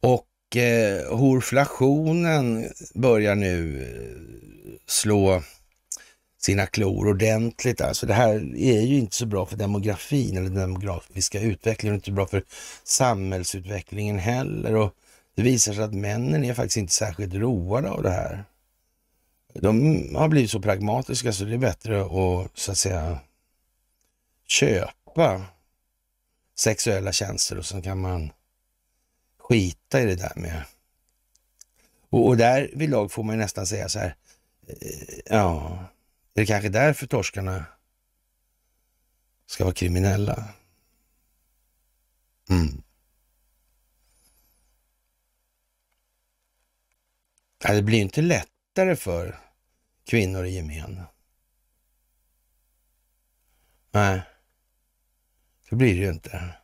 Och 0.00 0.56
eh, 0.56 1.16
horflationen 1.16 2.68
börjar 2.94 3.34
nu 3.34 3.82
eh, 3.82 4.78
slå 4.86 5.42
sina 6.40 6.66
klor 6.66 7.08
ordentligt. 7.08 7.80
Alltså 7.80 8.06
det 8.06 8.14
här 8.14 8.56
är 8.56 8.80
ju 8.80 8.98
inte 8.98 9.16
så 9.16 9.26
bra 9.26 9.46
för 9.46 9.56
demografin 9.56 10.36
eller 10.36 10.50
den 10.50 10.60
demografiska 10.60 11.40
utvecklingen, 11.40 11.94
inte 11.94 12.06
så 12.06 12.12
bra 12.12 12.26
för 12.26 12.44
samhällsutvecklingen 12.84 14.18
heller. 14.18 14.74
Och 14.74 14.94
det 15.34 15.42
visar 15.42 15.72
sig 15.72 15.84
att 15.84 15.94
männen 15.94 16.44
är 16.44 16.54
faktiskt 16.54 16.76
inte 16.76 16.92
särskilt 16.92 17.34
roade 17.34 17.90
av 17.90 18.02
det 18.02 18.10
här. 18.10 18.44
De 19.54 20.14
har 20.14 20.28
blivit 20.28 20.50
så 20.50 20.60
pragmatiska 20.60 21.32
så 21.32 21.44
det 21.44 21.54
är 21.54 21.58
bättre 21.58 22.00
att 22.00 22.58
så 22.58 22.72
att 22.72 22.78
säga 22.78 23.20
köpa 24.46 25.46
sexuella 26.58 27.12
tjänster 27.12 27.58
och 27.58 27.66
sen 27.66 27.82
kan 27.82 28.00
man 28.00 28.32
skita 29.38 30.00
i 30.00 30.04
det 30.04 30.16
där 30.16 30.32
med. 30.36 30.64
Och, 32.10 32.26
och 32.26 32.36
där 32.36 32.70
vid 32.74 32.90
lag 32.90 33.12
får 33.12 33.22
man 33.22 33.38
nästan 33.38 33.66
säga 33.66 33.88
så 33.88 33.98
här, 33.98 34.16
eh, 34.66 35.18
ja, 35.26 35.78
är 36.34 36.40
det 36.40 36.46
kanske 36.46 36.68
därför 36.68 37.06
torskarna 37.06 37.64
ska 39.46 39.64
vara 39.64 39.74
kriminella? 39.74 40.44
Mm. 42.50 42.82
Ja, 47.64 47.74
det 47.74 47.82
blir 47.82 48.00
inte 48.00 48.22
lättare 48.78 48.96
för 48.96 49.38
kvinnor 50.04 50.44
i 50.44 50.50
gemen. 50.50 51.00
Nej, 53.90 54.22
så 55.68 55.76
blir 55.76 55.94
det 55.94 56.00
ju 56.00 56.08
inte. 56.08 56.54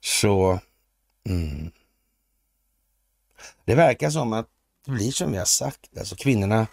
Så, 0.00 0.60
mm. 1.28 1.70
Det 3.64 3.74
verkar 3.74 4.10
som 4.10 4.32
att 4.32 4.46
det 4.84 4.90
blir 4.90 5.10
som 5.10 5.32
vi 5.32 5.38
har 5.38 5.44
sagt, 5.44 5.98
alltså 5.98 6.16
kvinnorna 6.16 6.66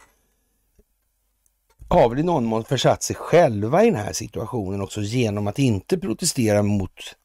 har 1.90 2.10
väl 2.10 2.20
i 2.20 2.24
någon 2.24 2.46
mån 2.46 2.66
försatt 2.66 3.04
sig 3.04 3.16
själva 3.16 3.84
i 3.84 3.86
den 3.92 4.00
här 4.00 4.14
situationen 4.14 4.82
också 4.82 5.02
genom 5.02 5.48
att 5.48 5.60
inte 5.60 5.98
protestera 5.98 6.64
mot 6.64 7.16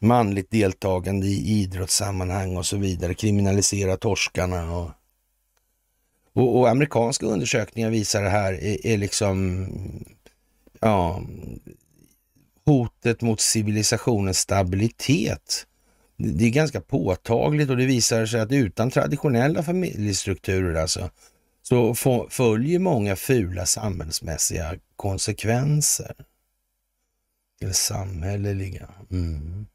manligt 0.00 0.50
deltagande 0.50 1.26
i 1.26 1.60
idrottssammanhang 1.62 2.56
och 2.56 2.66
så 2.66 2.76
vidare, 2.76 3.14
kriminalisera 3.14 3.96
torskarna 3.96 4.76
och, 4.76 4.90
och, 6.36 6.58
och 6.58 6.68
amerikanska 6.68 7.26
undersökningar 7.26 7.90
visar 7.90 8.22
det 8.22 8.28
här 8.28 8.52
är, 8.52 8.86
är 8.86 8.98
liksom, 8.98 9.66
ja, 10.80 11.22
hotet 12.64 13.22
mot 13.22 13.40
civilisationens 13.40 14.38
stabilitet. 14.38 15.66
Det 16.16 16.44
är 16.44 16.50
ganska 16.50 16.80
påtagligt 16.80 17.70
och 17.70 17.76
det 17.76 17.86
visar 17.86 18.26
sig 18.26 18.40
att 18.40 18.52
utan 18.52 18.90
traditionella 18.90 19.62
familjestrukturer 19.62 20.80
alltså, 20.80 21.10
så 21.62 21.94
följer 22.30 22.78
många 22.78 23.16
fula 23.16 23.66
samhällsmässiga 23.66 24.74
konsekvenser. 24.96 26.14
Eller 27.60 27.72
samhälleliga. 27.72 28.88
Mm. 29.10 29.66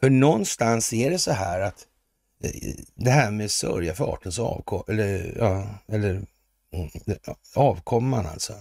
För 0.00 0.10
någonstans 0.10 0.92
är 0.92 1.10
det 1.10 1.18
så 1.18 1.32
här 1.32 1.60
att 1.60 1.86
det 2.94 3.10
här 3.10 3.30
med 3.30 3.50
sörja 3.50 3.94
för 3.94 4.04
artens 4.04 4.38
avkom, 4.38 4.82
eller, 4.88 5.34
ja, 5.38 5.68
eller 5.88 6.10
mm, 6.72 6.90
avkomman 7.54 8.26
alltså. 8.26 8.54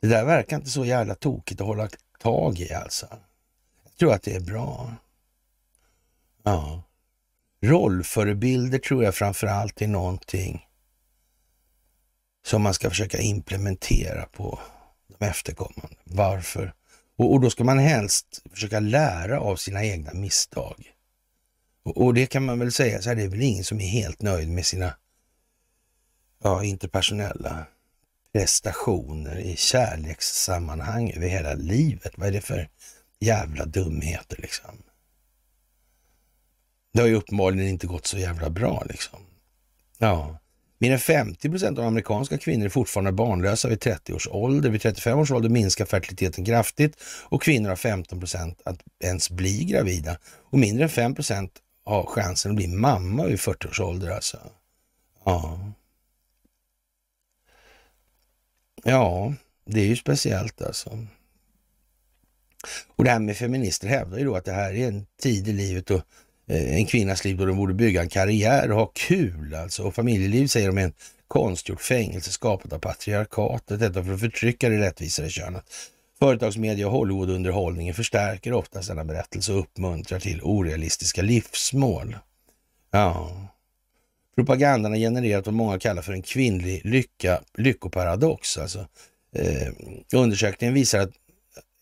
Det 0.00 0.08
där 0.08 0.24
verkar 0.24 0.56
inte 0.56 0.70
så 0.70 0.84
jävla 0.84 1.14
tokigt 1.14 1.60
att 1.60 1.66
hålla 1.66 1.88
tag 2.18 2.58
i 2.58 2.72
alltså. 2.72 3.06
Jag 3.84 3.96
tror 3.98 4.12
att 4.14 4.22
det 4.22 4.34
är 4.34 4.40
bra. 4.40 4.94
Ja. 6.42 6.82
Rollförebilder 7.60 8.78
tror 8.78 9.04
jag 9.04 9.14
framför 9.14 9.46
allt 9.46 9.82
är 9.82 9.88
någonting 9.88 10.66
som 12.44 12.62
man 12.62 12.74
ska 12.74 12.90
försöka 12.90 13.18
implementera 13.18 14.26
på 14.26 14.58
de 15.18 15.24
efterkommande. 15.24 15.96
Varför? 16.04 16.74
Och, 17.16 17.32
och 17.32 17.40
då 17.40 17.50
ska 17.50 17.64
man 17.64 17.78
helst 17.78 18.42
försöka 18.50 18.80
lära 18.80 19.40
av 19.40 19.56
sina 19.56 19.84
egna 19.84 20.12
misstag. 20.14 20.91
Och, 21.84 22.14
det 22.14 22.26
kan 22.26 22.44
man 22.44 22.58
väl 22.58 22.72
säga, 22.72 23.02
så 23.02 23.08
här, 23.08 23.16
det 23.16 23.22
är 23.22 23.28
väl 23.28 23.42
ingen 23.42 23.64
som 23.64 23.80
är 23.80 23.86
helt 23.86 24.22
nöjd 24.22 24.48
med 24.48 24.66
sina 24.66 24.96
ja, 26.42 26.64
interpersonella 26.64 27.66
prestationer 28.32 29.38
i 29.38 29.56
kärlekssammanhang 29.56 31.10
över 31.10 31.28
hela 31.28 31.54
livet. 31.54 32.12
Vad 32.16 32.28
är 32.28 32.32
det 32.32 32.40
för 32.40 32.68
jävla 33.20 33.64
dumheter 33.64 34.36
liksom? 34.42 34.82
Det 36.92 37.00
har 37.00 37.08
ju 37.08 37.14
uppenbarligen 37.14 37.68
inte 37.68 37.86
gått 37.86 38.06
så 38.06 38.18
jävla 38.18 38.50
bra 38.50 38.84
liksom. 38.88 39.20
Ja, 39.98 40.38
mer 40.82 40.92
än 40.92 40.98
50 40.98 41.50
procent 41.50 41.78
av 41.78 41.84
amerikanska 41.84 42.38
kvinnor 42.38 42.64
är 42.64 42.68
fortfarande 42.68 43.12
barnlösa 43.12 43.68
vid 43.68 43.80
30 43.80 44.12
års 44.12 44.28
ålder. 44.28 44.70
Vid 44.70 44.82
35 44.82 45.18
års 45.18 45.30
ålder 45.30 45.48
minskar 45.48 45.84
fertiliteten 45.84 46.44
kraftigt 46.44 46.96
och 47.04 47.42
kvinnor 47.42 47.68
har 47.68 47.76
15 47.76 48.20
procent 48.20 48.62
att 48.64 48.80
ens 49.04 49.30
bli 49.30 49.64
gravida. 49.64 50.18
Och 50.50 50.58
mindre 50.58 50.84
än 50.84 50.88
5 50.88 51.14
procent 51.14 51.52
ha 51.84 52.06
chansen 52.06 52.50
att 52.50 52.56
bli 52.56 52.68
mamma 52.68 53.24
vid 53.24 53.40
40 53.40 53.68
års 53.68 53.80
ålder 53.80 54.10
alltså. 54.10 54.38
Ja. 55.24 55.72
Ja, 58.84 59.34
det 59.64 59.80
är 59.80 59.86
ju 59.86 59.96
speciellt 59.96 60.62
alltså. 60.62 61.06
Och 62.96 63.04
det 63.04 63.10
här 63.10 63.18
med 63.18 63.36
feminister 63.36 63.88
hävdar 63.88 64.18
ju 64.18 64.24
då 64.24 64.36
att 64.36 64.44
det 64.44 64.52
här 64.52 64.74
är 64.74 64.88
en 64.88 65.06
tid 65.22 65.48
i 65.48 65.52
livet 65.52 65.90
och 65.90 66.00
eh, 66.46 66.74
en 66.76 66.86
kvinnas 66.86 67.24
liv 67.24 67.36
då 67.36 67.46
de 67.46 67.56
borde 67.56 67.74
bygga 67.74 68.02
en 68.02 68.08
karriär 68.08 68.70
och 68.70 68.78
ha 68.78 68.92
kul 68.94 69.54
alltså. 69.54 69.82
Och 69.82 69.94
familjeliv 69.94 70.46
säger 70.46 70.66
de 70.66 70.78
är 70.78 70.82
en 70.82 70.94
konstgjort 71.28 71.80
fängelse 71.80 72.30
skapat 72.30 72.72
av 72.72 72.78
patriarkatet, 72.78 73.80
detta 73.80 74.04
för 74.04 74.14
att 74.14 74.20
förtrycka 74.20 74.68
det 74.68 74.78
rättvisare 74.78 75.30
könet. 75.30 75.64
Företagsmedia 76.22 76.86
och 76.86 76.92
Hollywoodunderhållningen 76.92 77.94
förstärker 77.94 78.52
ofta 78.52 78.80
denna 78.80 79.04
berättelse 79.04 79.52
och 79.52 79.58
uppmuntrar 79.58 80.18
till 80.18 80.40
orealistiska 80.42 81.22
livsmål. 81.22 82.16
Ja. 82.90 83.30
Propagandan 84.36 84.92
har 84.92 84.98
genererat 84.98 85.46
vad 85.46 85.54
många 85.54 85.78
kallar 85.78 86.02
för 86.02 86.12
en 86.12 86.22
kvinnlig 86.22 86.80
lycka, 86.84 87.40
lyckoparadox. 87.58 88.58
Alltså, 88.58 88.78
eh, 89.36 89.72
undersökningen 90.14 90.74
visar 90.74 90.98
att 90.98 91.10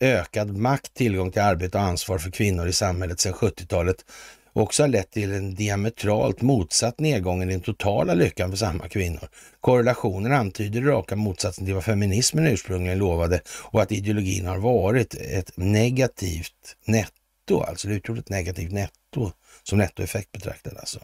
ökad 0.01 0.57
makt, 0.57 0.95
tillgång 0.95 1.31
till 1.31 1.43
arbete 1.43 1.79
och 1.79 1.85
ansvar 1.85 2.19
för 2.19 2.31
kvinnor 2.31 2.69
i 2.69 2.73
samhället 2.73 3.21
sedan 3.21 3.35
70-talet 3.35 4.05
också 4.53 4.83
har 4.83 4.89
lett 4.89 5.11
till 5.11 5.33
en 5.33 5.55
diametralt 5.55 6.43
motsatt 6.43 7.01
nedgång 7.01 7.43
i 7.43 7.47
den 7.47 7.61
totala 7.61 8.15
lyckan 8.15 8.51
för 8.51 8.57
samma 8.57 8.89
kvinnor. 8.89 9.29
Korrelationen 9.61 10.33
antyder 10.33 10.83
raka 10.83 11.17
motsatsen 11.17 11.65
till 11.65 11.75
vad 11.75 11.85
feminismen 11.85 12.47
ursprungligen 12.47 12.99
lovade 12.99 13.41
och 13.49 13.83
att 13.83 13.93
ideologin 13.93 14.47
har 14.47 14.59
varit 14.59 15.15
ett 15.15 15.53
negativt 15.57 16.77
netto, 16.85 17.61
alltså 17.61 17.89
det 17.89 17.95
utgjort 17.95 18.19
ett 18.19 18.29
negativt 18.29 18.73
netto 18.73 19.33
som 19.63 19.79
nettoeffekt 19.79 20.33
betraktad 20.33 20.77
alltså. 20.77 21.01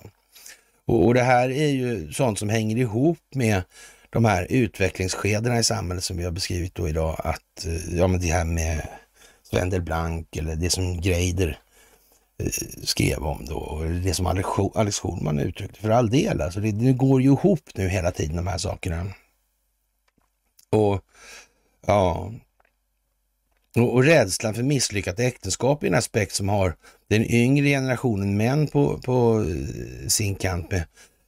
Och, 0.87 1.07
och 1.07 1.15
det 1.15 1.23
här 1.23 1.51
är 1.51 1.69
ju 1.69 2.13
sånt 2.13 2.39
som 2.39 2.49
hänger 2.49 2.77
ihop 2.77 3.19
med 3.35 3.63
de 4.11 4.25
här 4.25 4.47
utvecklingsskedena 4.51 5.59
i 5.59 5.63
samhället 5.63 6.05
som 6.05 6.17
vi 6.17 6.25
har 6.25 6.31
beskrivit 6.31 6.75
då 6.75 6.89
idag, 6.89 7.21
att 7.25 7.67
eh, 7.67 7.99
ja 7.99 8.07
men 8.07 8.21
det 8.21 8.27
här 8.27 8.45
med 8.45 8.89
Sven 9.43 9.85
Blank 9.85 10.37
eller 10.37 10.57
det 10.57 10.71
som 10.71 11.01
Greider 11.01 11.59
skrev 12.83 13.23
om 13.23 13.47
då. 13.49 13.57
Och 13.57 13.91
det 13.91 14.15
som 14.15 14.27
Alex 14.75 14.99
Schulman 14.99 15.39
uttryckte. 15.39 15.81
För 15.81 15.91
all 15.91 16.11
del, 16.11 16.41
alltså 16.41 16.61
det, 16.61 16.73
det 16.73 16.93
går 16.93 17.23
ju 17.23 17.29
ihop 17.29 17.71
nu 17.75 17.89
hela 17.89 18.11
tiden 18.11 18.37
de 18.37 18.47
här 18.47 18.59
sakerna. 18.59 19.07
Och 20.71 21.01
ja, 21.87 22.33
och, 23.77 23.95
och 23.95 24.05
rädslan 24.05 24.55
för 24.55 24.63
misslyckat 24.63 25.21
äktenskap 25.21 25.83
är 25.83 25.87
en 25.87 25.95
aspekt 25.95 26.35
som 26.35 26.49
har 26.49 26.77
den 27.09 27.31
yngre 27.31 27.69
generationen 27.69 28.37
män 28.37 28.67
på, 28.67 28.99
på 28.99 29.45
eh, 29.49 30.09
sin 30.09 30.35
kant 30.35 30.71
med 30.71 30.85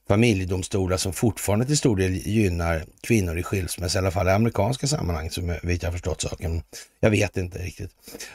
familjedomstolar 0.09 0.97
som 0.97 1.13
fortfarande 1.13 1.67
till 1.67 1.79
stor 1.79 1.97
del 1.97 2.13
gynnar 2.15 2.85
kvinnor 3.01 3.39
i 3.39 3.43
skilsmässa, 3.43 3.99
i 3.99 4.01
alla 4.01 4.11
fall 4.11 4.29
i 4.29 4.31
amerikanska 4.31 4.87
sammanhang, 4.87 5.31
som 5.31 5.57
vet 5.63 5.83
jag 5.83 5.93
förstått 5.93 6.21
saken. 6.21 6.63
Jag 7.01 7.11
vet 7.11 7.37
inte 7.37 7.59
riktigt. 7.59 7.91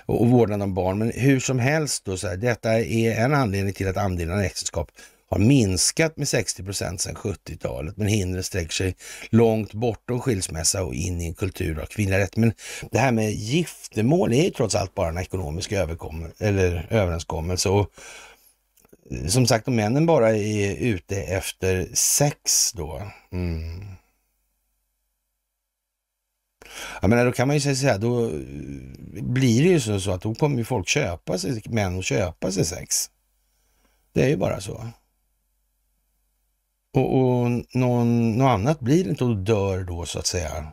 Och, 0.05 0.21
och 0.21 0.29
vårdnad 0.29 0.61
om 0.61 0.73
barn, 0.73 0.97
men 0.97 1.11
hur 1.15 1.39
som 1.39 1.59
helst 1.59 2.05
då, 2.05 2.17
så 2.17 2.27
här, 2.27 2.37
detta 2.37 2.73
är 2.73 3.11
en 3.11 3.33
anledning 3.33 3.73
till 3.73 3.87
att 3.87 3.97
andelen 3.97 4.39
äktenskap 4.39 4.91
har 5.33 5.39
minskat 5.39 6.17
med 6.17 6.27
60 6.27 6.63
procent 6.63 7.01
sedan 7.01 7.15
70-talet, 7.15 7.97
men 7.97 8.07
hindren 8.07 8.43
sträcker 8.43 8.73
sig 8.73 8.95
långt 9.29 9.73
bortom 9.73 10.19
skilsmässa 10.19 10.83
och 10.83 10.93
in 10.93 11.21
i 11.21 11.25
en 11.25 11.33
kultur 11.33 11.79
av 11.79 11.85
kvinnliga 11.85 12.19
rätt. 12.19 12.37
Men 12.37 12.53
det 12.91 12.99
här 12.99 13.11
med 13.11 13.31
giftermål 13.31 14.33
är 14.33 14.43
ju 14.43 14.49
trots 14.49 14.75
allt 14.75 14.95
bara 14.95 15.09
en 15.09 15.17
ekonomisk 15.17 15.71
eller 15.71 16.87
överenskommelse. 16.89 17.69
Och 17.69 17.89
som 19.27 19.47
sagt, 19.47 19.67
om 19.67 19.75
männen 19.75 20.05
bara 20.05 20.37
är 20.37 20.75
ute 20.75 21.21
efter 21.23 21.89
sex 21.93 22.71
då. 22.73 23.11
Mm. 23.31 23.85
Jag 27.01 27.09
menar, 27.09 27.25
då 27.25 27.31
kan 27.31 27.47
man 27.47 27.55
ju 27.55 27.61
säga 27.61 27.75
så 27.75 27.87
här, 27.87 27.97
då 27.97 28.25
eh, 28.25 29.23
blir 29.23 29.63
det 29.63 29.69
ju 29.69 29.79
så, 29.79 29.99
så 29.99 30.11
att 30.11 30.21
då 30.21 30.35
kommer 30.35 30.57
ju 30.57 30.65
folk 30.65 30.87
köpa 30.87 31.37
sig, 31.37 31.61
män 31.65 31.97
och 31.97 32.03
köpa 32.03 32.51
sig 32.51 32.65
sex. 32.65 33.11
Det 34.13 34.23
är 34.23 34.29
ju 34.29 34.37
bara 34.37 34.61
så. 34.61 34.87
Och, 36.93 37.19
och 37.19 37.49
någon, 37.73 38.37
något 38.37 38.49
annat 38.49 38.79
blir 38.79 39.03
det 39.03 39.09
inte 39.09 39.23
och 39.23 39.37
dör 39.37 39.83
då 39.83 40.05
så 40.05 40.19
att 40.19 40.27
säga 40.27 40.67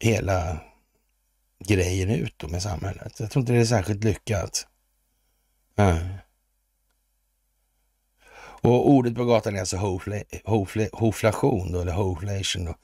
hela 0.00 0.60
grejen 1.68 2.10
ut 2.10 2.34
då 2.36 2.48
med 2.48 2.62
samhället. 2.62 3.20
Jag 3.20 3.30
tror 3.30 3.40
inte 3.40 3.52
det 3.52 3.58
är 3.58 3.64
särskilt 3.64 4.04
lyckat. 4.04 4.66
Nej. 5.82 6.18
Och 8.62 8.90
ordet 8.90 9.14
på 9.14 9.24
gatan 9.24 9.56
är 9.56 9.60
alltså 9.60 9.76
hofle, 9.76 10.24
hofle, 10.44 10.88
hoflation 10.92 11.72
då, 11.72 11.80
eller 11.80 11.92
hoflation 11.92 12.64
då. 12.64 12.74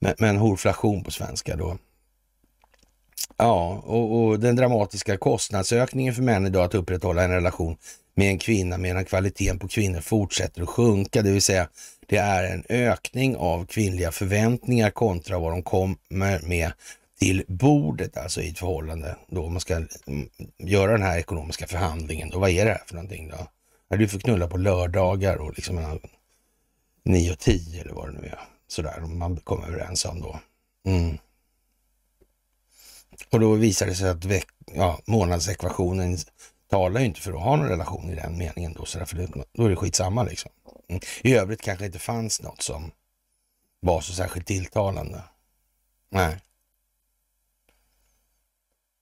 Men, 0.00 0.14
men 0.18 0.36
hoflation 0.36 1.04
på 1.04 1.10
svenska 1.10 1.56
då. 1.56 1.78
Ja, 3.36 3.82
och, 3.86 4.24
och, 4.24 4.40
den 4.40 4.56
dramatiska 4.56 5.16
kostnadsökningen 5.16 6.14
för 6.14 6.22
män 6.22 6.46
idag 6.46 6.64
att 6.64 6.74
upprätthålla 6.74 7.22
en 7.22 7.30
relation 7.30 7.76
med 8.14 8.28
en 8.28 8.38
kvinna 8.38 8.78
medan 8.78 9.04
kvaliteten 9.04 9.58
på 9.58 9.68
kvinnor 9.68 10.00
fortsätter 10.00 10.62
att 10.62 10.68
sjunka. 10.68 11.22
Det 11.22 11.30
vill 11.30 11.42
säga, 11.42 11.68
det 12.06 12.16
är 12.16 12.54
en 12.54 12.64
ökning 12.68 13.36
av 13.36 13.66
kvinnliga 13.66 14.12
förväntningar 14.12 14.90
kontra 14.90 15.38
vad 15.38 15.52
de 15.52 15.62
kommer 15.62 16.46
med 16.46 16.72
till 17.18 17.44
bordet, 17.48 18.16
alltså 18.16 18.42
i 18.42 18.48
ett 18.48 18.58
förhållande 18.58 19.16
då 19.28 19.48
man 19.48 19.60
ska 19.60 19.74
mm, 19.76 20.28
göra 20.58 20.92
den 20.92 21.02
här 21.02 21.18
ekonomiska 21.18 21.66
förhandlingen. 21.66 22.30
Då, 22.30 22.38
vad 22.38 22.50
är 22.50 22.64
det 22.64 22.70
här 22.70 22.82
för 22.86 22.94
någonting 22.94 23.28
då? 23.28 23.46
Ja, 23.88 23.96
du 23.96 24.08
får 24.08 24.18
knulla 24.18 24.48
på 24.48 24.56
lördagar 24.56 25.36
och 25.36 25.54
liksom 25.56 25.76
mellan 25.76 26.00
9 27.04 27.32
och 27.32 27.38
10 27.38 27.80
eller 27.80 27.92
vad 27.92 28.08
det 28.08 28.20
nu 28.20 28.26
är. 28.26 28.40
Sådär, 28.68 29.00
man 29.00 29.36
kommer 29.36 29.66
överens 29.66 30.04
om 30.04 30.20
då. 30.20 30.40
Mm. 30.86 31.18
Och 33.30 33.40
då 33.40 33.54
visar 33.54 33.86
det 33.86 33.94
sig 33.94 34.10
att 34.10 34.24
ja, 34.74 35.00
månadsekvationen 35.06 36.18
talar 36.70 37.00
ju 37.00 37.06
inte 37.06 37.20
för 37.20 37.32
att 37.32 37.42
ha 37.42 37.56
någon 37.56 37.68
relation 37.68 38.10
i 38.10 38.14
den 38.14 38.38
meningen 38.38 38.72
då, 38.72 38.84
sådär, 38.84 39.04
för 39.04 39.16
det, 39.16 39.28
då 39.52 39.64
är 39.64 39.70
det 39.70 39.76
skitsamma 39.76 40.22
liksom. 40.22 40.50
Mm. 40.88 41.00
I 41.22 41.34
övrigt 41.34 41.62
kanske 41.62 41.82
det 41.82 41.86
inte 41.86 41.98
fanns 41.98 42.42
något 42.42 42.62
som 42.62 42.90
var 43.80 44.00
så 44.00 44.12
särskilt 44.12 44.46
tilltalande. 44.46 45.22
Nej. 46.10 46.38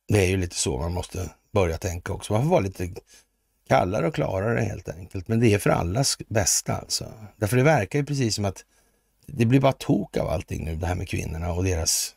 Det 0.08 0.18
är 0.18 0.26
ju 0.26 0.36
lite 0.36 0.56
så 0.56 0.78
man 0.78 0.92
måste 0.92 1.30
börja 1.52 1.78
tänka 1.78 2.12
också. 2.12 2.32
Man 2.32 2.42
får 2.42 2.50
vara 2.50 2.60
lite 2.60 2.90
kallare 3.68 4.06
och 4.06 4.14
klarare 4.14 4.60
helt 4.60 4.88
enkelt. 4.88 5.28
Men 5.28 5.40
det 5.40 5.54
är 5.54 5.58
för 5.58 5.70
allas 5.70 6.18
bästa 6.28 6.76
alltså. 6.76 7.12
Därför 7.36 7.56
det 7.56 7.62
verkar 7.62 7.98
ju 7.98 8.04
precis 8.04 8.34
som 8.34 8.44
att 8.44 8.64
det 9.26 9.46
blir 9.46 9.60
bara 9.60 9.72
tok 9.72 10.16
av 10.16 10.28
allting 10.28 10.64
nu, 10.64 10.76
det 10.76 10.86
här 10.86 10.94
med 10.94 11.08
kvinnorna 11.08 11.52
och 11.52 11.64
deras 11.64 12.14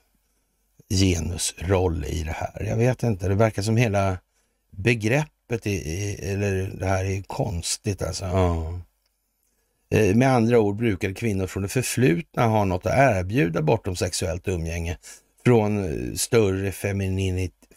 genusroll 0.90 2.06
i 2.06 2.24
det 2.24 2.32
här. 2.32 2.64
Jag 2.64 2.78
vet 2.78 3.04
inte, 3.04 3.28
det 3.28 3.36
verkar 3.36 3.62
som 3.62 3.78
hela 3.78 4.18
begreppet, 4.72 5.68
i, 5.68 6.16
eller 6.22 6.72
det 6.80 6.86
här 6.86 7.06
är 7.06 7.22
konstigt 7.22 8.02
alltså. 8.02 8.26
Ja. 8.26 8.80
Eh, 9.92 10.16
med 10.16 10.30
andra 10.30 10.60
ord 10.60 10.76
brukar 10.76 11.14
kvinnor 11.14 11.48
från 11.48 11.64
det 11.64 11.70
förflutna 11.70 12.48
ha 12.48 12.66
något 12.66 12.86
att 12.86 12.98
erbjuda 12.98 13.62
bortom 13.62 13.96
sexuellt 13.96 14.48
umgänge. 14.48 14.98
Från 15.46 15.88
större 16.18 16.72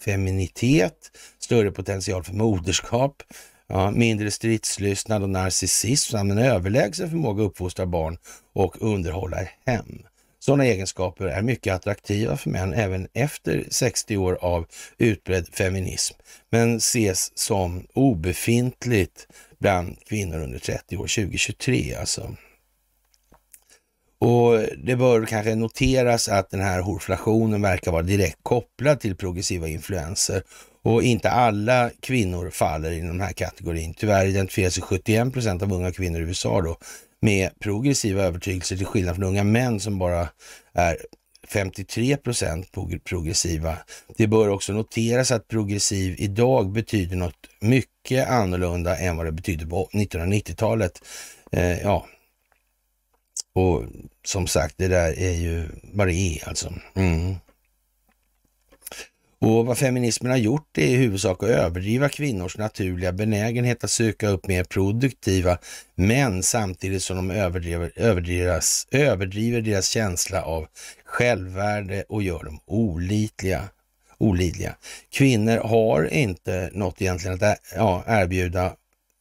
feminitet, 0.04 1.10
större 1.38 1.70
potential 1.70 2.24
för 2.24 2.32
moderskap, 2.32 3.22
Ja, 3.74 3.90
mindre 3.90 4.30
stridslystnad 4.30 5.22
och 5.22 5.30
narcissism 5.30 6.10
samt 6.10 6.32
en 6.32 6.38
överlägsen 6.38 7.10
förmåga 7.10 7.42
att 7.42 7.50
uppfostra 7.50 7.86
barn 7.86 8.18
och 8.52 8.82
underhålla 8.82 9.38
hem. 9.66 10.02
Sådana 10.38 10.64
egenskaper 10.64 11.26
är 11.26 11.42
mycket 11.42 11.74
attraktiva 11.74 12.36
för 12.36 12.50
män 12.50 12.74
även 12.74 13.08
efter 13.12 13.64
60 13.70 14.16
år 14.16 14.38
av 14.40 14.66
utbredd 14.98 15.48
feminism, 15.52 16.14
men 16.50 16.76
ses 16.76 17.38
som 17.38 17.86
obefintligt 17.92 19.26
bland 19.58 19.96
kvinnor 20.08 20.38
under 20.38 20.58
30 20.58 20.96
år 20.96 21.06
2023 21.06 21.94
alltså. 21.94 22.36
Och 24.22 24.58
det 24.84 24.96
bör 24.96 25.26
kanske 25.26 25.54
noteras 25.54 26.28
att 26.28 26.50
den 26.50 26.60
här 26.60 26.80
horflationen 26.80 27.62
verkar 27.62 27.92
vara 27.92 28.02
direkt 28.02 28.38
kopplad 28.42 29.00
till 29.00 29.16
progressiva 29.16 29.68
influenser 29.68 30.42
och 30.82 31.02
inte 31.02 31.30
alla 31.30 31.90
kvinnor 32.00 32.50
faller 32.50 32.90
i 32.90 33.00
den 33.00 33.20
här 33.20 33.32
kategorin. 33.32 33.94
Tyvärr 33.94 34.26
identifierar 34.26 34.70
sig 34.70 34.82
71 34.82 35.32
procent 35.32 35.62
av 35.62 35.72
unga 35.72 35.92
kvinnor 35.92 36.20
i 36.20 36.22
USA 36.22 36.60
då 36.60 36.76
med 37.20 37.50
progressiva 37.58 38.22
övertygelser 38.22 38.76
till 38.76 38.86
skillnad 38.86 39.16
från 39.16 39.24
unga 39.24 39.44
män 39.44 39.80
som 39.80 39.98
bara 39.98 40.28
är 40.72 40.96
53 41.48 42.16
procent 42.16 42.68
progressiva. 43.04 43.76
Det 44.16 44.26
bör 44.26 44.48
också 44.48 44.72
noteras 44.72 45.30
att 45.30 45.48
progressiv 45.48 46.14
idag 46.18 46.72
betyder 46.72 47.16
något 47.16 47.48
mycket 47.60 48.28
annorlunda 48.28 48.96
än 48.96 49.16
vad 49.16 49.26
det 49.26 49.32
betydde 49.32 49.66
på 49.66 49.88
1990-talet. 49.92 50.92
Eh, 51.52 51.80
ja, 51.80 52.06
och 53.52 53.84
som 54.24 54.46
sagt, 54.46 54.74
det 54.78 54.88
där 54.88 55.18
är 55.18 55.32
ju 55.32 55.68
vad 55.82 56.06
det 56.06 56.14
är 56.14 56.48
alltså. 56.48 56.72
Mm. 56.94 57.34
Och 59.42 59.66
vad 59.66 59.78
feminismen 59.78 60.30
har 60.30 60.38
gjort 60.38 60.78
är 60.78 60.82
i 60.82 60.96
huvudsak 60.96 61.42
att 61.42 61.48
överdriva 61.48 62.08
kvinnors 62.08 62.56
naturliga 62.56 63.12
benägenhet 63.12 63.84
att 63.84 63.90
söka 63.90 64.28
upp 64.28 64.46
mer 64.46 64.64
produktiva 64.64 65.58
män 65.94 66.42
samtidigt 66.42 67.02
som 67.02 67.16
de 67.16 67.30
överdriver, 67.30 67.92
överdrivas, 67.96 68.86
överdriver 68.90 69.60
deras 69.60 69.88
känsla 69.88 70.42
av 70.42 70.66
självvärde 71.04 72.04
och 72.08 72.22
gör 72.22 72.44
dem 72.44 72.60
olitliga. 72.66 73.68
olidliga. 74.18 74.76
Kvinnor 75.10 75.56
har 75.56 76.14
inte 76.14 76.70
något 76.72 77.02
egentligen 77.02 77.38
att 77.42 77.60
ja, 77.74 78.04
erbjuda. 78.06 78.76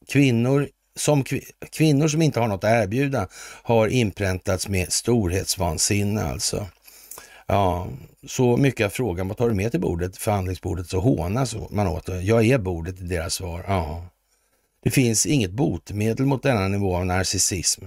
Kvinnor 0.08 0.70
som 0.96 1.24
kvinnor 1.72 2.08
som 2.08 2.22
inte 2.22 2.40
har 2.40 2.48
något 2.48 2.64
att 2.64 2.84
erbjuda 2.84 3.28
har 3.64 3.88
inpräntats 3.88 4.68
med 4.68 4.92
storhetsvansinne 4.94 6.24
alltså. 6.24 6.68
Ja, 7.48 7.88
så 8.28 8.58
mycket 8.58 8.86
av 8.86 8.90
frågan, 8.90 9.28
vad 9.28 9.38
tar 9.38 9.50
du 9.50 9.56
med 9.56 9.72
till 9.72 9.80
bordet, 9.80 10.18
förhandlingsbordet, 10.18 10.88
så 10.88 11.00
hånas 11.00 11.56
man 11.70 11.88
åt 11.88 12.06
det. 12.06 12.22
Jag 12.22 12.46
är 12.46 12.58
bordet 12.58 13.00
i 13.00 13.04
deras 13.04 13.34
svar. 13.34 13.66
Ja. 13.68 14.06
Det 14.84 14.92
finns 14.92 15.26
inget 15.26 15.52
botemedel 15.52 16.26
mot 16.26 16.44
denna 16.44 16.68
nivå 16.68 16.96
av 16.96 17.06
narcissism, 17.06 17.86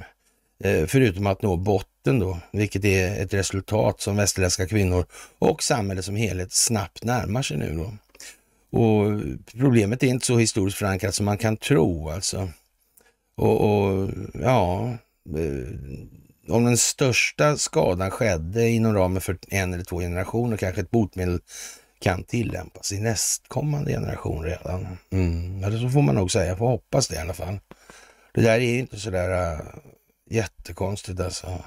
eh, 0.64 0.86
förutom 0.86 1.26
att 1.26 1.43
nå 1.43 1.56
botten 1.56 2.18
då, 2.18 2.39
vilket 2.52 2.85
är 2.85 3.22
ett 3.22 3.35
resultat 3.35 4.01
som 4.01 4.16
västerländska 4.16 4.66
kvinnor 4.66 5.06
och 5.39 5.62
samhället 5.62 6.05
som 6.05 6.16
helhet 6.16 6.52
snabbt 6.52 7.05
närmar 7.05 7.43
sig 7.43 7.56
nu 7.56 7.74
då. 7.76 7.93
Och 8.78 9.20
problemet 9.59 10.02
är 10.02 10.06
inte 10.06 10.26
så 10.26 10.39
historiskt 10.39 10.78
förankrat 10.78 11.14
som 11.14 11.26
man 11.26 11.39
kan 11.39 11.56
tro 11.56 12.10
alltså. 12.10 12.48
Och, 13.36 13.61
och 13.61 14.11
ja, 14.35 14.89
eh, 15.36 16.55
om 16.55 16.65
den 16.65 16.77
största 16.77 17.56
skadan 17.56 18.11
skedde 18.11 18.69
inom 18.69 18.94
ramen 18.94 19.20
för 19.20 19.39
en 19.48 19.74
eller 19.74 19.85
två 19.85 20.01
generationer, 20.01 20.56
kanske 20.56 20.81
ett 20.81 20.90
botemedel 20.90 21.40
kan 22.01 22.24
tillämpas 22.24 22.93
i 22.93 23.01
nästkommande 23.01 23.93
generation 23.93 24.44
redan. 24.44 24.98
Mm. 25.11 25.65
Eller 25.65 25.78
så 25.78 25.89
får 25.89 26.02
man 26.02 26.15
nog 26.15 26.31
säga, 26.31 26.56
får 26.56 26.69
hoppas 26.69 27.09
det 27.09 27.16
i 27.16 27.19
alla 27.19 27.35
fall. 27.35 27.59
Det 28.35 28.40
där 28.40 28.55
är 28.55 28.59
ju 28.59 28.78
inte 28.78 29.01
sådär 29.01 29.31
äh, 29.31 29.59
eh, 29.59 29.65
jättekonstigt 30.31 31.20
alltså. 31.20 31.62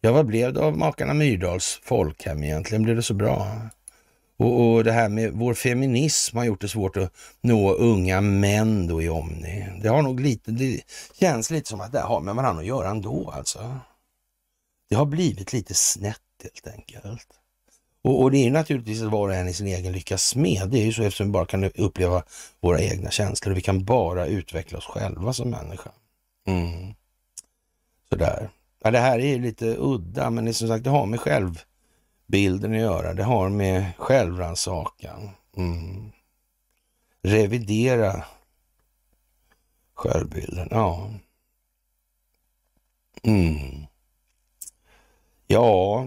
Ja, 0.00 0.12
vad 0.12 0.26
blev 0.26 0.52
det 0.52 0.60
av 0.60 0.78
makarna 0.78 1.14
Myrdals 1.14 1.80
folkhem 1.82 2.44
egentligen? 2.44 2.82
Blev 2.82 2.96
det 2.96 3.02
så 3.02 3.14
bra? 3.14 3.60
Och, 4.38 4.60
och, 4.60 4.84
det 4.84 4.92
här 4.92 5.08
med 5.08 5.32
vår 5.32 5.54
feminism 5.54 6.36
har 6.36 6.44
gjort 6.44 6.60
det 6.60 6.68
svårt 6.68 6.96
att 6.96 7.12
nå 7.40 7.72
unga 7.72 8.20
män 8.20 8.86
då 8.86 9.02
i 9.02 9.08
Omni. 9.08 9.66
Det 9.82 9.88
har 9.88 10.02
nog 10.02 10.20
lite, 10.20 10.50
det 10.50 10.80
känns 11.20 11.50
lite 11.50 11.68
som 11.68 11.80
att 11.80 11.92
det 11.92 12.00
har 12.00 12.20
med 12.20 12.34
varandra 12.34 12.60
att 12.60 12.66
göra 12.66 12.88
ändå 12.88 13.30
alltså. 13.30 13.78
Det 14.88 14.96
har 14.96 15.06
blivit 15.06 15.52
lite 15.52 15.74
snett 15.74 16.20
helt 16.42 16.76
enkelt. 16.76 17.26
Och, 18.02 18.22
och 18.22 18.30
det 18.30 18.46
är 18.46 18.50
naturligtvis 18.50 19.02
att 19.02 19.10
var 19.10 19.28
och 19.28 19.34
en 19.34 19.48
i 19.48 19.54
sin 19.54 19.66
egen 19.66 19.92
lyckas 19.92 20.36
med. 20.36 20.68
Det 20.70 20.78
är 20.78 20.84
ju 20.84 20.92
så 20.92 21.02
eftersom 21.02 21.26
vi 21.26 21.32
bara 21.32 21.46
kan 21.46 21.64
uppleva 21.64 22.22
våra 22.60 22.80
egna 22.80 23.10
känslor. 23.10 23.54
Vi 23.54 23.60
kan 23.60 23.84
bara 23.84 24.26
utveckla 24.26 24.78
oss 24.78 24.86
själva 24.86 25.32
som 25.32 25.50
människa. 25.50 25.90
Mm. 26.46 26.94
Sådär. 28.08 28.50
Ja, 28.82 28.90
det 28.90 28.98
här 28.98 29.18
är 29.18 29.38
lite 29.38 29.76
udda, 29.78 30.30
men 30.30 30.44
det, 30.44 30.54
som 30.54 30.68
sagt, 30.68 30.84
det 30.84 30.90
har 30.90 31.06
med 31.06 31.20
bilden 32.28 32.72
att 32.72 32.80
göra. 32.80 33.14
Det 33.14 33.22
har 33.22 33.48
med 33.48 33.92
självrannsakan. 33.96 35.30
Mm. 35.56 36.12
Revidera 37.22 38.24
Självbilden, 39.98 40.68
ja. 40.70 41.10
Mm. 43.22 43.86
Ja, 45.46 46.06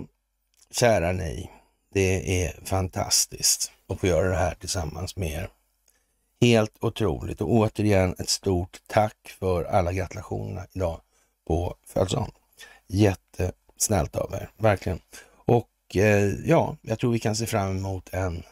kära 0.72 1.12
ni. 1.12 1.52
Det 1.94 2.44
är 2.44 2.66
fantastiskt 2.66 3.72
att 3.88 4.00
få 4.00 4.08
göra 4.08 4.30
det 4.30 4.36
här 4.36 4.56
tillsammans 4.56 5.16
med 5.16 5.32
er. 5.32 5.50
Helt 6.42 6.74
otroligt 6.80 7.42
och 7.42 7.52
återigen 7.52 8.16
ett 8.20 8.30
stort 8.30 8.82
tack 8.88 9.36
för 9.40 9.64
alla 9.64 9.94
gratulationerna 9.94 10.66
idag 10.74 11.02
på 11.48 11.76
födelsedagen. 11.86 12.32
Jättesnällt 12.88 14.16
av 14.16 14.34
er, 14.34 14.50
verkligen. 14.58 15.00
Och 15.92 15.96
ja, 16.46 16.78
jag 16.82 17.00
tror 17.00 17.12
vi 17.12 17.20
kan 17.20 17.36
se 17.36 17.46
fram 17.46 17.78
emot 17.78 18.10
en 18.14 18.44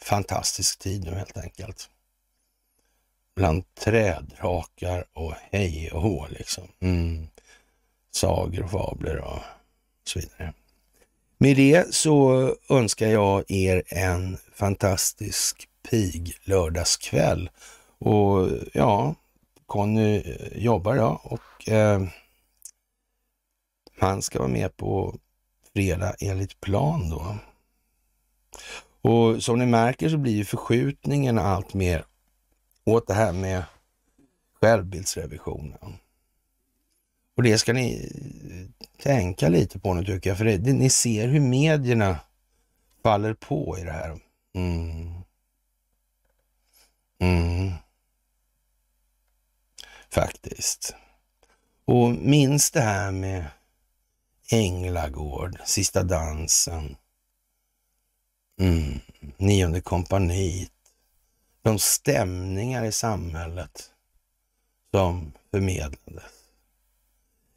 fantastisk 0.00 0.78
tid 0.78 1.04
nu 1.04 1.10
helt 1.10 1.36
enkelt. 1.36 1.90
Bland 3.36 3.74
trädrakar 3.74 5.04
och 5.12 5.34
hej 5.50 5.90
och 5.92 6.02
hå 6.02 6.26
liksom. 6.30 6.68
Mm. 6.80 7.28
Sagor 8.10 8.64
och 8.64 8.70
fabler 8.70 9.18
och 9.18 9.38
så 10.04 10.18
vidare. 10.20 10.52
Med 11.38 11.56
det 11.56 11.94
så 11.94 12.54
önskar 12.68 13.06
jag 13.06 13.50
er 13.50 13.82
en 13.86 14.38
fantastisk 14.52 15.68
pig 15.90 16.36
lördagskväll. 16.44 17.50
Och 17.98 18.48
ja, 18.72 19.14
Conny 19.66 20.36
jobbar 20.54 20.94
ja 20.94 21.20
och 21.24 21.68
eh, 21.68 22.02
han 23.98 24.22
ska 24.22 24.38
vara 24.38 24.48
med 24.48 24.76
på 24.76 25.18
fredag 25.78 26.14
enligt 26.20 26.60
plan 26.60 27.10
då. 27.10 27.36
Och 29.10 29.42
som 29.42 29.58
ni 29.58 29.66
märker 29.66 30.08
så 30.08 30.18
blir 30.18 30.32
ju 30.32 30.44
förskjutningen 30.44 31.38
allt 31.38 31.74
mer 31.74 32.04
åt 32.84 33.06
det 33.06 33.14
här 33.14 33.32
med 33.32 33.64
självbildsrevisionen. 34.60 35.98
Och 37.36 37.42
det 37.42 37.58
ska 37.58 37.72
ni 37.72 38.10
eh, 38.50 38.86
tänka 39.02 39.48
lite 39.48 39.78
på 39.78 39.94
nu 39.94 40.04
tycker 40.04 40.30
jag, 40.30 40.38
för 40.38 40.44
det, 40.44 40.72
ni 40.72 40.90
ser 40.90 41.28
hur 41.28 41.40
medierna 41.40 42.18
faller 43.02 43.34
på 43.34 43.78
i 43.78 43.84
det 43.84 43.92
här. 43.92 44.18
Mm. 44.54 45.14
Mm. 47.20 47.72
Faktiskt. 50.10 50.94
Och 51.84 52.10
minns 52.10 52.70
det 52.70 52.80
här 52.80 53.10
med 53.10 53.44
Änglagård, 54.50 55.58
Sista 55.64 56.02
dansen, 56.02 56.96
mm. 58.60 59.00
Nionde 59.36 59.80
kompaniet, 59.80 60.72
de 61.62 61.78
stämningar 61.78 62.84
i 62.84 62.92
samhället 62.92 63.90
som 64.90 65.32
förmedlades. 65.50 66.32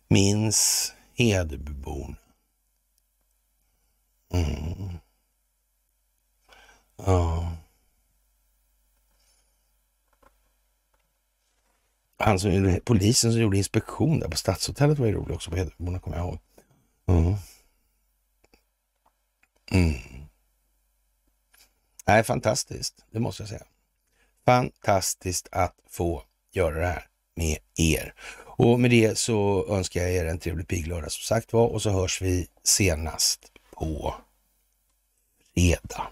Minns 0.07 0.93
Hedebyborna. 1.13 2.15
Mm. 4.34 4.97
Ja. 6.97 7.51
Han 12.18 12.39
som, 12.39 12.80
polisen 12.85 13.31
som 13.31 13.41
gjorde 13.41 13.57
inspektion 13.57 14.19
där 14.19 14.30
på 14.30 14.38
Stadshotellet 14.38 14.99
var 14.99 15.07
ju 15.07 15.13
rolig 15.13 15.35
också 15.35 15.51
på 15.51 15.57
Hedebyborna, 15.57 15.99
kommer 15.99 16.18
jag 16.18 16.27
ihåg. 16.27 16.39
Mm. 17.07 17.35
Mm. 19.71 19.93
Nej, 22.05 22.23
fantastiskt, 22.23 23.05
det 23.11 23.19
måste 23.19 23.43
jag 23.43 23.49
säga. 23.49 23.65
Fantastiskt 24.45 25.47
att 25.51 25.75
få 25.89 26.23
göra 26.51 26.79
det 26.79 26.87
här 26.87 27.07
med 27.35 27.57
er. 27.75 28.13
Och 28.37 28.79
med 28.79 28.91
det 28.91 29.17
så 29.17 29.67
önskar 29.69 30.01
jag 30.01 30.11
er 30.11 30.25
en 30.25 30.39
trevlig 30.39 30.67
piglördag 30.67 31.11
som 31.11 31.21
sagt 31.21 31.53
var 31.53 31.67
och 31.67 31.81
så 31.81 31.89
hörs 31.89 32.21
vi 32.21 32.47
senast 32.63 33.51
på 33.71 34.15
fredag. 35.55 36.07